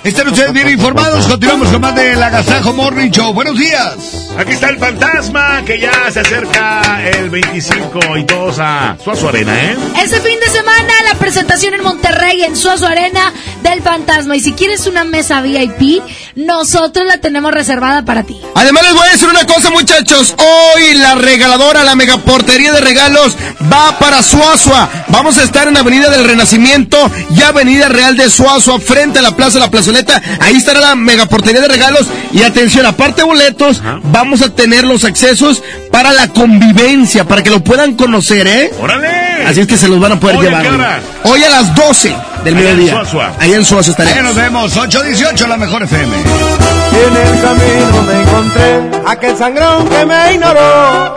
Están 0.07 0.29
ustedes 0.29 0.53
bien 0.53 0.69
informados. 0.69 1.27
Continuamos 1.27 1.69
con 1.69 1.81
más 1.81 1.93
del 1.97 2.23
Agasajo 2.23 2.73
Morning 2.73 3.11
Show. 3.11 3.35
Buenos 3.35 3.59
días. 3.59 3.97
Aquí 4.39 4.53
está 4.53 4.69
el 4.69 4.79
fantasma 4.79 5.65
que 5.65 5.81
ya 5.81 6.09
se 6.13 6.21
acerca 6.21 7.11
el 7.11 7.29
25 7.29 8.17
y 8.19 8.25
todos 8.25 8.61
a 8.61 8.97
Suazo 9.03 9.31
Arena, 9.31 9.53
¿eh? 9.61 9.77
Ese 10.05 10.21
fin 10.21 10.39
de 10.39 10.49
semana 10.49 10.93
la 11.11 11.19
presentación 11.19 11.75
en 11.75 11.83
Monterrey 11.83 12.45
en 12.45 12.55
Suazo 12.55 12.87
Arena 12.87 13.33
del 13.65 13.83
Fantasma. 13.83 14.37
Y 14.37 14.41
si 14.41 14.53
quieres 14.53 14.87
una 14.87 15.03
mesa 15.03 15.41
VIP, 15.41 16.01
nosotros 16.37 17.05
la 17.05 17.19
tenemos 17.19 17.53
reservada 17.53 18.05
para 18.05 18.23
ti. 18.23 18.37
Además 18.55 18.85
les 18.85 18.93
voy 18.93 19.09
a 19.09 19.11
decir 19.11 19.29
una 19.29 19.45
cosa 19.45 19.71
muchachos, 19.71 20.37
hoy 20.39 20.95
la 20.95 21.17
regaladora, 21.17 21.83
la 21.83 21.97
megaportería 21.97 22.73
de 22.73 22.81
regalos 22.81 23.37
va 23.73 23.99
para 23.99 24.23
Suazua. 24.23 24.89
Vamos 25.09 25.39
a 25.39 25.43
estar 25.43 25.67
en 25.67 25.77
Avenida 25.77 26.11
del 26.11 26.25
Renacimiento 26.25 27.11
y 27.31 27.43
Avenida 27.43 27.89
Real 27.89 28.17
de 28.17 28.31
Suazua, 28.31 28.79
frente 28.79 29.19
a 29.19 29.23
la 29.23 29.35
Plaza 29.35 29.59
La 29.59 29.71
Plazoleta. 30.03 30.23
Ahí 30.45 30.57
estará 30.57 30.81
la 30.81 30.95
megaportería 30.95 31.61
de 31.61 31.69
regalos. 31.69 32.07
Y 32.33 32.43
atención, 32.43 32.87
aparte 32.87 33.23
de 33.23 33.27
boletos, 33.27 33.83
vamos 34.05 34.43
a 34.43 34.51
tener 34.51 34.85
los 34.85 35.05
accesos 35.05 35.63
para 35.91 36.13
la 36.13 36.29
convivencia, 36.29 37.25
para 37.25 37.43
que 37.43 37.51
lo 37.51 37.61
puedan 37.61 37.95
conocer, 37.95 38.47
¿eh? 38.47 38.71
¡Órale! 38.81 39.45
Así 39.47 39.61
es 39.61 39.67
que 39.67 39.77
se 39.77 39.89
los 39.89 40.01
van 40.01 40.13
a 40.13 40.21
poder 40.21 40.37
¿Hoy 40.37 40.47
a 40.47 40.63
llevar. 40.63 41.01
Hoy 41.25 41.45
a 41.45 41.51
las 41.51 41.75
12 41.75 42.15
del 42.45 42.57
Allá 42.57 42.65
mediodía. 42.65 43.03
Ahí 43.39 43.53
en 43.53 43.65
Ahí 43.65 43.81
estaremos. 43.81 44.23
nos 44.25 44.35
vemos, 44.35 44.77
818, 44.77 45.47
la 45.47 45.57
mejor 45.57 45.83
FM. 45.83 46.17
Y 46.17 46.97
en 46.97 47.17
el 47.17 47.41
camino 47.41 48.03
me 48.07 48.23
encontré 48.23 48.81
aquel 49.07 49.37
sangrón 49.37 49.89
que 49.89 50.07
me 50.07 50.35
ignoró. 50.35 51.17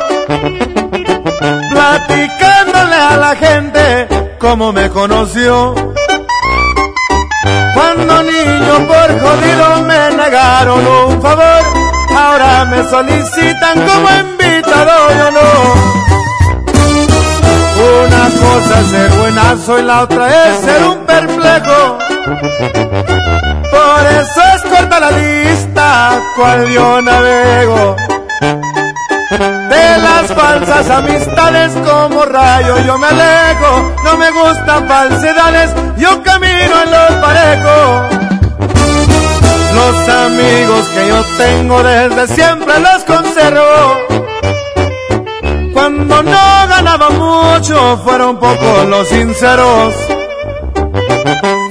Platicándole 1.71 2.95
a 2.95 3.17
la 3.17 3.35
gente 3.35 4.07
cómo 4.39 4.71
me 4.71 4.89
conoció. 4.89 5.75
Cuando 7.73 8.23
niño 8.23 8.87
por 8.87 9.19
jodido 9.19 9.83
me 9.83 10.11
negaron 10.15 10.85
un 10.85 11.21
favor, 11.21 11.63
ahora 12.17 12.65
me 12.65 12.87
solicitan 12.89 13.87
como 13.87 14.09
invitado, 14.19 15.09
yo 15.17 15.31
no. 15.31 15.99
Una 18.05 18.29
cosa 18.41 18.79
es 18.81 18.87
ser 18.87 19.09
buenazo 19.11 19.79
y 19.79 19.83
la 19.83 20.01
otra 20.01 20.49
es 20.49 20.59
ser 20.59 20.83
un 20.83 21.05
perplejo. 21.05 21.97
Por 23.71 24.05
eso 24.05 24.41
es 24.55 24.61
corta 24.63 24.99
la 24.99 25.11
lista, 25.11 26.21
cual 26.35 26.67
yo 26.67 27.01
navego. 27.01 27.95
De 29.29 29.97
las 30.01 30.33
falsas 30.33 30.89
amistades 30.89 31.73
como 31.87 32.25
rayo 32.25 32.79
yo 32.79 32.97
me 32.97 33.07
alejo. 33.07 33.93
No 34.03 34.17
me 34.17 34.31
gustan 34.31 34.87
falsedades, 34.87 35.71
yo 35.97 36.23
camino 36.23 36.83
en 36.83 36.91
los 36.91 37.11
parejos. 37.21 38.15
Los 39.75 40.09
amigos 40.09 40.87
que 40.89 41.07
yo 41.07 41.23
tengo 41.37 41.83
desde 41.83 42.27
siempre 42.33 42.73
los 42.79 43.03
conservo. 43.03 44.19
Cuando 45.73 46.23
no 46.23 46.67
ganaba 46.67 47.09
mucho, 47.11 48.01
fueron 48.03 48.39
pocos 48.39 48.87
los 48.87 49.07
sinceros. 49.09 50.18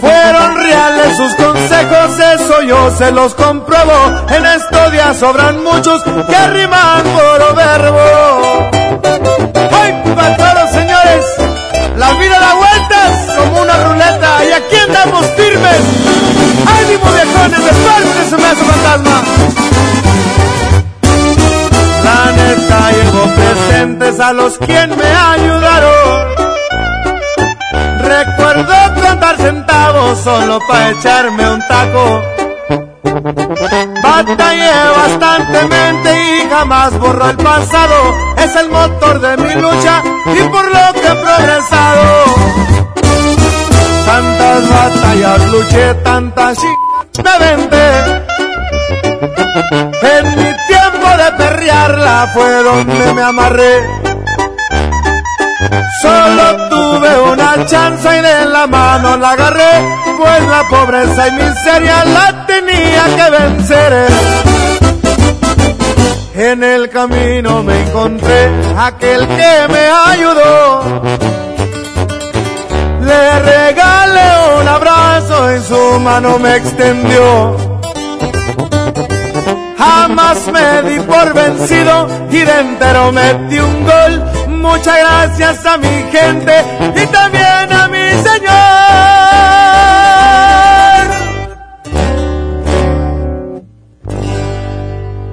Fueron 0.00 0.56
reales 0.56 1.16
sus 1.16 1.34
consejos, 1.34 2.18
eso 2.18 2.62
yo 2.62 2.90
se 2.96 3.10
los 3.12 3.34
compruebo. 3.34 3.92
En 4.28 4.46
estos 4.46 4.92
días 4.92 5.16
sobran 5.16 5.62
muchos 5.62 6.02
que 6.02 6.48
riman 6.48 7.02
por 7.02 7.54
verbo. 7.56 8.70
¡Ay, 9.72 10.02
para 10.14 10.36
todos, 10.36 10.70
señores! 10.70 11.24
La 11.96 12.12
vida 12.14 12.38
da 12.38 12.54
vueltas 12.54 13.36
como 13.36 13.62
una 13.62 13.84
ruleta 13.84 14.44
y 14.44 14.52
aquí 14.52 14.76
andamos 14.76 15.26
firmes. 15.36 15.80
¡Ánimo, 16.80 17.12
viejones! 17.12 17.64
¡Despártense, 17.64 18.36
me 18.36 18.46
hace 18.46 18.64
fantasma! 18.64 19.22
La 22.04 22.32
neta 22.32 22.90
presentes 23.34 24.20
a 24.20 24.32
los 24.32 24.58
quien 24.58 24.90
me 24.96 25.04
ayudaron. 25.04 26.28
Recuerdo 28.00 28.74
contar 29.18 29.36
centavos 29.36 30.18
solo 30.18 30.58
para 30.66 30.90
echarme 30.90 31.50
un 31.50 31.60
taco. 31.66 32.22
Batallé 34.02 34.70
bastantemente 34.96 36.10
y 36.22 36.48
jamás 36.48 36.98
borro 36.98 37.30
el 37.30 37.36
pasado. 37.36 38.14
Es 38.36 38.54
el 38.56 38.68
motor 38.70 39.20
de 39.20 39.36
mi 39.38 39.54
lucha 39.54 40.02
y 40.26 40.48
por 40.48 40.64
lo 40.64 40.92
que 40.94 41.06
he 41.06 41.14
progresado. 41.14 42.24
Tantas 44.06 44.68
batallas 44.70 45.52
luché, 45.52 45.94
tantas 45.94 46.58
ch... 46.58 47.22
me 47.24 47.38
vente. 47.44 48.22
En 50.02 50.26
mi 50.36 50.54
tiempo 50.68 51.08
de 51.16 51.32
perrearla 51.36 52.30
fue 52.32 52.62
donde 52.62 53.12
me 53.14 53.22
amarré. 53.22 53.98
Solo 56.02 56.68
tuve 56.68 57.32
una 57.32 57.66
chance 57.66 58.08
y 58.16 58.20
de 58.20 58.44
la 58.46 58.68
mano 58.68 59.16
la 59.16 59.30
agarré, 59.30 59.82
pues 60.16 60.42
la 60.46 60.62
pobreza 60.68 61.26
y 61.26 61.32
miseria 61.32 62.04
la 62.04 62.46
tenía 62.46 63.04
que 63.16 63.30
vencer. 63.30 64.06
En 66.34 66.62
el 66.62 66.88
camino 66.90 67.64
me 67.64 67.82
encontré 67.82 68.52
aquel 68.78 69.26
que 69.26 69.66
me 69.68 69.88
ayudó. 70.12 71.02
Le 73.02 73.40
regalé 73.40 74.60
un 74.60 74.68
abrazo, 74.68 75.50
en 75.50 75.64
su 75.64 75.98
mano 75.98 76.38
me 76.38 76.54
extendió. 76.54 77.56
Jamás 79.76 80.38
me 80.52 80.82
di 80.88 81.00
por 81.00 81.34
vencido 81.34 82.06
y 82.30 82.38
de 82.38 82.60
entero 82.60 83.10
metí 83.10 83.58
un 83.58 83.84
gol. 83.84 84.37
Muchas 84.58 84.98
gracias 84.98 85.64
a 85.66 85.76
mi 85.78 86.04
gente 86.10 86.64
y 86.96 87.06
también 87.06 87.72
a 87.72 87.88
mi 87.88 88.10
Señor. 88.10 88.48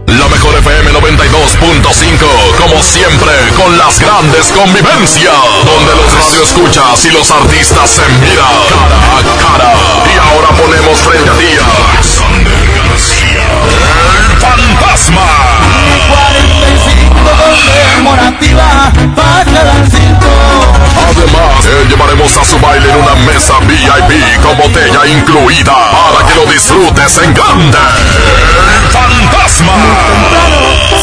La 0.08 0.28
mejor 0.30 0.56
FM 0.60 0.92
92.5, 0.92 2.58
como 2.58 2.84
siempre, 2.84 3.34
con 3.58 3.78
las 3.78 4.00
grandes 4.00 4.52
convivencias, 4.52 5.34
donde 5.66 5.96
los 5.96 6.14
radioescuchas 6.14 7.06
y 7.06 7.10
los 7.10 7.30
artistas 7.32 7.90
se 7.90 8.08
miran 8.20 8.46
cara 8.70 8.98
a 9.08 9.24
cara. 9.42 9.74
Y 10.14 10.18
ahora 10.20 10.50
ponemos 10.50 11.00
frente 11.00 11.30
a 11.30 11.34
ti 11.34 11.48
Alexander 11.92 12.54
García, 12.78 13.44
el 14.20 14.38
fantasma. 14.40 15.55
45 18.06 18.06
conmemorativa 18.06 18.94
para 19.16 19.74
cinto. 19.90 20.28
Además, 21.10 21.64
te 21.64 21.90
llevaremos 21.90 22.38
a 22.38 22.46
su 22.46 22.60
baile 22.60 22.90
en 22.90 22.98
una 22.98 23.16
mesa 23.32 23.54
VIP 23.62 24.42
con 24.44 24.58
botella 24.58 25.08
incluida 25.08 25.74
para 25.74 26.28
que 26.28 26.36
lo 26.36 26.46
disfrutes 26.52 27.18
en 27.18 27.34
grande. 27.34 27.78
El 28.76 28.92
fantasma. 28.92 29.74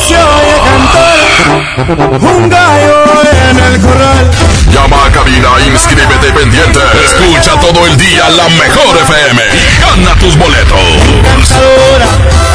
Se 0.06 0.16
oye 0.16 0.60
cantar 0.64 2.12
un 2.20 2.48
gallo 2.48 3.04
en 3.50 3.58
el 3.58 3.80
corral. 3.80 4.30
Llama 4.72 5.06
a 5.06 5.12
cabina, 5.12 5.48
inscríbete 5.66 6.32
pendiente. 6.32 6.80
Escucha 7.04 7.58
todo 7.60 7.86
el 7.86 7.96
día 7.96 8.28
la 8.30 8.48
mejor 8.48 8.96
FM 9.02 9.42
y 9.42 9.80
gana 9.80 10.14
tus 10.18 10.36
boletos. 10.36 10.80
Cantadora, 11.22 12.06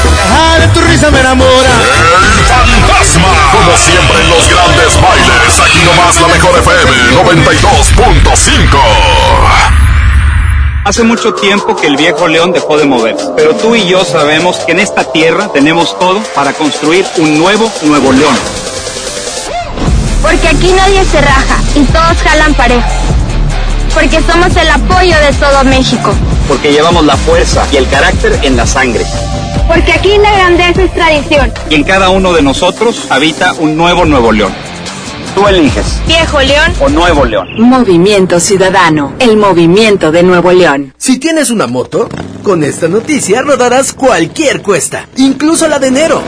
deja 0.03 0.59
de 0.59 0.67
tu 0.74 0.82
risa 0.82 1.11
me 1.11 1.19
enamora. 1.19 1.69
El. 2.32 2.36
Como 3.58 3.76
siempre 3.76 4.22
en 4.22 4.30
los 4.30 4.48
grandes 4.50 5.02
bailes, 5.02 5.60
aquí 5.60 5.80
nomás 5.84 6.22
la 6.22 6.27
mejor 6.27 6.60
FM 6.60 6.92
92.5. 7.24 8.77
Hace 10.86 11.03
mucho 11.03 11.34
tiempo 11.34 11.76
que 11.76 11.88
el 11.88 11.98
viejo 11.98 12.27
león 12.27 12.53
dejó 12.53 12.77
de 12.77 12.86
moverse, 12.86 13.26
pero 13.36 13.56
tú 13.56 13.76
y 13.76 13.88
yo 13.88 14.06
sabemos 14.06 14.58
que 14.60 14.74
en 14.74 14.80
esta 14.80 15.11
tierra 15.11 15.50
tenemos 15.52 15.98
todo 15.98 16.22
para 16.36 16.53
construir 16.53 17.06
un 17.18 17.40
nuevo 17.40 17.72
Nuevo 17.82 18.11
León. 18.11 18.36
Porque 20.22 20.48
aquí 20.48 20.72
nadie 20.74 21.03
se 21.03 21.19
raja 21.19 21.58
y 21.76 21.84
todos 21.86 22.18
jalan 22.24 22.53
parejo. 22.53 22.88
Porque 23.94 24.22
somos 24.32 24.56
el 24.56 24.69
apoyo 24.69 25.18
de 25.19 25.34
todo 25.34 25.64
México. 25.64 26.14
Porque 26.48 26.72
llevamos 26.72 27.03
la 27.06 27.18
fuerza 27.18 27.66
y 27.72 27.77
el 27.77 27.90
carácter 27.90 28.40
en 28.44 28.56
la 28.56 28.68
sangre. 28.68 29.03
Porque 29.67 29.93
aquí 29.93 30.17
la 30.17 30.31
grandeza 30.33 30.83
es 30.83 30.93
tradición. 30.93 31.53
Y 31.69 31.75
en 31.75 31.83
cada 31.83 32.09
uno 32.09 32.33
de 32.33 32.41
nosotros 32.41 33.07
habita 33.09 33.53
un 33.53 33.75
nuevo 33.75 34.05
Nuevo 34.05 34.31
León. 34.31 34.53
Tú 35.35 35.47
eliges. 35.47 36.01
Viejo 36.07 36.41
León. 36.41 36.73
O 36.79 36.89
Nuevo 36.89 37.23
León. 37.23 37.47
Movimiento 37.59 38.39
Ciudadano, 38.39 39.13
el 39.19 39.37
movimiento 39.37 40.11
de 40.11 40.23
Nuevo 40.23 40.51
León. 40.51 40.93
Si 40.97 41.19
tienes 41.19 41.51
una 41.51 41.67
moto, 41.67 42.09
con 42.41 42.63
esta 42.63 42.87
noticia 42.87 43.43
rodarás 43.43 43.93
cualquier 43.93 44.63
cuesta, 44.63 45.07
incluso 45.17 45.67
la 45.67 45.77
de 45.77 45.87
enero. 45.87 46.23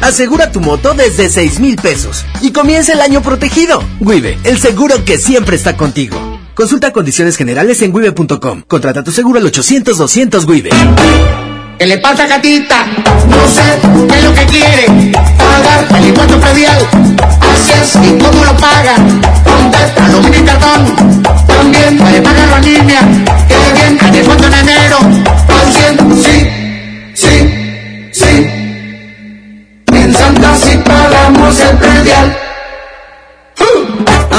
Asegura 0.00 0.52
tu 0.52 0.60
moto 0.60 0.94
desde 0.94 1.28
6 1.28 1.60
mil 1.60 1.76
pesos 1.76 2.24
y 2.40 2.52
comienza 2.52 2.92
el 2.92 3.00
año 3.00 3.22
protegido. 3.22 3.82
Wibe, 4.00 4.38
el 4.44 4.58
seguro 4.58 5.04
que 5.04 5.18
siempre 5.18 5.56
está 5.56 5.76
contigo. 5.76 6.33
Consulta 6.54 6.92
condiciones 6.92 7.36
generales 7.36 7.82
en 7.82 7.92
wibe.com. 7.92 8.62
Contrata 8.68 9.02
tu 9.02 9.10
seguro 9.10 9.40
al 9.40 9.44
800-200 9.50 10.46
Wibe. 10.46 10.70
¿Qué 11.78 11.86
le 11.86 11.98
pasa, 11.98 12.28
gatita? 12.28 12.86
No 13.28 13.48
sé 13.48 13.62
qué 14.08 14.18
es 14.18 14.24
lo 14.24 14.34
que 14.34 14.46
quiere. 14.46 15.12
Pagar 15.36 15.86
el 15.98 16.08
impuesto 16.08 16.40
predial. 16.40 16.78
Así 17.40 17.72
es, 17.72 17.96
¿y 17.96 18.18
cómo 18.18 18.44
lo 18.44 18.56
paga? 18.56 18.94
¿Dónde 19.44 19.78
está 19.84 20.08
lo 20.08 20.22
mini 20.22 20.46
También 21.48 21.98
puede 21.98 22.22
pagarlo 22.22 22.56
la 22.56 22.60
niña. 22.60 23.00
Qué 23.48 23.56
bien, 23.74 23.98
que 23.98 24.10
descuento 24.12 24.46
en 24.46 24.54
enero. 24.54 24.98
Haciendo, 25.48 26.16
sí, 26.22 26.48
sí, 27.14 28.10
sí. 28.12 28.48
En 29.92 30.14
Santa 30.14 30.56
sí 30.56 30.78
pagamos 30.84 31.60
el 31.60 31.76
predial. 31.78 32.43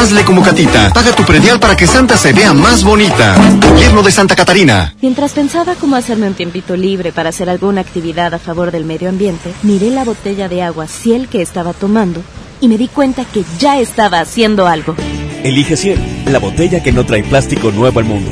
Hazle 0.06 0.24
como 0.24 0.44
Catita. 0.44 0.94
Paga 0.94 1.16
tu 1.16 1.24
predial 1.24 1.60
para 1.60 1.76
que 1.76 1.88
Santa 1.88 2.16
se 2.16 2.32
vea 2.32 2.54
más 2.54 2.84
bonita. 2.84 3.36
Gobierno 3.60 4.04
de 4.04 4.12
Santa 4.12 4.36
Catarina. 4.36 4.94
Mientras 5.02 5.32
pensaba 5.32 5.74
cómo 5.74 5.96
hacerme 5.96 6.28
un 6.28 6.36
tiempito 6.36 6.76
libre 6.76 7.12
para 7.12 7.30
hacer 7.30 7.50
alguna 7.50 7.82
actividad 7.82 8.32
a 8.36 8.38
favor 8.38 8.70
del 8.70 8.86
medio 8.86 9.10
ambiente, 9.10 9.52
miré 9.64 9.90
la 9.90 10.04
botella 10.04 10.48
de 10.48 10.62
agua 10.62 10.86
Ciel 10.88 11.28
que 11.28 11.42
estaba 11.42 11.74
tomando 11.74 12.22
y 12.62 12.68
me 12.68 12.78
di 12.78 12.88
cuenta 12.88 13.26
que 13.26 13.44
ya 13.58 13.80
estaba 13.80 14.20
haciendo 14.20 14.68
algo. 14.68 14.96
Elige 15.44 15.76
Ciel, 15.76 16.00
la 16.28 16.38
botella 16.38 16.84
que 16.84 16.92
no 16.92 17.04
trae 17.04 17.24
plástico 17.24 17.72
nuevo 17.72 17.98
al 17.98 18.06
mundo. 18.06 18.30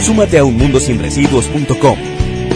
Súmate 0.00 0.38
a 0.38 0.44
unmundosinresiduos.com. 0.44 1.98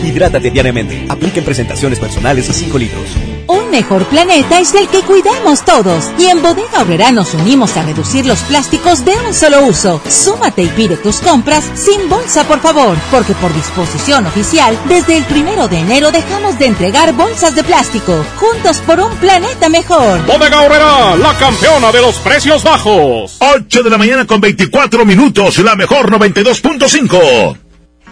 Hidrátate 0.05 0.53
diariamente. 0.53 1.05
Apliquen 1.09 1.45
presentaciones 1.45 1.99
personales 1.99 2.49
a 2.49 2.53
5 2.53 2.79
litros. 2.79 3.09
Un 3.47 3.71
mejor 3.71 4.05
planeta 4.07 4.61
es 4.61 4.75
el 4.75 4.89
que 4.89 5.03
cuidamos 5.03 5.65
todos. 5.65 6.11
Y 6.19 6.27
en 6.27 6.43
Bodega 6.43 6.83
Obrera 6.83 7.13
nos 7.13 7.35
unimos 7.35 7.77
a 7.77 7.83
reducir 7.83 8.27
los 8.27 8.41
plásticos 8.41 9.05
de 9.05 9.13
un 9.27 9.35
solo 9.35 9.67
uso. 9.67 10.01
Súmate 10.09 10.63
y 10.63 10.69
pide 10.69 10.97
tus 10.97 11.17
compras 11.17 11.65
sin 11.75 12.09
bolsa, 12.09 12.45
por 12.45 12.61
favor. 12.61 12.97
Porque 13.11 13.35
por 13.35 13.53
disposición 13.55 14.27
oficial, 14.27 14.79
desde 14.89 15.17
el 15.17 15.25
primero 15.25 15.69
de 15.69 15.79
enero 15.79 16.11
dejamos 16.13 16.59
de 16.59 16.67
entregar 16.67 17.13
bolsas 17.15 17.55
de 17.55 17.65
plástico. 17.65 18.25
Juntos 18.37 18.79
por 18.79 19.01
un 19.01 19.15
planeta 19.17 19.69
mejor. 19.69 20.25
Bodega 20.27 20.61
Obrera, 20.63 21.17
la 21.17 21.35
campeona 21.39 21.93
de 21.93 22.01
los 22.01 22.17
precios 22.17 22.63
bajos. 22.63 23.37
8 23.41 23.83
de 23.83 23.91
la 23.91 23.99
mañana 23.99 24.27
con 24.27 24.41
24 24.41 25.05
minutos, 25.05 25.59
la 25.59 25.77
mejor 25.77 26.11
92.5. 26.11 27.62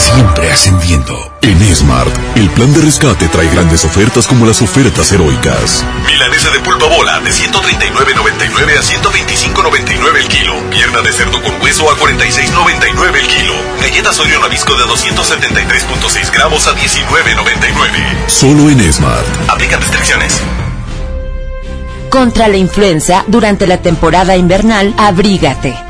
Siempre 0.00 0.50
ascendiendo. 0.50 1.14
En 1.42 1.76
Smart, 1.76 2.10
el 2.34 2.48
plan 2.50 2.72
de 2.72 2.80
rescate 2.80 3.28
trae 3.28 3.48
grandes 3.50 3.84
ofertas 3.84 4.26
como 4.26 4.46
las 4.46 4.62
ofertas 4.62 5.12
heroicas. 5.12 5.84
Milanesa 6.06 6.50
de 6.50 6.60
pulpa 6.60 6.86
bola 6.86 7.20
de 7.20 7.30
139.99 7.30 8.78
a 8.78 8.82
125.99 8.82 10.16
el 10.16 10.28
kilo. 10.28 10.54
Pierna 10.70 11.02
de 11.02 11.12
cerdo 11.12 11.42
con 11.42 11.60
hueso 11.60 11.90
a 11.90 11.96
46.99 11.98 13.14
el 13.14 13.26
kilo. 13.26 13.52
Galletas 13.80 14.18
Oreo 14.20 14.40
Nabisco 14.40 14.74
de 14.74 14.84
273.6 14.84 16.32
gramos 16.32 16.66
a 16.66 16.74
19.99. 16.74 18.28
Solo 18.28 18.70
en 18.70 18.92
Smart. 18.92 19.26
Aplican 19.50 19.80
restricciones. 19.80 20.40
Contra 22.08 22.48
la 22.48 22.56
influenza, 22.56 23.24
durante 23.28 23.66
la 23.66 23.82
temporada 23.82 24.34
invernal, 24.34 24.94
abrígate. 24.96 25.89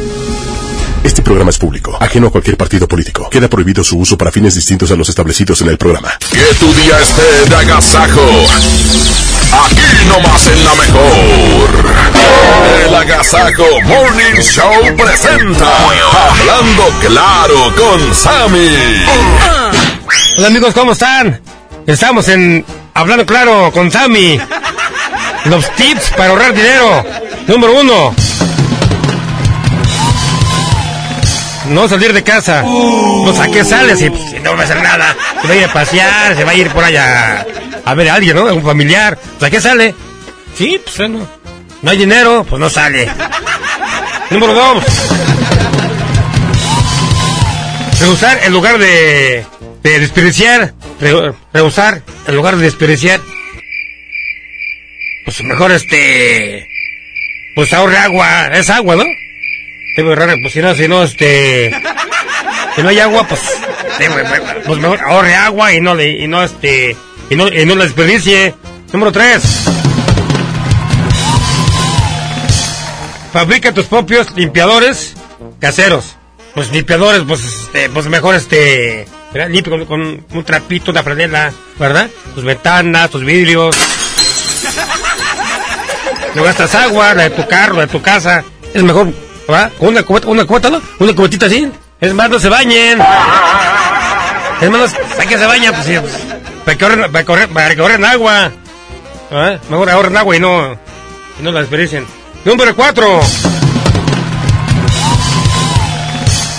Este 1.03 1.23
programa 1.23 1.49
es 1.49 1.57
público, 1.57 1.97
ajeno 1.99 2.27
a 2.27 2.29
cualquier 2.29 2.57
partido 2.57 2.87
político. 2.87 3.27
Queda 3.29 3.47
prohibido 3.47 3.83
su 3.83 3.97
uso 3.97 4.17
para 4.17 4.31
fines 4.31 4.53
distintos 4.53 4.91
a 4.91 4.95
los 4.95 5.09
establecidos 5.09 5.59
en 5.61 5.69
el 5.69 5.77
programa. 5.77 6.11
Que 6.29 6.53
tu 6.59 6.71
día 6.75 6.99
esté 6.99 7.49
de 7.49 7.55
agasajo. 7.55 8.21
Aquí 9.65 10.07
nomás 10.07 10.47
en 10.47 10.63
la 10.63 10.75
mejor. 10.75 11.69
El 12.85 12.95
Agasajo 12.95 13.65
Morning 13.83 14.41
Show 14.41 14.95
presenta 14.95 15.89
Hablando 16.29 16.83
Claro 17.01 17.75
con 17.75 18.15
Sammy. 18.15 19.03
Hola 20.37 20.47
amigos, 20.47 20.73
¿cómo 20.75 20.91
están? 20.91 21.41
Estamos 21.87 22.27
en 22.27 22.63
Hablando 22.93 23.25
Claro 23.25 23.71
con 23.73 23.91
Sammy. 23.91 24.39
Los 25.45 25.75
tips 25.75 26.11
para 26.11 26.29
ahorrar 26.29 26.53
dinero. 26.53 27.03
Número 27.47 27.79
uno. 27.79 28.15
No 31.71 31.87
salir 31.87 32.13
de 32.13 32.23
casa. 32.23 32.63
Pues 32.63 33.39
a 33.39 33.47
qué 33.47 33.63
sales 33.63 33.99
si, 33.99 34.09
pues, 34.09 34.41
no 34.43 34.53
va 34.55 34.61
a 34.61 34.63
hacer 34.65 34.81
nada. 34.81 35.15
Se 35.41 35.47
va 35.47 35.53
a 35.53 35.57
ir 35.57 35.63
a 35.65 35.73
pasear, 35.73 36.35
se 36.35 36.43
va 36.43 36.51
a 36.51 36.55
ir 36.55 36.69
por 36.69 36.83
allá 36.83 37.45
a 37.85 37.93
ver 37.95 38.09
a 38.09 38.15
alguien, 38.15 38.35
¿no? 38.35 38.47
A 38.47 38.53
un 38.53 38.63
familiar. 38.63 39.17
Pues 39.39 39.43
a 39.43 39.49
qué 39.49 39.61
sale. 39.61 39.95
Sí, 40.57 40.79
pues 40.83 41.09
no. 41.09 41.27
No 41.81 41.91
hay 41.91 41.97
dinero, 41.97 42.45
pues 42.47 42.59
no 42.59 42.69
sale. 42.69 43.09
Número 44.29 44.53
dos. 44.53 44.83
Rehusar 47.99 48.39
en 48.43 48.51
lugar 48.53 48.77
de, 48.77 49.45
de 49.83 49.99
desperdiciar. 49.99 50.73
Re- 50.99 51.33
rehusar 51.53 52.01
en 52.27 52.35
lugar 52.35 52.55
de 52.57 52.63
desperdiciar. 52.63 53.19
Pues 55.25 55.41
mejor 55.43 55.71
este. 55.71 56.67
Pues 57.55 57.71
ahorre 57.73 57.97
agua. 57.97 58.47
Es 58.53 58.69
agua, 58.69 58.95
¿no? 58.95 59.03
Raro, 59.95 60.33
pues 60.41 60.53
si 60.53 60.61
no, 60.61 60.73
si 60.73 60.87
no, 60.87 61.03
este. 61.03 61.71
Si 62.75 62.81
no 62.81 62.89
hay 62.89 62.99
agua, 62.99 63.27
pues. 63.27 63.41
pues, 64.65 64.79
mejor 64.79 65.01
ahorre 65.01 65.35
agua 65.35 65.73
y 65.73 65.81
no 65.81 65.95
le, 65.95 66.09
y 66.09 66.27
no 66.27 66.43
este. 66.43 66.95
Y 67.29 67.35
no, 67.35 67.47
y 67.47 67.65
no 67.65 67.75
la 67.75 67.83
desperdicie. 67.83 68.55
Número 68.93 69.11
tres. 69.11 69.43
Fabrica 73.33 73.73
tus 73.73 73.85
propios 73.85 74.31
limpiadores 74.35 75.15
caseros. 75.59 76.15
Pues 76.53 76.71
limpiadores, 76.71 77.23
pues, 77.27 77.43
este, 77.43 77.89
pues 77.89 78.07
mejor 78.07 78.35
este. 78.35 79.05
Limpio 79.49 79.71
con, 79.71 79.85
con 79.85 80.25
un 80.29 80.43
trapito, 80.43 80.91
una 80.91 81.03
franela, 81.03 81.53
¿verdad? 81.79 82.09
Tus 82.35 82.43
ventanas, 82.43 83.09
tus 83.09 83.23
vidrios. 83.23 83.75
No 86.35 86.43
gastas 86.43 86.75
agua, 86.75 87.13
la 87.13 87.23
de 87.23 87.29
tu 87.31 87.47
carro, 87.47 87.75
la 87.75 87.85
de 87.85 87.91
tu 87.91 88.01
casa. 88.01 88.43
Es 88.73 88.83
mejor, 88.83 89.13
una 89.79 90.03
cubeta, 90.03 90.27
una 90.27 90.45
cubeta, 90.45 90.69
¿no? 90.69 90.81
Una 90.99 91.13
cubetita 91.13 91.45
así. 91.45 91.69
Es 91.99 92.13
más, 92.13 92.29
no 92.29 92.39
se 92.39 92.49
bañen. 92.49 92.99
Es 94.61 94.69
más, 94.69 94.93
¿para 94.93 95.25
qué 95.29 95.37
se 95.37 95.45
bañan? 95.45 95.73
Pues, 95.73 95.85
sí, 95.85 95.95
pues, 95.99 96.13
para 96.65 96.77
que 96.77 96.85
ahorren, 96.85 97.11
para 97.11 97.25
que 97.25 97.47
para 97.47 97.75
que 97.75 97.81
ahorren 97.81 98.05
agua. 98.05 98.51
Mejor 99.69 99.89
ahorren 99.89 100.17
agua 100.17 100.35
y 100.35 100.39
no, 100.39 100.73
y 101.39 101.43
no 101.43 101.51
la 101.51 101.61
desperdicien. 101.61 102.05
Número 102.43 102.75
cuatro. 102.75 103.21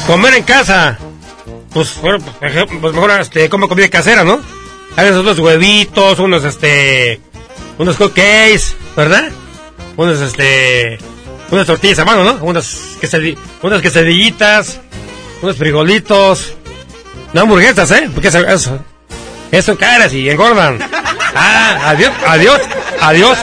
Comer 0.06 0.34
en 0.34 0.42
casa. 0.42 0.98
Pues, 1.72 1.96
pues, 2.00 2.22
pues 2.80 2.94
mejor 2.94 3.10
este, 3.20 3.48
como 3.48 3.68
comida 3.68 3.88
casera, 3.88 4.24
¿no? 4.24 4.40
Hagan 4.96 5.18
unos 5.18 5.38
huevitos, 5.38 6.18
unos 6.18 6.44
este. 6.44 7.20
unos 7.78 7.96
cupcakes, 7.96 8.76
¿verdad? 8.96 9.30
Unos 9.96 10.20
este. 10.20 10.98
Unas 11.52 11.66
tortillas 11.66 11.98
a 12.00 12.04
mano, 12.04 12.24
¿no? 12.24 12.34
Unas, 12.44 12.98
quesadi- 13.00 13.36
unas 13.62 13.80
quesadillitas, 13.80 14.80
unos 15.40 15.56
frijolitos. 15.56 16.54
No 17.32 17.42
hamburguesas, 17.42 17.90
¿eh? 17.92 18.10
Porque 18.12 18.28
eso, 18.28 18.40
eso, 18.40 18.78
eso 19.52 19.78
caras 19.78 20.12
y 20.12 20.28
engordan. 20.28 20.78
Ah, 21.34 21.88
adiós, 21.88 22.12
adiós, 22.26 22.60
adiós, 23.00 23.38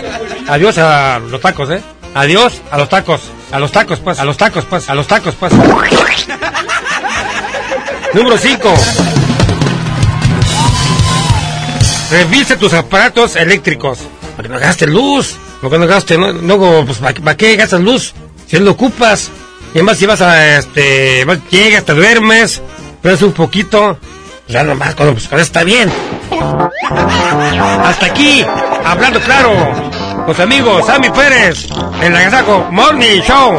adiós 0.47 0.77
a 0.77 1.17
los 1.17 1.41
tacos, 1.41 1.71
¿eh? 1.71 1.81
Adiós 2.13 2.61
a 2.69 2.77
los 2.77 2.87
tacos. 2.87 3.19
A 3.51 3.57
los 3.57 3.71
tacos, 3.71 3.97
pues. 3.99 4.19
A 4.19 4.25
los 4.25 4.37
tacos, 4.37 4.63
pues. 4.65 4.87
A 4.87 4.93
los 4.93 5.07
tacos, 5.07 5.33
pues. 5.33 5.51
Número 8.13 8.37
5. 8.37 8.75
Revise 12.11 12.57
tus 12.57 12.73
aparatos 12.73 13.35
eléctricos. 13.35 13.99
Para 14.35 14.47
que 14.47 14.53
no 14.53 14.59
gastes 14.59 14.89
luz. 14.89 15.35
No 15.61 15.69
gastes, 15.69 16.17
no, 16.17 16.31
luego, 16.31 16.85
pues, 16.85 16.99
¿para, 16.99 17.35
qué 17.35 17.55
gastas 17.55 17.81
luz? 17.81 18.13
Si 18.47 18.57
lo 18.59 18.71
ocupas. 18.71 19.29
Y 19.73 19.77
además, 19.79 19.97
si 19.97 20.05
vas 20.05 20.21
a, 20.21 20.57
este, 20.57 21.25
vas- 21.25 21.39
llegas, 21.51 21.83
te 21.85 21.93
duermes, 21.93 22.61
prendes 23.01 23.21
un 23.21 23.33
poquito. 23.33 23.97
Ya 24.47 24.63
nomás, 24.63 24.95
cuando, 24.95 25.13
pues, 25.13 25.25
eso 25.25 25.35
está 25.37 25.63
bien. 25.63 25.91
Hasta 27.83 28.05
aquí, 28.07 28.45
hablando 28.83 29.19
claro, 29.21 29.51
con 30.25 30.35
su 30.35 30.41
amigo 30.41 30.81
Sammy 30.85 31.09
Pérez, 31.11 31.67
en 32.01 32.13
la 32.13 32.21
Gazaco 32.21 32.67
Morning 32.71 33.21
Show. 33.21 33.57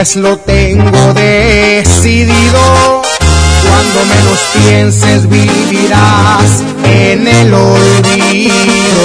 Pues 0.00 0.16
lo 0.16 0.34
tengo 0.38 1.12
decidido. 1.12 3.02
Cuando 3.68 3.98
menos 4.08 4.38
pienses 4.54 5.28
vivirás 5.28 6.64
en 6.84 7.28
el 7.28 7.52
olvido. 7.52 9.04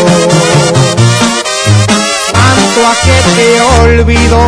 Cuanto 2.31 2.79
a 2.87 2.95
que 3.03 3.17
te 3.35 3.61
olvido 3.83 4.39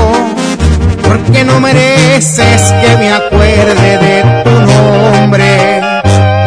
porque 1.04 1.44
no 1.44 1.60
mereces 1.60 2.62
que 2.82 2.96
me 2.96 3.12
acuerde 3.12 3.98
de 3.98 4.44
tu 4.46 4.52
nombre, 4.52 5.82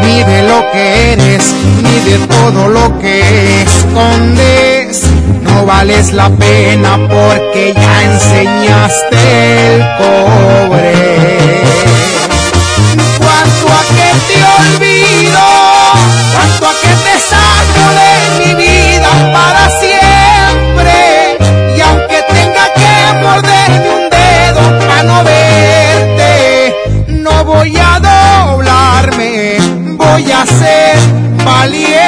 ni 0.03 0.25
de 0.25 0.43
lo 0.45 0.65
que 0.73 1.13
eres, 1.13 1.45
ni 1.83 2.11
de 2.11 2.27
todo 2.27 2.69
lo 2.69 2.99
que 3.01 3.65
escondes. 3.65 5.10
No 5.43 5.67
vales 5.67 6.13
la 6.13 6.29
pena 6.31 6.99
porque 7.09 7.73
ya 7.75 8.03
enseñaste 8.05 9.75
el 9.75 9.81
cobre. 9.99 11.63
Cuanto 13.19 13.67
a 13.79 13.83
que 13.97 14.11
te 14.29 14.39
olvido, 14.61 15.47
cuanto 16.33 16.67
a 16.67 16.75
que 16.83 16.93
te 17.07 17.15
saco 17.31 17.85
de 18.01 18.13
mi 18.39 18.55
vida 18.55 19.11
para 19.33 19.65
siempre. 19.81 20.99
Y 21.77 21.81
aunque 21.81 22.19
tenga 22.35 22.65
que 22.75 22.93
morderme 23.23 23.89
un 23.91 24.11
dedo 24.11 24.63
para 24.87 25.03
no 25.03 25.25
verte, 25.25 26.75
no 27.09 27.45
voy 27.45 27.77
a 27.77 28.01
doblarme, 28.01 29.59
voy 29.97 30.33
a 30.33 30.47
ser 30.47 30.99
valiente. 31.45 32.00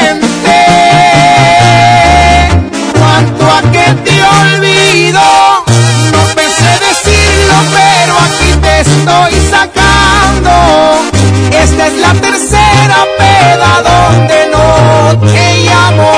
Esta 11.50 11.86
es 11.86 11.94
la 11.94 12.12
tercera 12.14 12.98
peda 13.18 13.82
donde 13.90 14.48
no 14.50 15.20
te 15.32 15.62
llamo. 15.64 16.12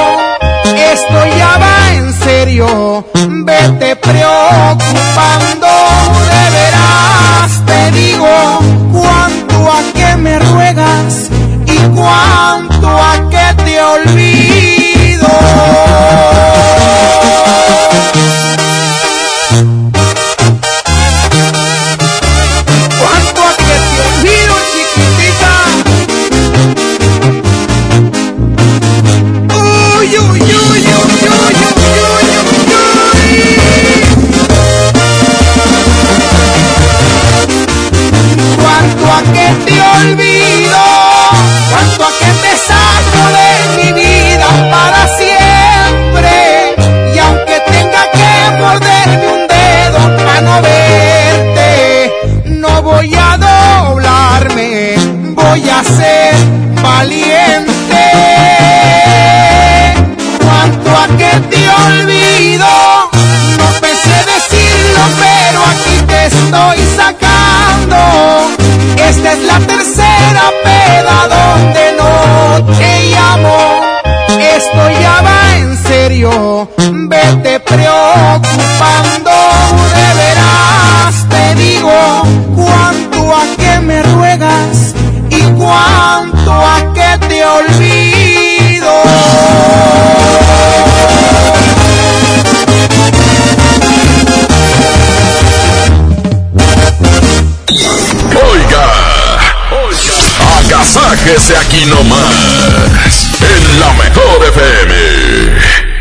Esto 0.93 1.27
ya 1.39 1.59
va 1.59 1.95
en 1.95 2.13
serio, 2.15 3.05
vete 3.45 3.97
preocupando. 3.97 5.69
De 6.31 6.45
veras 6.57 7.51
te 7.67 7.91
digo 7.93 8.61
cuánto 8.93 9.73
a 9.73 9.81
que 9.93 10.17
me 10.17 10.39
ruegas 10.39 11.31
y 11.67 11.79
cuánto 11.97 12.74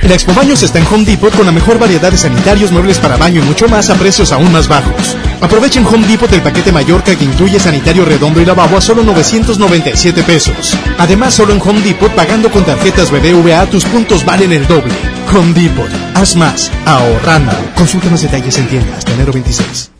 El 0.04 0.12
Expo 0.12 0.34
Baños 0.34 0.62
está 0.62 0.80
en 0.80 0.88
Home 0.88 1.06
Depot 1.06 1.34
con 1.34 1.46
la 1.46 1.54
mejor 1.54 1.80
variedad 1.80 2.12
de 2.12 2.18
sanitarios, 2.18 2.74
muebles 2.74 3.00
para 3.00 3.16
baño 3.16 3.42
y 3.42 3.46
mucho 3.46 3.70
más 3.70 3.90
a 3.90 3.96
precios 3.96 4.34
aún 4.34 4.52
más 4.52 4.68
bajos. 4.68 5.16
Aprovechen 5.40 5.86
Home 5.86 6.06
Depot 6.06 6.30
el 6.34 6.42
paquete 6.42 6.74
Mallorca 6.74 7.16
que 7.16 7.24
incluye 7.24 7.58
sanitario 7.58 8.04
redondo 8.04 8.42
y 8.42 8.46
lavabo 8.46 8.76
a 8.76 8.82
solo 8.82 9.02
997 9.04 10.24
pesos. 10.24 10.78
Además, 10.98 11.34
solo 11.34 11.54
en 11.54 11.62
Home 11.62 11.80
Depot 11.80 12.12
pagando 12.12 12.52
con 12.52 12.66
tarjetas 12.66 13.12
BBVA 13.12 13.66
tus 13.68 13.86
puntos 13.86 14.26
valen 14.26 14.52
el 14.52 14.68
doble. 14.68 14.94
Home 15.34 15.54
Depot, 15.54 15.90
haz 16.16 16.36
más, 16.36 16.70
ahorrando. 16.86 17.54
Consulta 17.74 18.10
más 18.10 18.22
detalles 18.22 18.58
en 18.58 18.68
tienda 18.68 18.98
hasta 18.98 19.14
enero 19.14 19.32
26. 19.32 19.93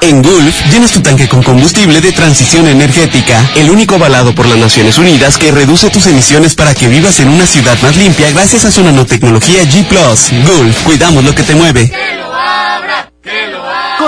En 0.00 0.22
Gulf, 0.22 0.54
llenas 0.70 0.92
tu 0.92 1.00
tanque 1.00 1.28
con 1.28 1.42
combustible 1.42 2.00
de 2.00 2.12
transición 2.12 2.66
energética, 2.68 3.50
el 3.56 3.70
único 3.70 3.96
avalado 3.96 4.34
por 4.34 4.46
las 4.46 4.58
Naciones 4.58 4.96
Unidas 4.98 5.36
que 5.36 5.50
reduce 5.50 5.90
tus 5.90 6.06
emisiones 6.06 6.54
para 6.54 6.74
que 6.74 6.88
vivas 6.88 7.18
en 7.20 7.28
una 7.28 7.46
ciudad 7.46 7.76
más 7.82 7.96
limpia 7.96 8.30
gracias 8.30 8.64
a 8.64 8.70
su 8.70 8.82
nanotecnología 8.82 9.64
G⁇ 9.64 9.88
Gulf, 10.46 10.82
cuidamos 10.84 11.24
lo 11.24 11.34
que 11.34 11.42
te 11.42 11.54
mueve. 11.54 12.17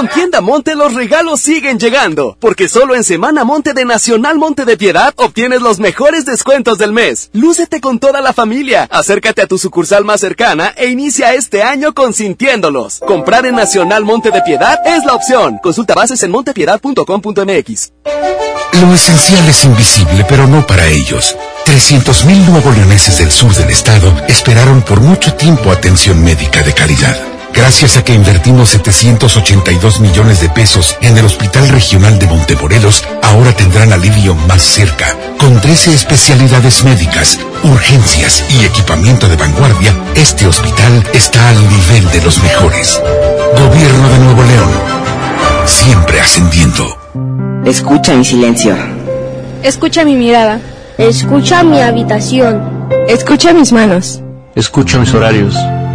Con 0.01 0.09
Tienda 0.09 0.41
Monte 0.41 0.77
los 0.77 0.95
regalos 0.95 1.43
siguen 1.43 1.79
llegando, 1.79 2.35
porque 2.41 2.71
solo 2.71 2.95
en 2.95 3.05
Semana 3.05 3.45
Monte 3.45 3.75
de 3.75 3.85
Nacional 3.85 4.39
Monte 4.39 4.65
de 4.65 4.79
Piedad 4.79 5.13
obtienes 5.17 5.61
los 5.61 5.79
mejores 5.79 6.25
descuentos 6.25 6.79
del 6.79 6.91
mes. 6.91 7.29
Lúcete 7.35 7.83
con 7.83 7.99
toda 7.99 8.23
la 8.23 8.33
familia, 8.33 8.89
acércate 8.91 9.43
a 9.43 9.47
tu 9.47 9.59
sucursal 9.59 10.07
más 10.07 10.23
cercana 10.23 10.73
e 10.75 10.87
inicia 10.87 11.35
este 11.35 11.63
año 11.63 11.93
consintiéndolos. 11.93 13.01
Comprar 13.01 13.45
en 13.45 13.57
Nacional 13.57 14.07
Monte 14.07 14.31
de 14.31 14.41
Piedad 14.41 14.79
es 14.87 15.05
la 15.05 15.13
opción. 15.13 15.59
Consulta 15.63 15.93
bases 15.93 16.23
en 16.23 16.31
montepiedad.com.mx. 16.31 17.93
Lo 18.81 18.95
esencial 18.95 19.49
es 19.51 19.65
invisible, 19.67 20.25
pero 20.27 20.47
no 20.47 20.67
para 20.67 20.87
ellos. 20.87 21.37
300.000 21.67 22.47
nuevos 22.47 22.75
leoneses 22.75 23.19
del 23.19 23.31
sur 23.31 23.55
del 23.55 23.69
estado 23.69 24.11
esperaron 24.29 24.81
por 24.81 25.03
mucho 25.03 25.35
tiempo 25.35 25.71
atención 25.71 26.25
médica 26.25 26.63
de 26.63 26.73
calidad. 26.73 27.40
Gracias 27.53 27.97
a 27.97 28.05
que 28.05 28.15
invertimos 28.15 28.71
782 28.71 30.01
millones 30.01 30.41
de 30.41 30.49
pesos 30.49 30.97
en 31.03 31.17
el 31.19 31.25
Hospital 31.25 31.69
Regional 31.69 32.19
de 32.19 32.27
Montemorelos, 32.27 33.05
ahora 33.23 33.53
tendrán 33.55 33.93
alivio 33.93 34.35
más 34.35 34.63
cerca. 34.63 35.17
Con 35.39 35.61
13 35.61 35.95
especialidades 35.95 36.85
médicas, 36.85 37.39
urgencias 37.65 38.45
y 38.51 38.65
equipamiento 38.65 39.29
de 39.29 39.37
vanguardia, 39.37 39.95
este 40.15 40.47
hospital 40.47 41.05
está 41.13 41.49
al 41.49 41.59
nivel 41.69 42.11
de 42.13 42.23
los 42.23 42.43
mejores. 42.43 43.01
Gobierno 43.57 44.09
de 44.09 44.19
Nuevo 44.19 44.43
León. 44.45 44.71
Siempre 45.67 46.21
ascendiendo. 46.21 46.97
Escucha 47.65 48.15
mi 48.15 48.25
silencio. 48.25 48.77
Escucha 49.63 50.05
mi 50.05 50.15
mirada. 50.15 50.61
Escucha 50.99 51.63
mi 51.63 51.81
habitación. 51.81 52.89
Escucha 53.09 53.53
mis 53.53 53.73
manos. 53.73 54.21
Escucha 54.55 54.99
mis 54.99 55.13
horarios. 55.15 55.55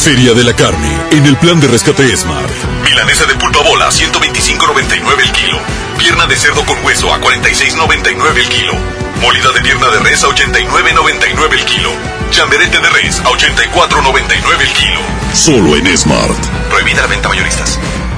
Feria 0.00 0.32
de 0.32 0.42
la 0.42 0.56
carne, 0.56 0.98
en 1.10 1.26
el 1.26 1.36
plan 1.36 1.60
de 1.60 1.68
rescate 1.68 2.16
Smart. 2.16 2.50
Milanesa 2.84 3.26
de 3.26 3.34
pulpa 3.34 3.60
bola, 3.62 3.90
125.99 3.90 5.20
el 5.22 5.32
kilo. 5.32 5.58
Pierna 5.98 6.26
de 6.26 6.36
cerdo 6.36 6.64
con 6.64 6.82
hueso 6.82 7.12
a 7.12 7.20
46.99 7.20 8.36
el 8.38 8.48
kilo. 8.48 8.72
Molida 9.20 9.52
de 9.52 9.60
pierna 9.60 9.90
de 9.90 9.98
res 9.98 10.24
a 10.24 10.28
89.99 10.28 11.52
el 11.52 11.64
kilo. 11.66 11.90
Chamberete 12.30 12.80
de 12.80 12.88
res 12.88 13.20
a 13.20 13.24
84.99 13.24 14.60
el 14.62 14.72
kilo. 14.72 15.00
Solo 15.34 15.76
en 15.76 15.98
Smart. 15.98 16.46
Prohibida 16.70 17.02
la 17.02 17.08
venta 17.08 17.28
mayoristas. 17.28 17.78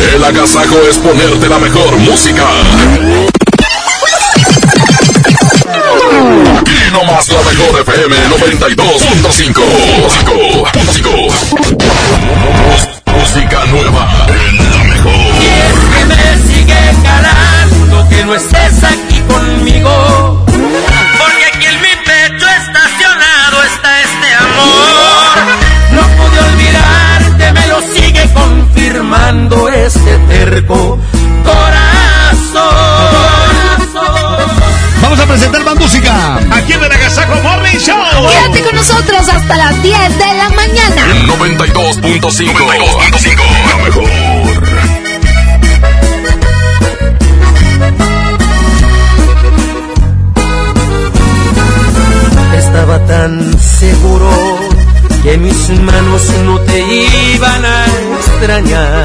El 0.00 0.24
agasajo 0.24 0.76
es 0.88 0.98
ponerte 0.98 1.48
la 1.48 1.58
mejor 1.58 1.96
música. 1.98 2.44
Aquí 6.58 6.90
nomás 6.92 7.28
la 7.28 7.42
mejor 7.42 7.80
FM 7.80 8.16
92.5. 8.28 9.62
Música 13.06 13.64
nueva 13.66 14.26
en 14.28 14.56
la 14.70 14.84
mejor. 14.84 15.12
Y 15.12 15.46
es 15.46 15.74
que 15.90 16.04
me 16.06 16.36
sigue 16.48 16.82
calando 17.02 18.08
que 18.08 18.24
no 18.24 18.34
estés 18.34 18.84
aquí 18.84 19.20
conmigo. 19.28 20.13
Este 29.84 30.16
terco 30.28 30.98
corazón. 31.44 32.62
Vamos 35.02 35.20
a 35.20 35.26
presentar 35.26 35.62
más 35.62 35.74
música. 35.76 36.38
Aquí 36.52 36.72
en 36.72 36.84
el 36.84 36.90
Agasajo 36.90 37.34
Morning 37.42 37.76
Show. 37.76 37.98
Quédate 38.30 38.62
con 38.62 38.76
nosotros 38.76 39.28
hasta 39.28 39.56
las 39.56 39.82
10 39.82 40.18
de 40.18 40.24
la 40.24 40.48
mañana. 40.50 41.06
92.5. 41.26 42.20
92.5. 42.20 43.42
La 43.68 43.76
mejor. 43.84 44.04
Estaba 52.56 52.98
tan 53.06 53.60
seguro 53.60 54.30
que 55.24 55.38
mis 55.38 55.70
manos 55.80 56.22
no 56.44 56.60
te 56.60 56.80
iban 57.34 57.64
a 57.64 57.86
extrañar, 58.18 59.04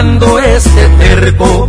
Confirmando 0.00 0.38
este 0.38 0.88
terco 0.98 1.68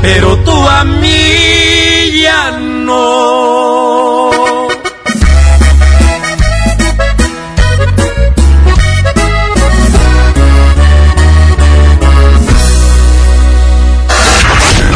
pero 0.00 0.36
tú 0.44 0.52
a 0.52 0.84
mí 0.84 2.22
ya 2.22 2.52
no. 2.52 4.30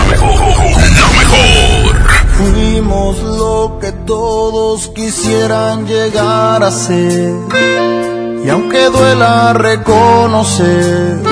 Mejor, 0.08 0.31
mejor. 1.18 1.97
Fuimos 2.36 3.23
lo 3.23 3.78
que 3.81 3.91
todos 4.07 4.89
quisieran 4.89 5.86
llegar 5.86 6.62
a 6.62 6.70
ser. 6.70 7.34
Y 8.44 8.49
aunque 8.49 8.89
duela 8.89 9.52
reconocer 9.52 11.31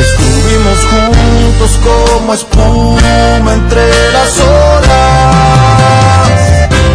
Estuvimos 0.00 0.78
juntos 0.90 1.70
como 1.84 2.32
espuma 2.34 3.52
entre 3.52 3.84
las 4.12 4.40
horas. 4.40 6.30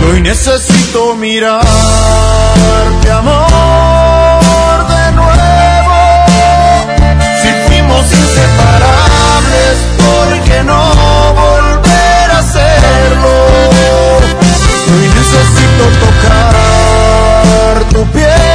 Hoy 0.09 0.21
necesito 0.21 1.15
mirarte, 1.15 1.67
amor, 3.11 4.87
de 4.87 5.11
nuevo. 5.11 5.97
Si 7.41 7.49
fuimos 7.67 8.03
inseparables, 8.11 9.75
¿por 10.03 10.27
qué 10.45 10.63
no 10.63 10.81
volver 11.35 12.31
a 12.31 12.39
hacerlo? 12.39 13.33
Hoy 14.87 15.05
necesito 15.19 15.83
tocar 16.05 17.75
tu 17.91 18.01
piel 18.11 18.54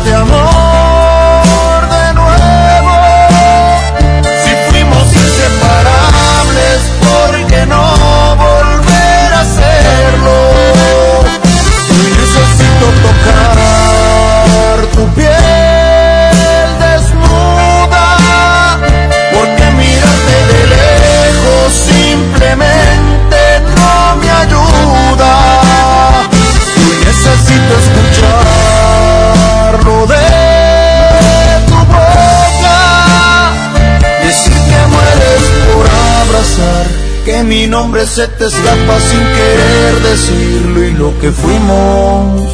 que 37.41 37.47
mi 37.47 37.67
nombre 37.67 38.05
se 38.05 38.27
te 38.27 38.45
escapa 38.45 38.99
sin 38.99 39.19
querer 39.19 39.99
decirlo 40.01 40.83
y 40.83 40.91
lo 40.91 41.17
que 41.19 41.31
fuimos 41.31 42.51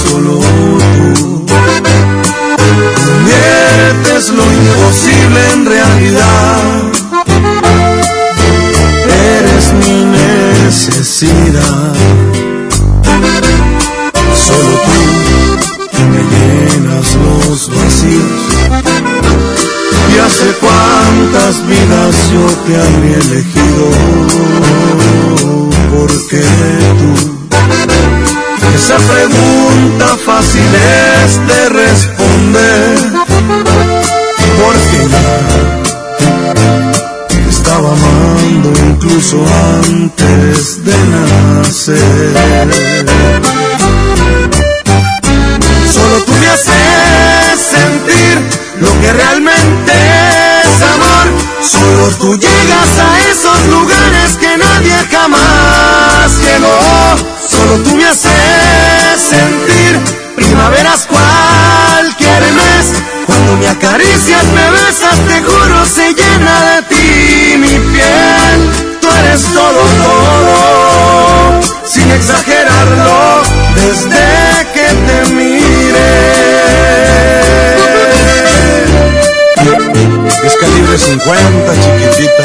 Solo 0.02 0.34
tú 0.96 1.10
conviertes 3.06 4.24
lo 4.30 4.44
imposible 4.52 5.40
en 5.52 5.60
realidad. 5.66 6.62
Eres 9.06 9.66
mi 9.74 9.96
necesidad. 10.04 11.92
Solo 14.46 14.76
tú 15.90 16.02
me 16.12 16.22
llenas 16.32 17.08
los 17.14 17.58
vacíos. 17.70 18.42
Y 20.12 20.18
hace 20.18 20.48
cuántas 20.60 21.54
vidas 21.66 22.14
yo 22.32 22.46
te 22.66 22.72
habría 22.76 23.18
elegido. 23.18 23.86
Porque 25.90 26.42
tú, 26.98 27.10
esa 28.74 28.98
pregunta 28.98 30.06
fácil 30.24 30.70
es 30.74 31.30
de 31.48 31.60
responder. 31.70 32.98
Porque 34.60 34.98
ya 35.10 35.38
te 37.28 37.38
estaba 37.48 37.88
amando 37.92 38.68
incluso 38.90 39.36
antes 39.84 40.84
de 40.84 40.96
nacer. 41.12 42.32
Me 64.26 64.34
acaricias, 64.34 64.44
me 64.52 64.70
besas, 64.70 65.18
te 65.26 65.42
juro, 65.42 65.84
se 65.86 66.14
llena 66.14 66.54
de 66.70 66.82
ti 66.82 67.56
mi 67.58 67.78
piel. 67.92 68.60
Tú 69.00 69.08
eres 69.10 69.42
todo, 69.52 69.82
todo. 70.02 70.54
exagerarlo 72.14 73.42
desde 73.74 74.26
que 74.72 74.86
te 75.06 75.18
mire. 75.34 76.10
Es 80.44 80.54
calibre 80.56 80.98
50, 80.98 81.72
chiquitita. 81.82 82.44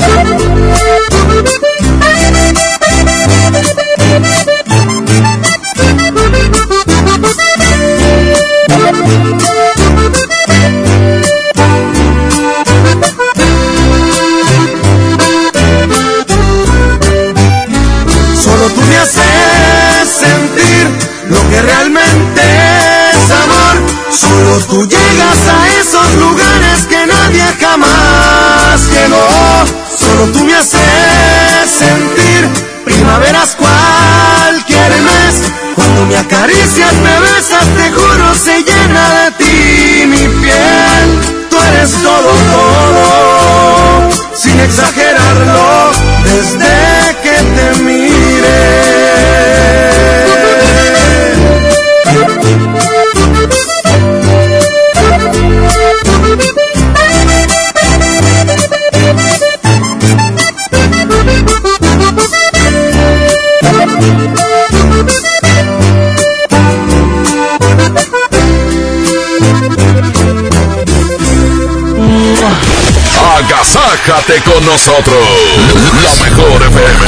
Agasájate 73.99 74.41
con 74.43 74.65
nosotros. 74.65 75.17
La 76.03 76.23
mejor 76.23 76.61
FM. 76.61 77.05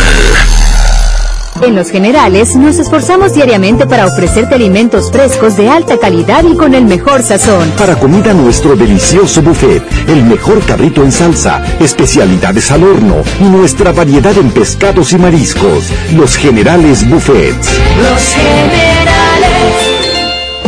En 1.68 1.76
Los 1.76 1.90
Generales 1.90 2.56
nos 2.56 2.80
esforzamos 2.80 3.34
diariamente 3.34 3.86
para 3.86 4.08
ofrecerte 4.08 4.56
alimentos 4.56 5.11
frescos 5.11 5.56
de 5.56 5.70
alta 5.70 5.98
calidad 6.00 6.44
y 6.44 6.56
con 6.56 6.74
el 6.74 6.86
mejor 6.86 7.24
sazón. 7.24 7.72
Para 7.78 7.95
comida 7.95 8.34
nuestro 8.34 8.76
delicioso 8.76 9.42
buffet, 9.42 9.84
el 10.08 10.24
mejor 10.24 10.60
carrito 10.66 11.03
en 11.03 11.11
salsa, 11.11 11.64
especialidades 11.80 12.72
al 12.72 12.84
horno 12.84 13.18
y 13.40 13.44
nuestra 13.44 13.92
variedad 13.92 14.36
en 14.38 14.52
pescados 14.52 15.14
y 15.14 15.18
mariscos. 15.18 15.86
Los 16.16 16.36
Generales 16.36 17.08
Buffets. 17.10 17.70
Los 18.02 18.34
Generales. 18.34 19.11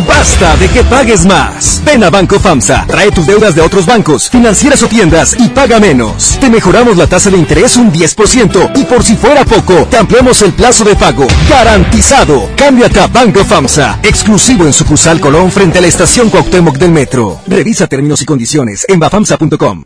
Basta 0.08 0.56
de 0.58 0.68
que 0.70 0.84
pagues 0.84 1.26
más. 1.26 1.73
Ven 1.86 2.04
a 2.04 2.10
Banco 2.10 2.40
FAMSA, 2.40 2.86
trae 2.88 3.12
tus 3.12 3.28
deudas 3.28 3.56
de 3.56 3.62
otros 3.62 3.86
bancos, 3.86 4.30
financieras 4.30 4.82
o 4.84 4.88
tiendas 4.88 5.36
y 5.38 5.50
paga 5.50 5.80
menos. 5.80 6.38
Te 6.40 6.50
mejoramos 6.50 6.98
la 6.98 7.08
tasa 7.08 7.30
de 7.30 7.38
interés 7.38 7.78
un 7.78 7.92
10% 7.92 8.72
y 8.76 8.84
por 8.86 9.04
si 9.04 9.16
fuera 9.16 9.44
poco, 9.46 9.88
te 9.90 9.98
ampliamos 9.98 10.42
el 10.42 10.54
plazo 10.54 10.84
de 10.84 10.96
pago. 10.96 11.28
Garantizado. 11.50 12.50
Cámbiate 12.56 13.00
a 13.00 13.08
Banco 13.08 13.44
FAMSA, 13.44 14.00
exclusivo 14.04 14.66
en 14.66 14.74
sucursal 14.74 15.20
Colón 15.20 15.52
frente 15.52 15.80
a 15.80 15.82
la 15.82 15.88
estación 15.88 16.30
Cuauhtémoc 16.30 16.78
del 16.78 16.92
Metro. 16.92 17.40
Revisa 17.48 17.88
términos 17.88 18.22
y 18.22 18.26
condiciones 18.26 18.86
en 18.88 19.00
bafamsa.com. 19.00 19.84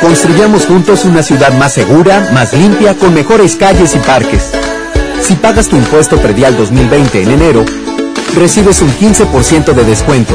Construyamos 0.00 0.66
juntos 0.66 1.04
una 1.04 1.22
ciudad 1.22 1.52
más 1.58 1.74
segura, 1.74 2.30
más 2.34 2.52
limpia, 2.52 2.94
con 2.94 3.14
mejores 3.14 3.54
calles 3.54 3.94
y 3.94 3.98
parques. 3.98 4.50
Si 5.22 5.34
pagas 5.34 5.68
tu 5.68 5.76
impuesto 5.76 6.16
predial 6.16 6.56
2020 6.56 7.22
en 7.22 7.30
enero, 7.30 7.64
recibes 8.34 8.82
un 8.82 8.90
15% 8.90 9.72
de 9.72 9.84
descuento. 9.84 10.34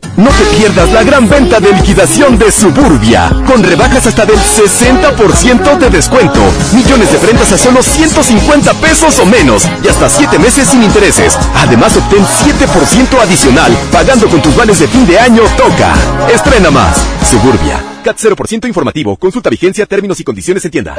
No 0.17 0.29
te 0.29 0.57
pierdas 0.57 0.91
la 0.91 1.03
gran 1.03 1.29
venta 1.29 1.59
de 1.59 1.71
liquidación 1.73 2.37
de 2.37 2.51
Suburbia, 2.51 3.31
con 3.47 3.63
rebajas 3.63 4.05
hasta 4.07 4.25
del 4.25 4.37
60% 4.37 5.77
de 5.77 5.89
descuento. 5.89 6.39
Millones 6.73 7.11
de 7.11 7.17
prendas 7.17 7.51
a 7.51 7.57
solo 7.57 7.81
150 7.81 8.73
pesos 8.75 9.17
o 9.19 9.25
menos 9.25 9.67
y 9.83 9.87
hasta 9.87 10.09
7 10.09 10.37
meses 10.37 10.67
sin 10.67 10.83
intereses. 10.83 11.37
Además, 11.55 11.95
obtén 11.97 12.25
7% 12.25 13.19
adicional 13.21 13.75
pagando 13.91 14.27
con 14.27 14.41
tus 14.41 14.55
vales 14.55 14.79
de 14.79 14.87
fin 14.87 15.07
de 15.07 15.17
año 15.17 15.43
Toca. 15.57 15.93
Estrena 16.33 16.69
más. 16.69 16.97
Suburbia. 17.29 17.81
CAT 18.03 18.17
0% 18.17 18.67
informativo. 18.67 19.15
Consulta 19.15 19.49
vigencia, 19.49 19.85
términos 19.85 20.19
y 20.19 20.23
condiciones 20.23 20.65
en 20.65 20.71
tienda. 20.71 20.95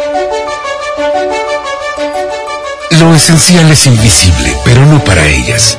Lo 2.99 3.15
esencial 3.15 3.71
es 3.71 3.87
invisible, 3.87 4.57
pero 4.65 4.85
no 4.87 5.03
para 5.05 5.27
ellas. 5.27 5.79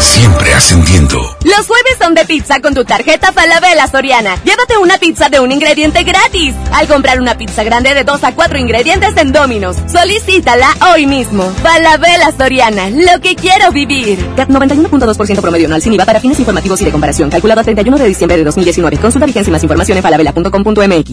Siempre 0.00 0.54
ascendiendo. 0.54 1.18
Los 1.44 1.66
jueves 1.66 1.96
son 1.98 2.14
de 2.14 2.24
pizza 2.24 2.60
con 2.60 2.74
tu 2.74 2.84
tarjeta 2.84 3.32
Falabella 3.32 3.86
Soriana. 3.86 4.36
Llévate 4.44 4.78
una 4.78 4.96
pizza 4.98 5.28
de 5.28 5.40
un 5.40 5.52
ingrediente 5.52 6.02
gratis. 6.04 6.54
Al 6.72 6.88
comprar 6.88 7.20
una 7.20 7.36
pizza 7.36 7.62
grande 7.64 7.94
de 7.94 8.04
2 8.04 8.24
a 8.24 8.34
4 8.34 8.58
ingredientes 8.58 9.16
en 9.16 9.32
Domino's. 9.32 9.76
Solicítala 9.92 10.68
hoy 10.92 11.06
mismo. 11.06 11.52
Falabella 11.62 12.32
Soriana, 12.36 12.88
lo 12.90 13.20
que 13.20 13.36
quiero 13.36 13.72
vivir. 13.72 14.18
CAT 14.36 14.48
91.2% 14.48 15.40
promedio 15.40 15.66
anual 15.66 15.82
sin 15.82 15.92
IVA 15.92 16.06
para 16.06 16.20
fines 16.20 16.38
informativos 16.38 16.80
y 16.80 16.86
de 16.86 16.92
comparación. 16.92 17.28
Calculado 17.28 17.60
a 17.60 17.64
31 17.64 17.98
de 17.98 18.06
diciembre 18.06 18.38
de 18.38 18.44
2019. 18.44 18.96
Consulta 18.96 19.26
vigencia 19.26 19.50
y 19.50 19.52
más 19.52 19.62
información 19.62 19.98
en 19.98 20.02
falabella.com.mx. 20.02 21.10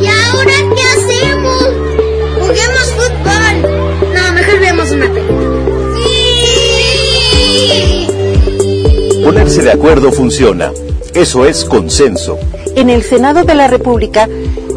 ¿Y 0.00 0.06
ahora 0.06 0.61
Ponerse 9.42 9.62
de 9.62 9.72
acuerdo 9.72 10.12
funciona. 10.12 10.70
Eso 11.14 11.44
es 11.44 11.64
consenso. 11.64 12.38
En 12.76 12.88
el 12.88 13.02
Senado 13.02 13.42
de 13.42 13.56
la 13.56 13.66
República, 13.66 14.28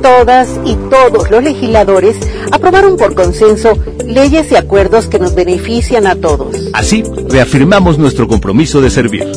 todas 0.01 0.49
y 0.65 0.75
todos 0.89 1.29
los 1.29 1.43
legisladores 1.43 2.15
aprobaron 2.51 2.97
por 2.97 3.13
consenso 3.13 3.77
leyes 4.03 4.51
y 4.51 4.55
acuerdos 4.55 5.05
que 5.05 5.19
nos 5.19 5.35
benefician 5.35 6.07
a 6.07 6.15
todos. 6.15 6.55
Así, 6.73 7.03
reafirmamos 7.29 7.99
nuestro 7.99 8.27
compromiso 8.27 8.81
de 8.81 8.89
servir. 8.89 9.31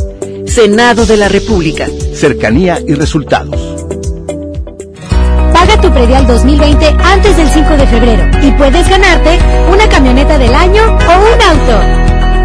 Senado 0.47 1.05
de 1.05 1.19
la 1.19 1.29
República. 1.29 1.89
Cercanía 2.15 2.79
y 2.81 2.95
resultados. 2.95 3.77
Paga 5.53 5.79
tu 5.79 5.93
predial 5.93 6.27
2020 6.27 6.87
antes 7.05 7.37
del 7.37 7.49
5 7.49 7.77
de 7.77 7.87
febrero 7.87 8.25
y 8.43 8.51
puedes 8.53 8.89
ganarte 8.89 9.39
una 9.71 9.87
camioneta 9.91 10.39
del 10.39 10.55
año 10.55 10.85
o 10.87 10.89
un 10.89 11.43
auto. 11.43 12.08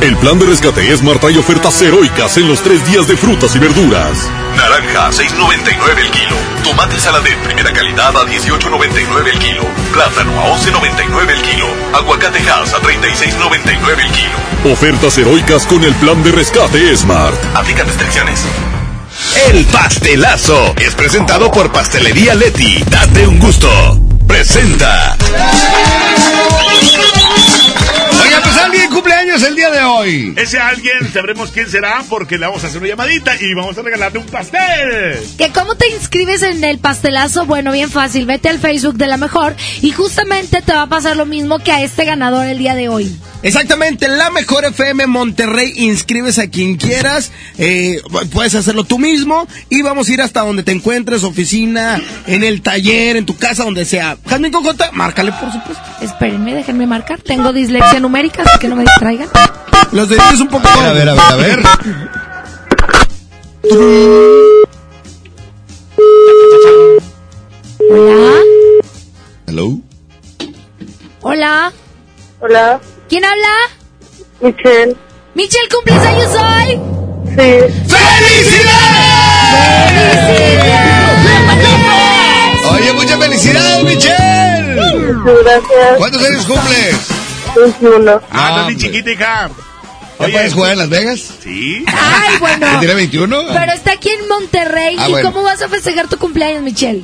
El 0.00 0.16
plan 0.18 0.38
de 0.38 0.46
rescate 0.46 0.96
Smart 0.96 1.20
trae 1.20 1.36
ofertas 1.36 1.82
heroicas 1.82 2.36
en 2.36 2.46
los 2.46 2.62
tres 2.62 2.86
días 2.86 3.08
de 3.08 3.16
frutas 3.16 3.56
y 3.56 3.58
verduras. 3.58 4.30
Naranja, 4.56 5.10
6.99 5.10 5.98
el 5.98 6.10
kilo. 6.12 6.36
Tomate 6.62 7.00
saladez, 7.00 7.36
primera 7.42 7.72
calidad 7.72 8.16
a 8.16 8.24
18.99 8.24 9.26
el 9.32 9.38
kilo. 9.40 9.62
Plátano 9.92 10.40
a 10.40 10.56
11.99 10.56 11.30
el 11.30 11.42
kilo. 11.42 11.66
Aguacate 11.94 12.38
Hass 12.48 12.74
a 12.74 12.80
36.99 12.80 14.04
el 14.04 14.12
kilo. 14.12 14.72
Ofertas 14.72 15.18
heroicas 15.18 15.66
con 15.66 15.82
el 15.82 15.94
plan 15.96 16.22
de 16.22 16.30
rescate 16.30 16.96
Smart. 16.96 17.34
Aplican 17.56 17.88
restricciones. 17.88 18.44
El 19.50 19.64
pastelazo 19.66 20.74
es 20.76 20.94
presentado 20.94 21.50
por 21.50 21.72
Pastelería 21.72 22.36
Leti. 22.36 22.84
Date 22.88 23.26
un 23.26 23.40
gusto. 23.40 23.68
Presenta. 24.28 25.16
Alguien 28.68 28.90
cumpleaños 28.90 29.42
el 29.44 29.56
día 29.56 29.70
de 29.70 29.82
hoy. 29.82 30.34
Ese 30.36 30.58
alguien, 30.58 31.10
sabremos 31.10 31.50
quién 31.52 31.70
será 31.70 32.04
porque 32.06 32.36
le 32.36 32.44
vamos 32.44 32.62
a 32.62 32.66
hacer 32.66 32.78
una 32.78 32.88
llamadita 32.88 33.34
y 33.40 33.54
vamos 33.54 33.78
a 33.78 33.82
regalarle 33.82 34.18
un 34.18 34.26
pastel. 34.26 35.18
¿Que 35.38 35.50
cómo 35.52 35.74
te 35.74 35.88
inscribes 35.88 36.42
en 36.42 36.62
el 36.62 36.78
pastelazo? 36.78 37.46
Bueno, 37.46 37.72
bien 37.72 37.88
fácil, 37.88 38.26
vete 38.26 38.50
al 38.50 38.58
Facebook 38.58 38.96
de 38.98 39.06
la 39.06 39.16
mejor 39.16 39.56
y 39.80 39.92
justamente 39.92 40.60
te 40.60 40.74
va 40.74 40.82
a 40.82 40.86
pasar 40.86 41.16
lo 41.16 41.24
mismo 41.24 41.60
que 41.60 41.72
a 41.72 41.82
este 41.82 42.04
ganador 42.04 42.44
el 42.44 42.58
día 42.58 42.74
de 42.74 42.90
hoy. 42.90 43.18
Exactamente, 43.42 44.08
la 44.08 44.30
mejor 44.30 44.64
FM 44.64 45.06
Monterrey, 45.06 45.72
inscribes 45.76 46.38
a 46.38 46.48
quien 46.48 46.76
quieras, 46.76 47.30
eh, 47.56 48.02
puedes 48.32 48.56
hacerlo 48.56 48.82
tú 48.82 48.98
mismo 48.98 49.46
y 49.68 49.82
vamos 49.82 50.08
a 50.08 50.12
ir 50.12 50.22
hasta 50.22 50.40
donde 50.40 50.64
te 50.64 50.72
encuentres, 50.72 51.22
oficina, 51.22 52.00
en 52.26 52.42
el 52.42 52.62
taller, 52.62 53.16
en 53.16 53.26
tu 53.26 53.36
casa, 53.36 53.62
donde 53.62 53.84
sea. 53.84 54.18
Jasmine 54.26 54.50
Cocota, 54.50 54.90
márcale 54.92 55.32
por 55.32 55.52
supuesto. 55.52 55.84
Espérenme, 56.00 56.54
déjenme 56.54 56.86
marcar. 56.86 57.20
Tengo 57.20 57.52
dislexia 57.52 58.00
numérica, 58.00 58.42
así 58.42 58.58
que 58.58 58.68
no 58.68 58.74
me 58.74 58.82
distraigan. 58.82 59.28
Los 59.92 60.08
deditos 60.08 60.40
un 60.40 60.48
poco... 60.48 60.68
A 60.68 60.92
ver, 60.92 61.08
a 61.08 61.14
ver, 61.14 61.24
a 61.24 61.36
ver. 61.36 61.62
Hola. 67.90 68.40
Hello. 69.46 69.78
Hola. 71.20 71.72
Hola, 72.40 72.80
¿Quién 73.08 73.24
habla? 73.24 73.48
Michelle. 74.40 74.96
Michelle, 75.34 75.68
¿cumples 75.70 75.98
años 75.98 76.30
hoy? 76.34 76.80
Sí. 77.36 77.88
Oye, 82.70 82.92
muchas 82.92 83.18
felicidades, 83.18 83.84
Michelle. 83.84 84.76
Gracias. 85.42 85.96
¿Cuántos 85.96 86.24
años 86.24 86.46
cumples? 86.46 86.96
21. 87.56 88.20
Ah, 88.30 88.56
no, 88.58 88.66
mi 88.68 88.76
chiquita 88.76 89.10
hija. 89.10 89.50
¿Ya 90.20 90.28
puedes 90.28 90.52
jugar 90.54 90.72
en 90.72 90.78
Las 90.78 90.88
Vegas? 90.88 91.20
Sí. 91.42 91.84
Ay, 91.86 92.38
bueno. 92.40 92.66
¿Ya 92.72 92.78
tiene 92.80 92.94
21? 92.94 93.42
Pero 93.52 93.72
está 93.72 93.92
aquí 93.92 94.08
en 94.10 94.28
Monterrey. 94.28 94.96
Ah, 94.98 95.08
¿Y 95.08 95.12
bueno. 95.12 95.32
cómo 95.32 95.44
vas 95.44 95.62
a 95.62 95.68
festejar 95.68 96.08
tu 96.08 96.18
cumpleaños, 96.18 96.62
Michelle? 96.62 97.02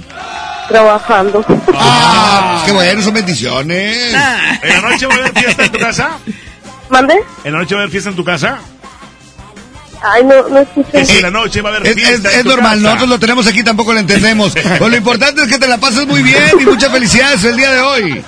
Trabajando. 0.69 1.45
Ah, 1.75 2.55
pues 2.55 2.65
qué 2.67 2.73
bueno, 2.73 3.03
son 3.03 3.15
bendiciones. 3.15 4.15
¿En 4.63 4.69
la 4.69 4.81
noche 4.91 5.07
va 5.07 5.15
a 5.15 5.19
haber 5.19 5.33
fiesta 5.33 5.65
en 5.65 5.73
tu 5.73 5.79
casa? 5.79 6.11
¿Mande? 6.89 7.15
¿En 7.45 7.53
la 7.53 7.59
noche 7.61 7.75
va 7.75 7.81
a 7.81 7.83
haber 7.85 7.91
fiesta 7.93 8.11
en 8.11 8.17
tu 8.17 8.25
casa? 8.25 8.59
Ay, 10.07 10.23
no, 10.25 10.49
no 10.49 10.59
escuché. 10.61 11.17
En 11.17 11.23
la 11.23 11.31
noche 11.31 11.63
va 11.63 11.71
a 11.71 11.77
haber 11.77 11.87
Es, 11.89 11.97
es- 11.97 12.03
fiesta 12.09 12.31
en 12.33 12.37
es 12.39 12.43
tu 12.43 12.49
normal, 12.51 12.73
casa. 12.73 12.83
nosotros 12.83 13.09
lo 13.09 13.19
tenemos 13.19 13.47
aquí, 13.47 13.63
tampoco 13.63 13.93
lo 13.95 14.01
entendemos. 14.01 14.53
Pues 14.79 14.91
lo 14.91 14.97
importante 14.97 15.43
es 15.43 15.49
que 15.49 15.59
te 15.59 15.67
la 15.69 15.79
pases 15.79 16.07
muy 16.07 16.23
bien 16.23 16.43
y 16.61 16.65
muchas 16.65 16.91
felicidades 16.93 17.43
el 17.45 17.57
día 17.57 17.71
de 17.73 17.81
hoy. 17.81 18.25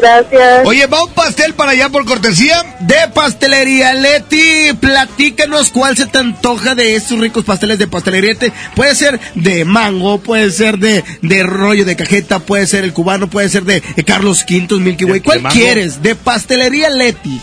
Gracias. 0.00 0.66
Oye, 0.66 0.86
¿va 0.86 1.02
un 1.02 1.10
pastel 1.12 1.54
para 1.54 1.72
allá 1.72 1.88
por 1.88 2.04
cortesía? 2.04 2.62
De 2.80 2.96
pastelería 3.14 3.94
Leti, 3.94 4.72
platícanos 4.80 5.70
cuál 5.70 5.96
se 5.96 6.06
te 6.06 6.18
antoja 6.18 6.74
de 6.74 6.94
estos 6.96 7.18
ricos 7.18 7.44
pasteles 7.44 7.78
de 7.78 7.86
pastelería 7.88 8.32
Leti. 8.34 8.52
Puede 8.76 8.94
ser 8.94 9.18
de 9.34 9.64
mango, 9.64 10.18
puede 10.20 10.50
ser 10.50 10.78
de, 10.78 11.04
de 11.22 11.42
rollo 11.42 11.84
de 11.84 11.96
cajeta, 11.96 12.38
puede 12.38 12.66
ser 12.66 12.84
el 12.84 12.92
cubano, 12.92 13.28
puede 13.28 13.48
ser 13.48 13.64
de, 13.64 13.82
eh, 13.96 14.04
Carlos 14.04 14.44
Quintos, 14.44 14.80
Milky 14.80 15.04
Way. 15.04 15.20
¿De- 15.20 15.24
¿Cuál 15.24 15.42
de 15.42 15.48
quieres? 15.48 16.02
De 16.02 16.14
pastelería 16.14 16.90
Leti. 16.90 17.40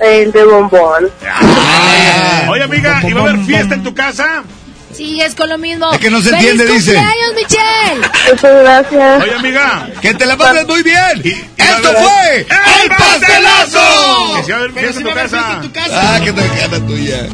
El 0.00 0.32
de 0.32 0.44
bombón. 0.44 1.10
Oye, 2.48 2.62
amiga, 2.62 3.02
¿y 3.08 3.12
va 3.12 3.20
a 3.20 3.24
haber 3.30 3.44
fiesta 3.44 3.74
en 3.74 3.82
tu 3.82 3.94
casa? 3.94 4.42
Sigues 4.96 5.34
con 5.34 5.48
lo 5.48 5.58
mismo. 5.58 5.90
Es 5.92 5.98
que 5.98 6.10
no 6.10 6.20
se 6.20 6.30
¡Feliz 6.30 6.50
entiende, 6.50 6.72
dice. 6.72 6.94
cumpleaños, 6.94 7.34
Michelle! 7.34 8.08
Muchas 8.30 8.62
gracias. 8.62 9.22
Oye, 9.22 9.34
amiga. 9.34 9.88
Que 10.00 10.14
te 10.14 10.26
la 10.26 10.36
pases 10.36 10.66
muy 10.66 10.82
bien. 10.82 11.22
Y- 11.24 11.62
¡Esto 11.62 11.88
fue 11.92 12.36
¡El 12.38 12.82
el 12.82 12.88
pastelazo! 12.96 14.34
Que 14.36 14.42
si 14.44 14.52
va 14.52 14.58
a 14.58 14.68
fiesta 14.68 15.00
en 15.00 15.62
tu 15.62 15.72
casa. 15.72 15.92
Ah, 15.94 16.20
que 16.22 16.32
te 16.32 16.42
queda 16.42 16.86
tuya. 16.86 17.26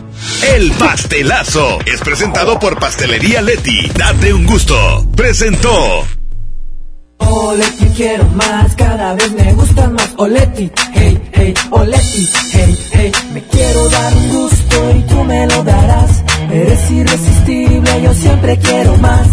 El 0.55 0.71
pastelazo 0.73 1.79
es 1.87 2.01
presentado 2.01 2.59
por 2.61 2.79
Pastelería 2.79 3.43
Leti. 3.43 3.91
Date 3.97 4.33
un 4.33 4.47
gusto. 4.47 5.07
Presentó. 5.17 6.07
Oleti 7.21 7.87
quiero 7.97 8.25
más, 8.27 8.75
cada 8.77 9.15
vez 9.15 9.33
me 9.33 9.53
gustan 9.55 9.93
más 9.93 10.09
Oleti, 10.17 10.71
hey, 10.95 11.21
hey, 11.33 11.55
Oleti, 11.71 12.29
hey, 12.53 12.79
hey 12.93 13.13
Me 13.33 13.43
quiero 13.43 13.89
dar 13.91 14.13
un 14.15 14.29
gusto 14.29 14.91
y 14.97 15.03
tú 15.03 15.25
me 15.25 15.47
lo 15.49 15.63
darás 15.65 16.23
Eres 16.51 16.91
irresistible, 16.91 18.03
yo 18.03 18.15
siempre 18.15 18.59
quiero 18.59 18.97
más 18.97 19.29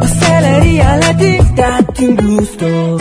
Pastelería 0.00 0.96
Leti, 0.98 1.38
date 1.56 2.08
un 2.08 2.16
gusto 2.16 2.98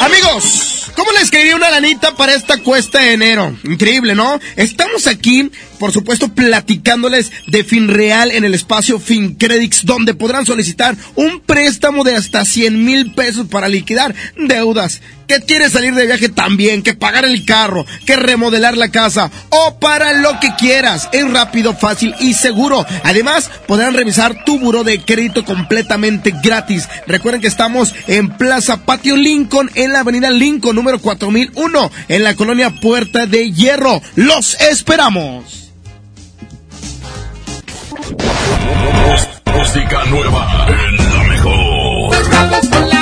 Amigos, 0.00 0.90
¿cómo 0.96 1.12
les 1.12 1.30
caería 1.30 1.56
una 1.56 1.68
lanita 1.68 2.14
para 2.16 2.34
esta 2.34 2.56
cuesta 2.58 3.00
de 3.00 3.12
enero? 3.12 3.54
Increíble, 3.64 4.14
¿no? 4.14 4.40
Estamos 4.56 5.06
aquí, 5.06 5.50
por 5.80 5.92
supuesto, 5.92 6.28
platicándoles 6.28 7.32
de 7.46 7.64
FinReal 7.64 8.32
en 8.32 8.44
el 8.44 8.52
espacio 8.52 9.00
FinCredits, 9.00 9.86
donde 9.86 10.12
podrán 10.12 10.44
solicitar 10.44 10.94
un 11.16 11.40
préstamo 11.40 12.04
de 12.04 12.14
hasta 12.14 12.44
100 12.44 12.84
mil 12.84 13.14
pesos 13.14 13.46
para 13.46 13.66
liquidar 13.66 14.14
deudas. 14.36 15.00
Que 15.26 15.40
quieres 15.40 15.72
salir 15.72 15.94
de 15.94 16.06
viaje 16.06 16.28
también, 16.28 16.82
que 16.82 16.92
pagar 16.92 17.24
el 17.24 17.46
carro, 17.46 17.86
que 18.04 18.16
remodelar 18.16 18.76
la 18.76 18.90
casa 18.90 19.30
o 19.48 19.78
para 19.78 20.12
lo 20.12 20.38
que 20.38 20.54
quieras. 20.58 21.08
Es 21.12 21.30
rápido, 21.30 21.72
fácil 21.72 22.14
y 22.20 22.34
seguro. 22.34 22.84
Además, 23.04 23.50
podrán 23.66 23.94
revisar 23.94 24.44
tu 24.44 24.58
buro 24.58 24.84
de 24.84 25.00
crédito 25.02 25.44
completamente 25.46 26.34
gratis. 26.42 26.88
Recuerden 27.06 27.40
que 27.40 27.46
estamos 27.46 27.94
en 28.06 28.36
Plaza 28.36 28.84
Patio 28.84 29.16
Lincoln, 29.16 29.70
en 29.76 29.92
la 29.92 30.00
avenida 30.00 30.30
Lincoln, 30.30 30.76
número 30.76 30.98
4001, 30.98 31.90
en 32.08 32.24
la 32.24 32.34
colonia 32.34 32.68
Puerta 32.80 33.24
de 33.24 33.50
Hierro. 33.52 34.02
¡Los 34.16 34.60
esperamos! 34.60 35.69
Música 39.46 40.04
nueva 40.06 40.66
en 40.68 40.96
la 41.12 41.22
mejor. 41.24 42.99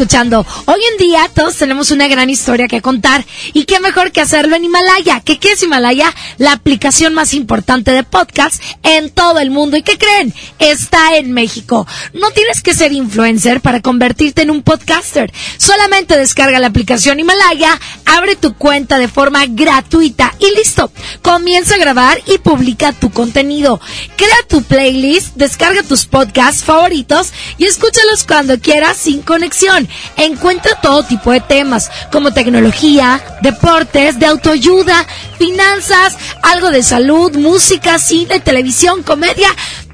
Escuchando, 0.00 0.46
hoy 0.64 0.80
en 0.92 0.96
día 0.96 1.30
todos 1.34 1.56
tenemos 1.56 1.90
una 1.90 2.08
gran 2.08 2.30
historia 2.30 2.68
que 2.68 2.80
contar 2.80 3.22
y 3.52 3.64
qué 3.64 3.80
mejor 3.80 4.12
que 4.12 4.22
hacerlo 4.22 4.56
en 4.56 4.64
Himalaya. 4.64 5.20
¿Qué, 5.20 5.38
es 5.42 5.62
Himalaya? 5.62 6.14
La 6.38 6.52
aplicación 6.52 7.12
más 7.12 7.34
importante 7.34 7.90
de 7.92 8.02
podcast 8.02 8.62
en 8.82 9.10
todo 9.10 9.40
el 9.40 9.50
mundo. 9.50 9.76
¿Y 9.76 9.82
qué 9.82 9.98
creen? 9.98 10.32
Está 10.58 11.16
en 11.18 11.32
México. 11.32 11.86
No 12.14 12.30
tienes 12.30 12.62
que 12.62 12.72
ser 12.72 12.92
influencer 12.92 13.60
para 13.60 13.82
convertirte 13.82 14.40
en 14.40 14.50
un 14.50 14.62
podcaster. 14.62 15.30
Solamente 15.58 16.16
descarga 16.16 16.58
la 16.60 16.68
aplicación 16.68 17.20
Himalaya, 17.20 17.78
abre 18.06 18.36
tu 18.36 18.54
cuenta 18.54 18.98
de 18.98 19.08
forma 19.08 19.44
gratuita 19.46 20.34
y 20.38 20.56
listo. 20.56 20.90
Comienza 21.20 21.74
a 21.74 21.78
grabar 21.78 22.22
y 22.26 22.38
publica 22.38 22.94
tu 22.94 23.10
contenido. 23.10 23.82
Crea 24.16 24.30
tu 24.48 24.62
playlist, 24.62 25.34
descarga 25.34 25.82
tus 25.82 26.06
podcasts 26.06 26.64
favoritos 26.64 27.34
y 27.60 27.66
escúchalos 27.66 28.24
cuando 28.24 28.58
quieras 28.58 28.96
sin 28.96 29.20
conexión. 29.20 29.86
Encuentra 30.16 30.80
todo 30.80 31.02
tipo 31.02 31.30
de 31.30 31.42
temas 31.42 31.90
como 32.10 32.32
tecnología, 32.32 33.22
deportes, 33.42 34.18
de 34.18 34.24
autoayuda, 34.24 35.06
finanzas, 35.38 36.16
algo 36.42 36.70
de 36.70 36.82
salud, 36.82 37.36
música, 37.36 37.98
cine, 37.98 38.40
televisión, 38.40 39.02
comedia. 39.02 39.50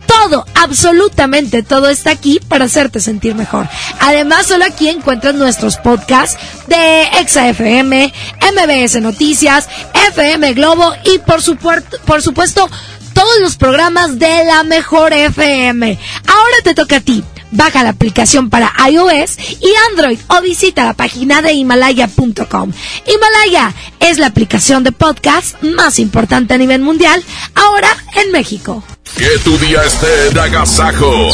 Todo, 0.06 0.46
absolutamente 0.54 1.64
todo 1.64 1.88
está 1.88 2.12
aquí 2.12 2.38
para 2.48 2.66
hacerte 2.66 3.00
sentir 3.00 3.34
mejor. 3.34 3.68
Además, 3.98 4.46
solo 4.46 4.64
aquí 4.64 4.88
encuentras 4.88 5.34
nuestros 5.34 5.76
podcasts 5.76 6.38
de 6.68 7.02
ExaFM, 7.18 8.12
MBS 8.42 9.02
Noticias, 9.02 9.68
FM 10.12 10.52
Globo 10.54 10.94
y 11.04 11.18
por 11.18 11.42
supuesto, 11.42 11.98
por 12.06 12.22
supuesto, 12.22 12.70
todos 13.12 13.40
los 13.40 13.56
programas 13.56 14.20
de 14.20 14.44
la 14.44 14.62
mejor 14.62 15.12
FM. 15.12 15.98
Ahora 16.28 16.56
te 16.62 16.72
toca 16.72 16.98
a 16.98 17.00
ti. 17.00 17.24
Baja 17.50 17.82
la 17.82 17.90
aplicación 17.90 18.50
para 18.50 18.72
iOS 18.90 19.38
y 19.60 19.72
Android 19.90 20.18
o 20.28 20.40
visita 20.40 20.84
la 20.84 20.94
página 20.94 21.42
de 21.42 21.52
himalaya.com. 21.52 22.72
Himalaya 23.06 23.74
es 24.00 24.18
la 24.18 24.26
aplicación 24.26 24.84
de 24.84 24.92
podcast 24.92 25.62
más 25.62 25.98
importante 25.98 26.54
a 26.54 26.58
nivel 26.58 26.80
mundial, 26.80 27.22
ahora 27.54 27.88
en 28.14 28.32
México. 28.32 28.82
Que 29.16 29.38
tu 29.44 29.56
día 29.58 29.82
esté 29.84 30.30
de 30.30 30.40
agasajo. 30.40 31.30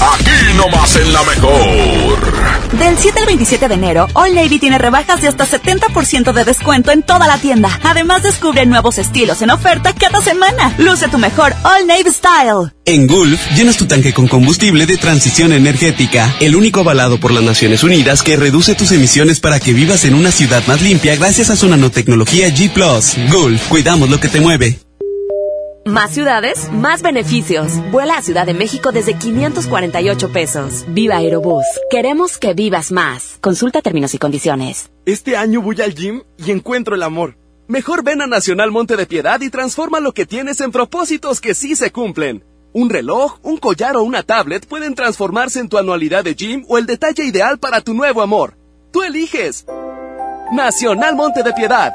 Aquí 0.00 0.56
nomás 0.56 0.96
en 0.96 1.12
la 1.12 1.22
mejor. 1.24 2.78
Del 2.78 2.96
7 2.96 3.20
al 3.20 3.26
27 3.26 3.68
de 3.68 3.74
enero, 3.74 4.06
All 4.14 4.34
Navy 4.34 4.58
tiene 4.58 4.78
rebajas 4.78 5.20
de 5.20 5.28
hasta 5.28 5.46
70% 5.46 6.32
de 6.32 6.44
descuento 6.44 6.90
en 6.90 7.02
toda 7.02 7.26
la 7.26 7.36
tienda. 7.36 7.78
Además, 7.82 8.22
descubre 8.22 8.64
nuevos 8.64 8.96
estilos 8.96 9.42
en 9.42 9.50
oferta 9.50 9.92
cada 9.92 10.22
semana. 10.22 10.74
Luce 10.78 11.08
tu 11.08 11.18
mejor 11.18 11.52
All 11.64 11.86
Navy 11.86 12.10
Style. 12.10 12.72
En 12.86 13.06
Gulf, 13.06 13.40
llenas 13.54 13.76
tu 13.76 13.86
tanque 13.86 14.14
con 14.14 14.26
combustible 14.26 14.86
de 14.86 14.96
transición 14.96 15.52
energética, 15.52 16.34
el 16.40 16.56
único 16.56 16.80
avalado 16.80 17.20
por 17.20 17.30
las 17.30 17.42
Naciones 17.42 17.84
Unidas 17.84 18.22
que 18.22 18.36
reduce 18.36 18.74
tus 18.74 18.92
emisiones 18.92 19.40
para 19.40 19.60
que 19.60 19.74
vivas 19.74 20.06
en 20.06 20.14
una 20.14 20.30
ciudad 20.30 20.62
más 20.66 20.80
limpia 20.80 21.14
gracias 21.16 21.50
a 21.50 21.56
su 21.56 21.68
nanotecnología 21.68 22.48
G⁇ 22.48 22.72
Gulf, 23.30 23.68
cuidamos 23.68 24.08
lo 24.08 24.18
que 24.18 24.28
te 24.28 24.40
mueve. 24.40 24.78
Más 25.86 26.10
ciudades, 26.10 26.70
más 26.72 27.00
beneficios. 27.00 27.72
Vuela 27.90 28.18
a 28.18 28.22
Ciudad 28.22 28.44
de 28.44 28.52
México 28.52 28.92
desde 28.92 29.14
548 29.14 30.30
pesos. 30.30 30.84
Viva 30.88 31.16
Aerobús. 31.16 31.64
Queremos 31.90 32.36
que 32.36 32.52
vivas 32.52 32.92
más. 32.92 33.38
Consulta 33.40 33.80
términos 33.80 34.12
y 34.12 34.18
condiciones. 34.18 34.90
Este 35.06 35.38
año 35.38 35.62
voy 35.62 35.80
al 35.80 35.94
gym 35.94 36.22
y 36.36 36.50
encuentro 36.50 36.94
el 36.94 37.02
amor. 37.02 37.38
Mejor 37.66 38.04
ven 38.04 38.20
a 38.20 38.26
Nacional 38.26 38.70
Monte 38.70 38.96
de 38.96 39.06
Piedad 39.06 39.40
y 39.40 39.48
transforma 39.48 40.00
lo 40.00 40.12
que 40.12 40.26
tienes 40.26 40.60
en 40.60 40.70
propósitos 40.70 41.40
que 41.40 41.54
sí 41.54 41.74
se 41.74 41.90
cumplen. 41.90 42.44
Un 42.74 42.90
reloj, 42.90 43.38
un 43.42 43.56
collar 43.56 43.96
o 43.96 44.02
una 44.02 44.22
tablet 44.22 44.66
pueden 44.66 44.94
transformarse 44.94 45.60
en 45.60 45.68
tu 45.70 45.78
anualidad 45.78 46.24
de 46.24 46.34
gym 46.34 46.64
o 46.68 46.76
el 46.76 46.84
detalle 46.84 47.24
ideal 47.24 47.58
para 47.58 47.80
tu 47.80 47.94
nuevo 47.94 48.20
amor. 48.20 48.54
Tú 48.92 49.02
eliges. 49.02 49.64
Nacional 50.52 51.16
Monte 51.16 51.42
de 51.42 51.54
Piedad. 51.54 51.94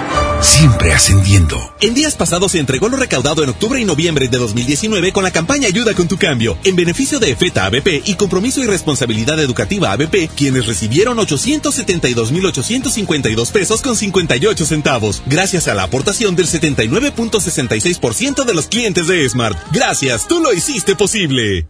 siempre 0.41 0.93
ascendiendo. 0.93 1.75
En 1.81 1.93
días 1.93 2.15
pasados 2.15 2.53
se 2.53 2.59
entregó 2.59 2.87
lo 2.89 2.97
recaudado 2.97 3.43
en 3.43 3.49
octubre 3.49 3.79
y 3.79 3.85
noviembre 3.85 4.27
de 4.27 4.37
2019 4.37 5.13
con 5.13 5.23
la 5.23 5.31
campaña 5.31 5.67
Ayuda 5.67 5.93
con 5.93 6.07
tu 6.07 6.17
cambio, 6.17 6.57
en 6.63 6.75
beneficio 6.75 7.19
de 7.19 7.29
EFETA 7.31 7.65
ABP 7.65 8.01
y 8.05 8.15
Compromiso 8.15 8.61
y 8.61 8.65
Responsabilidad 8.65 9.39
Educativa 9.39 9.91
ABP, 9.91 10.29
quienes 10.35 10.65
recibieron 10.67 11.17
872.852 11.17 13.51
pesos 13.51 13.81
con 13.81 13.95
58 13.95 14.65
centavos, 14.65 15.21
gracias 15.25 15.67
a 15.67 15.73
la 15.73 15.83
aportación 15.83 16.35
del 16.35 16.47
79.66% 16.47 18.43
de 18.43 18.53
los 18.53 18.67
clientes 18.67 19.07
de 19.07 19.27
Smart. 19.29 19.57
Gracias, 19.71 20.27
tú 20.27 20.39
lo 20.39 20.53
hiciste 20.53 20.95
posible. 20.95 21.67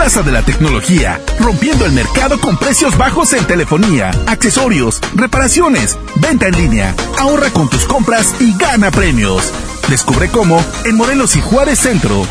Plaza 0.00 0.22
de 0.22 0.32
la 0.32 0.40
Tecnología, 0.40 1.20
rompiendo 1.38 1.84
el 1.84 1.92
mercado 1.92 2.40
con 2.40 2.56
precios 2.56 2.96
bajos 2.96 3.34
en 3.34 3.44
telefonía, 3.44 4.10
accesorios, 4.26 4.98
reparaciones, 5.14 5.98
venta 6.14 6.48
en 6.48 6.56
línea. 6.56 6.94
Ahorra 7.18 7.50
con 7.50 7.68
tus 7.68 7.84
compras 7.84 8.34
y 8.40 8.56
gana 8.56 8.90
premios. 8.90 9.52
Descubre 9.90 10.30
cómo 10.30 10.64
en 10.86 10.96
Morelos 10.96 11.36
y 11.36 11.42
Juárez 11.42 11.80
Centro. 11.80 12.26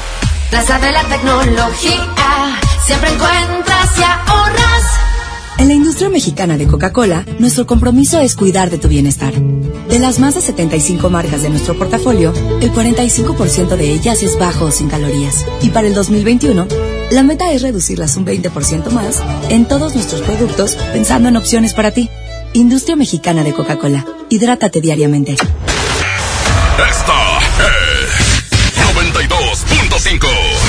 Plaza 0.49 0.80
de 0.80 0.91
la 0.91 1.03
Tecnología, 1.03 2.59
siempre 2.88 3.14
encuentras 3.14 3.99
y 3.99 4.01
ahorras. 4.01 4.83
En 5.59 5.67
la 5.67 5.75
industria 5.75 6.09
mexicana 6.09 6.57
de 6.57 6.65
Coca-Cola, 6.65 7.23
nuestro 7.38 7.67
compromiso 7.67 8.19
es 8.19 8.35
cuidar 8.35 8.72
de 8.72 8.80
tu 8.80 8.88
bienestar. 8.88 9.33
De 9.33 9.99
las 9.99 10.17
más 10.17 10.33
de 10.33 10.41
75 10.41 11.09
marcas 11.11 11.43
de 11.43 11.49
nuestro 11.49 11.77
portafolio, 11.77 12.33
el 12.61 12.72
45% 12.72 13.75
de 13.75 13.91
ellas 13.91 14.23
es 14.23 14.39
bajo 14.39 14.65
o 14.65 14.72
sin 14.72 14.89
calorías. 14.89 15.45
Y 15.61 15.69
para 15.69 15.88
el 15.88 15.93
2021, 15.93 16.67
la 17.11 17.23
meta 17.23 17.51
es 17.51 17.61
reducirlas 17.61 18.15
un 18.17 18.25
20% 18.25 18.89
más 18.91 19.21
en 19.49 19.67
todos 19.67 19.95
nuestros 19.95 20.21
productos 20.21 20.75
pensando 20.93 21.27
en 21.29 21.38
opciones 21.38 21.73
para 21.73 21.91
ti. 21.91 22.09
Industria 22.53 22.95
Mexicana 22.95 23.43
de 23.43 23.53
Coca-Cola. 23.53 24.05
Hidrátate 24.29 24.81
diariamente. 24.81 25.33
Esta 25.33 25.47
es 27.59 28.95
92.5 28.95 30.68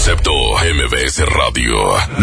MBS 0.00 1.26
Radio. 1.26 1.76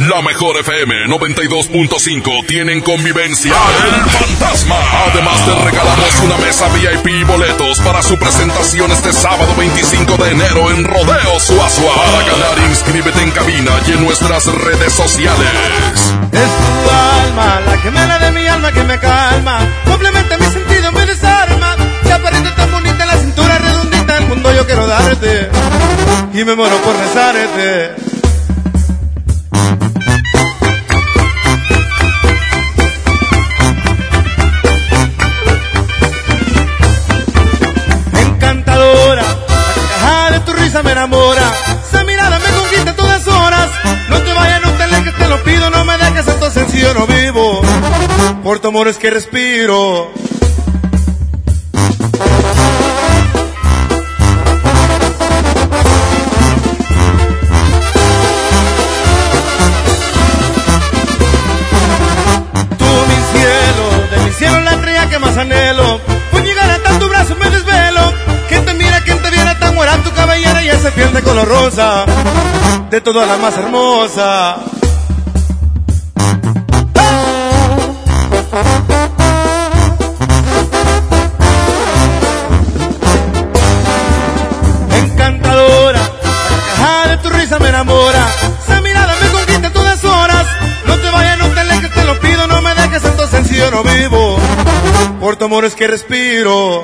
La 0.09 0.23
mejor 0.23 0.57
FM 0.57 1.05
92.5 1.09 2.47
tienen 2.47 2.81
convivencia 2.81 3.53
El 3.53 4.09
Fantasma. 4.09 4.77
Además 5.11 5.45
te 5.45 5.53
regalamos 5.63 6.19
una 6.23 6.37
mesa 6.37 6.67
VIP 6.69 7.07
y 7.07 7.23
boletos 7.23 7.79
para 7.81 8.01
su 8.01 8.17
presentación 8.17 8.91
este 8.91 9.13
sábado 9.13 9.53
25 9.55 10.17
de 10.17 10.31
enero 10.31 10.71
en 10.71 10.85
Rodeo 10.85 11.39
Suazua. 11.39 11.93
Para 11.93 12.25
ganar, 12.25 12.67
inscríbete 12.67 13.21
en 13.21 13.29
cabina 13.29 13.71
y 13.87 13.91
en 13.91 14.03
nuestras 14.03 14.47
redes 14.47 14.93
sociales. 14.93 15.51
Es 16.31 16.49
tu 16.49 17.27
alma, 17.27 17.61
la 17.63 17.77
gemela 17.77 18.17
de 18.17 18.31
mi 18.31 18.47
alma 18.47 18.71
que 18.71 18.83
me 18.85 18.97
calma. 18.97 19.59
Complementa 19.85 20.35
mi 20.39 20.47
sentido, 20.47 20.91
me 20.93 21.05
desarma. 21.05 21.75
Se 22.03 22.11
aparece 22.11 22.49
tan 22.55 22.71
bonita 22.71 23.05
la 23.05 23.17
cintura 23.17 23.59
redondita. 23.59 23.86
El 24.17 24.27
mundo 24.27 24.51
yo 24.53 24.65
quiero 24.65 24.87
darte. 24.87 25.49
Y 26.33 26.43
me 26.43 26.55
muero 26.55 26.77
por 26.77 26.95
rezarte. 26.95 27.95
Encantadora, 38.13 39.23
la 39.23 39.99
caja 40.01 40.31
de 40.31 40.39
tu 40.41 40.53
risa 40.53 40.83
me 40.83 40.91
enamora. 40.91 41.53
Esa 41.87 42.03
mirada 42.03 42.39
me 42.39 42.45
conquista 42.45 42.95
todas 42.95 43.27
horas. 43.27 43.69
No 44.09 44.21
te 44.21 44.33
vayas, 44.33 44.61
no 44.61 44.71
te 44.71 44.83
alejes, 44.83 45.15
te 45.15 45.27
lo 45.27 45.43
pido. 45.43 45.69
No 45.69 45.85
me 45.85 45.97
dejes 45.97 46.27
esto 46.27 46.51
sencillo, 46.51 46.93
no 46.93 47.07
vivo. 47.07 47.61
Por 48.43 48.59
tu 48.59 48.69
amor 48.69 48.87
es 48.87 48.97
que 48.97 49.09
respiro. 49.09 50.11
Rosa. 71.47 72.05
De 72.89 73.01
todas 73.01 73.27
la 73.27 73.37
más 73.37 73.57
hermosa. 73.57 74.57
Encantadora, 84.91 85.99
la 86.79 87.09
de 87.09 87.17
tu 87.17 87.29
risa 87.29 87.59
me 87.59 87.69
enamora. 87.69 88.27
Esa 88.63 88.81
mirada 88.81 89.13
me 89.21 89.29
conquista 89.29 89.71
todas 89.71 90.03
horas. 90.03 90.45
No 90.85 90.97
te 90.97 91.09
vayas, 91.09 91.37
no 91.39 91.47
te 91.47 91.59
alejes, 91.59 91.91
te 91.91 92.03
lo 92.03 92.19
pido, 92.19 92.47
no 92.47 92.61
me 92.61 92.73
dejes 92.75 93.03
esto 93.03 93.27
sencillo, 93.27 93.71
no 93.71 93.83
vivo. 93.83 94.37
Por 95.19 95.35
tu 95.37 95.45
amor 95.45 95.65
es 95.65 95.75
que 95.75 95.87
respiro. 95.87 96.83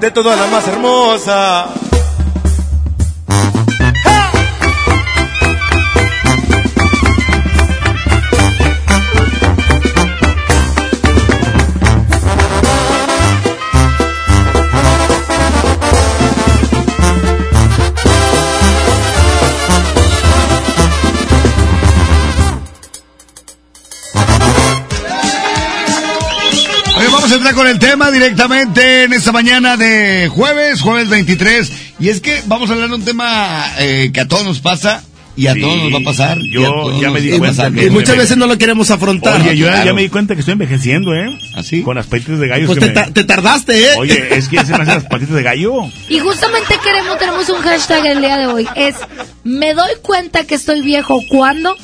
De 0.00 0.10
todas 0.10 0.38
la 0.38 0.46
más 0.48 0.68
hermosa. 0.68 1.85
Con 27.56 27.66
el 27.66 27.78
tema 27.78 28.10
directamente 28.10 29.04
en 29.04 29.12
esta 29.14 29.32
mañana 29.32 29.76
de 29.76 30.28
jueves, 30.30 30.80
jueves 30.82 31.08
23. 31.08 31.72
Y 31.98 32.10
es 32.10 32.20
que 32.20 32.42
vamos 32.46 32.68
a 32.70 32.74
hablar 32.74 32.90
de 32.90 32.94
un 32.94 33.04
tema 33.04 33.64
eh, 33.78 34.10
que 34.12 34.20
a 34.20 34.28
todos 34.28 34.44
nos 34.44 34.60
pasa 34.60 35.02
y 35.36 35.46
a 35.48 35.54
Sí, 35.54 35.60
todos 35.62 35.78
nos 35.78 35.92
va 35.94 35.98
a 35.98 36.04
pasar. 36.04 36.38
yo 36.40 37.00
ya 37.00 37.10
me 37.10 37.20
di 37.20 37.36
cuenta 37.38 37.70
que- 37.70 37.86
Y 37.86 37.90
muchas 37.90 38.16
veces 38.16 38.36
no 38.36 38.46
lo 38.46 38.56
queremos 38.58 38.90
afrontar. 38.90 39.40
Oye, 39.40 39.56
yo 39.56 39.66
ya- 39.66 39.84
ya 39.84 39.92
me 39.94 40.02
di 40.02 40.08
cuenta 40.10 40.34
que 40.34 40.40
estoy 40.40 40.52
envejeciendo, 40.52 41.14
¿eh? 41.14 41.36
¿Así? 41.54 41.82
Con 41.82 41.96
las 41.96 42.06
patitas 42.06 42.38
de 42.38 42.46
gallo. 42.48 42.66
Pues 42.66 42.78
que 42.78 42.86
te, 42.86 42.92
me- 42.92 42.94
ta- 43.06 43.10
te 43.12 43.24
tardaste, 43.24 43.80
¿eh? 43.82 43.94
Oye, 43.98 44.36
es 44.36 44.48
que 44.48 44.58
se 44.58 44.66
me 44.72 44.82
hacen 44.82 44.86
las 44.94 45.04
patitas 45.04 45.34
de 45.34 45.42
gallo. 45.42 45.72
Y 46.08 46.18
justamente 46.18 46.74
queremos, 46.84 47.18
tenemos 47.18 47.48
un 47.48 47.58
hashtag 47.62 48.06
el 48.06 48.20
día 48.20 48.36
de 48.38 48.46
hoy. 48.46 48.66
Es, 48.76 48.96
me 49.44 49.72
doy 49.74 49.90
cuenta 50.02 50.44
que 50.44 50.54
estoy 50.54 50.82
viejo 50.82 51.20
cuando... 51.30 51.74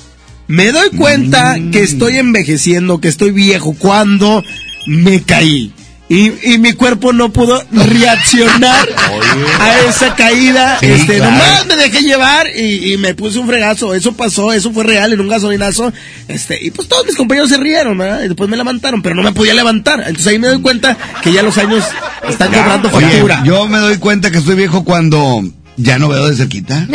Me 0.49 0.71
doy 0.73 0.91
cuenta 0.91 1.57
Mm. 1.57 1.71
que 1.71 1.83
estoy 1.83 2.19
envejeciendo, 2.19 3.01
que 3.01 3.09
estoy 3.09 3.31
viejo 3.31 3.75
cuando 3.79 4.43
me 4.87 5.23
caí. 5.23 5.73
Y, 6.09 6.53
y 6.53 6.59
mi 6.59 6.75
cuerpo 6.75 7.15
no 7.15 7.33
pudo 7.33 7.63
reaccionar 7.71 8.87
a 9.61 9.81
esa 9.89 10.15
caída. 10.15 10.77
Sí, 10.79 10.87
este, 10.87 11.17
claro. 11.17 11.31
nomás 11.31 11.67
me 11.67 11.77
dejé 11.77 12.03
llevar 12.03 12.49
y, 12.55 12.93
y 12.93 12.99
me 12.99 13.15
puse 13.15 13.39
un 13.39 13.47
fregazo. 13.47 13.95
Eso 13.95 14.13
pasó, 14.13 14.53
eso 14.53 14.73
fue 14.73 14.85
real 14.85 15.15
en 15.15 15.21
un 15.21 15.29
gasolinazo. 15.29 15.91
Este, 16.29 16.59
y 16.61 16.71
pues 16.71 16.87
todos 16.89 17.07
mis 17.07 17.17
compañeros 17.17 17.49
se 17.49 17.57
rieron, 17.57 17.97
¿verdad? 17.97 18.25
Y 18.25 18.29
después 18.29 18.51
me 18.51 18.59
levantaron, 18.59 19.01
pero 19.01 19.15
no 19.15 19.23
me 19.23 19.33
podía 19.33 19.55
levantar. 19.55 20.01
Entonces 20.01 20.27
ahí 20.27 20.39
me 20.39 20.49
doy 20.49 20.61
cuenta 20.61 20.99
que 21.23 21.33
ya 21.33 21.43
los 21.43 21.57
años 21.57 21.83
están 22.29 22.53
cobrando 22.53 22.91
factura. 22.91 23.43
yo 23.43 23.67
me 23.67 23.79
doy 23.79 23.97
cuenta 23.97 24.31
que 24.31 24.37
estoy 24.37 24.57
viejo 24.57 24.85
cuando 24.85 25.43
ya 25.77 25.99
no 25.99 26.09
veo 26.09 26.29
de 26.29 26.37
cerquita. 26.37 26.87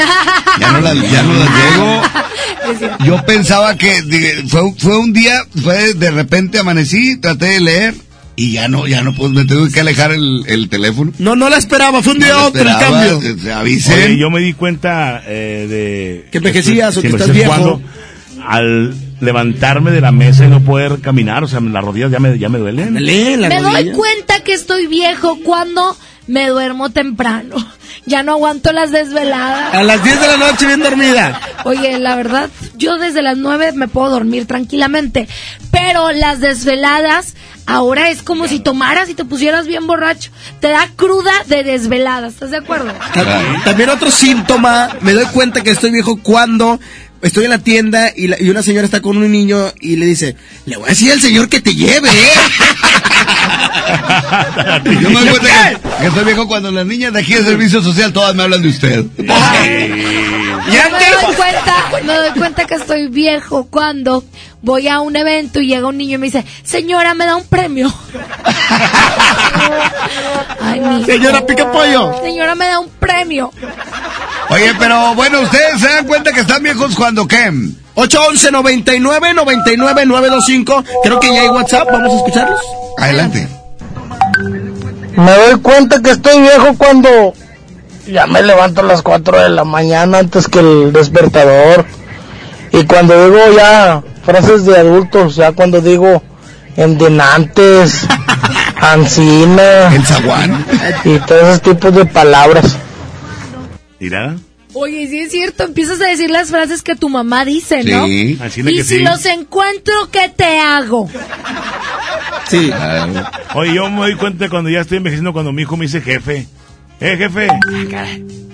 Ya 0.59 0.71
no 0.71 0.81
las, 0.81 0.95
ya 1.11 1.23
no 1.23 1.33
las 1.33 1.49
llego. 2.99 3.05
Yo 3.05 3.25
pensaba 3.25 3.75
que 3.75 4.01
de- 4.01 4.43
fue, 4.47 4.61
fue 4.77 4.97
un 4.97 5.13
día, 5.13 5.33
fue 5.61 5.93
de 5.93 6.11
repente 6.11 6.59
amanecí, 6.59 7.17
traté 7.17 7.45
de 7.45 7.59
leer 7.61 7.93
y 8.35 8.51
ya 8.51 8.67
no, 8.67 8.85
ya 8.87 9.01
no, 9.01 9.13
pues 9.15 9.31
me 9.31 9.45
tuve 9.45 9.71
que 9.71 9.79
alejar 9.79 10.11
el, 10.11 10.43
el 10.47 10.69
teléfono. 10.69 11.11
No, 11.17 11.35
no 11.35 11.49
la 11.49 11.57
esperaba, 11.57 12.03
fue 12.03 12.13
un 12.13 12.19
día 12.19 12.33
No 12.33 12.45
otro 12.47 12.61
el 12.61 12.77
cambio. 12.77 13.19
Oye, 13.61 14.17
yo 14.17 14.29
me 14.29 14.39
di 14.41 14.53
cuenta 14.53 15.23
eh, 15.25 15.65
de... 15.69 16.29
Que 16.31 16.37
envejecías 16.37 16.97
o 16.97 17.01
que 17.01 17.07
estás 17.07 17.31
viejo. 17.31 17.47
cuando, 17.49 17.81
al 18.45 18.93
levantarme 19.21 19.89
de 19.91 20.01
la 20.01 20.11
mesa 20.11 20.45
y 20.45 20.49
no 20.49 20.61
poder 20.61 20.99
caminar, 21.01 21.43
o 21.43 21.47
sea, 21.47 21.59
las 21.59 21.83
rodillas 21.83 22.11
ya 22.11 22.19
me, 22.19 22.37
ya 22.37 22.49
me 22.49 22.59
duelen. 22.59 22.93
Me 22.93 23.61
doy 23.61 23.91
cuenta 23.91 24.43
que 24.43 24.53
estoy 24.53 24.85
viejo 24.87 25.39
cuando 25.43 25.97
me 26.27 26.47
duermo 26.49 26.89
temprano. 26.89 27.55
Ya 28.05 28.23
no 28.23 28.33
aguanto 28.33 28.71
las 28.71 28.91
desveladas. 28.91 29.73
A 29.73 29.83
las 29.83 30.01
10 30.01 30.21
de 30.21 30.27
la 30.27 30.37
noche 30.37 30.65
bien 30.65 30.79
dormida. 30.79 31.41
Oye, 31.65 31.99
la 31.99 32.15
verdad, 32.15 32.49
yo 32.75 32.97
desde 32.97 33.21
las 33.21 33.35
9 33.37 33.73
me 33.73 33.89
puedo 33.89 34.09
dormir 34.09 34.45
tranquilamente. 34.45 35.27
Pero 35.71 36.11
las 36.13 36.39
desveladas, 36.39 37.33
ahora 37.65 38.09
es 38.09 38.21
como 38.23 38.47
si 38.47 38.59
tomaras 38.59 39.09
y 39.09 39.13
te 39.13 39.25
pusieras 39.25 39.67
bien 39.67 39.87
borracho. 39.87 40.31
Te 40.61 40.69
da 40.69 40.87
cruda 40.95 41.31
de 41.47 41.63
desveladas, 41.65 42.35
¿estás 42.35 42.51
de 42.51 42.57
acuerdo? 42.57 42.93
Ta- 43.13 43.61
También 43.65 43.89
otro 43.89 44.09
síntoma, 44.09 44.89
me 45.01 45.11
doy 45.11 45.25
cuenta 45.25 45.61
que 45.61 45.71
estoy 45.71 45.91
viejo 45.91 46.17
cuando 46.23 46.79
estoy 47.21 47.43
en 47.45 47.49
la 47.51 47.59
tienda 47.59 48.11
y, 48.15 48.27
la- 48.27 48.41
y 48.41 48.49
una 48.49 48.63
señora 48.63 48.85
está 48.85 49.01
con 49.01 49.17
un 49.17 49.31
niño 49.31 49.71
y 49.81 49.95
le 49.97 50.05
dice, 50.05 50.35
le 50.65 50.77
voy 50.77 50.87
a 50.87 50.89
decir 50.89 51.11
al 51.11 51.21
señor 51.21 51.49
que 51.49 51.59
te 51.61 51.75
lleve, 51.75 52.09
¿eh? 52.09 52.31
Yo 55.01 55.09
me 55.09 55.19
doy 55.21 55.29
cuenta 55.29 55.69
que, 55.71 55.77
que 56.01 56.07
estoy 56.07 56.23
viejo 56.25 56.47
cuando 56.47 56.71
las 56.71 56.85
niñas 56.85 57.13
de 57.13 57.19
aquí 57.19 57.33
de 57.33 57.43
servicio 57.43 57.81
social 57.81 58.13
todas 58.13 58.35
me 58.35 58.43
hablan 58.43 58.61
de 58.61 58.67
usted. 58.69 59.05
Yo 59.17 59.23
me 59.23 60.99
doy 60.99 61.35
cuenta, 61.35 61.75
me 62.03 62.13
doy 62.13 62.29
cuenta 62.37 62.65
que 62.65 62.75
estoy 62.75 63.07
viejo 63.07 63.67
cuando 63.69 64.23
voy 64.61 64.87
a 64.87 64.99
un 64.99 65.15
evento 65.15 65.61
y 65.61 65.67
llega 65.67 65.87
un 65.87 65.97
niño 65.97 66.15
y 66.15 66.17
me 66.17 66.25
dice, 66.27 66.45
señora, 66.63 67.13
me 67.13 67.25
da 67.25 67.35
un 67.35 67.45
premio. 67.47 67.93
Ay, 70.61 71.03
Señora, 71.05 71.45
pica 71.45 71.71
pollo. 71.71 72.19
Señora, 72.21 72.55
me 72.55 72.65
da 72.65 72.79
un 72.79 72.89
premio. 72.89 73.51
Oye, 74.49 74.73
pero 74.79 75.13
bueno, 75.15 75.41
ustedes 75.41 75.81
se 75.81 75.87
dan 75.87 76.07
cuenta 76.07 76.31
que 76.31 76.41
están 76.41 76.63
viejos 76.63 76.95
cuando 76.95 77.27
qué? 77.27 77.51
811 77.95 78.51
99 78.51 79.33
99 79.33 80.05
925. 80.05 80.83
Creo 81.03 81.19
que 81.19 81.33
ya 81.33 81.41
hay 81.41 81.49
WhatsApp, 81.49 81.87
vamos 81.91 82.13
a 82.13 82.17
escucharlos. 82.17 82.61
Adelante. 82.97 83.47
Me 85.15 85.31
doy 85.31 85.59
cuenta 85.61 86.01
que 86.01 86.11
estoy 86.11 86.41
viejo 86.41 86.75
cuando 86.77 87.33
ya 88.05 88.27
me 88.27 88.41
levanto 88.43 88.81
a 88.81 88.83
las 88.85 89.01
4 89.01 89.43
de 89.43 89.49
la 89.49 89.63
mañana 89.63 90.19
antes 90.19 90.47
que 90.47 90.59
el 90.59 90.93
despertador. 90.93 91.85
Y 92.71 92.85
cuando 92.85 93.25
digo 93.25 93.39
ya 93.55 94.03
frases 94.23 94.65
de 94.65 94.77
adultos, 94.77 95.35
ya 95.35 95.53
cuando 95.53 95.81
digo 95.81 96.21
en 96.75 96.97
denantes, 96.97 98.07
Ancina. 98.81 99.93
El 99.93 100.05
zaguán. 100.05 100.65
Y 101.03 101.17
todos 101.19 101.43
esos 101.43 101.61
tipos 101.61 101.93
de 101.93 102.05
palabras. 102.05 102.77
Mira. 103.99 104.35
Oye, 104.73 105.07
sí 105.07 105.19
es 105.19 105.31
cierto, 105.31 105.63
empiezas 105.63 106.01
a 106.01 106.07
decir 106.07 106.29
las 106.29 106.49
frases 106.49 106.83
que 106.83 106.95
tu 106.95 107.09
mamá 107.09 107.45
dice, 107.45 107.83
¿no? 107.83 108.05
Sí. 108.05 108.37
Así 108.41 108.61
y 108.61 108.77
que 108.77 108.83
si 108.83 108.97
sí. 108.97 108.99
los 108.99 109.25
encuentro, 109.25 109.93
¿qué 110.11 110.29
te 110.35 110.59
hago? 110.59 111.09
Sí. 112.49 112.69
Oye, 113.55 113.73
yo 113.73 113.89
me 113.89 114.01
doy 114.01 114.15
cuenta 114.15 114.49
cuando 114.49 114.69
ya 114.69 114.81
estoy 114.81 114.97
envejeciendo 114.97 115.33
cuando 115.33 115.51
mi 115.51 115.61
hijo 115.63 115.77
me 115.77 115.85
dice 115.85 116.01
jefe. 116.01 116.47
Eh, 116.99 117.15
jefe. 117.17 117.47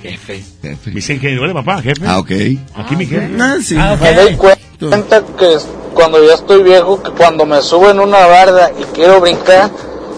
Jefe. 0.01 0.43
Me 0.61 0.91
dice 0.93 1.19
que, 1.19 1.37
hola 1.39 1.53
papá, 1.53 1.81
jefe. 1.81 2.01
Ah, 2.05 2.19
ok. 2.19 2.31
Aquí 2.75 2.95
mi 2.95 3.05
jefe. 3.05 3.27
Me 3.29 4.13
doy 4.13 4.35
cuenta 4.35 5.23
que 5.37 5.57
cuando 5.93 6.25
ya 6.25 6.35
estoy 6.35 6.63
viejo, 6.63 7.01
que 7.01 7.11
cuando 7.11 7.45
me 7.45 7.61
subo 7.61 7.89
en 7.89 7.99
una 7.99 8.25
barda 8.27 8.71
y 8.79 8.83
quiero 8.93 9.19
brincar, 9.21 9.71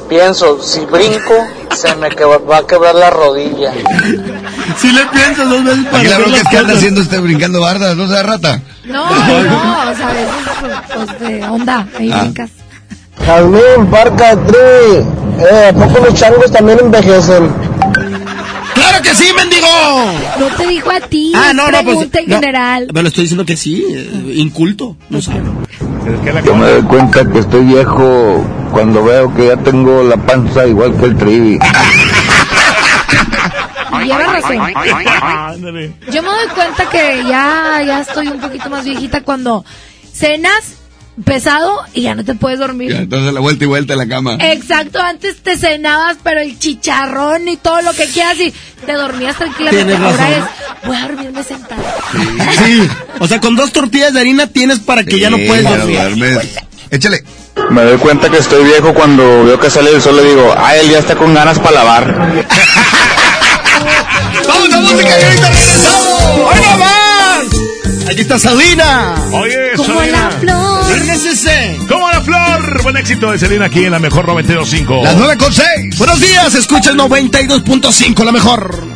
pienso, 0.09 0.61
si 0.61 0.81
brinco, 0.81 1.47
se 1.75 1.95
me 1.95 2.09
va 2.09 2.57
a 2.57 2.67
quebrar 2.67 2.95
la 2.95 3.09
rodilla. 3.09 3.73
Si 4.77 4.91
le 4.91 5.05
piensas 5.05 5.49
dos 5.49 5.63
veces 5.63 5.85
para 5.85 6.03
la 6.03 6.17
bronca 6.17 6.37
es 6.37 6.47
que 6.49 6.57
anda 6.57 6.73
haciendo 6.73 7.01
este 7.01 7.19
brincando 7.19 7.61
bardas, 7.61 7.95
no 7.95 8.07
sea 8.07 8.23
rata. 8.23 8.61
No, 8.85 9.09
no, 9.09 9.91
o 9.91 9.95
sea, 9.95 10.09
a 10.09 10.13
veces, 10.13 10.29
pues, 10.95 11.19
de 11.19 11.43
onda, 11.47 11.87
ahí 11.97 12.11
Ah. 12.11 12.21
brincas. 12.21 12.49
Jazmín, 13.25 13.87
Parca, 13.89 14.35
Tri, 14.45 14.57
eh, 15.39 15.69
¿a 15.69 15.73
poco 15.73 16.05
los 16.05 16.13
changos 16.19 16.51
también 16.51 16.79
envejecen? 16.81 17.49
¡Claro 18.73 19.01
que 19.01 19.15
sí, 19.15 19.27
mendigo! 19.35 19.67
No 20.37 20.47
te 20.57 20.67
dijo 20.67 20.91
a 20.91 20.99
ti, 20.99 21.31
Ah, 21.33 21.53
no, 21.53 21.65
no, 21.65 21.71
pues. 21.71 21.83
pregunta 21.85 22.19
en 22.19 22.29
no, 22.29 22.35
general. 22.35 22.85
Pero 22.87 23.01
le 23.03 23.07
estoy 23.07 23.23
diciendo 23.23 23.45
que 23.45 23.55
sí, 23.55 23.85
eh, 23.89 24.33
inculto, 24.35 24.97
no 25.09 25.21
sabe. 25.21 25.41
Yo 26.45 26.55
me 26.55 26.67
doy 26.69 26.81
cuenta 26.83 27.25
que 27.31 27.39
estoy 27.39 27.63
viejo 27.63 28.45
cuando 28.71 29.03
veo 29.03 29.33
que 29.33 29.47
ya 29.47 29.57
tengo 29.57 30.03
la 30.03 30.17
panza 30.17 30.67
igual 30.67 30.95
que 30.97 31.05
el 31.05 31.15
trivi. 31.17 31.57
Y 34.01 34.05
lleva 34.05 34.23
razón. 34.23 34.57
Yo 36.11 36.23
me 36.23 36.29
doy 36.29 36.47
cuenta 36.53 36.89
que 36.89 37.23
ya, 37.27 37.81
ya 37.85 38.01
estoy 38.01 38.27
un 38.27 38.39
poquito 38.39 38.69
más 38.69 38.85
viejita 38.85 39.21
cuando 39.21 39.63
cenas 40.13 40.75
pesado 41.23 41.79
y 41.93 42.01
ya 42.01 42.15
no 42.15 42.25
te 42.25 42.35
puedes 42.35 42.59
dormir. 42.59 42.91
Ya, 42.91 42.97
entonces 42.99 43.33
la 43.33 43.39
vuelta 43.39 43.63
y 43.63 43.67
vuelta 43.67 43.93
en 43.93 43.99
la 43.99 44.07
cama. 44.07 44.37
Exacto, 44.39 44.99
antes 45.01 45.37
te 45.37 45.57
cenabas, 45.57 46.17
pero 46.23 46.41
el 46.41 46.59
chicharrón 46.59 47.47
y 47.47 47.57
todo 47.57 47.81
lo 47.81 47.93
que 47.93 48.05
quieras 48.07 48.37
y 48.39 48.53
te 48.85 48.93
dormías 48.93 49.37
tranquilamente. 49.37 49.95
Ahora 49.95 50.37
es, 50.37 50.43
voy 50.85 50.95
a 50.97 51.07
dormirme 51.07 51.43
sentada. 51.43 51.95
Sí, 52.65 52.87
o 53.19 53.27
sea, 53.27 53.39
con 53.39 53.55
dos 53.55 53.71
tortillas 53.71 54.13
de 54.13 54.19
harina 54.19 54.47
tienes 54.47 54.79
para 54.79 55.03
que 55.03 55.19
ya 55.19 55.29
no 55.29 55.37
puedes 55.37 55.63
dormir. 55.63 56.39
Échale. 56.91 57.23
Me 57.71 57.83
doy 57.83 57.97
cuenta 57.97 58.29
que 58.29 58.37
estoy 58.37 58.65
viejo 58.65 58.93
cuando 58.93 59.45
veo 59.45 59.57
que 59.59 59.69
sale 59.69 59.89
el 59.89 60.01
sol 60.01 60.17
le 60.17 60.23
digo, 60.23 60.53
ah, 60.57 60.75
él 60.75 60.89
ya 60.89 60.99
está 60.99 61.15
con 61.15 61.33
ganas 61.33 61.57
para 61.59 61.71
lavar. 61.71 62.43
¡Vamos 64.47 64.73
a 64.73 64.79
música 64.81 65.19
y 65.19 65.23
ahorita 65.23 65.49
regresamos! 65.49 66.53
¡Ahí 66.53 66.61
va 66.61 66.77
más! 66.77 68.09
Aquí 68.09 68.21
está 68.21 68.37
Salina. 68.37 69.15
Oye, 69.31 69.71
Como 69.77 70.01
la 70.01 70.29
flor. 70.31 70.85
RCC. 70.95 71.87
Como 71.87 72.09
la 72.09 72.21
flor. 72.21 72.83
Buen 72.83 72.97
éxito 72.97 73.31
de 73.31 73.39
Selena 73.39 73.65
aquí 73.65 73.85
en 73.85 73.91
la 73.91 73.99
mejor 73.99 74.27
92.5. 74.27 75.03
Las 75.03 75.15
9 75.15 75.37
con 75.37 75.51
6. 75.53 75.97
Buenos 75.97 76.21
días, 76.21 76.53
escucha 76.55 76.91
el 76.91 76.97
92.5, 76.97 78.23
la 78.23 78.31
mejor. 78.31 78.94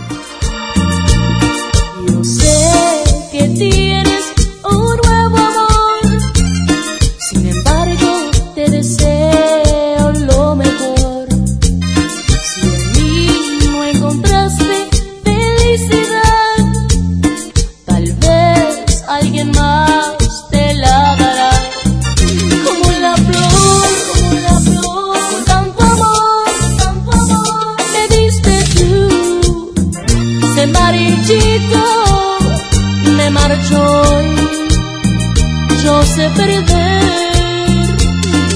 Me 33.29 33.35
marchó 33.35 34.21
y 34.23 35.83
yo 35.83 36.03
sé 36.03 36.29
perder, 36.29 37.97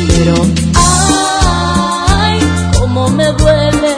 pero 0.07 0.35
ay, 2.17 2.39
cómo 2.79 3.09
me 3.09 3.25
duele, 3.33 3.97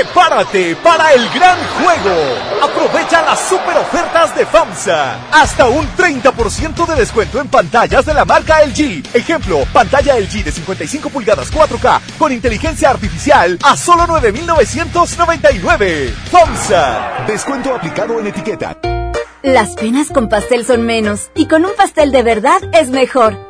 Prepárate 0.00 0.76
para 0.76 1.12
el 1.12 1.28
gran 1.28 1.58
juego. 1.78 2.16
Aprovecha 2.62 3.20
las 3.20 3.38
super 3.38 3.76
ofertas 3.76 4.34
de 4.34 4.46
FAMSA. 4.46 5.28
Hasta 5.30 5.68
un 5.68 5.86
30% 5.94 6.86
de 6.86 6.94
descuento 6.94 7.38
en 7.38 7.48
pantallas 7.48 8.06
de 8.06 8.14
la 8.14 8.24
marca 8.24 8.64
LG. 8.64 9.02
Ejemplo, 9.12 9.66
pantalla 9.74 10.18
LG 10.18 10.42
de 10.42 10.52
55 10.52 11.10
pulgadas 11.10 11.52
4K 11.52 12.00
con 12.18 12.32
inteligencia 12.32 12.88
artificial 12.88 13.58
a 13.62 13.76
solo 13.76 14.06
9,999. 14.06 16.14
FAMSA. 16.30 17.26
Descuento 17.26 17.74
aplicado 17.74 18.18
en 18.20 18.28
etiqueta. 18.28 18.78
Las 19.42 19.74
penas 19.74 20.08
con 20.08 20.30
pastel 20.30 20.64
son 20.64 20.86
menos 20.86 21.30
y 21.34 21.46
con 21.46 21.66
un 21.66 21.72
pastel 21.76 22.10
de 22.10 22.22
verdad 22.22 22.62
es 22.72 22.88
mejor. 22.88 23.49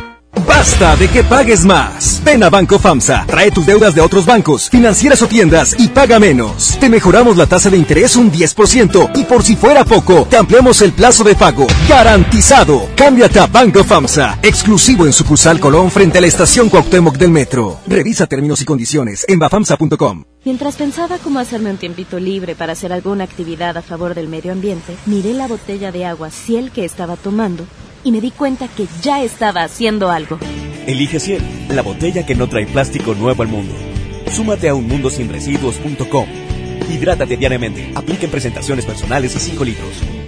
Basta 0.61 0.95
de 0.95 1.07
que 1.07 1.23
pagues 1.23 1.65
más. 1.65 2.21
Ven 2.23 2.43
a 2.43 2.51
Banco 2.51 2.77
FAMSA, 2.77 3.25
trae 3.25 3.49
tus 3.49 3.65
deudas 3.65 3.95
de 3.95 4.01
otros 4.01 4.27
bancos, 4.27 4.69
financieras 4.69 5.19
o 5.23 5.27
tiendas 5.27 5.75
y 5.79 5.87
paga 5.87 6.19
menos. 6.19 6.77
Te 6.79 6.87
mejoramos 6.87 7.35
la 7.35 7.47
tasa 7.47 7.71
de 7.71 7.77
interés 7.77 8.15
un 8.15 8.31
10% 8.31 9.09
y 9.15 9.23
por 9.23 9.41
si 9.41 9.55
fuera 9.55 9.83
poco, 9.83 10.27
te 10.29 10.37
ampliamos 10.37 10.83
el 10.83 10.93
plazo 10.93 11.23
de 11.23 11.33
pago. 11.33 11.65
Garantizado. 11.89 12.87
Cámbiate 12.95 13.39
a 13.39 13.47
Banco 13.47 13.83
FAMSA, 13.83 14.37
exclusivo 14.43 15.07
en 15.07 15.13
sucursal 15.13 15.59
Colón 15.59 15.89
frente 15.89 16.19
a 16.19 16.21
la 16.21 16.27
estación 16.27 16.69
Cuauhtémoc 16.69 17.17
del 17.17 17.31
Metro. 17.31 17.79
Revisa 17.87 18.27
términos 18.27 18.61
y 18.61 18.65
condiciones 18.65 19.25
en 19.27 19.39
bafamsa.com. 19.39 20.25
Mientras 20.45 20.75
pensaba 20.75 21.17
cómo 21.17 21.39
hacerme 21.39 21.71
un 21.71 21.77
tiempito 21.77 22.19
libre 22.19 22.53
para 22.53 22.73
hacer 22.73 22.93
alguna 22.93 23.23
actividad 23.23 23.77
a 23.77 23.81
favor 23.81 24.13
del 24.13 24.27
medio 24.27 24.51
ambiente, 24.51 24.95
miré 25.07 25.33
la 25.33 25.47
botella 25.47 25.91
de 25.91 26.05
agua 26.05 26.29
Ciel 26.29 26.69
que 26.69 26.85
estaba 26.85 27.15
tomando 27.15 27.65
y 28.03 28.11
me 28.11 28.21
di 28.21 28.31
cuenta 28.31 28.67
que 28.67 28.87
ya 29.01 29.23
estaba 29.23 29.63
haciendo 29.63 30.09
algo. 30.09 30.39
Elige 30.87 31.19
Ciel, 31.19 31.41
la 31.69 31.81
botella 31.81 32.25
que 32.25 32.35
no 32.35 32.47
trae 32.47 32.65
plástico 32.65 33.13
nuevo 33.13 33.43
al 33.43 33.49
mundo. 33.49 33.73
Súmate 34.31 34.69
a 34.69 34.75
unmundosinresiduos.com. 34.75 36.27
Hidrátate 36.89 37.37
diariamente. 37.37 37.91
Apliquen 37.95 38.31
presentaciones 38.31 38.85
personales 38.85 39.35
y 39.35 39.39
5 39.39 39.63
litros. 39.63 40.20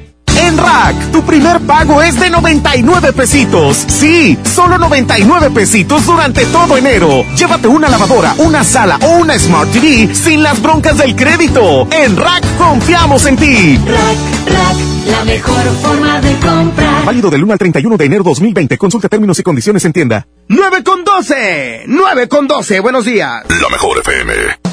En 0.44 0.58
Rack, 0.58 1.12
tu 1.14 1.24
primer 1.24 1.62
pago 1.62 2.02
es 2.02 2.20
de 2.20 2.30
99 2.30 3.14
pesitos. 3.14 3.86
Sí, 3.88 4.38
solo 4.44 4.78
99 4.78 5.52
pesitos 5.52 6.06
durante 6.06 6.46
todo 6.48 6.76
enero. 6.76 7.24
Llévate 7.38 7.70
una 7.70 7.88
lavadora, 7.88 8.36
una 8.40 8.62
sala 8.66 9.00
o 9.04 9.20
una 9.20 9.40
Smart 9.40 9.72
TV 9.72 10.14
sin 10.14 10.44
las 10.44 10.62
broncas 10.62 10.98
del 10.98 11.16
crédito. 11.16 11.88
En 11.92 12.18
Rack 12.18 12.44
confiamos 12.58 13.26
en 13.26 13.38
ti. 13.38 13.78
Rack, 13.78 14.54
Rack, 14.54 14.78
la 15.10 15.24
mejor 15.24 15.64
forma 15.82 16.20
de 16.20 16.34
comprar. 16.40 17.06
Válido 17.06 17.30
del 17.30 17.44
1 17.46 17.54
al 17.54 17.60
31 17.60 17.96
de 17.96 18.06
enero 18.06 18.24
2020. 18.26 18.78
Consulta 18.78 19.08
términos 19.08 19.40
y 19.40 19.44
condiciones 19.44 19.86
en 19.86 19.94
tienda. 19.94 20.28
9 20.50 20.84
con 20.84 21.06
12. 21.06 21.84
9 21.88 22.28
con 22.28 22.48
12. 22.48 22.82
Buenos 22.82 23.06
días. 23.06 23.46
La 23.48 23.70
mejor 23.70 23.98
FM. 24.00 24.63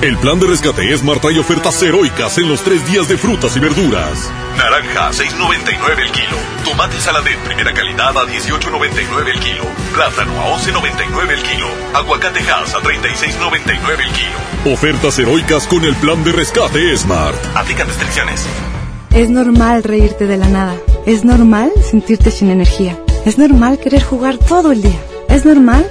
El 0.00 0.16
plan 0.18 0.38
de 0.38 0.46
rescate 0.46 0.92
es 0.92 1.02
trae 1.02 1.40
ofertas 1.40 1.82
heroicas 1.82 2.38
en 2.38 2.48
los 2.48 2.62
tres 2.62 2.86
días 2.86 3.08
de 3.08 3.18
frutas 3.18 3.56
y 3.56 3.58
verduras. 3.58 4.30
Naranja, 4.56 5.10
6.99 5.10 6.00
el 6.00 6.12
kilo. 6.12 6.36
Tomate 6.64 7.00
saladén, 7.00 7.36
primera 7.40 7.74
calidad 7.74 8.16
a 8.16 8.24
18.99 8.24 9.28
el 9.34 9.40
kilo. 9.40 9.64
Plátano 9.92 10.40
a 10.40 10.56
11.99 10.56 11.30
el 11.30 11.42
kilo. 11.42 11.66
Aguacate 11.94 12.38
Hass 12.38 12.74
a 12.74 12.78
36.99 12.78 13.98
el 13.98 14.12
kilo. 14.12 14.72
Ofertas 14.72 15.18
heroicas 15.18 15.66
con 15.66 15.84
el 15.84 15.96
plan 15.96 16.22
de 16.22 16.30
rescate 16.30 16.96
Smart. 16.96 17.36
Aplican 17.56 17.88
restricciones. 17.88 18.46
Es 19.10 19.30
normal 19.30 19.82
reírte 19.82 20.28
de 20.28 20.36
la 20.36 20.46
nada. 20.46 20.76
Es 21.06 21.24
normal 21.24 21.72
sentirte 21.82 22.30
sin 22.30 22.50
energía. 22.50 22.96
Es 23.24 23.36
normal 23.36 23.80
querer 23.80 24.04
jugar 24.04 24.38
todo 24.38 24.70
el 24.70 24.80
día. 24.80 25.00
Es 25.28 25.44
normal 25.44 25.90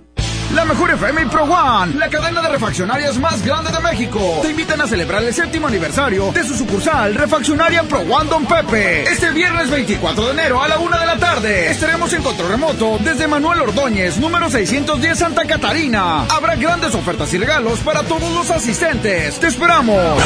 La 0.53 0.65
mejor 0.65 0.91
FM 0.91 1.27
Pro 1.27 1.43
One, 1.43 1.93
la 1.95 2.09
cadena 2.09 2.41
de 2.41 2.49
refaccionarias 2.49 3.17
más 3.19 3.41
grande 3.41 3.71
de 3.71 3.79
México, 3.79 4.39
te 4.41 4.49
invitan 4.49 4.81
a 4.81 4.87
celebrar 4.87 5.23
el 5.23 5.33
séptimo 5.33 5.67
aniversario 5.67 6.29
de 6.33 6.43
su 6.43 6.55
sucursal 6.55 7.15
Refaccionaria 7.15 7.83
Pro 7.83 7.99
One 7.99 8.29
Don 8.29 8.45
Pepe. 8.45 9.03
Este 9.03 9.31
viernes 9.31 9.69
24 9.69 10.25
de 10.25 10.31
enero 10.31 10.61
a 10.61 10.67
la 10.67 10.77
una 10.77 10.99
de 10.99 11.05
la 11.05 11.17
tarde 11.17 11.71
estaremos 11.71 12.11
en 12.11 12.21
control 12.21 12.49
remoto 12.49 12.97
desde 12.99 13.27
Manuel 13.27 13.61
Ordóñez, 13.61 14.17
número 14.17 14.49
610 14.49 15.17
Santa 15.17 15.45
Catarina. 15.45 16.25
Habrá 16.25 16.57
grandes 16.57 16.93
ofertas 16.95 17.33
y 17.33 17.37
regalos 17.37 17.79
para 17.79 18.03
todos 18.03 18.33
los 18.33 18.51
asistentes. 18.51 19.39
¡Te 19.39 19.47
esperamos! 19.47 20.21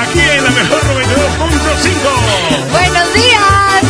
Aquí 0.00 0.18
en 0.18 0.42
la 0.42 0.50
mejor 0.50 0.82
92.5. 0.82 2.72
Buenos 2.72 3.14
días. 3.14 3.89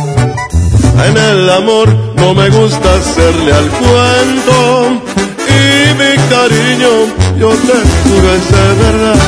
En 1.05 1.17
el 1.17 1.49
amor 1.49 1.89
no 2.15 2.33
me 2.33 2.49
gusta 2.49 2.93
hacerle 2.95 3.53
al 3.53 3.69
cuento. 3.69 5.01
Y 5.47 5.93
mi 5.95 6.15
cariño, 6.29 6.89
yo 7.37 7.49
te 7.49 7.77
juro 8.03 8.33
es 8.35 8.51
de 8.51 8.83
verdad. 8.83 9.19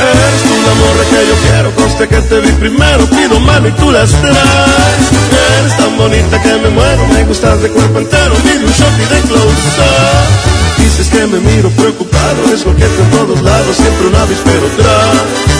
Eres 0.00 0.42
tú 0.42 0.52
el 0.54 0.66
amor 0.70 0.96
que 1.10 1.20
yo 1.28 1.34
quiero, 1.44 1.70
conste 1.74 2.08
que 2.08 2.20
te 2.22 2.40
vi 2.40 2.52
primero, 2.52 3.04
pido 3.06 3.38
mano 3.40 3.68
y 3.68 3.72
tú 3.72 3.90
las 3.90 4.10
traes. 4.10 5.04
Eres 5.58 5.76
tan 5.76 5.96
bonita 5.96 6.40
que 6.42 6.54
me 6.54 6.70
muero, 6.70 7.06
me 7.08 7.24
gustas 7.24 7.60
de 7.62 7.68
cuerpo 7.68 7.98
entero, 7.98 8.34
miro 8.44 8.66
un 8.66 8.72
shot 8.72 8.94
y 8.98 9.14
de 9.14 9.20
close. 9.28 10.30
Dices 10.78 11.08
que 11.08 11.26
me 11.26 11.38
miro 11.38 11.68
preocupado, 11.70 12.44
es 12.52 12.62
coqueto 12.62 13.02
en 13.02 13.10
todos 13.10 13.42
lados, 13.42 13.76
siempre 13.76 14.06
un 14.06 14.16
avispero 14.16 14.66
tras. 14.78 15.59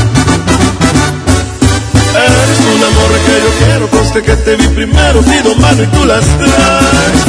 Un 2.81 2.87
amor 2.87 3.11
que 3.13 3.35
yo 3.45 3.51
quiero, 3.63 3.87
conste 3.91 4.23
que 4.23 4.35
te 4.37 4.55
vi 4.55 4.67
primero, 4.69 5.21
pido 5.21 5.53
mano 5.57 5.83
y 5.83 5.87
tú 5.87 6.03
las 6.03 6.25
traes. 6.25 7.21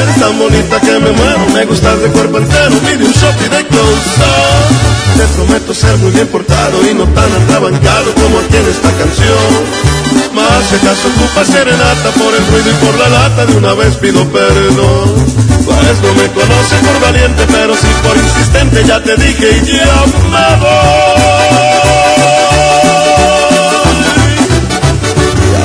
Eres 0.00 0.16
tan 0.18 0.38
bonita 0.38 0.80
que 0.80 0.92
me 0.92 1.12
muero, 1.12 1.46
me 1.52 1.66
gustas 1.66 2.00
de 2.00 2.08
cuerpo 2.08 2.38
entero, 2.38 2.74
pide 2.78 3.04
un 3.04 3.12
shot 3.12 3.36
y 3.44 3.48
de 3.50 3.66
close 3.66 4.08
up. 4.24 5.18
Te 5.18 5.26
prometo 5.36 5.74
ser 5.74 5.98
muy 5.98 6.10
bien 6.10 6.26
portado 6.28 6.88
y 6.88 6.94
no 6.94 7.04
tan 7.04 7.30
atrabancado 7.30 8.14
como 8.14 8.38
aquí 8.38 8.56
en 8.56 8.66
esta 8.66 8.90
canción. 8.96 9.52
Más 10.32 10.64
si 10.70 10.76
acaso 10.76 11.08
ocupa 11.08 11.44
serenata 11.44 12.10
por 12.16 12.32
el 12.34 12.46
ruido 12.46 12.70
y 12.70 12.84
por 12.86 12.98
la 12.98 13.08
lata, 13.10 13.44
de 13.44 13.56
una 13.58 13.74
vez 13.74 13.96
pido 13.96 14.24
perdón. 14.32 15.26
Pues 15.66 16.00
no 16.00 16.14
me 16.14 16.32
conoces 16.32 16.80
por 16.80 17.00
valiente, 17.02 17.44
pero 17.52 17.74
sí 17.74 17.88
por 18.02 18.16
insistente, 18.16 18.84
ya 18.86 19.02
te 19.02 19.16
dije 19.16 19.60
y 19.64 19.66
ya 19.66 20.04
me 20.32 20.56
voy. 20.60 21.73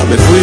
Me 0.09 0.17
fui. 0.17 0.39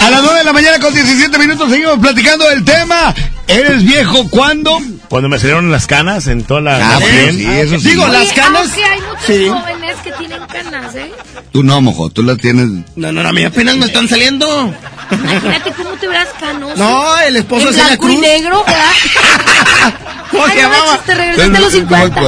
A 0.00 0.10
las 0.10 0.22
9 0.22 0.38
de 0.38 0.44
la 0.44 0.52
mañana 0.52 0.78
con 0.80 0.92
17 0.94 1.38
minutos 1.38 1.70
seguimos 1.70 1.98
platicando 1.98 2.48
del 2.48 2.64
tema. 2.64 3.14
¿Eres 3.46 3.84
viejo 3.84 4.28
cuándo? 4.30 4.78
Cuando 5.08 5.28
me 5.28 5.38
salieron 5.38 5.70
las 5.70 5.86
canas 5.86 6.26
en 6.28 6.44
toda 6.44 6.60
la... 6.62 6.76
Ah, 6.76 6.90
la 6.92 6.98
bueno, 6.98 7.32
sí, 7.32 7.46
eso 7.46 7.78
sí. 7.78 7.88
Digo, 7.90 8.06
las 8.08 8.32
canas. 8.32 8.62
Aunque 8.62 8.84
hay 8.84 9.00
muchos 9.00 9.24
Sí. 9.26 9.48
jóvenes 9.48 9.96
que 10.02 10.12
tienen 10.12 10.40
canas, 10.46 10.94
¿eh? 10.94 11.12
Tú 11.52 11.62
no, 11.62 11.80
mojo, 11.82 12.08
tú 12.10 12.22
las 12.22 12.38
tienes. 12.38 12.68
No, 12.96 13.12
no, 13.12 13.22
no, 13.22 13.28
a 13.28 13.32
mí 13.32 13.44
apenas 13.44 13.76
me 13.76 13.86
están 13.86 14.08
saliendo. 14.08 14.74
Imagínate 15.10 15.72
cómo 15.72 15.90
te 15.90 16.08
verás 16.08 16.28
canoso. 16.40 16.76
No, 16.76 17.18
el 17.20 17.36
esposo 17.36 17.66
de 17.66 17.72
Celia 17.72 17.86
blanco 17.88 18.08
y 18.08 18.12
Cruz. 18.16 18.20
negro, 18.20 18.64
¿verdad? 18.66 19.92
¿Cómo 20.30 20.48
se 20.48 20.56
llamaba? 20.56 20.98
te 21.04 21.14
regresaste 21.14 21.56
a 21.56 21.60
los 21.60 21.72
50. 21.72 22.20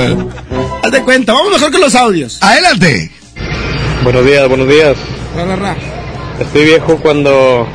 Haz 0.85 0.93
de 0.93 1.03
cuenta, 1.03 1.33
vamos 1.33 1.53
mejor 1.53 1.73
con 1.73 1.81
los 1.81 1.95
audios. 1.95 2.39
Adelante. 2.43 3.11
Buenos 4.03 4.25
días, 4.25 4.49
buenos 4.49 4.69
días. 4.69 4.97
Ra, 5.35 5.45
ra, 5.45 5.57
ra. 5.57 5.77
Estoy 6.41 6.65
viejo 6.65 6.97
cuando... 6.99 7.67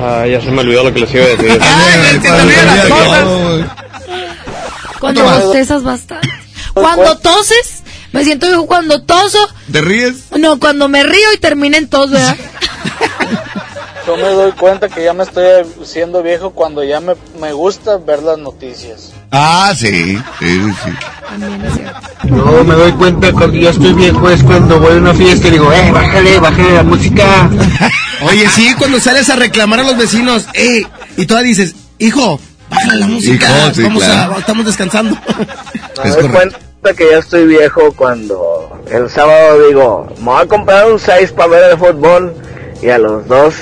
Ah, 0.00 0.26
ya 0.26 0.40
se 0.40 0.50
me 0.50 0.60
olvidó 0.60 0.84
lo 0.84 0.92
que 0.92 1.00
les 1.00 1.14
iba 1.14 1.24
a 1.24 1.28
decir. 1.28 1.48
Cuando 5.00 5.20
Otro 5.20 5.32
más. 5.34 5.44
bostezas 5.44 5.82
bastante. 5.82 6.28
Cuando 6.72 7.18
toses, 7.18 7.82
me 8.12 8.24
siento 8.24 8.46
viejo 8.48 8.66
cuando 8.66 9.02
toso. 9.02 9.38
¿Te 9.70 9.82
ríes? 9.82 10.30
No, 10.36 10.58
cuando 10.58 10.88
me 10.88 11.02
río 11.04 11.32
y 11.34 11.38
termina 11.38 11.76
en 11.76 11.88
tos, 11.88 12.10
¿verdad? 12.10 12.36
Yo 14.06 14.16
me 14.16 14.28
doy 14.30 14.52
cuenta 14.52 14.88
que 14.88 15.04
ya 15.04 15.12
me 15.12 15.24
estoy 15.24 15.64
siendo 15.84 16.22
viejo 16.22 16.50
cuando 16.52 16.82
ya 16.82 17.00
me, 17.00 17.14
me 17.38 17.52
gusta 17.52 17.98
ver 17.98 18.22
las 18.22 18.38
noticias. 18.38 19.12
Ah, 19.30 19.72
sí. 19.76 20.18
Sí, 20.38 20.60
sí. 20.84 20.90
No, 22.28 22.64
me 22.64 22.74
doy 22.74 22.92
cuenta 22.92 23.32
cuando 23.32 23.56
ya 23.56 23.70
estoy 23.70 23.92
viejo 23.92 24.30
es 24.30 24.42
cuando 24.42 24.78
voy 24.78 24.92
a 24.92 24.96
una 24.96 25.14
fiesta 25.14 25.48
y 25.48 25.52
digo, 25.52 25.72
eh, 25.72 25.90
bájale, 25.90 26.38
bájale 26.38 26.72
la 26.74 26.82
música. 26.82 27.50
Oye, 28.22 28.48
sí, 28.48 28.74
cuando 28.78 29.00
sales 29.00 29.28
a 29.30 29.36
reclamar 29.36 29.80
a 29.80 29.84
los 29.84 29.96
vecinos, 29.96 30.46
eh, 30.54 30.82
y 31.16 31.26
tú 31.26 31.36
dices, 31.38 31.74
hijo, 31.98 32.40
bájale 32.70 33.00
la 33.00 33.06
música, 33.06 33.46
Hijo, 33.46 33.74
sí, 33.74 33.82
vamos 33.82 34.04
claro. 34.04 34.34
a, 34.34 34.38
estamos 34.38 34.66
descansando. 34.66 35.18
Me 36.04 36.10
doy 36.10 36.28
cuenta 36.28 36.58
que 36.96 37.10
ya 37.10 37.18
estoy 37.18 37.46
viejo 37.46 37.92
cuando 37.94 38.82
el 38.90 39.08
sábado 39.08 39.66
digo, 39.66 40.06
me 40.18 40.24
voy 40.24 40.42
a 40.42 40.46
comprar 40.46 40.90
un 40.90 40.98
6 40.98 41.32
para 41.32 41.48
ver 41.48 41.70
el 41.70 41.78
fútbol 41.78 42.34
y 42.82 42.90
a 42.90 42.98
los 42.98 43.26
dos 43.26 43.54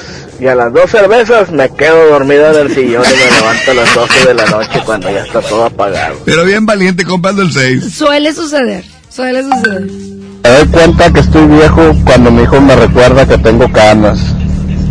y 0.42 0.48
a 0.48 0.56
las 0.56 0.72
dos 0.72 0.90
cervezas 0.90 1.52
me 1.52 1.70
quedo 1.70 2.10
dormido 2.10 2.50
en 2.50 2.66
el 2.66 2.74
sillón 2.74 3.04
y 3.04 3.16
me 3.16 3.30
levanto 3.30 3.70
a 3.70 3.74
las 3.74 3.94
12 3.94 4.26
de 4.26 4.34
la 4.34 4.46
noche 4.46 4.82
cuando 4.84 5.08
ya 5.08 5.20
está 5.20 5.40
todo 5.40 5.66
apagado. 5.66 6.16
Pero 6.24 6.44
bien 6.44 6.66
valiente 6.66 7.04
comprando 7.04 7.42
el 7.42 7.52
6. 7.52 7.94
Suele 7.94 8.34
suceder, 8.34 8.84
suele 9.08 9.44
suceder. 9.44 9.82
Me 9.82 10.50
doy 10.50 10.66
cuenta 10.66 11.12
que 11.12 11.20
estoy 11.20 11.46
viejo 11.46 11.94
cuando 12.04 12.32
mi 12.32 12.42
hijo 12.42 12.60
me 12.60 12.74
recuerda 12.74 13.24
que 13.24 13.38
tengo 13.38 13.70
canas. 13.70 14.18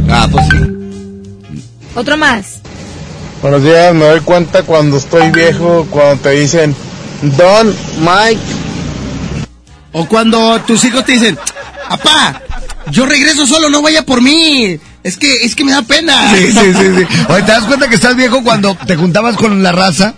Ah, 0.10 0.26
pues 0.32 0.46
sí. 0.52 1.60
Otro 1.96 2.16
más. 2.16 2.62
Buenos 3.42 3.62
días, 3.62 3.94
me 3.94 4.06
doy 4.06 4.22
cuenta 4.22 4.64
cuando 4.64 4.96
estoy 4.96 5.32
viejo, 5.32 5.86
cuando 5.90 6.16
te 6.22 6.30
dicen, 6.30 6.74
Don 7.24 7.76
Mike. 8.00 8.42
O 9.92 10.06
cuando 10.06 10.62
tus 10.62 10.82
hijos 10.86 11.04
te 11.04 11.12
dicen, 11.12 11.38
papá, 11.90 12.42
yo 12.90 13.06
regreso 13.06 13.46
solo, 13.46 13.70
no 13.70 13.82
vaya 13.82 14.06
por 14.06 14.22
mí. 14.22 14.80
Es 15.04 15.18
que, 15.18 15.34
es 15.44 15.56
que 15.56 15.64
me 15.66 15.72
da 15.72 15.82
pena. 15.82 16.30
Sí, 16.36 16.52
sí, 16.52 16.74
sí, 16.74 16.86
sí. 16.98 17.06
Oye, 17.30 17.42
¿te 17.44 17.52
das 17.52 17.64
cuenta 17.66 17.88
que 17.90 17.96
estás 17.96 18.16
viejo 18.16 18.44
cuando 18.44 18.76
te 18.86 18.96
juntabas 18.96 19.36
con 19.36 19.64
la 19.64 19.72
raza 19.72 20.14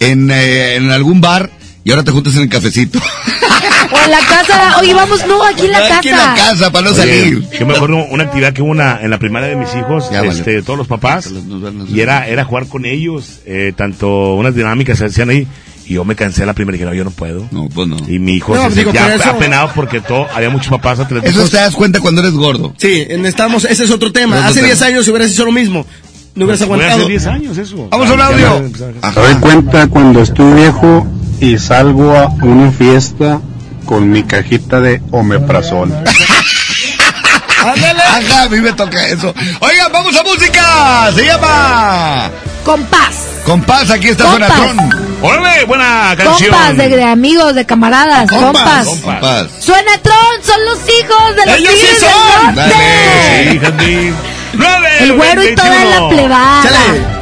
en, 0.00 0.30
eh, 0.30 0.76
en 0.76 0.90
algún 0.90 1.20
bar 1.20 1.50
y 1.84 1.90
ahora 1.90 2.02
te 2.02 2.12
juntas 2.12 2.34
en 2.36 2.42
el 2.42 2.48
cafecito? 2.48 2.98
O 3.92 4.04
en 4.04 4.10
la 4.10 4.20
casa, 4.20 4.78
oye, 4.80 4.94
vamos, 4.94 5.26
no, 5.26 5.44
aquí 5.44 5.66
en 5.66 5.72
la 5.72 5.80
casa. 5.80 5.98
Aquí 5.98 6.08
en 6.08 6.16
la 6.16 6.34
casa, 6.34 6.72
para 6.72 6.88
no 6.88 6.94
salir. 6.94 7.46
Yo 7.58 7.66
me 7.66 7.74
acuerdo 7.74 7.96
una 8.10 8.24
actividad 8.24 8.54
que 8.54 8.62
hubo 8.62 8.70
una, 8.70 9.00
en 9.02 9.10
la 9.10 9.18
primaria 9.18 9.48
de 9.50 9.56
mis 9.56 9.68
hijos, 9.74 10.08
Ya, 10.10 10.20
vale. 10.22 10.30
este, 10.30 10.62
todos 10.62 10.78
los 10.78 10.86
papás, 10.86 11.28
y 11.88 12.00
era, 12.00 12.26
era 12.26 12.44
jugar 12.44 12.68
con 12.68 12.86
ellos, 12.86 13.40
eh, 13.44 13.72
tanto 13.76 14.34
unas 14.36 14.54
dinámicas 14.54 14.96
se 14.98 15.06
hacían 15.06 15.28
ahí, 15.30 15.46
y 15.92 15.94
yo 15.96 16.04
me 16.04 16.16
cansé 16.16 16.46
la 16.46 16.54
primera 16.54 16.76
y 16.76 16.78
dije, 16.78 16.90
no, 16.90 16.94
yo 16.96 17.04
no 17.04 17.10
puedo. 17.10 17.46
No, 17.50 17.68
pues 17.68 17.86
no. 17.86 17.96
Y 18.08 18.18
mi 18.18 18.34
hijo 18.36 18.54
No, 18.54 18.70
se 18.70 18.76
digo, 18.76 18.92
sentía 18.92 19.10
pero 19.10 19.22
eso- 19.22 19.30
apenado 19.30 19.70
porque 19.74 20.00
todo, 20.00 20.26
había 20.34 20.50
muchos 20.50 20.68
papás 20.68 20.98
atléticos. 21.00 21.36
Eso 21.36 21.48
te 21.50 21.56
das 21.58 21.74
cuenta 21.74 22.00
cuando 22.00 22.20
eres 22.22 22.32
gordo. 22.34 22.74
Sí, 22.78 23.06
estamos, 23.08 23.64
ese 23.64 23.84
es 23.84 23.90
otro 23.90 24.10
tema. 24.12 24.36
Otro 24.36 24.46
Hace 24.48 24.54
tema. 24.56 24.66
10 24.68 24.82
años 24.82 25.04
si 25.04 25.10
hubieras 25.10 25.30
hecho 25.30 25.44
lo 25.44 25.52
mismo, 25.52 25.86
no 26.34 26.44
hubieras 26.44 26.62
aguantado. 26.62 27.00
hace 27.00 27.08
10 27.08 27.26
años 27.26 27.58
eso. 27.58 27.88
Vamos 27.90 28.08
a 28.08 28.12
un 28.14 28.20
audio. 28.20 28.60
me 28.62 29.10
doy 29.12 29.34
cuenta 29.40 29.86
cuando 29.88 30.22
estoy 30.22 30.52
viejo 30.54 31.06
y 31.40 31.58
salgo 31.58 32.16
a 32.16 32.28
una 32.42 32.70
fiesta 32.72 33.40
con 33.84 34.10
mi 34.10 34.22
cajita 34.22 34.80
de 34.80 35.02
omeprazol. 35.10 35.92
Ajá, 37.64 38.42
a 38.42 38.48
mí 38.48 38.60
me 38.60 38.72
toca 38.72 39.06
eso. 39.08 39.32
Oigan, 39.60 39.92
vamos 39.92 40.16
a 40.16 40.22
música. 40.24 41.12
Se 41.14 41.24
llama 41.24 42.30
Compás. 42.64 43.14
Compás. 43.44 43.90
Aquí 43.90 44.08
está 44.08 44.24
Compás. 44.24 44.50
¡Órale! 45.22 45.64
Buena 45.64 46.14
canción. 46.16 46.50
Compas, 46.50 46.76
de, 46.76 46.88
de 46.88 47.04
amigos, 47.04 47.54
de 47.54 47.64
camaradas, 47.64 48.28
compas. 48.30 48.86
Compas. 48.86 49.46
Suena 49.60 49.96
Tron, 50.02 50.16
son 50.44 50.64
los 50.64 50.78
hijos 50.88 51.36
de 51.36 51.46
los 51.46 51.58
¡Ellos 51.58 51.72
sí 51.74 51.86
son! 52.00 52.54
del 52.54 52.68
norte. 52.68 53.50
Sí, 53.52 53.58
Jasmine. 53.60 54.14
¡Nueve! 54.54 54.88
El 55.00 55.12
güero 55.14 55.42
y 55.44 55.54
toda 55.54 55.68
la 55.68 56.00
21. 56.00 56.08
plebada. 56.10 56.62
Oye, 56.62 57.21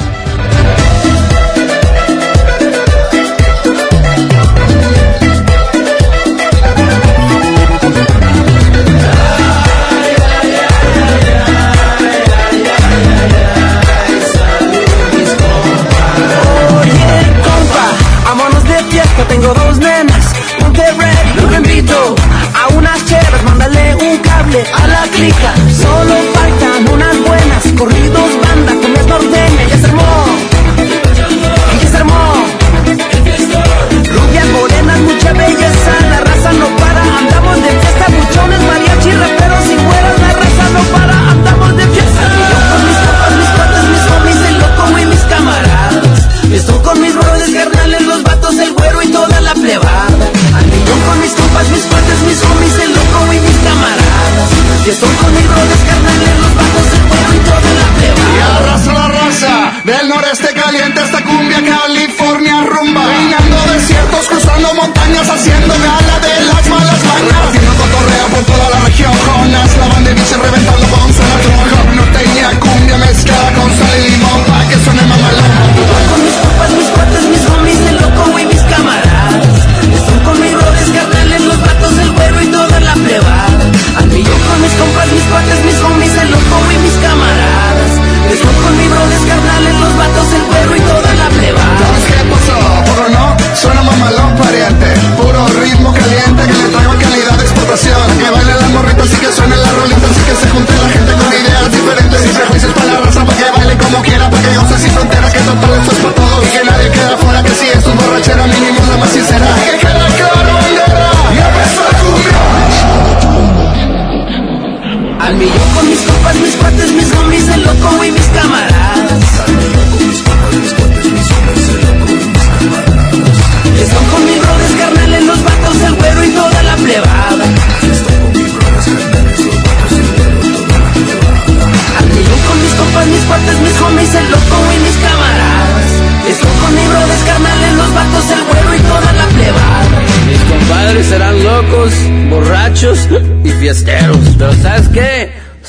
tengo 19.29 19.53
dos 19.55 19.79
nenas, 19.79 20.33
Monterrey, 20.61 21.17
los 21.37 21.55
invito 21.55 22.15
a 22.55 22.69
unas 22.75 23.05
cheras, 23.05 23.43
mándale 23.45 23.95
un 23.97 24.19
cable 24.19 24.65
a 24.73 24.87
la 24.87 25.03
clica, 25.15 25.55
solo 25.71 26.15
faltan 26.35 26.89
unas 26.93 27.19
buenas, 27.27 27.65
corridos, 27.77 28.31
banda, 28.43 28.73
con 28.81 28.93
las 28.95 29.07
norteña, 29.07 29.65
ya 29.69 29.79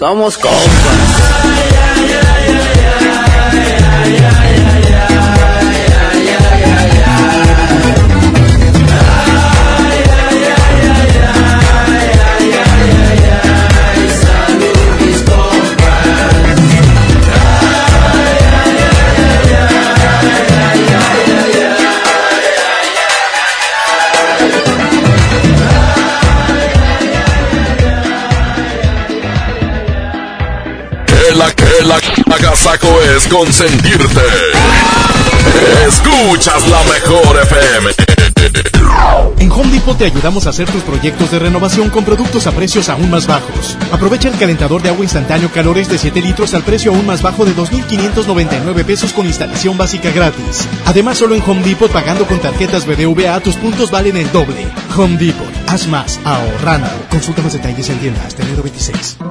Somos 0.02 0.36
compas. 0.36 1.11
Consentirte. 33.32 34.22
Escuchas 35.88 36.68
la 36.68 36.84
mejor 36.84 37.40
FM. 37.44 37.92
En 39.40 39.52
Home 39.52 39.72
Depot 39.72 39.98
te 39.98 40.06
ayudamos 40.06 40.46
a 40.46 40.50
hacer 40.50 40.70
tus 40.70 40.84
proyectos 40.84 41.32
de 41.32 41.40
renovación 41.40 41.90
con 41.90 42.04
productos 42.04 42.46
a 42.48 42.52
precios 42.52 42.90
aún 42.90 43.10
más 43.10 43.28
bajos. 43.28 43.78
Aprovecha 43.92 44.28
el 44.28 44.38
calentador 44.38 44.82
de 44.82 44.90
agua 44.90 45.04
instantáneo 45.04 45.50
Calores 45.52 45.90
de 45.90 45.98
7 45.98 46.22
litros 46.22 46.54
al 46.54 46.64
precio 46.64 46.92
aún 46.94 47.06
más 47.06 47.22
bajo 47.22 47.46
de 47.46 47.56
2.599 47.56 48.84
pesos 48.84 49.14
con 49.14 49.26
instalación 49.26 49.78
básica 49.78 50.12
gratis. 50.12 50.68
Además, 50.86 51.18
solo 51.18 51.36
en 51.36 51.44
Home 51.48 51.64
Depot 51.64 51.92
pagando 51.92 52.28
con 52.28 52.40
tarjetas 52.40 52.86
BBVA 52.86 53.40
tus 53.40 53.56
puntos 53.56 53.92
valen 53.92 54.18
el 54.18 54.32
doble. 54.32 54.68
Home 54.98 55.18
Depot, 55.18 55.54
haz 55.68 55.88
más 55.88 56.20
ahorrando. 56.26 56.90
Consulta 57.10 57.42
más 57.42 57.54
detalles 57.54 57.90
en 57.90 58.00
tienda 58.00 58.24
hasta 58.26 58.44
enero 58.44 58.64
26. 58.64 59.31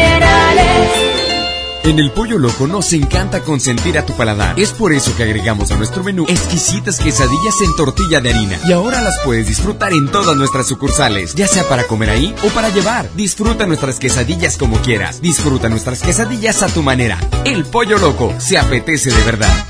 En 1.83 1.97
el 1.97 2.11
Pollo 2.11 2.37
Loco 2.37 2.67
nos 2.67 2.93
encanta 2.93 3.41
consentir 3.41 3.97
a 3.97 4.05
tu 4.05 4.13
paladar. 4.13 4.59
Es 4.59 4.71
por 4.71 4.93
eso 4.93 5.15
que 5.15 5.23
agregamos 5.23 5.71
a 5.71 5.75
nuestro 5.77 6.03
menú 6.03 6.25
exquisitas 6.29 6.99
quesadillas 6.99 7.55
en 7.61 7.75
tortilla 7.75 8.21
de 8.21 8.29
harina. 8.29 8.59
Y 8.67 8.71
ahora 8.71 9.01
las 9.01 9.17
puedes 9.25 9.47
disfrutar 9.47 9.91
en 9.91 10.07
todas 10.11 10.37
nuestras 10.37 10.67
sucursales, 10.67 11.33
ya 11.33 11.47
sea 11.47 11.67
para 11.67 11.85
comer 11.85 12.11
ahí 12.11 12.35
o 12.43 12.49
para 12.49 12.69
llevar. 12.69 13.09
Disfruta 13.15 13.65
nuestras 13.65 13.97
quesadillas 13.97 14.57
como 14.57 14.77
quieras. 14.81 15.21
Disfruta 15.21 15.69
nuestras 15.69 16.01
quesadillas 16.01 16.61
a 16.61 16.67
tu 16.67 16.83
manera. 16.83 17.19
El 17.45 17.65
Pollo 17.65 17.97
Loco 17.97 18.31
se 18.37 18.59
apetece 18.59 19.09
de 19.09 19.23
verdad. 19.23 19.65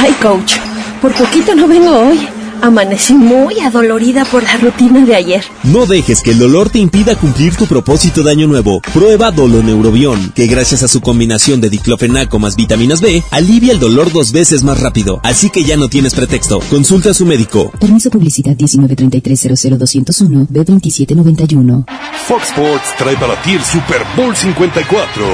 Ay, 0.00 0.12
coach, 0.20 0.54
por 1.00 1.12
poquito 1.12 1.54
no 1.54 1.68
vengo 1.68 1.96
hoy. 1.96 2.28
Amanecí 2.62 3.12
muy 3.14 3.58
adolorida 3.58 4.24
por 4.24 4.44
la 4.44 4.56
rutina 4.56 5.04
de 5.04 5.16
ayer. 5.16 5.44
No 5.64 5.84
dejes 5.84 6.22
que 6.22 6.30
el 6.30 6.38
dolor 6.38 6.70
te 6.70 6.78
impida 6.78 7.16
cumplir 7.16 7.56
tu 7.56 7.66
propósito 7.66 8.22
de 8.22 8.30
año 8.30 8.46
nuevo. 8.46 8.80
Prueba 8.94 9.32
Doloneurobión, 9.32 10.30
que 10.30 10.46
gracias 10.46 10.84
a 10.84 10.88
su 10.88 11.00
combinación 11.00 11.60
de 11.60 11.70
diclofenaco 11.70 12.38
más 12.38 12.54
vitaminas 12.54 13.00
B, 13.00 13.20
alivia 13.32 13.72
el 13.72 13.80
dolor 13.80 14.12
dos 14.12 14.30
veces 14.30 14.62
más 14.62 14.78
rápido. 14.80 15.18
Así 15.24 15.50
que 15.50 15.64
ya 15.64 15.76
no 15.76 15.88
tienes 15.88 16.14
pretexto. 16.14 16.60
Consulta 16.70 17.10
a 17.10 17.14
su 17.14 17.26
médico. 17.26 17.72
Permiso 17.80 18.10
publicidad 18.10 18.56
193300201 18.56 20.46
B2791. 20.46 21.84
Fox 22.28 22.50
Sports 22.50 22.94
trae 22.96 23.16
para 23.16 23.42
ti 23.42 23.54
el 23.54 23.64
Super 23.64 24.02
Bowl 24.16 24.36
54. 24.36 25.24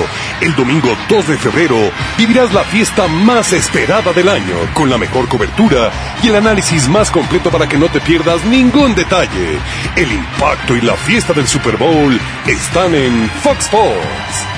El 0.40 0.56
domingo 0.56 0.88
2 1.10 1.28
de 1.28 1.36
febrero 1.36 1.76
vivirás 2.16 2.54
la 2.54 2.64
fiesta 2.64 3.06
más 3.06 3.52
esperada 3.52 4.14
del 4.14 4.30
año, 4.30 4.54
con 4.72 4.88
la 4.88 4.96
mejor 4.96 5.28
cobertura 5.28 5.92
y 6.22 6.28
el 6.28 6.36
análisis 6.36 6.88
más 6.88 7.10
completo 7.18 7.50
para 7.50 7.68
que 7.68 7.76
no 7.76 7.88
te 7.88 8.00
pierdas 8.00 8.44
ningún 8.44 8.94
detalle. 8.94 9.58
El 9.96 10.12
impacto 10.12 10.76
y 10.76 10.80
la 10.82 10.94
fiesta 10.94 11.32
del 11.32 11.48
Super 11.48 11.76
Bowl 11.76 12.16
están 12.46 12.94
en 12.94 13.28
Fox 13.42 13.64
Sports. 13.64 14.57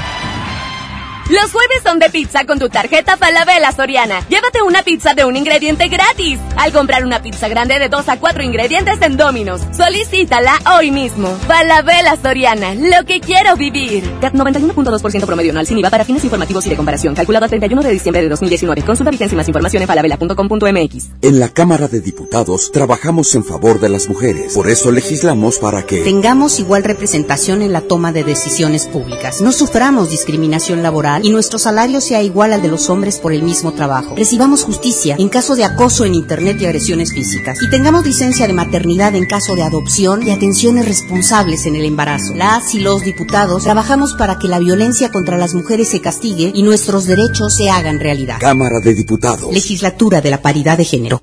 Los 1.31 1.53
jueves 1.53 1.81
son 1.85 2.01
de 2.01 2.11
pizza 2.11 2.45
con 2.45 2.59
tu 2.59 2.69
tarjeta 2.69 3.17
Falabella 3.17 3.71
Soriana. 3.71 4.27
Llévate 4.29 4.63
una 4.63 4.83
pizza 4.83 5.15
de 5.15 5.25
un 5.25 5.37
ingrediente 5.37 5.87
gratis 5.87 6.41
al 6.57 6.73
comprar 6.73 7.05
una 7.05 7.23
pizza 7.23 7.47
grande 7.47 7.79
de 7.79 7.89
2 7.89 8.09
a 8.09 8.19
4 8.19 8.43
ingredientes 8.43 9.01
en 9.01 9.17
Domino's. 9.17 9.61
Solicítala 9.71 10.59
hoy 10.77 10.91
mismo. 10.91 11.29
Falabella 11.47 12.19
Soriana, 12.21 12.75
lo 12.75 13.07
que 13.07 13.21
quiero 13.21 13.55
vivir. 13.55 14.03
CAT 14.21 14.35
91.2% 14.35 15.25
promedio 15.25 15.53
anual 15.53 15.69
sin 15.69 15.79
IVA 15.79 15.89
para 15.89 16.05
fines 16.05 16.25
informativos 16.25 16.67
y 16.67 16.71
de 16.71 16.77
comparación. 16.77 17.15
Calculado 17.15 17.47
a 17.47 17.49
31 17.49 17.81
de 17.81 17.91
diciembre 17.93 18.23
de 18.23 18.29
2019. 18.29 18.83
Consulta 18.83 19.13
vigencia 19.13 19.37
y 19.37 19.39
más 19.39 19.47
información 19.47 19.83
en 19.83 19.87
falabella.com.mx. 19.87 21.11
En 21.23 21.39
la 21.39 21.49
Cámara 21.51 21.87
de 21.87 22.01
Diputados 22.01 22.73
trabajamos 22.73 23.33
en 23.37 23.45
favor 23.45 23.79
de 23.79 23.89
las 23.89 24.09
mujeres. 24.09 24.55
Por 24.55 24.69
eso 24.69 24.91
legislamos 24.91 25.61
para 25.61 25.85
que 25.85 26.01
tengamos 26.01 26.59
igual 26.59 26.83
representación 26.83 27.63
en 27.63 27.73
la 27.73 27.83
toma 27.83 28.11
de 28.11 28.25
decisiones 28.25 28.89
públicas. 28.89 29.41
No 29.41 29.53
suframos 29.53 30.11
discriminación 30.11 30.83
laboral 30.83 31.20
y 31.23 31.31
nuestro 31.31 31.59
salario 31.59 32.01
sea 32.01 32.23
igual 32.23 32.53
al 32.53 32.63
de 32.63 32.69
los 32.69 32.91
hombres 32.91 33.19
por 33.19 33.33
el 33.33 33.43
mismo 33.43 33.73
trabajo. 33.73 34.15
Recibamos 34.17 34.65
justicia 34.65 35.17
en 35.19 35.29
caso 35.29 35.57
de 35.57 35.65
acoso 35.65 36.05
en 36.05 36.15
Internet 36.15 36.59
y 36.61 36.67
agresiones 36.67 37.13
físicas. 37.13 37.59
Y 37.63 37.71
tengamos 37.71 38.07
licencia 38.07 38.47
de 38.47 38.53
maternidad 38.53 39.15
en 39.15 39.27
caso 39.27 39.55
de 39.55 39.63
adopción 39.63 40.27
y 40.27 40.31
atenciones 40.31 40.87
responsables 40.87 41.67
en 41.67 41.77
el 41.77 41.85
embarazo. 41.85 42.35
Las 42.35 42.75
y 42.75 42.81
los 42.81 43.03
diputados 43.03 43.65
trabajamos 43.65 44.15
para 44.15 44.39
que 44.39 44.49
la 44.49 44.59
violencia 44.59 45.11
contra 45.11 45.39
las 45.39 45.55
mujeres 45.55 45.89
se 45.89 46.01
castigue 46.01 46.53
y 46.55 46.63
nuestros 46.63 47.07
derechos 47.07 47.57
se 47.57 47.71
hagan 47.71 48.01
realidad. 48.01 48.39
Cámara 48.41 48.81
de 48.81 48.95
Diputados. 48.95 49.53
Legislatura 49.53 50.21
de 50.21 50.31
la 50.31 50.43
Paridad 50.43 50.77
de 50.77 50.85
Género. 50.85 51.23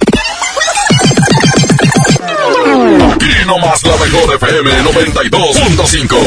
Aquí 2.71 3.27
nomás 3.45 3.83
la 3.83 3.97
mejor 3.97 4.33
FM 4.35 4.71
92.5. 4.83 6.17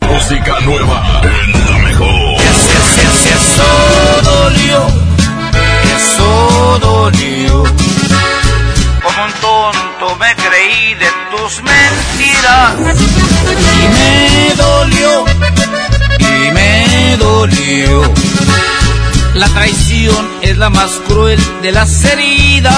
Música 0.00 0.60
nueva 0.60 1.22
la 1.70 1.78
mejor. 1.78 2.42
Eso 3.36 3.70
dolió, 4.24 4.86
eso 5.96 6.78
dolió. 6.80 7.62
Como 9.02 9.24
un 9.24 9.32
tonto 9.40 10.16
me 10.16 10.34
creí 10.34 10.94
de 10.94 11.10
tus 11.30 11.62
mentiras. 11.62 12.74
Y 13.70 13.88
me 13.94 14.54
dolió, 14.56 15.24
y 16.18 16.50
me 16.50 17.16
dolió. 17.18 18.02
La 19.34 19.48
traición 19.48 20.28
es 20.42 20.56
la 20.58 20.70
más 20.70 20.90
cruel 21.08 21.40
de 21.60 21.72
las 21.72 22.04
heridas. 22.04 22.74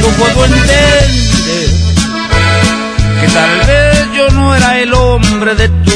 No 0.00 0.08
puedo 0.18 0.44
entender 0.44 1.08
que 3.20 3.28
tal 3.28 3.66
vez 3.66 4.12
yo 4.16 4.30
no 4.30 4.56
era 4.56 4.78
el 4.80 4.92
hombre 4.92 5.54
de 5.54 5.83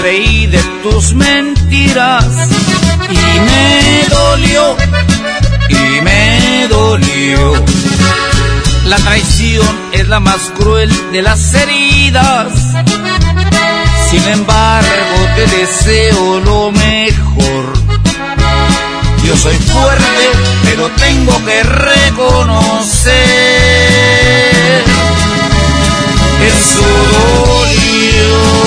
Creí 0.00 0.46
de 0.46 0.58
tus 0.82 1.12
mentiras 1.12 2.24
y 3.10 3.40
me 3.40 4.06
dolió, 4.08 4.76
y 5.68 6.00
me 6.02 6.68
dolió. 6.68 7.64
La 8.84 8.96
traición 8.96 9.76
es 9.92 10.08
la 10.08 10.20
más 10.20 10.40
cruel 10.56 10.90
de 11.12 11.22
las 11.22 11.52
heridas. 11.54 12.52
Sin 14.10 14.24
embargo, 14.28 15.16
te 15.36 15.46
deseo 15.56 16.40
lo 16.40 16.70
mejor. 16.70 17.72
Yo 19.24 19.36
soy 19.36 19.56
fuerte, 19.56 20.24
pero 20.64 20.88
tengo 20.90 21.44
que 21.44 21.62
reconocer. 21.62 23.14
Eso 26.50 26.86
dolió. 27.12 28.57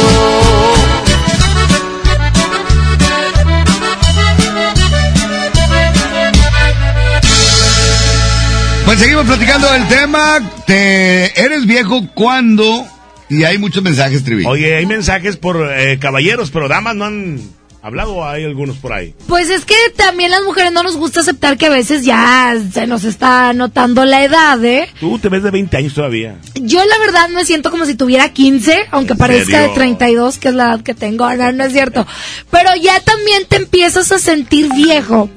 Seguimos 9.02 9.26
platicando 9.26 9.72
del 9.72 9.88
tema. 9.88 10.40
Te 10.68 11.42
eres 11.42 11.66
viejo 11.66 12.08
cuando 12.14 12.86
y 13.30 13.46
hay 13.46 13.58
muchos 13.58 13.82
mensajes, 13.82 14.24
Trivi. 14.24 14.46
Oye, 14.46 14.76
hay 14.76 14.86
mensajes 14.86 15.38
por 15.38 15.72
eh, 15.72 15.98
caballeros, 16.00 16.52
pero 16.52 16.68
damas 16.68 16.96
no 16.96 17.06
han 17.06 17.42
hablado. 17.82 18.24
Hay 18.24 18.44
algunos 18.44 18.78
por 18.78 18.94
ahí. 18.94 19.16
Pues 19.26 19.50
es 19.50 19.66
que 19.66 19.74
también 19.96 20.30
las 20.30 20.44
mujeres 20.44 20.72
no 20.72 20.84
nos 20.84 20.98
gusta 20.98 21.22
aceptar 21.22 21.58
que 21.58 21.66
a 21.66 21.70
veces 21.72 22.06
ya 22.06 22.56
se 22.72 22.86
nos 22.86 23.04
está 23.04 23.54
notando 23.54 24.06
la 24.06 24.24
edad, 24.24 24.64
¿eh? 24.64 24.88
Tú 25.00 25.18
te 25.18 25.30
ves 25.30 25.42
de 25.42 25.50
20 25.50 25.78
años 25.78 25.96
todavía. 25.96 26.36
Yo 26.54 26.86
la 26.86 26.98
verdad 27.00 27.30
me 27.30 27.44
siento 27.44 27.72
como 27.72 27.88
si 27.88 27.96
tuviera 27.96 28.30
15, 28.30 28.90
aunque 28.92 29.16
parezca 29.16 29.62
de 29.62 29.70
serio? 29.70 29.74
32, 29.74 30.38
que 30.38 30.50
es 30.50 30.54
la 30.54 30.66
edad 30.66 30.82
que 30.82 30.94
tengo. 30.94 31.28
No, 31.34 31.52
no 31.52 31.64
es 31.64 31.74
cierto. 31.74 32.06
Pero 32.52 32.70
ya 32.80 33.00
también 33.00 33.46
te 33.48 33.56
empiezas 33.56 34.12
a 34.12 34.20
sentir 34.20 34.70
viejo 34.76 35.28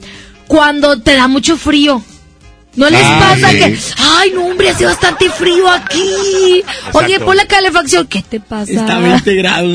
cuando 0.49 1.01
te 1.01 1.17
da 1.17 1.29
mucho 1.29 1.57
frío. 1.57 2.03
¿No 2.77 2.91
les 2.91 3.03
Ah, 3.05 3.19
pasa 3.21 3.51
sí. 3.51 3.59
que, 3.59 3.79
ay, 3.99 4.33
no, 4.35 4.47
hombre, 4.47 4.71
hace 4.71 4.85
bastante 4.85 5.31
frío 5.31 5.69
aquí? 5.71 6.63
Oye, 6.93 7.21
pon 7.21 7.37
la 7.37 7.47
calefacción. 7.47 8.07
¿Qué 8.07 8.23
te 8.23 8.41
pasa? 8.41 8.73
Está 8.73 8.99
20 8.99 9.35
grados, 9.37 9.73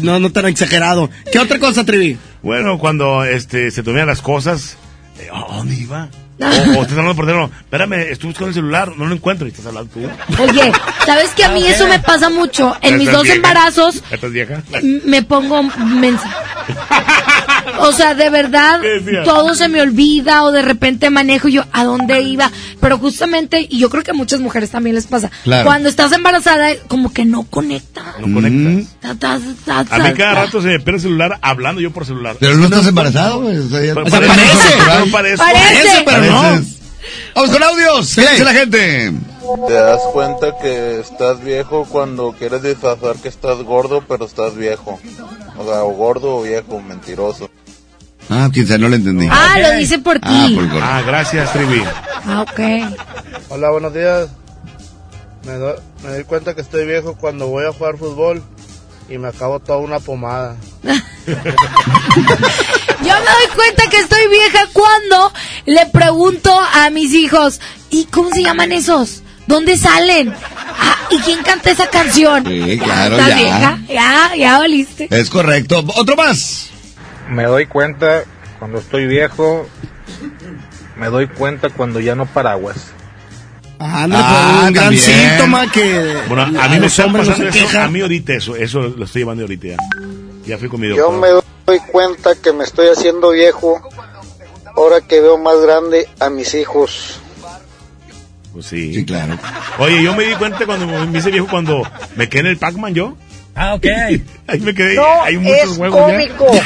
no, 0.00 0.20
no 0.20 0.30
tan 0.30 0.46
exagerado. 0.46 1.08
¿Qué 1.32 1.38
otra 1.38 1.58
cosa, 1.58 1.84
Trivi? 1.84 2.18
Bueno, 2.42 2.78
cuando 2.78 3.24
este 3.24 3.70
se 3.70 3.82
toman 3.82 4.06
las 4.06 4.20
cosas, 4.22 4.76
eh, 5.18 5.28
¿a 5.32 5.56
dónde 5.56 5.74
iba? 5.76 6.08
O, 6.40 6.44
o 6.46 6.48
estás 6.82 6.92
hablando 6.92 7.14
por 7.16 7.26
teléfono, 7.26 7.50
espérame, 7.60 7.92
estoy 8.10 8.28
buscando 8.28 8.48
el 8.48 8.54
celular, 8.54 8.92
no 8.96 9.04
lo 9.06 9.14
encuentro 9.14 9.46
y 9.46 9.50
estás 9.50 9.66
hablando 9.66 9.90
tú. 9.92 10.00
Oye, 10.42 10.72
¿sabes 11.04 11.30
que 11.36 11.44
a 11.44 11.50
mí 11.50 11.66
eso 11.66 11.86
me 11.86 11.98
pasa 11.98 12.30
mucho? 12.30 12.74
En 12.80 12.94
mis 12.96 13.08
¿Estás 13.08 13.14
dos 13.14 13.22
vieja? 13.24 13.36
embarazos 13.36 14.02
¿Estás 14.10 14.32
vieja? 14.32 14.62
me 15.04 15.22
pongo 15.22 15.62
mensa. 15.62 16.34
O 17.80 17.92
sea, 17.92 18.14
de 18.14 18.30
verdad, 18.30 18.80
todo 19.24 19.54
se 19.54 19.68
me 19.68 19.80
olvida 19.80 20.42
o 20.44 20.52
de 20.52 20.62
repente 20.62 21.10
manejo 21.10 21.48
y 21.48 21.52
yo 21.52 21.64
a 21.72 21.84
dónde 21.84 22.20
iba. 22.22 22.50
Pero 22.80 22.98
justamente, 22.98 23.66
y 23.68 23.78
yo 23.78 23.90
creo 23.90 24.02
que 24.02 24.10
a 24.12 24.14
muchas 24.14 24.40
mujeres 24.40 24.70
también 24.70 24.94
les 24.96 25.06
pasa, 25.06 25.30
Claro. 25.44 25.64
cuando 25.64 25.88
estás 25.88 26.12
embarazada, 26.12 26.70
como 26.88 27.12
que 27.12 27.24
no 27.24 27.42
conecta. 27.44 28.14
No 28.20 28.34
conectas. 28.34 28.94
Ta, 29.00 29.14
ta, 29.14 29.38
ta, 29.64 29.84
ta, 29.84 29.96
A 29.96 29.98
mí 29.98 30.14
cada 30.16 30.34
ta. 30.34 30.44
rato 30.44 30.60
se 30.62 30.68
me 30.68 30.80
pierde 30.80 30.96
el 30.96 31.00
celular 31.02 31.38
hablando 31.42 31.80
yo 31.80 31.90
por 31.90 32.04
celular. 32.06 32.36
Pero 32.40 32.56
no 32.56 32.64
estás 32.64 32.86
embarazado, 32.86 33.40
güey. 33.42 33.58
O 33.58 33.68
sea, 33.68 33.94
parece, 33.94 34.12
parece. 35.12 35.36
Parece. 35.38 36.02
pero 36.04 36.24
no. 36.26 36.60
Vamos 37.34 37.50
con 37.50 37.62
audios. 37.62 38.14
¿Qué 38.14 38.20
dice 38.22 38.44
la 38.44 38.52
gente? 38.52 39.12
Te 39.66 39.72
das 39.74 40.00
cuenta 40.12 40.56
que 40.58 41.00
estás 41.00 41.42
viejo 41.42 41.84
cuando 41.88 42.32
quieres 42.32 42.62
disfrazar 42.62 43.16
que 43.16 43.28
estás 43.28 43.58
gordo, 43.62 44.02
pero 44.06 44.24
estás 44.26 44.54
viejo. 44.54 44.98
O 45.58 45.64
sea, 45.64 45.82
o 45.84 45.90
gordo 45.92 46.36
o 46.36 46.42
viejo, 46.42 46.80
mentiroso. 46.80 47.50
Ah, 48.28 48.48
quizá 48.52 48.78
no 48.78 48.88
le 48.88 48.96
entendí. 48.96 49.28
Ah, 49.30 49.56
lo 49.60 49.72
dice 49.72 49.98
por 49.98 50.14
ti. 50.20 50.20
Ah, 50.24 50.48
por 50.54 50.64
el 50.64 50.70
gordo. 50.70 50.84
Ah, 50.86 51.02
gracias, 51.04 51.52
Trivi. 51.52 51.82
Ah, 52.26 52.42
ok. 52.48 52.60
Hola, 53.48 53.70
buenos 53.70 53.92
días. 53.92 54.28
Me, 55.44 55.52
do- 55.54 55.80
me 56.04 56.10
doy 56.10 56.24
cuenta 56.24 56.54
que 56.54 56.60
estoy 56.60 56.86
viejo 56.86 57.16
cuando 57.16 57.46
voy 57.48 57.64
a 57.66 57.72
jugar 57.72 57.96
fútbol 57.96 58.42
y 59.08 59.18
me 59.18 59.28
acabo 59.28 59.58
toda 59.58 59.78
una 59.78 59.98
pomada. 60.00 60.56
Yo 60.84 61.34
me 61.34 61.42
doy 63.04 63.48
cuenta 63.56 63.88
que 63.90 63.96
estoy 63.98 64.28
vieja 64.28 64.60
cuando 64.72 65.32
le 65.66 65.86
pregunto 65.86 66.52
a 66.74 66.90
mis 66.90 67.12
hijos, 67.14 67.60
¿y 67.90 68.04
cómo 68.06 68.30
se 68.30 68.42
llaman 68.42 68.72
esos? 68.72 69.22
¿Dónde 69.50 69.76
salen? 69.76 70.32
Ah, 70.32 70.96
¿Y 71.10 71.18
quién 71.18 71.42
canta 71.42 71.70
esa 71.72 71.88
canción? 71.90 72.44
Sí, 72.46 72.78
claro, 72.78 73.16
¿Estás 73.16 73.28
ya. 73.30 73.36
vieja? 73.36 73.78
Ya, 73.88 74.36
ya 74.36 74.58
valiste. 74.58 75.08
Es 75.10 75.28
correcto. 75.28 75.84
Otro 75.96 76.14
más. 76.16 76.70
Me 77.28 77.44
doy 77.44 77.66
cuenta 77.66 78.22
cuando 78.60 78.78
estoy 78.78 79.06
viejo. 79.06 79.66
Me 80.96 81.08
doy 81.08 81.26
cuenta 81.26 81.68
cuando 81.70 81.98
ya 81.98 82.14
no 82.14 82.26
paraguas. 82.26 82.76
Ah, 83.80 84.06
pues, 84.08 84.66
un 84.68 84.72
gran 84.72 84.94
también. 84.94 85.02
síntoma 85.02 85.70
que 85.72 86.18
Bueno, 86.28 86.42
a 86.42 86.68
mí 86.68 86.78
me 86.78 86.86
está 86.86 87.06
no 87.06 87.22
eso, 87.22 87.78
a 87.80 87.88
mí 87.88 88.00
ahorita 88.02 88.34
eso, 88.34 88.54
eso 88.54 88.80
lo 88.82 89.04
estoy 89.06 89.22
llevando 89.22 89.42
ahorita 89.44 89.68
ya. 89.68 89.76
Ya 90.44 90.58
fui 90.58 90.68
con 90.68 90.80
mi 90.80 90.88
Yo 90.88 90.96
doctor. 90.96 91.18
me 91.18 91.28
doy 91.66 91.78
cuenta 91.90 92.34
que 92.34 92.52
me 92.52 92.64
estoy 92.64 92.88
haciendo 92.88 93.30
viejo 93.30 93.80
ahora 94.76 95.00
que 95.00 95.20
veo 95.20 95.38
más 95.38 95.58
grande 95.62 96.06
a 96.20 96.28
mis 96.30 96.54
hijos. 96.54 97.20
Pues 98.52 98.66
sí. 98.66 98.94
Sí, 98.94 99.04
claro. 99.04 99.38
Oye, 99.78 100.02
yo 100.02 100.14
me 100.14 100.24
di 100.24 100.34
cuenta 100.34 100.66
cuando 100.66 100.86
me 100.86 101.18
hice 101.18 101.30
viejo 101.30 101.46
cuando 101.48 101.82
me 102.16 102.28
quedé 102.28 102.40
en 102.40 102.46
el 102.46 102.56
Pac-Man 102.56 102.94
yo. 102.94 103.16
Ah, 103.54 103.74
ok. 103.74 103.86
Ahí 104.46 104.60
me 104.60 104.74
quedé. 104.74 104.96
No, 104.96 105.22
hay 105.22 105.36
muchos 105.36 105.70
es 105.70 105.76
juegos 105.76 106.00
ya. 106.00 106.16
cómico. 106.16 106.46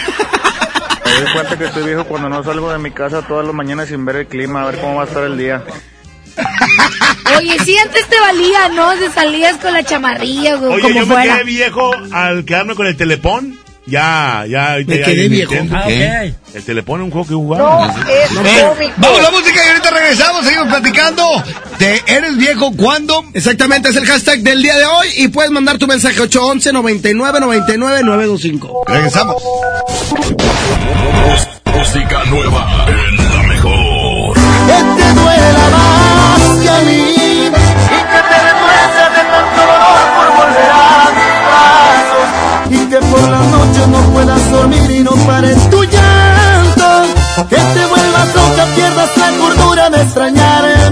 Me 1.04 1.20
doy 1.20 1.32
cuenta 1.32 1.58
que 1.58 1.64
estoy 1.66 1.84
viejo 1.84 2.04
cuando 2.06 2.28
no 2.28 2.42
salgo 2.42 2.72
de 2.72 2.78
mi 2.78 2.90
casa 2.90 3.22
todas 3.22 3.46
las 3.46 3.54
mañanas 3.54 3.88
sin 3.88 4.04
ver 4.04 4.16
el 4.16 4.26
clima, 4.26 4.62
a 4.62 4.66
ver 4.66 4.80
cómo 4.80 4.96
va 4.96 5.02
a 5.02 5.06
estar 5.06 5.22
el 5.22 5.38
día. 5.38 5.62
Oye, 7.38 7.56
sí, 7.64 7.76
antes 7.78 8.08
te 8.08 8.18
valía, 8.18 8.68
¿no? 8.70 8.92
Te 8.96 9.10
salías 9.10 9.56
con 9.58 9.72
la 9.72 9.84
chamarrilla 9.84 10.56
o 10.56 10.72
Oye, 10.72 10.82
como 10.82 10.94
yo 10.94 11.06
me 11.06 11.22
quedé 11.22 11.44
viejo 11.44 11.92
al 12.10 12.44
quedarme 12.44 12.74
con 12.74 12.86
el 12.86 12.96
telepón. 12.96 13.56
Ya, 13.86 14.44
ya. 14.48 14.72
ahorita 14.72 14.92
Me 14.92 14.98
ya 14.98 15.04
quedé 15.04 15.28
viejo. 15.28 15.54
Ah, 15.72 15.84
¿Qué? 15.86 16.32
ok. 16.32 16.54
El 16.56 16.62
telepón 16.64 17.00
es 17.00 17.04
un 17.04 17.10
juego 17.10 17.26
que 17.26 17.34
jugaba. 17.34 17.94
es 18.08 18.30
Eh, 18.32 18.92
Vamos 18.96 19.18
a 19.18 19.22
la 19.22 19.30
música 19.30 19.60
y 19.64 19.68
ahorita 19.68 19.90
regresamos, 19.90 20.44
seguimos 20.44 20.68
platicando. 20.68 21.22
¿Te 21.78 22.02
eres 22.06 22.36
viejo 22.36 22.72
cuando? 22.76 23.24
Exactamente, 23.34 23.90
es 23.90 23.96
el 23.96 24.06
hashtag 24.06 24.40
del 24.40 24.62
día 24.62 24.76
de 24.76 24.84
hoy 24.86 25.08
y 25.16 25.28
puedes 25.28 25.50
mandar 25.50 25.76
tu 25.78 25.86
mensaje 25.86 26.18
811 26.20 26.72
99 26.72 27.40
99 27.40 28.00
925. 28.04 28.84
Regresamos. 28.86 29.42
Música 31.74 32.24
nueva 32.30 32.86
en 32.88 33.16
la 33.16 33.42
mejor. 33.42 34.34
Que 34.34 35.02
te 35.02 35.12
duela 35.14 35.68
más 35.72 36.62
que 36.62 36.68
a 36.68 36.80
mí 36.82 37.13
por 43.14 43.30
las 43.30 43.46
noches 43.46 43.88
no 43.88 44.00
puedas 44.12 44.50
dormir 44.50 44.90
y 44.90 45.00
no 45.00 45.12
pares 45.26 45.58
tu 45.70 45.84
llanto. 45.84 46.88
Que 47.48 47.56
te 47.56 47.86
vuelvas 47.86 48.28
loca, 48.34 48.64
pierdas 48.74 49.16
la 49.16 49.30
cordura 49.38 49.90
de 49.90 50.02
extrañarme 50.02 50.83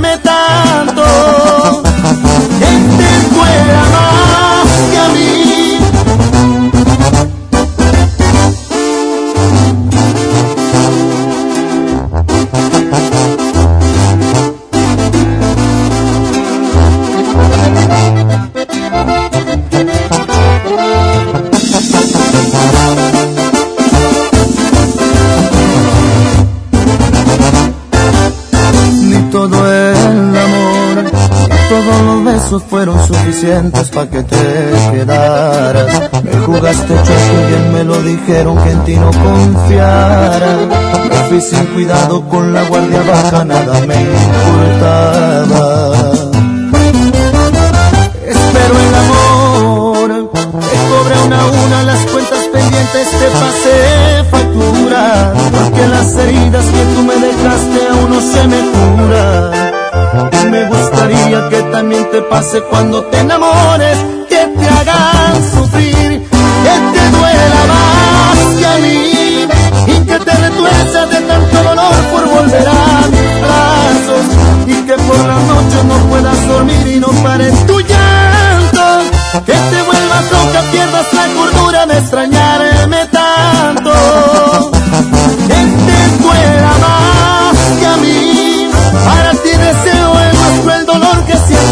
fueron 32.60 33.06
suficientes 33.06 33.88
para 33.90 34.10
que 34.10 34.22
te 34.22 34.72
quedaras. 34.90 36.10
Me 36.22 36.32
jugaste 36.44 36.94
chueco 36.94 37.32
y 37.32 37.46
bien 37.48 37.72
me 37.72 37.84
lo 37.84 38.02
dijeron 38.02 38.62
que 38.62 38.70
en 38.70 38.84
ti 38.84 38.96
no 38.96 39.10
confiara. 39.10 40.56
Me 41.08 41.28
fui 41.28 41.40
sin 41.40 41.64
cuidado 41.66 42.28
con 42.28 42.52
la 42.52 42.64
guardia 42.64 43.02
baja, 43.02 43.44
nada 43.44 43.80
me 43.86 43.94
importaba. 44.02 45.32
Espero 48.26 48.74
el 48.78 48.94
amor, 48.94 50.30
te 50.32 50.76
cobre 50.90 51.20
una 51.26 51.40
a 51.40 51.46
una 51.46 51.82
las 51.84 52.00
cuentas 52.06 52.44
pendientes, 52.52 53.08
te 53.10 53.28
pasé 53.30 54.41
porque 54.94 55.88
las 55.88 56.14
heridas 56.16 56.64
que 56.66 56.84
tú 56.94 57.02
me 57.02 57.14
dejaste 57.14 57.88
aún 57.90 58.10
no 58.10 58.20
se 58.20 58.46
me 58.48 58.60
curan. 58.72 59.72
Me 60.50 60.64
gustaría 60.66 61.48
que 61.48 61.62
también 61.72 62.10
te 62.10 62.20
pase 62.22 62.60
cuando 62.62 63.04
te 63.04 63.18
enamores, 63.20 63.96
que 64.28 64.36
te 64.36 64.68
hagan 64.68 65.34
sufrir, 65.54 66.22
que 66.64 66.74
te 66.94 67.10
duela 67.16 67.60
más 67.72 68.38
que 68.58 68.66
a 68.66 68.76
mí, 68.78 69.46
y 69.86 70.06
que 70.06 70.18
te 70.18 70.30
retuerces 70.30 71.10
de 71.10 71.20
tanto 71.22 71.62
dolor 71.62 71.94
por 72.12 72.28
volver 72.28 72.68
a 72.68 73.08
mis 73.08 73.30
brazos, 73.44 74.24
y 74.66 74.74
que 74.86 74.94
por 74.94 75.18
la 75.18 75.38
noche 75.52 75.78
no 75.88 75.96
puedas 76.10 76.48
dormir 76.48 76.86
y 76.86 77.00
no 77.00 77.08
pares 77.22 77.54
tu 77.66 77.80
llanto, 77.80 78.84
que 79.46 79.52
te 79.52 79.82
vuelvas 79.88 80.24
loca, 80.30 80.62
pierdas 80.70 81.06
la 81.14 81.26
cordura 81.34 81.86
de 81.86 81.98
extrañarme 81.98 83.06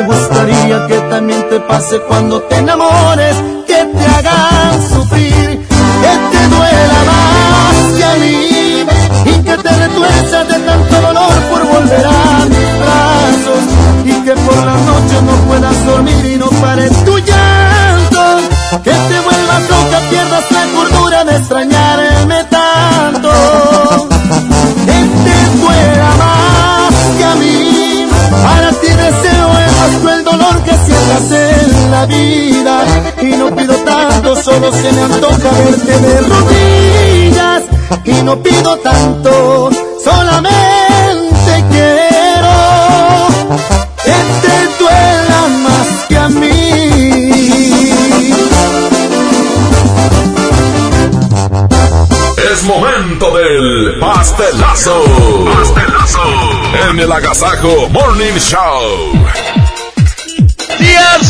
me 0.00 0.06
gustaría 0.06 0.86
que 0.86 0.98
también 1.10 1.48
te 1.48 1.60
pase 1.60 2.00
cuando 2.00 2.42
te 2.42 2.56
enamores 2.56 3.36
que 3.66 3.74
te 3.74 4.06
hagan 4.06 4.49
solo 34.50 34.72
se 34.72 34.92
me 34.92 35.02
antoja 35.02 35.50
verte 35.64 35.98
de 35.98 36.20
rodillas 36.22 37.62
y 38.04 38.12
no 38.24 38.42
pido 38.42 38.76
tanto 38.78 39.70
solamente 40.02 41.64
quiero 41.70 43.28
que 44.04 44.16
te 44.42 44.56
duela 44.78 45.48
más 45.64 45.88
que 46.08 46.16
a 46.16 46.28
mí 46.28 46.60
Es 52.52 52.64
momento 52.64 53.36
del 53.36 53.98
pastelazo. 54.00 55.04
Pastelazo. 55.44 56.22
En 56.90 56.98
el 56.98 57.12
Agasajo 57.12 57.88
Morning 57.90 58.38
Show. 58.38 59.12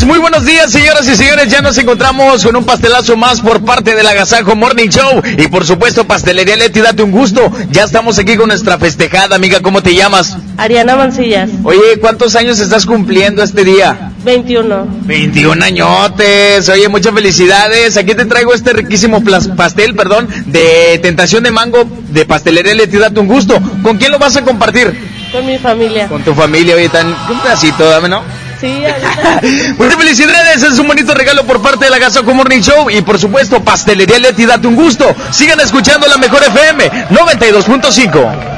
Días, 0.01 0.07
muy 0.07 0.19
buenos 0.19 0.45
días, 0.45 0.71
señoras 0.71 1.07
y 1.07 1.15
señores. 1.15 1.47
Ya 1.49 1.61
nos 1.61 1.77
encontramos 1.77 2.43
con 2.43 2.55
un 2.55 2.63
pastelazo 2.63 3.15
más 3.17 3.41
por 3.41 3.63
parte 3.63 3.95
del 3.95 4.05
Agasajo 4.07 4.55
Morning 4.55 4.89
Show. 4.89 5.21
Y 5.37 5.47
por 5.47 5.65
supuesto, 5.65 6.05
Pastelería 6.05 6.55
Leti, 6.55 6.81
date 6.81 7.03
un 7.03 7.11
gusto. 7.11 7.51
Ya 7.71 7.83
estamos 7.83 8.17
aquí 8.19 8.35
con 8.35 8.47
nuestra 8.47 8.77
festejada, 8.77 9.35
amiga. 9.35 9.59
¿Cómo 9.61 9.81
te 9.81 9.93
llamas? 9.93 10.37
Ariana 10.57 10.95
Mancillas, 10.95 11.49
Oye, 11.63 11.99
¿cuántos 11.99 12.35
años 12.35 12.59
estás 12.59 12.85
cumpliendo 12.85 13.43
este 13.43 13.63
día? 13.63 14.11
21. 14.23 14.87
21 15.01 15.65
añotes. 15.65 16.69
Oye, 16.69 16.87
muchas 16.87 17.13
felicidades. 17.13 17.97
Aquí 17.97 18.13
te 18.15 18.25
traigo 18.25 18.53
este 18.53 18.73
riquísimo 18.73 19.23
pastel, 19.55 19.95
perdón, 19.95 20.27
de 20.47 20.99
tentación 21.01 21.43
de 21.43 21.51
mango 21.51 21.85
de 22.09 22.25
Pastelería 22.25 22.75
Leti, 22.75 22.97
date 22.97 23.19
un 23.19 23.27
gusto. 23.27 23.59
¿Con 23.83 23.97
quién 23.97 24.11
lo 24.11 24.19
vas 24.19 24.35
a 24.37 24.43
compartir? 24.43 24.93
Con 25.31 25.45
mi 25.45 25.57
familia. 25.57 26.07
Con 26.07 26.23
tu 26.23 26.33
familia, 26.33 26.75
oye, 26.75 26.89
tan 26.89 27.07
un 27.07 27.39
pedacito, 27.41 27.89
dame, 27.89 28.09
¿no? 28.09 28.21
Sí. 28.61 28.83
Muchas 29.75 29.95
felicidades, 29.97 30.61
es 30.61 30.77
un 30.77 30.87
bonito 30.87 31.15
regalo 31.15 31.43
por 31.45 31.63
parte 31.63 31.85
de 31.85 31.91
la 31.91 31.97
Gasoco 31.97 32.31
Morning 32.33 32.61
Show 32.61 32.91
y 32.91 33.01
por 33.01 33.17
supuesto 33.17 33.63
Pastelería 33.63 34.19
Leti, 34.19 34.45
date 34.45 34.67
un 34.67 34.75
gusto. 34.75 35.15
Sigan 35.31 35.59
escuchando 35.59 36.07
la 36.07 36.17
mejor 36.17 36.43
FM 36.43 36.91
92.5. 37.09 38.50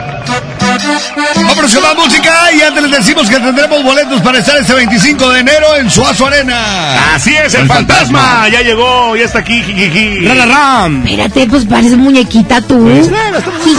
Con 0.64 1.82
más 1.82 1.96
música 1.96 2.52
y 2.54 2.62
antes 2.62 2.84
les 2.84 2.92
decimos 2.92 3.30
que 3.30 3.40
tendremos 3.40 3.84
boletos 3.84 4.22
para 4.22 4.40
estar 4.40 4.58
este 4.58 4.74
25 4.74 5.30
de 5.30 5.40
enero 5.40 5.76
en 5.78 5.90
Suazo 5.90 6.28
Arena. 6.28 7.16
Así 7.16 7.36
es, 7.36 7.54
el, 7.54 7.68
fantasma. 7.68 8.48
Ya 8.50 8.62
llegó, 8.62 9.16
ya 9.16 9.26
está 9.26 9.40
aquí. 9.40 9.62
jijiji. 9.62 10.26
Espérate, 10.26 11.48
pues 11.48 11.66
parece 11.66 11.96
muñequita 11.96 12.62
tú. 12.62 12.80
Pues, 12.80 13.10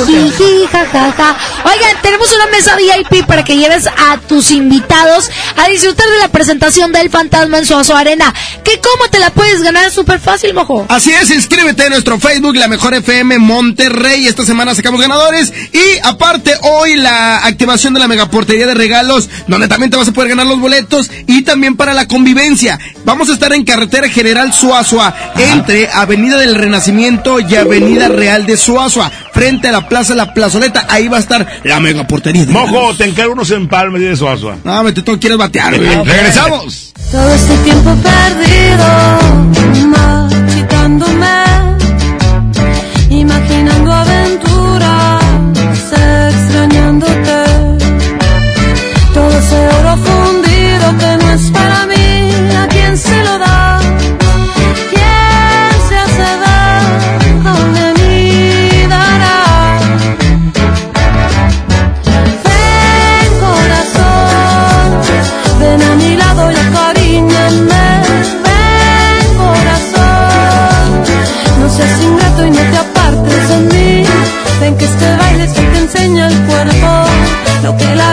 Jijiji, 0.07 0.67
jajaja. 0.71 1.37
Oigan, 1.65 2.03
tenemos 2.03 2.33
una 2.33 2.47
mesa 2.47 2.77
VIP 2.77 3.27
para 3.27 3.45
que 3.45 3.57
lleves 3.57 3.87
a 3.87 4.19
tus 4.29 4.51
invitados 4.51 5.31
a 5.57 5.69
disfrutar 5.69 6.09
de 6.09 6.19
la 6.19 6.29
presentación 6.29 6.93
del 6.93 7.11
fantasma 7.11 7.59
en 7.59 7.67
Suazo 7.67 7.97
Arena. 7.97 8.33
¿Qué 8.65 8.81
cómo 8.81 9.09
te 9.11 9.19
la 9.19 9.31
puedes 9.31 9.63
ganar? 9.63 9.91
Súper 9.91 10.21
fácil, 10.21 10.55
mojo. 10.55 10.87
Así 10.89 11.13
es, 11.13 11.31
inscríbete 11.31 11.85
en 11.85 11.91
nuestro 11.91 12.19
Facebook, 12.19 12.57
La 12.57 12.69
Mejor 12.69 12.95
FM 12.95 13.39
Monterrey. 13.39 14.27
Esta 14.27 14.45
semana 14.45 14.75
sacamos 14.75 15.01
ganadores. 15.01 15.53
Y 15.73 15.99
aparte, 16.03 16.55
hoy 16.63 16.74
la 16.97 17.45
activación 17.47 17.95
de 17.95 18.01
la 18.01 18.09
megaportería 18.09 18.67
de 18.67 18.75
regalos, 18.75 19.29
donde 19.47 19.69
también 19.69 19.91
te 19.91 19.97
vas 19.97 20.09
a 20.09 20.13
poder 20.13 20.31
ganar 20.31 20.47
los 20.47 20.61
boletos. 20.61 21.11
Y 21.27 21.43
también 21.43 21.77
para 21.77 21.95
la 21.95 22.07
convivencia. 22.09 22.79
Vamos 23.05 23.31
a 23.31 23.35
estar 23.35 23.53
en 23.53 23.65
carretera 23.65 24.09
General 24.09 24.53
Suazua, 24.53 25.15
entre 25.37 25.89
Avenida 25.89 26.39
del 26.39 26.55
Renacimiento 26.55 27.41
y 27.41 27.55
Avenida 27.55 28.09
Real 28.09 28.47
de 28.47 28.57
Suazua, 28.57 29.11
frente 29.33 29.69
a 29.69 29.73
la 29.73 29.89
Plaza 29.89 30.15
La 30.15 30.35
Plazoleta. 30.35 30.87
Ahí 30.89 31.09
va 31.09 31.19
a 31.19 31.21
estar 31.21 31.61
la 31.65 31.81
megaportería 31.81 32.45
de 32.47 32.53
Mojo, 32.53 32.67
regalos. 32.67 32.99
te 32.99 33.05
encargo 33.05 33.33
unos 33.33 33.51
empalmes 33.51 34.03
de 34.03 34.17
Suazua. 34.17 34.57
No, 34.65 34.83
me 34.83 34.93
tú 34.93 35.19
quieres 35.19 35.39
batear, 35.39 35.77
güey. 35.77 35.95
Regresamos. 36.05 36.93
Todo 37.11 37.35
este 37.35 37.57
tiempo 37.59 37.95
perdido, 38.03 39.89
marchitándome, 39.89 41.54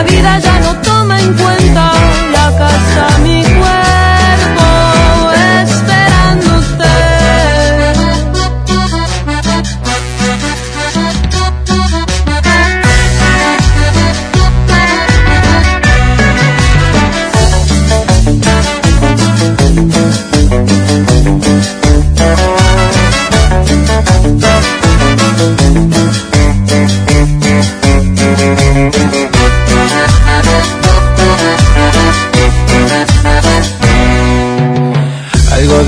vida 0.04 0.38
ya 0.38 0.60
no 0.60 0.80
toma 0.80 1.20
en 1.20 1.32
cuenta. 1.34 1.91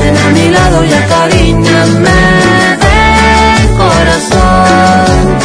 ven 0.00 0.16
a 0.16 0.28
mi 0.30 0.48
lado 0.48 0.84
y 0.84 0.92
acaríñame. 0.92 2.20
Ven 2.82 3.76
corazón, 3.76 5.38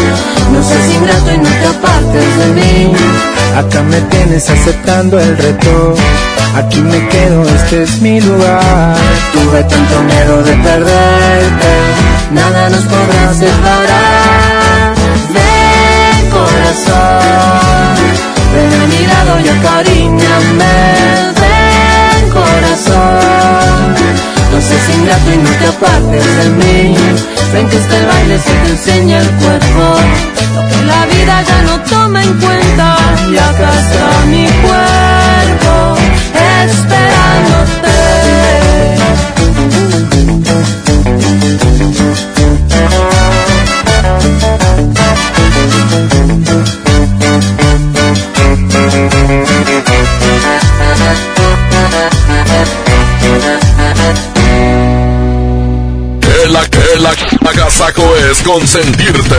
no 0.52 0.64
seas 0.64 0.88
ingrato 0.96 1.32
y 1.32 1.38
no 1.38 1.50
te 1.50 1.68
apartes 1.68 2.38
de 2.40 2.48
mí. 2.60 2.94
Acá 3.58 3.82
me 3.84 4.02
tienes 4.02 4.50
aceptando 4.50 5.20
el 5.20 5.38
reto. 5.38 5.96
Aquí 6.56 6.80
me 6.80 7.08
quedo, 7.10 7.44
este 7.44 7.84
es 7.84 8.02
mi 8.02 8.22
lugar. 8.22 8.96
Tuve 9.34 9.64
tanto 9.64 10.04
miedo 10.04 10.44
de 10.44 10.54
perderte, 10.54 11.74
nada 12.32 12.70
nos 12.70 12.84
podrá 12.84 13.34
separar. 13.34 14.96
Ven 15.36 16.30
corazón, 16.32 17.96
ven 18.54 18.74
a 18.82 18.86
mi 18.88 19.06
lado 19.06 19.34
y 19.44 19.50
acaríñame. 19.50 20.76
Ven 21.42 22.30
corazón, 22.32 23.96
no 24.56 24.62
seas 24.62 24.90
ingrato 24.98 25.34
y 25.34 25.38
no 25.38 25.50
te 25.50 25.68
apartes 25.68 26.38
de 26.38 26.50
mí. 26.50 26.96
Ven 27.54 27.68
que 27.68 27.76
está 27.78 27.98
el 27.98 28.06
baile, 28.06 28.40
se 28.40 28.52
te 28.52 28.70
enseña 28.70 29.20
el 29.20 29.30
cuerpo. 29.32 29.84
Lo 30.56 30.62
que 30.70 30.86
la 30.86 31.06
vida 31.08 31.44
ya 31.50 31.62
no 31.64 31.80
toma 31.82 32.24
en 32.24 32.34
cuenta. 32.40 32.96
Y 33.32 33.38
acá 33.38 33.70
está 33.82 34.26
mi 34.28 34.48
cuerpo 34.64 35.98
esperándote. 36.68 37.85
La 57.00 57.14
agasajo 57.50 58.16
es 58.30 58.42
consentirte. 58.42 59.36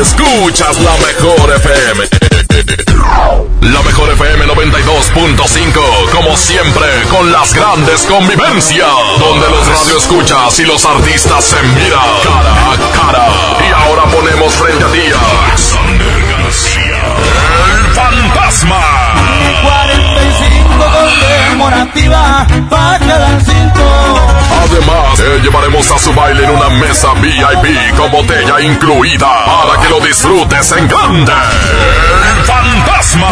Escuchas 0.00 0.80
la 0.80 0.96
mejor 0.96 1.52
FM. 1.56 2.08
La 3.60 3.82
mejor 3.82 4.10
FM 4.10 4.46
92.5, 4.46 6.10
como 6.10 6.36
siempre, 6.36 6.86
con 7.10 7.30
las 7.30 7.54
grandes 7.54 8.02
convivencias, 8.02 8.88
donde 9.18 9.48
los 9.48 9.66
radioescuchas 9.66 10.58
y 10.60 10.64
los 10.64 10.84
artistas 10.84 11.44
se 11.44 11.62
miran 11.62 12.00
cara 12.22 12.70
a 12.70 12.76
cara. 12.92 13.26
Y 13.68 13.72
ahora 13.72 14.04
ponemos 14.10 14.52
frente 14.54 14.84
a 14.84 14.88
ti 14.88 15.02
a 15.12 15.46
Alexander 15.46 16.24
García, 16.38 17.02
el 17.78 17.86
fantasma. 17.94 18.82
45 21.64 21.94
conmemorativa 21.94 22.46
para 22.68 22.98
cada 22.98 23.40
cinco. 23.40 23.80
Además, 24.64 25.16
te 25.16 25.40
llevaremos 25.40 25.90
a 25.90 25.98
su 25.98 26.12
baile 26.12 26.44
en 26.44 26.50
una 26.50 26.68
mesa 26.70 27.12
VIP 27.14 27.96
con 27.96 28.10
botella 28.10 28.60
incluida 28.60 29.26
para 29.46 29.82
que 29.82 29.88
lo 29.88 30.00
disfrutes 30.00 30.72
en 30.72 30.88
grande. 30.88 31.32
El 31.32 32.44
fantasma. 32.44 33.28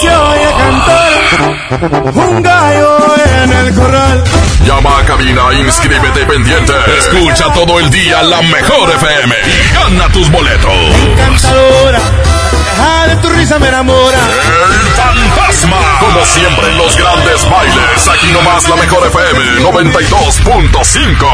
Se 0.00 0.08
oye 0.08 0.54
cantar 0.58 2.14
un 2.14 2.42
gallo 2.42 2.98
en 3.42 3.52
el 3.52 3.74
corral. 3.74 4.24
Llama 4.64 4.98
a 4.98 5.04
cabina, 5.04 5.42
inscríbete 5.58 6.26
pendiente. 6.26 6.72
Escucha 6.98 7.52
todo 7.52 7.78
el 7.78 7.90
día 7.90 8.22
la 8.22 8.42
mejor 8.42 8.90
FM 8.90 9.34
y 9.46 9.74
gana 9.74 10.12
tus 10.12 10.30
boletos. 10.30 10.72
Cantadora, 11.16 12.00
la 12.78 13.06
de 13.08 13.16
tu 13.16 13.28
risa 13.30 13.58
me 13.58 13.66
enamora. 13.68 14.18
El 14.18 14.92
fantasma. 14.92 15.98
Como 16.00 16.24
siempre 16.24 16.68
en 16.68 16.78
los 16.78 16.96
grandes 16.96 17.50
bailes, 17.50 18.08
aquí 18.08 18.32
nomás 18.32 18.66
la 18.68 18.76
mejor 18.76 19.06
FM 19.06 19.60
92.5. 19.60 21.26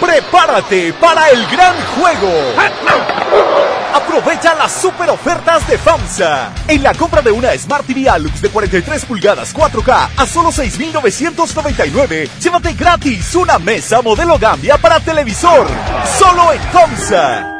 Prepárate 0.00 0.92
para 0.94 1.28
el 1.30 1.46
gran 1.48 1.74
juego. 1.96 2.32
Aprovecha 3.94 4.54
las 4.54 4.72
super 4.72 5.10
ofertas 5.10 5.66
de 5.66 5.76
FAMSA. 5.78 6.52
En 6.68 6.82
la 6.82 6.94
compra 6.94 7.20
de 7.20 7.32
una 7.32 7.56
Smart 7.58 7.84
TV 7.84 8.08
Alux 8.08 8.40
de 8.40 8.48
43 8.48 9.04
pulgadas 9.04 9.54
4K 9.54 10.08
a 10.16 10.26
solo 10.26 10.52
6,999, 10.52 12.30
llévate 12.40 12.72
gratis 12.74 13.34
una 13.34 13.58
mesa 13.58 14.00
modelo 14.00 14.38
Gambia 14.38 14.78
para 14.78 15.00
televisor. 15.00 15.66
Solo 16.18 16.52
en 16.52 16.60
FAMSA. 16.60 17.59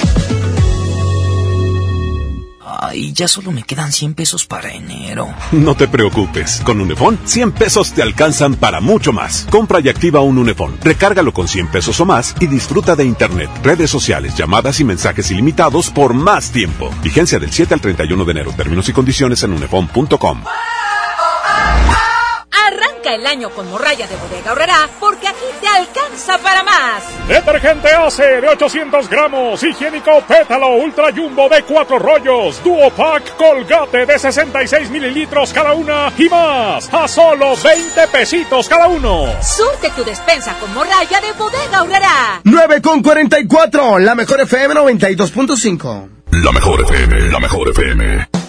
Ay, 2.83 3.13
ya 3.13 3.27
solo 3.27 3.51
me 3.51 3.61
quedan 3.61 3.91
100 3.91 4.15
pesos 4.15 4.47
para 4.47 4.73
enero. 4.73 5.27
No 5.51 5.75
te 5.75 5.87
preocupes, 5.87 6.61
con 6.65 6.81
Unifón 6.81 7.19
100 7.25 7.51
pesos 7.51 7.93
te 7.93 8.01
alcanzan 8.01 8.55
para 8.55 8.81
mucho 8.81 9.13
más. 9.13 9.45
Compra 9.51 9.79
y 9.81 9.87
activa 9.87 10.21
un 10.21 10.39
Unifón, 10.39 10.79
recárgalo 10.81 11.31
con 11.31 11.47
100 11.47 11.67
pesos 11.67 11.99
o 11.99 12.05
más 12.05 12.35
y 12.39 12.47
disfruta 12.47 12.95
de 12.95 13.05
internet, 13.05 13.51
redes 13.61 13.91
sociales, 13.91 14.35
llamadas 14.35 14.79
y 14.79 14.83
mensajes 14.83 15.29
ilimitados 15.29 15.91
por 15.91 16.15
más 16.15 16.51
tiempo. 16.51 16.89
Vigencia 17.03 17.37
del 17.37 17.51
7 17.51 17.75
al 17.75 17.81
31 17.81 18.25
de 18.25 18.31
enero. 18.31 18.51
Términos 18.57 18.89
y 18.89 18.93
condiciones 18.93 19.43
en 19.43 19.53
unifón.com. 19.53 20.43
Arranca 22.71 23.13
el 23.13 23.27
año 23.27 23.49
con 23.49 23.69
morralla 23.69 24.07
de 24.07 24.15
bodega 24.15 24.53
horrera 24.53 24.89
porque 24.99 25.27
aquí 25.27 25.45
te 25.59 25.67
alcanza 25.67 26.37
para 26.37 26.63
más. 26.63 27.03
Detergente 27.27 27.89
ACE 27.89 28.41
de 28.41 28.47
800 28.47 29.09
gramos, 29.09 29.61
higiénico 29.61 30.21
pétalo 30.21 30.75
ultra 30.75 31.11
jumbo 31.13 31.49
de 31.49 31.63
4 31.63 31.99
rollos, 31.99 32.63
duo 32.63 32.89
pack 32.91 33.35
colgate 33.35 34.05
de 34.05 34.17
66 34.17 34.89
mililitros 34.89 35.51
cada 35.51 35.73
una 35.73 36.13
y 36.17 36.29
más 36.29 36.93
a 36.93 37.07
solo 37.07 37.55
20 37.61 38.07
pesitos 38.07 38.69
cada 38.69 38.87
uno. 38.87 39.33
Surte 39.41 39.89
tu 39.95 40.03
despensa 40.05 40.53
con 40.59 40.73
morralla 40.73 41.19
de 41.19 41.33
bodega 41.33 41.83
horrera. 41.83 42.41
9 42.43 42.81
con 42.81 43.01
44, 43.01 43.99
la 43.99 44.15
mejor 44.15 44.41
FM 44.41 44.75
92.5. 44.75 46.09
La 46.43 46.51
mejor 46.53 46.81
FM, 46.81 47.31
la 47.31 47.39
mejor 47.39 47.69
FM. 47.69 48.40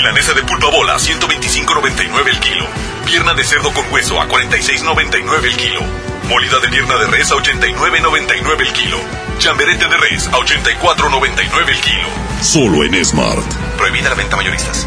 Milanesa 0.00 0.32
de 0.32 0.42
pulpa 0.44 0.70
bola, 0.70 0.96
125.99 0.96 2.28
el 2.30 2.40
kilo. 2.40 2.66
Pierna 3.04 3.34
de 3.34 3.44
cerdo 3.44 3.70
con 3.74 3.84
hueso 3.92 4.18
a 4.18 4.26
46.99 4.26 5.44
el 5.44 5.56
kilo. 5.58 5.80
Molida 6.26 6.58
de 6.58 6.70
pierna 6.70 6.96
de 6.96 7.06
res 7.08 7.30
a 7.30 7.34
89.99 7.34 8.60
el 8.60 8.72
kilo. 8.72 8.98
Chamberete 9.36 9.86
de 9.88 9.96
res 9.98 10.26
a 10.28 10.38
84.99 10.38 11.68
el 11.68 11.80
kilo. 11.82 12.08
Solo 12.40 12.82
en 12.82 13.04
Smart. 13.04 13.44
Prohibida 13.76 14.08
la 14.08 14.14
venta 14.14 14.36
mayoristas. 14.36 14.86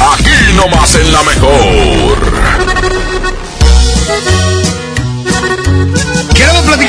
Aquí 0.00 0.52
nomás 0.54 0.94
en 0.94 1.12
la 1.12 1.22
mejor. 1.22 2.69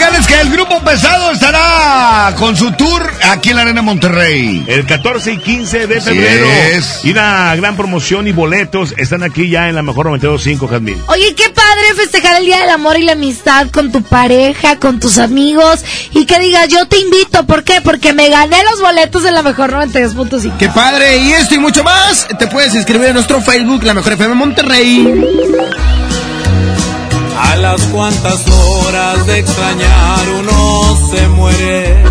Platicarles 0.01 0.27
que 0.27 0.41
el 0.41 0.49
grupo 0.49 0.79
pesado 0.79 1.31
estará 1.31 2.33
con 2.37 2.55
su 2.55 2.71
tour 2.71 3.07
aquí 3.29 3.51
en 3.51 3.55
la 3.57 3.61
Arena 3.63 3.81
Monterrey. 3.83 4.63
El 4.67 4.85
14 4.85 5.33
y 5.33 5.37
15 5.37 5.87
de 5.87 5.97
Así 5.97 6.09
febrero. 6.09 6.47
es. 6.73 7.01
Y 7.03 7.11
una 7.11 7.55
gran 7.55 7.75
promoción 7.75 8.27
y 8.27 8.31
boletos 8.31 8.95
están 8.97 9.21
aquí 9.21 9.49
ya 9.49 9.69
en 9.69 9.75
la 9.75 9.83
mejor 9.83 10.07
92.5, 10.07 10.69
Jazmín. 10.69 11.03
Oye, 11.07 11.35
qué 11.35 11.49
padre 11.49 11.93
festejar 11.95 12.39
el 12.39 12.45
Día 12.45 12.61
del 12.61 12.69
Amor 12.71 12.97
y 12.97 13.03
la 13.03 13.11
Amistad 13.11 13.67
con 13.69 13.91
tu 13.91 14.01
pareja, 14.01 14.79
con 14.79 14.99
tus 14.99 15.19
amigos 15.19 15.83
y 16.11 16.25
que 16.25 16.39
digas, 16.39 16.67
yo 16.69 16.87
te 16.87 16.97
invito. 16.97 17.45
¿Por 17.45 17.63
qué? 17.63 17.81
Porque 17.81 18.13
me 18.13 18.29
gané 18.29 18.57
los 18.71 18.81
boletos 18.81 19.23
de 19.23 19.31
la 19.31 19.43
mejor 19.43 19.71
92.5. 19.71 20.57
¡Qué 20.57 20.69
padre! 20.69 21.17
Y 21.17 21.33
esto 21.33 21.55
y 21.55 21.59
mucho 21.59 21.83
más, 21.83 22.27
te 22.39 22.47
puedes 22.47 22.73
inscribir 22.73 23.09
en 23.09 23.13
nuestro 23.13 23.39
Facebook, 23.41 23.83
La 23.83 23.93
Mejor 23.93 24.13
FM 24.13 24.33
Monterrey. 24.33 26.00
A 27.43 27.55
las 27.55 27.81
cuantas 27.87 28.45
horas 28.47 29.25
de 29.25 29.39
extrañar 29.39 30.29
uno 30.39 30.97
se 31.09 31.27
muere. 31.27 32.03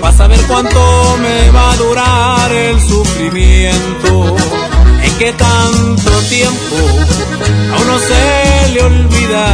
Vas 0.00 0.18
a 0.20 0.26
ver 0.26 0.40
cuánto 0.48 1.16
me 1.22 1.50
va 1.50 1.72
a 1.72 1.76
durar 1.76 2.52
el 2.52 2.80
sufrimiento. 2.80 4.36
En 5.02 5.18
qué 5.18 5.32
tanto 5.32 6.10
tiempo 6.28 6.76
a 7.72 7.82
uno 7.82 7.98
se 7.98 8.72
le 8.72 8.82
olvida 8.82 9.46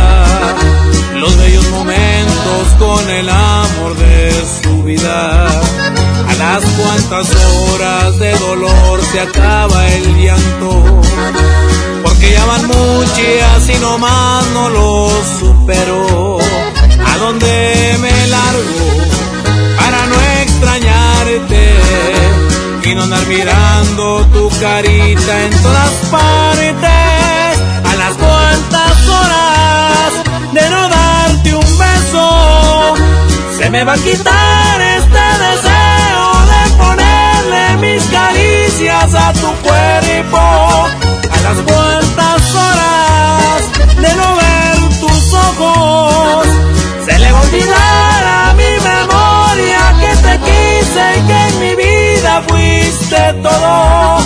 los 1.16 1.36
bellos 1.36 1.68
momentos 1.70 2.66
con 2.78 3.10
el 3.10 3.28
amor 3.28 3.96
de 3.96 4.32
su 4.62 4.82
vida. 4.82 5.46
A 5.46 6.34
las 6.38 6.64
cuantas 6.64 7.28
horas 7.72 8.18
de 8.18 8.32
dolor 8.38 9.00
se 9.12 9.20
acaba 9.20 9.88
el 9.88 10.16
llanto 10.22 11.00
porque 12.02 12.32
ya 12.32 12.44
van 12.44 12.66
muchas 12.66 13.68
y 13.68 13.78
nomás 13.80 14.46
no 14.48 14.68
lo 14.70 15.10
supero. 15.38 16.38
¿A 17.06 17.18
dónde 17.18 17.96
me 18.00 18.26
largo 18.28 18.88
para 19.76 20.06
no 20.06 20.16
extrañarte? 20.42 21.80
Y 22.84 22.94
no 22.94 23.02
andar 23.02 23.26
mirando 23.26 24.26
tu 24.32 24.48
carita 24.60 25.44
en 25.44 25.62
todas 25.62 25.92
partes. 26.10 27.60
A 27.84 27.94
las 27.96 28.14
cuantas 28.14 29.08
horas 29.08 30.12
de 30.52 30.70
no 30.70 30.88
darte 30.88 31.54
un 31.54 31.78
beso, 31.78 32.94
se 33.58 33.70
me 33.70 33.84
va 33.84 33.92
a 33.92 33.98
quitar 33.98 34.80
este 34.80 35.24
deseo 35.46 36.24
de 36.50 36.62
ponerle 36.82 37.76
mis 37.80 38.04
caricias 38.04 39.14
a 39.14 39.32
tu 39.34 39.52
cuerpo 39.62 41.19
a 41.32 41.40
las 41.40 41.58
cuantas 41.58 42.54
horas 42.54 43.62
de 43.96 44.14
no 44.16 44.36
ver 44.36 44.76
tus 45.00 45.34
ojos, 45.34 46.46
se 47.06 47.18
le 47.18 47.32
va 47.32 47.40
a 47.40 48.54
mi 48.54 48.72
memoria 48.92 49.82
que 50.00 50.12
te 50.26 50.34
quise 50.46 51.02
y 51.18 51.20
que 51.26 51.38
en 51.48 51.54
mi 51.60 51.72
vida 51.76 52.42
fuiste 52.48 53.22
todo. 53.42 54.18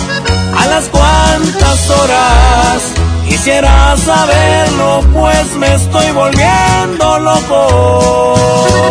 A 0.57 0.65
las 0.69 0.85
cuantas 0.85 1.89
horas 1.89 2.81
quisiera 3.27 3.95
saberlo, 3.97 5.03
pues 5.13 5.55
me 5.57 5.73
estoy 5.75 6.11
volviendo 6.11 7.19
loco. 7.19 8.87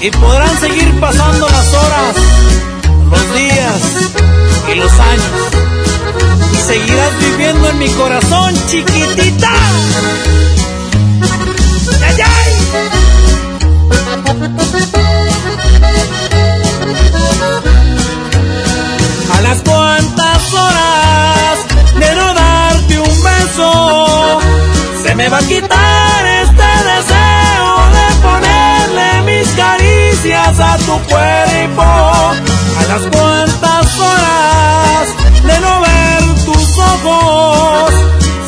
Y 0.00 0.10
podrán 0.10 0.58
seguir 0.58 0.98
pasando 1.00 1.48
las 1.48 1.74
horas, 1.74 2.16
los 3.10 3.34
días 3.34 3.80
y 4.68 4.74
los 4.74 4.92
años 4.92 5.61
seguirás 6.72 7.18
viviendo 7.20 7.68
en 7.68 7.78
mi 7.78 7.88
corazón, 7.90 8.54
chiquitita. 8.66 9.52
¡Ay, 12.06 12.16
ay! 12.38 12.52
A 19.36 19.40
las 19.42 19.58
cuantas 19.60 20.54
horas 20.54 21.58
de 22.00 22.14
no 22.14 22.34
darte 22.34 23.00
un 23.00 23.22
beso, 23.22 24.40
se 25.02 25.14
me 25.14 25.28
va 25.28 25.38
a 25.38 25.42
quitar 25.42 26.26
este 26.44 26.70
deseo 26.90 27.68
de 27.96 28.06
ponerle 28.28 29.08
mis 29.26 29.48
caricias 29.50 30.58
a 30.58 30.78
tu 30.78 30.98
cuerpo. 31.10 31.82
A 31.82 32.82
las 32.88 33.02
cuantas 33.14 33.98
horas 33.98 35.08
de 35.44 35.60
no 35.60 35.91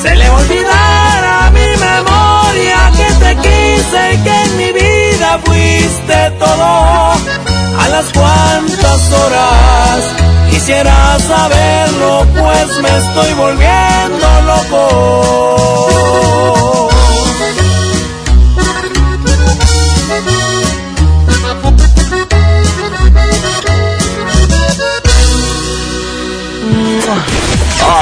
se 0.03 0.15
le 0.15 0.29
va 0.29 0.37
a 0.37 0.41
olvidar 0.41 1.25
a 1.25 1.51
mi 1.51 1.67
memoria 1.89 2.79
que 2.99 3.09
te 3.25 3.37
quise 3.37 4.13
y 4.13 4.17
que 4.23 4.35
en 4.45 4.57
mi 4.59 4.71
vida 4.73 5.39
fuiste 5.45 6.31
todo. 6.39 6.65
A 7.83 7.89
las 7.91 8.07
cuantas 8.13 9.13
horas 9.13 9.99
quisiera 10.51 11.19
saberlo, 11.21 12.27
pues 12.35 12.69
me 12.83 12.99
estoy 12.99 13.33
volviendo 13.35 14.27
loco. 14.47 16.05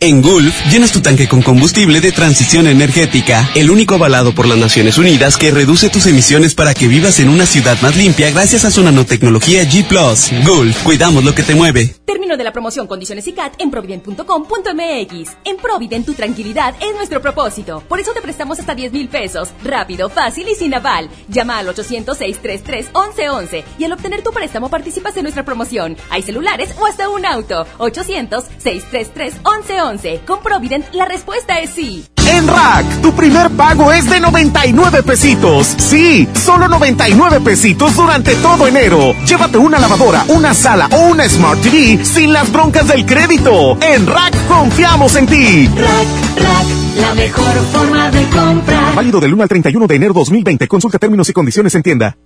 En 0.00 0.20
Gulf, 0.20 0.54
llenas 0.70 0.92
tu 0.92 1.00
tanque 1.00 1.28
con 1.28 1.40
combustible 1.40 2.00
de 2.00 2.12
transición 2.12 2.66
energética, 2.66 3.48
el 3.54 3.70
único 3.70 3.94
avalado 3.94 4.34
por 4.34 4.46
las 4.46 4.58
Naciones 4.58 4.98
Unidas 4.98 5.38
que 5.38 5.50
reduce 5.50 5.88
tus 5.88 6.04
emisiones 6.06 6.54
para 6.54 6.74
que 6.74 6.88
vivas 6.88 7.20
en 7.20 7.30
una 7.30 7.46
ciudad 7.46 7.80
más 7.80 7.96
limpia 7.96 8.30
gracias 8.30 8.66
a 8.66 8.70
su 8.70 8.82
nanotecnología 8.82 9.64
G⁇ 9.64 9.88
Gulf, 10.46 10.82
cuidamos 10.82 11.24
lo 11.24 11.34
que 11.34 11.42
te 11.42 11.54
mueve. 11.54 11.94
Término 12.04 12.36
de 12.36 12.44
la 12.44 12.52
promoción 12.52 12.86
Condiciones 12.86 13.26
y 13.28 13.32
CAT 13.32 13.54
en 13.58 13.70
provident.com.mx. 13.70 15.36
En 15.44 15.56
Provident 15.56 16.04
tu 16.04 16.12
tranquilidad 16.12 16.74
es 16.80 16.94
nuestro 16.94 17.22
propósito. 17.22 17.82
Por 17.88 17.98
eso 17.98 18.12
te 18.12 18.20
prestamos 18.20 18.58
hasta 18.58 18.74
10 18.74 18.92
mil 18.92 19.08
pesos. 19.08 19.48
Rápido, 19.62 20.10
fácil 20.10 20.46
y 20.48 20.54
sin 20.54 20.74
aval. 20.74 21.08
Llama 21.28 21.56
al 21.58 21.68
800-633-1111 21.68 23.64
y 23.78 23.84
al 23.84 23.92
obtener 23.92 24.22
tu 24.22 24.32
préstamo 24.32 24.68
participas 24.68 25.16
en 25.16 25.22
nuestra 25.22 25.44
promoción. 25.44 25.96
Hay 26.10 26.20
celulares 26.22 26.74
o 26.78 26.86
hasta 26.86 27.08
un 27.08 27.24
auto. 27.24 27.66
800-633-1111. 27.78 29.83
Con 29.84 30.40
Provident, 30.42 30.86
la 30.94 31.04
respuesta 31.04 31.58
es 31.58 31.68
sí. 31.68 32.06
En 32.26 32.48
Rack, 32.48 33.02
tu 33.02 33.12
primer 33.12 33.50
pago 33.50 33.92
es 33.92 34.08
de 34.08 34.18
99 34.18 35.02
pesitos. 35.02 35.74
Sí, 35.76 36.26
solo 36.42 36.68
99 36.68 37.40
pesitos 37.42 37.94
durante 37.94 38.34
todo 38.36 38.66
enero. 38.66 39.14
Llévate 39.26 39.58
una 39.58 39.78
lavadora, 39.78 40.24
una 40.28 40.54
sala 40.54 40.88
o 40.90 41.08
una 41.08 41.28
Smart 41.28 41.60
TV 41.60 42.02
sin 42.02 42.32
las 42.32 42.50
broncas 42.50 42.88
del 42.88 43.04
crédito. 43.04 43.76
En 43.82 44.06
Rack 44.06 44.34
confiamos 44.48 45.16
en 45.16 45.26
ti. 45.26 45.68
Rack, 45.76 46.08
Rack, 46.38 46.66
la 46.96 47.14
mejor 47.14 47.54
forma 47.72 48.10
de 48.10 48.24
comprar. 48.28 48.94
Válido 48.94 49.20
del 49.20 49.34
1 49.34 49.42
al 49.42 49.48
31 49.48 49.86
de 49.86 49.96
enero 49.96 50.14
2020. 50.14 50.68
Consulta 50.68 50.98
términos 50.98 51.28
y 51.28 51.32
condiciones 51.32 51.74
en 51.74 51.82
tienda. 51.82 52.16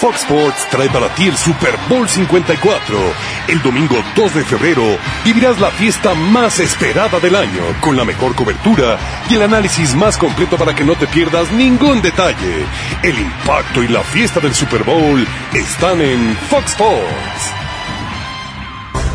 Fox 0.00 0.20
Sports 0.22 0.66
trae 0.70 0.88
para 0.90 1.08
ti 1.14 1.28
el 1.28 1.36
Super 1.36 1.74
Bowl 1.88 2.08
54. 2.08 2.98
El 3.48 3.62
domingo 3.62 3.96
2 4.16 4.34
de 4.34 4.44
febrero 4.44 4.82
vivirás 5.24 5.60
la 5.60 5.70
fiesta 5.70 6.14
más 6.14 6.58
esperada 6.60 7.20
del 7.20 7.36
año 7.36 7.62
con 7.80 7.96
la 7.96 8.04
mejor 8.04 8.34
cobertura 8.34 8.98
y 9.30 9.34
el 9.34 9.42
análisis 9.42 9.94
más 9.94 10.18
completo 10.18 10.56
para 10.56 10.74
que 10.74 10.84
no 10.84 10.94
te 10.94 11.06
pierdas 11.06 11.50
ningún 11.52 12.02
detalle. 12.02 12.66
El 13.02 13.18
impacto 13.18 13.82
y 13.82 13.88
la 13.88 14.02
fiesta 14.02 14.40
del 14.40 14.54
Super 14.54 14.84
Bowl 14.84 15.26
están 15.54 16.00
en 16.00 16.36
Fox 16.48 16.72
Sports. 16.72 17.63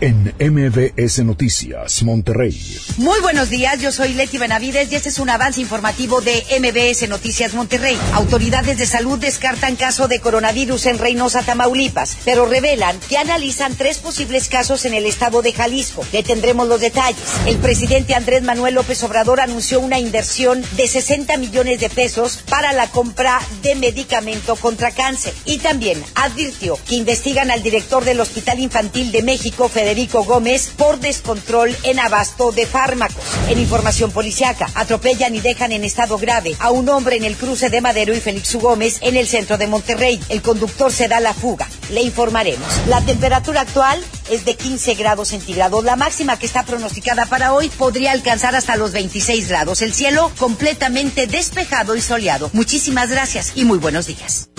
en 0.00 0.32
MBS 0.38 1.24
Noticias, 1.24 2.02
Monterrey. 2.04 2.78
Muy 2.98 3.20
buenos 3.20 3.50
días, 3.50 3.80
yo 3.80 3.90
soy 3.90 4.14
Leti 4.14 4.38
Benavides 4.38 4.92
y 4.92 4.94
este 4.94 5.08
es 5.08 5.18
un 5.18 5.28
avance 5.28 5.60
informativo 5.60 6.20
de 6.20 6.44
MBS 6.60 7.08
Noticias 7.08 7.54
Monterrey. 7.54 7.98
Autoridades 8.12 8.78
de 8.78 8.86
salud 8.86 9.18
descartan 9.18 9.74
caso 9.74 10.06
de 10.06 10.20
coronavirus 10.20 10.86
en 10.86 10.98
Reynosa, 10.98 11.42
Tamaulipas, 11.42 12.16
pero 12.24 12.46
revelan 12.46 12.98
que 13.08 13.18
analizan 13.18 13.74
tres 13.74 13.98
posibles 13.98 14.48
casos 14.48 14.84
en 14.84 14.94
el 14.94 15.04
estado 15.04 15.42
de 15.42 15.52
Jalisco. 15.52 16.06
Le 16.12 16.22
tendremos 16.22 16.68
los 16.68 16.80
detalles. 16.80 17.20
El 17.46 17.56
presidente 17.56 18.14
Andrés 18.14 18.42
Manuel 18.42 18.74
López 18.74 19.02
Obrador 19.02 19.40
anunció 19.40 19.80
una 19.80 19.98
inversión 19.98 20.62
de 20.76 20.86
60 20.86 21.36
millones 21.38 21.80
de 21.80 21.90
pesos 21.90 22.38
para 22.48 22.72
la 22.72 22.88
compra 22.88 23.40
de 23.62 23.74
medicamento 23.74 24.54
contra 24.56 24.92
cáncer 24.92 25.34
y 25.44 25.58
también 25.58 26.00
advirtió 26.14 26.78
que 26.86 26.94
investigan 26.94 27.50
al 27.50 27.62
director 27.62 28.04
del 28.04 28.20
Hospital 28.20 28.60
Infantil 28.60 29.10
de 29.10 29.22
México, 29.22 29.68
Federal 29.68 29.87
Federico 29.88 30.22
Gómez 30.22 30.68
por 30.76 31.00
descontrol 31.00 31.74
en 31.82 31.98
abasto 31.98 32.52
de 32.52 32.66
fármacos. 32.66 33.24
En 33.48 33.58
información 33.58 34.10
policiaca, 34.10 34.68
atropellan 34.74 35.34
y 35.34 35.40
dejan 35.40 35.72
en 35.72 35.82
estado 35.82 36.18
grave 36.18 36.54
a 36.58 36.70
un 36.70 36.90
hombre 36.90 37.16
en 37.16 37.24
el 37.24 37.38
cruce 37.38 37.70
de 37.70 37.80
Madero 37.80 38.14
y 38.14 38.20
Félix. 38.20 38.54
Gómez 38.56 38.98
en 39.00 39.16
el 39.16 39.26
centro 39.26 39.56
de 39.56 39.66
Monterrey. 39.66 40.20
El 40.28 40.42
conductor 40.42 40.92
se 40.92 41.08
da 41.08 41.20
la 41.20 41.32
fuga. 41.32 41.66
Le 41.90 42.02
informaremos. 42.02 42.68
La 42.86 43.00
temperatura 43.00 43.62
actual 43.62 43.98
es 44.30 44.44
de 44.44 44.56
15 44.56 44.92
grados 44.92 45.28
centígrados. 45.28 45.82
La 45.82 45.96
máxima 45.96 46.38
que 46.38 46.44
está 46.44 46.66
pronosticada 46.66 47.24
para 47.24 47.54
hoy 47.54 47.70
podría 47.70 48.12
alcanzar 48.12 48.54
hasta 48.54 48.76
los 48.76 48.92
26 48.92 49.48
grados. 49.48 49.80
El 49.80 49.94
cielo 49.94 50.30
completamente 50.38 51.26
despejado 51.26 51.96
y 51.96 52.02
soleado. 52.02 52.50
Muchísimas 52.52 53.08
gracias 53.08 53.52
y 53.54 53.64
muy 53.64 53.78
buenos 53.78 54.06
días. 54.06 54.50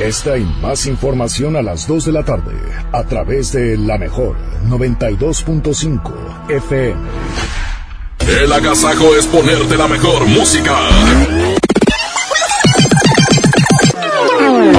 Esta 0.00 0.36
y 0.38 0.44
más 0.62 0.86
información 0.86 1.56
a 1.56 1.62
las 1.62 1.86
2 1.86 2.06
de 2.06 2.12
la 2.12 2.24
tarde 2.24 2.56
a 2.90 3.04
través 3.04 3.52
de 3.52 3.76
la 3.76 3.98
mejor 3.98 4.34
92.5 4.66 6.48
FM. 6.48 6.98
El 8.42 8.50
agasajo 8.50 9.14
es 9.14 9.26
ponerte 9.26 9.76
la 9.76 9.88
mejor 9.88 10.26
música. 10.26 10.74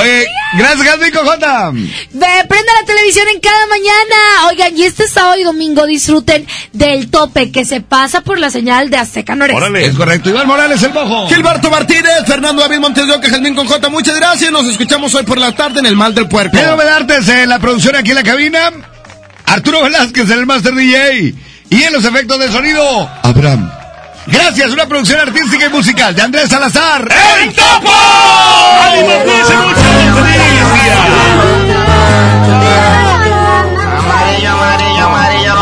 Oye, 0.00 0.26
gracias, 0.56 0.86
Jasmico 0.88 1.18
J. 1.24 1.70
Ve, 1.72 2.26
prenda 2.48 2.72
la 2.80 2.86
televisión 2.86 3.26
en 3.34 3.40
cada 3.40 3.66
mañana. 3.66 4.48
Oigan, 4.48 4.76
y 4.76 4.84
este 4.84 5.06
sábado 5.08 5.38
y 5.38 5.44
domingo 5.44 5.86
disfruten 5.86 6.46
del 6.72 7.10
tope 7.10 7.50
que 7.52 7.64
se 7.64 7.80
pasa 7.80 8.20
por 8.22 8.38
la 8.38 8.50
señal 8.50 8.63
de 8.64 8.96
Azteca 8.96 9.34
Noreste. 9.34 9.86
Es 9.86 9.94
correcto. 9.94 10.30
Iván 10.30 10.46
Morales, 10.46 10.82
el 10.82 10.92
bojo. 10.92 11.28
Gilberto 11.28 11.70
Martínez, 11.70 12.24
Fernando 12.26 12.62
David 12.62 12.78
Montes 12.78 13.06
de 13.06 13.12
Oca, 13.12 13.28
Jasmine 13.28 13.54
con 13.54 13.66
J. 13.66 13.88
Muchas 13.90 14.16
gracias. 14.16 14.50
Nos 14.50 14.66
escuchamos 14.66 15.14
hoy 15.14 15.24
por 15.24 15.38
la 15.38 15.52
tarde 15.52 15.80
en 15.80 15.86
el 15.86 15.96
Mal 15.96 16.14
del 16.14 16.28
Puerco. 16.28 16.56
Pedro 16.56 16.76
Medartes 16.76 17.28
en 17.28 17.50
la 17.50 17.58
producción 17.58 17.94
aquí 17.94 18.10
en 18.10 18.16
la 18.16 18.22
cabina. 18.22 18.72
Arturo 19.46 19.82
Velázquez 19.82 20.30
en 20.30 20.38
el 20.38 20.46
Master 20.46 20.74
DJ. 20.74 21.34
Y 21.68 21.82
en 21.82 21.92
los 21.92 22.04
efectos 22.04 22.38
de 22.38 22.50
sonido, 22.50 23.10
Abraham. 23.22 23.70
Gracias, 24.26 24.70
una 24.70 24.86
producción 24.86 25.20
artística 25.20 25.66
y 25.66 25.68
musical 25.68 26.14
de 26.14 26.22
Andrés 26.22 26.48
Salazar. 26.48 27.06
¡El 27.42 27.52
Topo! 27.52 27.92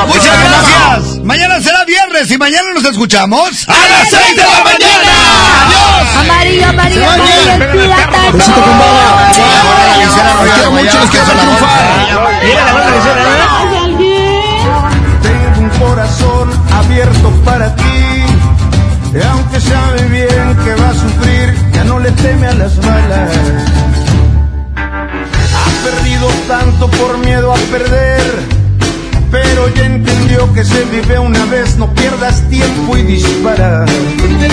Muchas 0.07 0.39
gracias. 0.39 0.92
Viernes 2.23 2.37
y 2.37 2.39
mañana 2.39 2.69
nos 2.75 2.85
escuchamos 2.85 3.67
a 3.69 3.73
las 3.73 4.09
6 4.11 4.37
de 4.37 4.43
la 4.43 4.63
mañana. 4.63 5.13
Adiós. 5.65 6.17
Amarillo, 6.21 6.69
amarillo, 6.69 7.05
amarillo, 7.05 7.53
el. 7.53 7.59
Besito 8.33 8.63
con 8.63 8.79
baba. 8.79 9.33
Los 10.45 10.55
quiero 10.55 10.71
mucho, 10.71 10.99
los 11.01 11.11
quiero 11.11 11.27
ver 11.27 11.37
triunfar. 11.37 11.83
Tengo 15.23 15.59
un 15.59 15.71
corazón 15.81 16.51
abierto 16.73 17.31
para 17.45 17.75
ti. 17.75 17.83
Y 19.15 19.23
aunque 19.29 19.61
sabe 19.61 20.05
bien 20.05 20.57
que 20.65 20.75
va 20.81 20.91
a 20.91 20.95
sufrir, 20.95 21.57
ya 21.73 21.83
no 21.83 21.99
le 21.99 22.13
teme 22.13 22.47
a 22.47 22.55
las 22.55 22.77
balas. 22.77 23.31
Ha 24.77 25.85
perdido 25.85 26.29
tanto 26.47 26.89
por 26.89 27.19
miedo 27.19 27.53
a 27.53 27.57
perder. 27.57 28.52
Pero 29.63 29.75
ya 29.77 29.87
entendió 29.87 30.53
que 30.55 30.65
se 30.65 30.85
vive 30.87 31.21
una 31.21 31.45
vez, 31.45 31.77
no 31.77 31.87
pierdas 31.95 32.43
tiempo 32.49 32.97
y 32.97 33.03
dispara. 33.03 33.85
De 33.85 34.49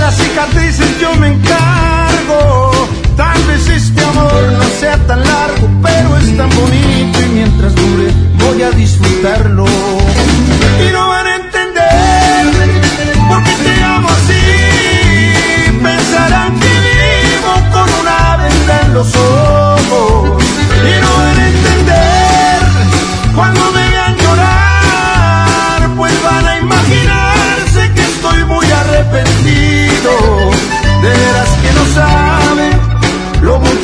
las 0.00 0.16
cicatrices 0.16 1.00
yo 1.00 1.12
me 1.16 1.32
encargo. 1.32 2.70
Tal 3.16 3.42
vez 3.42 3.68
este 3.68 4.00
amor 4.04 4.44
no 4.52 4.62
sea 4.78 4.96
tan 5.08 5.24
largo, 5.24 5.68
pero 5.82 6.18
es 6.18 6.36
tan 6.36 6.50
bonito 6.50 7.20
y 7.20 7.26
mientras 7.34 7.74
dure 7.74 8.12
voy 8.38 8.62
a 8.62 8.70
disfrutarlo. 8.70 9.66
Y 9.66 10.92
no 10.92 11.08
van 11.08 11.26
a 11.26 11.34
entender 11.34 12.46
por 13.28 13.42
qué 13.42 13.56
te 13.64 13.82
amo 13.82 14.08
así. 14.08 14.38
Pensarán 15.82 16.60
que 16.60 16.68
vivo 16.68 17.54
con 17.72 17.92
una 18.02 18.36
venda 18.36 18.82
en 18.86 18.94
los 18.94 19.12
ojos. 19.16 20.41